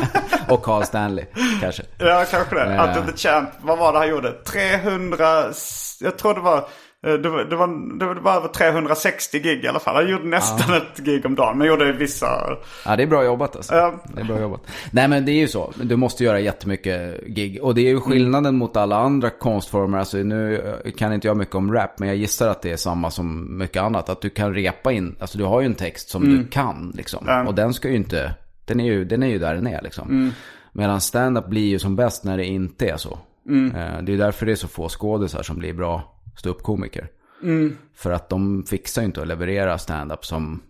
Och 0.48 0.62
Carl 0.62 0.84
Stanley 0.84 1.24
kanske. 1.60 1.82
Ja, 1.98 2.24
kanske 2.30 2.54
det. 2.54 2.74
Eh. 2.74 2.88
Out 2.88 2.98
of 2.98 3.06
the 3.06 3.16
champ. 3.16 3.50
Vad 3.60 3.78
var 3.78 3.92
det 3.92 3.98
han 3.98 4.08
gjorde? 4.08 4.32
300... 4.32 5.44
Jag 6.00 6.18
tror 6.18 6.34
det 6.34 6.40
var... 6.40 6.68
eh, 7.06 7.12
Det 7.12 7.28
var, 7.28 7.44
det, 7.44 7.56
var, 7.56 7.98
det 7.98 8.20
var 8.20 8.36
över 8.36 8.48
360 8.48 9.38
gig 9.38 9.64
i 9.64 9.68
alla 9.68 9.78
fall. 9.78 9.94
Han 9.94 10.10
gjorde 10.10 10.24
nästan 10.28 10.76
ett 10.76 10.98
gig 10.98 11.26
om 11.26 11.34
dagen. 11.34 11.58
Men 11.58 11.66
gjorde 11.66 11.92
vissa... 11.92 12.56
Ja, 12.84 12.96
det 12.96 13.02
är 13.02 13.06
bra 13.06 13.24
jobbat 13.24 13.56
alltså. 13.56 13.74
Ja. 13.74 13.94
Det 14.14 14.20
är 14.20 14.24
bra 14.24 14.40
jobbat. 14.40 14.60
Nej, 14.90 15.08
men 15.08 15.24
det 15.24 15.32
är 15.32 15.38
ju 15.40 15.48
så. 15.48 15.72
Du 15.82 15.96
måste 15.96 16.24
göra 16.24 16.40
jättemycket 16.40 17.26
gig. 17.26 17.58
Och 17.62 17.74
det 17.74 17.80
är 17.80 17.88
ju 17.88 18.00
skillnaden 18.00 18.56
mot 18.56 18.76
alla 18.76 18.96
andra 18.96 19.30
konstformer. 19.30 19.98
Alltså 19.98 20.16
nu 20.16 20.58
eh, 20.84 20.90
kan 20.92 21.12
inte 21.12 21.26
jag 21.26 21.36
mycket 21.36 21.54
om 21.54 21.72
rap, 21.74 21.98
men 21.98 22.08
jag 22.08 22.16
gissar 22.16 22.48
att 22.48 22.62
det 22.62 22.72
är 22.72 22.76
samma 22.76 23.10
som 23.10 23.58
mycket 23.58 23.82
annat. 23.82 24.08
Att 24.08 24.20
du 24.20 24.30
kan 24.30 24.54
repa 24.54 24.92
in, 24.92 25.16
alltså 25.20 25.38
du 25.38 25.44
har 25.44 25.60
ju 25.60 25.66
en 25.66 25.74
text 25.74 26.08
som 26.08 26.24
du 26.24 26.46
kan 26.46 26.92
liksom. 26.96 27.26
Och 27.46 27.54
den 27.54 27.74
ska 27.74 27.88
ju 27.88 27.96
inte, 27.96 28.34
den 28.64 28.80
är 28.80 28.84
ju, 28.84 29.04
den 29.04 29.22
är 29.22 29.26
ju 29.28 29.38
där 29.38 29.54
den 29.54 29.66
är 29.66 29.82
liksom. 29.82 30.32
Medan 30.72 31.00
stand-up 31.00 31.46
blir 31.46 31.68
ju 31.68 31.78
som 31.78 31.96
bäst 31.96 32.24
när 32.24 32.36
det 32.36 32.44
inte 32.44 32.88
är 32.88 32.96
så. 32.96 33.18
Eh, 33.50 34.02
Det 34.02 34.12
är 34.12 34.16
därför 34.18 34.46
det 34.46 34.52
är 34.52 34.56
så 34.56 34.68
få 34.68 34.88
skådisar 34.88 35.42
som 35.42 35.58
blir 35.58 35.72
bra 35.72 36.14
ståuppkomiker. 36.38 37.08
För 37.96 38.10
att 38.10 38.28
de 38.28 38.64
fixar 38.70 39.02
ju 39.02 39.06
inte 39.06 39.20
att 39.22 39.28
leverera 39.28 39.78
stand-up 39.78 40.24
som 40.24 40.62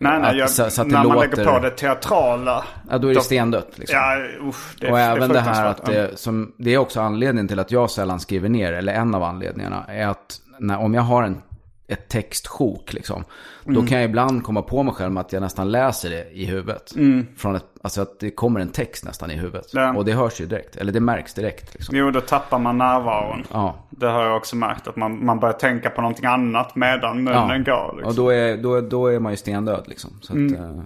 Nej, 0.00 0.20
nej. 0.20 0.36
Jag, 0.36 0.50
så- 0.50 0.70
så 0.70 0.82
att 0.82 0.88
det 0.88 0.94
när 0.94 1.04
man 1.04 1.14
låter- 1.16 1.36
lägger 1.36 1.52
på 1.52 1.58
det 1.58 1.70
teatrala. 1.70 2.64
Ja, 2.90 2.98
då 2.98 3.08
är 3.08 3.14
det 3.14 3.20
stendött. 3.20 3.78
Liksom. 3.78 3.98
Ja, 3.98 4.18
usch. 4.48 4.76
Det, 4.80 4.90
och 4.90 4.98
är- 4.98 5.16
även 5.16 5.30
är 5.30 5.34
det 5.34 5.40
här 5.40 5.66
att 5.66 5.86
det, 5.86 6.18
som, 6.18 6.54
det 6.58 6.74
är 6.74 6.78
också 6.78 7.00
anledningen 7.00 7.48
till 7.48 7.58
att 7.58 7.70
jag 7.70 7.90
sällan 7.90 8.20
skriver 8.20 8.48
ner, 8.48 8.72
eller 8.72 8.92
en 8.92 9.14
av 9.14 9.22
anledningarna, 9.22 9.84
är 9.88 10.06
att 10.06 10.40
när, 10.58 10.78
om 10.78 10.94
jag 10.94 11.02
har 11.02 11.22
en, 11.22 11.42
ett 11.88 12.08
textsjok, 12.08 12.92
liksom, 12.92 13.24
Mm. 13.64 13.74
då 13.74 13.88
kan 13.88 13.98
jag 13.98 14.04
ibland 14.10 14.44
komma 14.44 14.62
på 14.62 14.82
mig 14.82 14.94
själv 14.94 15.12
med 15.12 15.20
att 15.20 15.32
jag 15.32 15.40
nästan 15.40 15.70
läser 15.72 16.10
det 16.10 16.30
i 16.32 16.44
huvudet. 16.44 16.92
Från 17.36 17.54
ett, 17.56 17.64
alltså 17.82 18.02
att 18.02 18.20
det 18.20 18.30
kommer 18.30 18.60
en 18.60 18.68
text 18.68 19.04
nästan 19.04 19.30
i 19.30 19.34
huvudet. 19.34 19.74
Mm. 19.74 19.84
Ja. 19.86 19.94
Och 19.96 20.04
det 20.04 20.12
hörs 20.12 20.40
ju 20.40 20.46
direkt, 20.46 20.76
eller 20.76 20.92
det 20.92 21.00
märks 21.00 21.34
direkt. 21.34 21.74
Liksom. 21.74 21.96
Jo, 21.96 22.10
då 22.10 22.20
tappar 22.20 22.58
man 22.58 22.78
närvaron. 22.78 23.44
Ja. 23.52 23.86
Det 23.90 24.06
har 24.06 24.24
jag 24.24 24.36
också 24.36 24.56
märkt. 24.56 24.88
Att 24.88 24.96
man, 24.96 25.24
man 25.24 25.40
börjar 25.40 25.52
tänka 25.52 25.90
på 25.90 26.00
någonting 26.00 26.26
annat 26.26 26.76
medan 26.76 27.24
munnen 27.24 27.64
går. 27.64 27.92
Liksom. 27.96 28.08
Och 28.08 28.14
då 28.14 28.30
är, 28.30 28.56
då, 28.56 28.80
då 28.80 29.06
är 29.06 29.18
man 29.18 29.32
ju 29.32 29.36
stendöd 29.36 29.84
liksom. 29.86 30.10
Så, 30.22 30.32
att, 30.32 30.52
eh, 30.60 30.80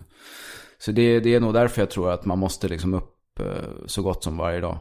så 0.78 0.92
det, 0.92 1.20
det 1.20 1.34
är 1.34 1.40
nog 1.40 1.54
därför 1.54 1.82
jag 1.82 1.90
tror 1.90 2.10
att 2.10 2.24
man 2.24 2.38
måste 2.38 2.68
liksom 2.68 2.94
upp 2.94 3.40
eh, 3.40 3.46
så 3.86 4.02
gott 4.02 4.24
som 4.24 4.36
varje 4.36 4.60
dag. 4.60 4.78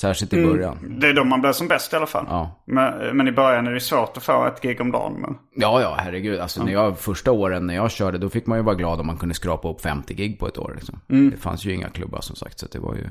Särskilt 0.00 0.32
i 0.32 0.46
början. 0.46 0.96
Det 1.00 1.08
är 1.08 1.14
då 1.14 1.24
man 1.24 1.40
blir 1.40 1.52
som 1.52 1.68
bäst 1.68 1.92
i 1.92 1.96
alla 1.96 2.06
fall. 2.06 2.26
Ja. 2.28 2.62
Men, 2.64 3.16
men 3.16 3.28
i 3.28 3.32
början 3.32 3.66
är 3.66 3.72
det 3.72 3.80
svårt 3.80 4.16
att 4.16 4.22
få 4.22 4.46
ett 4.46 4.60
gig 4.62 4.80
om 4.80 4.92
dagen. 4.92 5.12
Men... 5.20 5.38
Ja, 5.54 5.80
ja, 5.80 5.96
herregud. 5.98 6.40
Alltså 6.40 6.64
när 6.64 6.72
jag, 6.72 6.98
första 6.98 7.32
åren 7.32 7.66
när 7.66 7.74
jag 7.74 7.90
körde, 7.90 8.18
då 8.18 8.28
fick 8.28 8.46
man 8.46 8.58
ju 8.58 8.64
vara 8.64 8.74
glad 8.74 9.00
om 9.00 9.06
man 9.06 9.16
kunde 9.16 9.34
skrapa 9.34 9.68
upp 9.70 9.80
50 9.80 10.14
gig 10.14 10.38
på 10.38 10.48
ett 10.48 10.58
år. 10.58 10.72
Liksom. 10.76 11.00
Det 11.30 11.36
fanns 11.36 11.64
ju 11.64 11.74
inga 11.74 11.88
klubbar 11.88 12.20
som 12.20 12.36
sagt, 12.36 12.58
så 12.58 12.66
det 12.72 12.78
var 12.78 12.94
ju... 12.94 13.08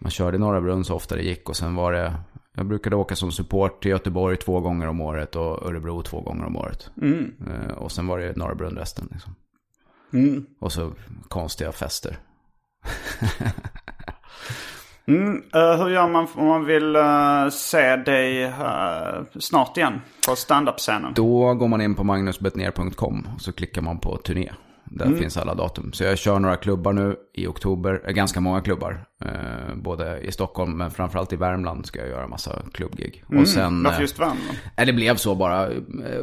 Man 0.00 0.10
körde 0.10 0.38
Norra 0.38 0.60
Brunn 0.60 0.84
så 0.84 0.94
ofta 0.94 1.16
det 1.16 1.22
gick 1.22 1.48
och 1.48 1.56
sen 1.56 1.74
var 1.74 1.92
det... 1.92 2.14
Jag 2.54 2.66
brukade 2.66 2.96
åka 2.96 3.16
som 3.16 3.32
support 3.32 3.82
till 3.82 3.90
Göteborg 3.90 4.36
två 4.36 4.60
gånger 4.60 4.86
om 4.88 5.00
året 5.00 5.36
och 5.36 5.66
Örebro 5.66 6.02
två 6.02 6.20
gånger 6.20 6.44
om 6.44 6.56
året. 6.56 6.90
Eh, 7.02 7.76
Och 7.78 7.92
sen 7.92 8.06
var 8.06 8.18
det 8.18 8.36
Norra 8.36 8.54
Brunn 8.54 8.76
resten. 8.76 9.08
Liksom. 9.12 9.34
Och 10.60 10.72
så 10.72 10.92
konstiga 11.28 11.72
fester. 11.72 12.16
Mm, 15.08 15.42
eh, 15.54 15.82
hur 15.82 15.90
gör 15.90 16.08
man 16.08 16.28
om 16.34 16.46
man 16.46 16.64
vill 16.64 16.96
eh, 16.96 17.48
se 17.50 17.96
dig 17.96 18.42
eh, 18.42 19.22
snart 19.40 19.76
igen 19.76 20.00
på 20.28 20.36
standup-scenen? 20.36 21.12
Då 21.14 21.54
går 21.54 21.68
man 21.68 21.80
in 21.80 21.94
på 21.94 22.04
magnusbetner.com 22.04 23.26
och 23.34 23.40
så 23.40 23.52
klickar 23.52 23.82
man 23.82 23.98
på 23.98 24.16
turné. 24.16 24.50
Där 24.84 25.14
finns 25.16 25.36
alla 25.36 25.54
datum. 25.54 25.92
Så 25.92 26.04
jag 26.04 26.18
kör 26.18 26.38
några 26.38 26.56
klubbar 26.56 26.92
nu 26.92 27.16
i 27.34 27.46
oktober. 27.46 28.02
Eh, 28.06 28.12
Ganska 28.12 28.40
många 28.40 28.60
klubbar. 28.60 29.04
Eh, 29.24 29.74
både 29.76 30.20
i 30.20 30.32
Stockholm 30.32 30.76
men 30.76 30.90
framförallt 30.90 31.32
i 31.32 31.36
Värmland 31.36 31.86
ska 31.86 32.00
jag 32.00 32.08
göra 32.08 32.26
massa 32.28 32.62
klubbgig. 32.72 33.24
Och 33.40 33.48
sen... 33.48 33.82
Varför 33.82 33.98
eh, 33.98 34.02
just 34.02 34.18
Värmland? 34.18 34.40
Nej, 34.76 34.86
det 34.86 34.92
blev 34.92 35.16
så 35.16 35.34
bara. 35.34 35.70
Eh, 35.70 35.78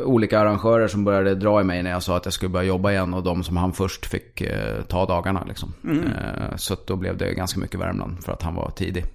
Olika 0.05 0.39
arrangörer 0.39 0.87
som 0.87 1.03
började 1.03 1.35
dra 1.35 1.61
i 1.61 1.63
mig 1.63 1.83
när 1.83 1.91
jag 1.91 2.03
sa 2.03 2.17
att 2.17 2.25
jag 2.25 2.33
skulle 2.33 2.49
börja 2.49 2.67
jobba 2.67 2.91
igen. 2.91 3.13
Och 3.13 3.23
de 3.23 3.43
som 3.43 3.57
han 3.57 3.73
först 3.73 4.05
fick 4.05 4.41
eh, 4.41 4.81
ta 4.81 5.05
dagarna 5.05 5.43
liksom. 5.47 5.73
Eh, 5.87 6.55
så 6.55 6.75
då 6.87 6.95
blev 6.95 7.17
det 7.17 7.33
ganska 7.33 7.59
mycket 7.59 7.79
Värmland 7.79 8.23
för 8.23 8.31
att 8.31 8.41
han 8.41 8.55
var 8.55 8.69
tidig. 8.71 9.05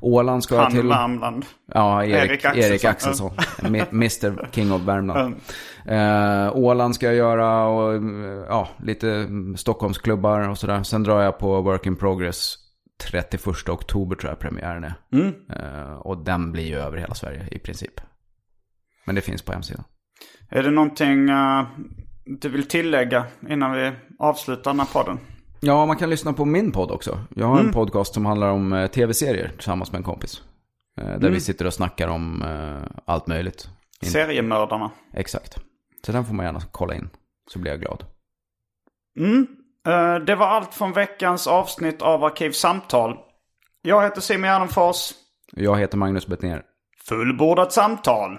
Åland 0.00 0.44
ska 0.44 0.60
Han 0.60 0.70
till. 0.70 0.88
Värmland. 0.88 1.44
Ja, 1.74 2.04
Erik, 2.04 2.44
Erik 2.44 2.44
Axelsson. 2.44 2.64
Erik 2.64 2.84
Axelsson. 2.84 3.30
Mr 3.92 4.48
King 4.52 4.72
of 4.72 4.82
Värmland. 4.82 5.34
Eh, 5.86 6.56
Åland 6.56 6.94
ska 6.94 7.06
jag 7.06 7.14
göra 7.14 7.66
och 7.66 8.02
ja, 8.48 8.68
lite 8.82 9.10
mm, 9.10 9.56
Stockholmsklubbar 9.56 10.48
och 10.48 10.58
sådär. 10.58 10.82
Sen 10.82 11.02
drar 11.02 11.22
jag 11.22 11.38
på 11.38 11.62
Work 11.62 11.86
in 11.86 11.96
Progress 11.96 12.56
31 12.98 13.68
oktober 13.68 14.16
tror 14.16 14.30
jag 14.30 14.38
premiären 14.38 14.84
är. 14.84 14.94
Eh, 15.52 15.92
och 15.92 16.24
den 16.24 16.52
blir 16.52 16.66
ju 16.66 16.76
över 16.76 16.96
hela 16.96 17.14
Sverige 17.14 17.48
i 17.50 17.58
princip. 17.58 18.00
Men 19.04 19.14
det 19.14 19.20
finns 19.20 19.42
på 19.42 19.52
hemsidan. 19.52 19.84
Är 20.48 20.62
det 20.62 20.70
någonting 20.70 21.28
eh, 21.30 21.66
du 22.40 22.48
vill 22.48 22.68
tillägga 22.68 23.26
innan 23.48 23.72
vi 23.72 23.92
avslutar 24.18 24.70
den 24.70 24.80
här 24.80 24.86
podden? 24.92 25.18
Ja, 25.60 25.86
man 25.86 25.96
kan 25.96 26.10
lyssna 26.10 26.32
på 26.32 26.44
min 26.44 26.72
podd 26.72 26.90
också. 26.90 27.18
Jag 27.36 27.46
har 27.46 27.60
en 27.60 27.72
podcast 27.72 28.14
som 28.14 28.26
handlar 28.26 28.48
om 28.50 28.72
eh, 28.72 28.86
tv-serier 28.86 29.52
tillsammans 29.56 29.92
med 29.92 29.98
en 29.98 30.04
kompis. 30.04 30.42
Eh, 31.00 31.18
där 31.18 31.30
vi 31.30 31.40
sitter 31.40 31.66
och 31.66 31.74
snackar 31.74 32.08
om 32.08 32.42
eh, 32.42 32.90
allt 33.04 33.26
möjligt. 33.26 33.68
Seriemördarna. 34.02 34.90
Exakt. 35.14 35.58
Så 36.06 36.12
den 36.12 36.24
får 36.24 36.34
man 36.34 36.46
gärna 36.46 36.60
kolla 36.72 36.94
in. 36.94 37.10
Så 37.50 37.58
blir 37.58 37.72
jag 37.72 37.80
glad. 37.80 38.04
Eh, 39.86 40.24
det 40.24 40.34
var 40.34 40.46
allt 40.46 40.74
från 40.74 40.92
veckans 40.92 41.46
avsnitt 41.46 42.02
av 42.02 42.24
Arkivsamtal. 42.24 43.16
Jag 43.82 44.02
heter 44.02 44.20
Simon 44.20 44.42
Gärdenfors. 44.44 45.12
Jag 45.52 45.78
heter 45.78 45.96
Magnus 45.98 46.26
Bettner. 46.26 46.62
Fullbordat 47.08 47.72
samtal. 47.72 48.38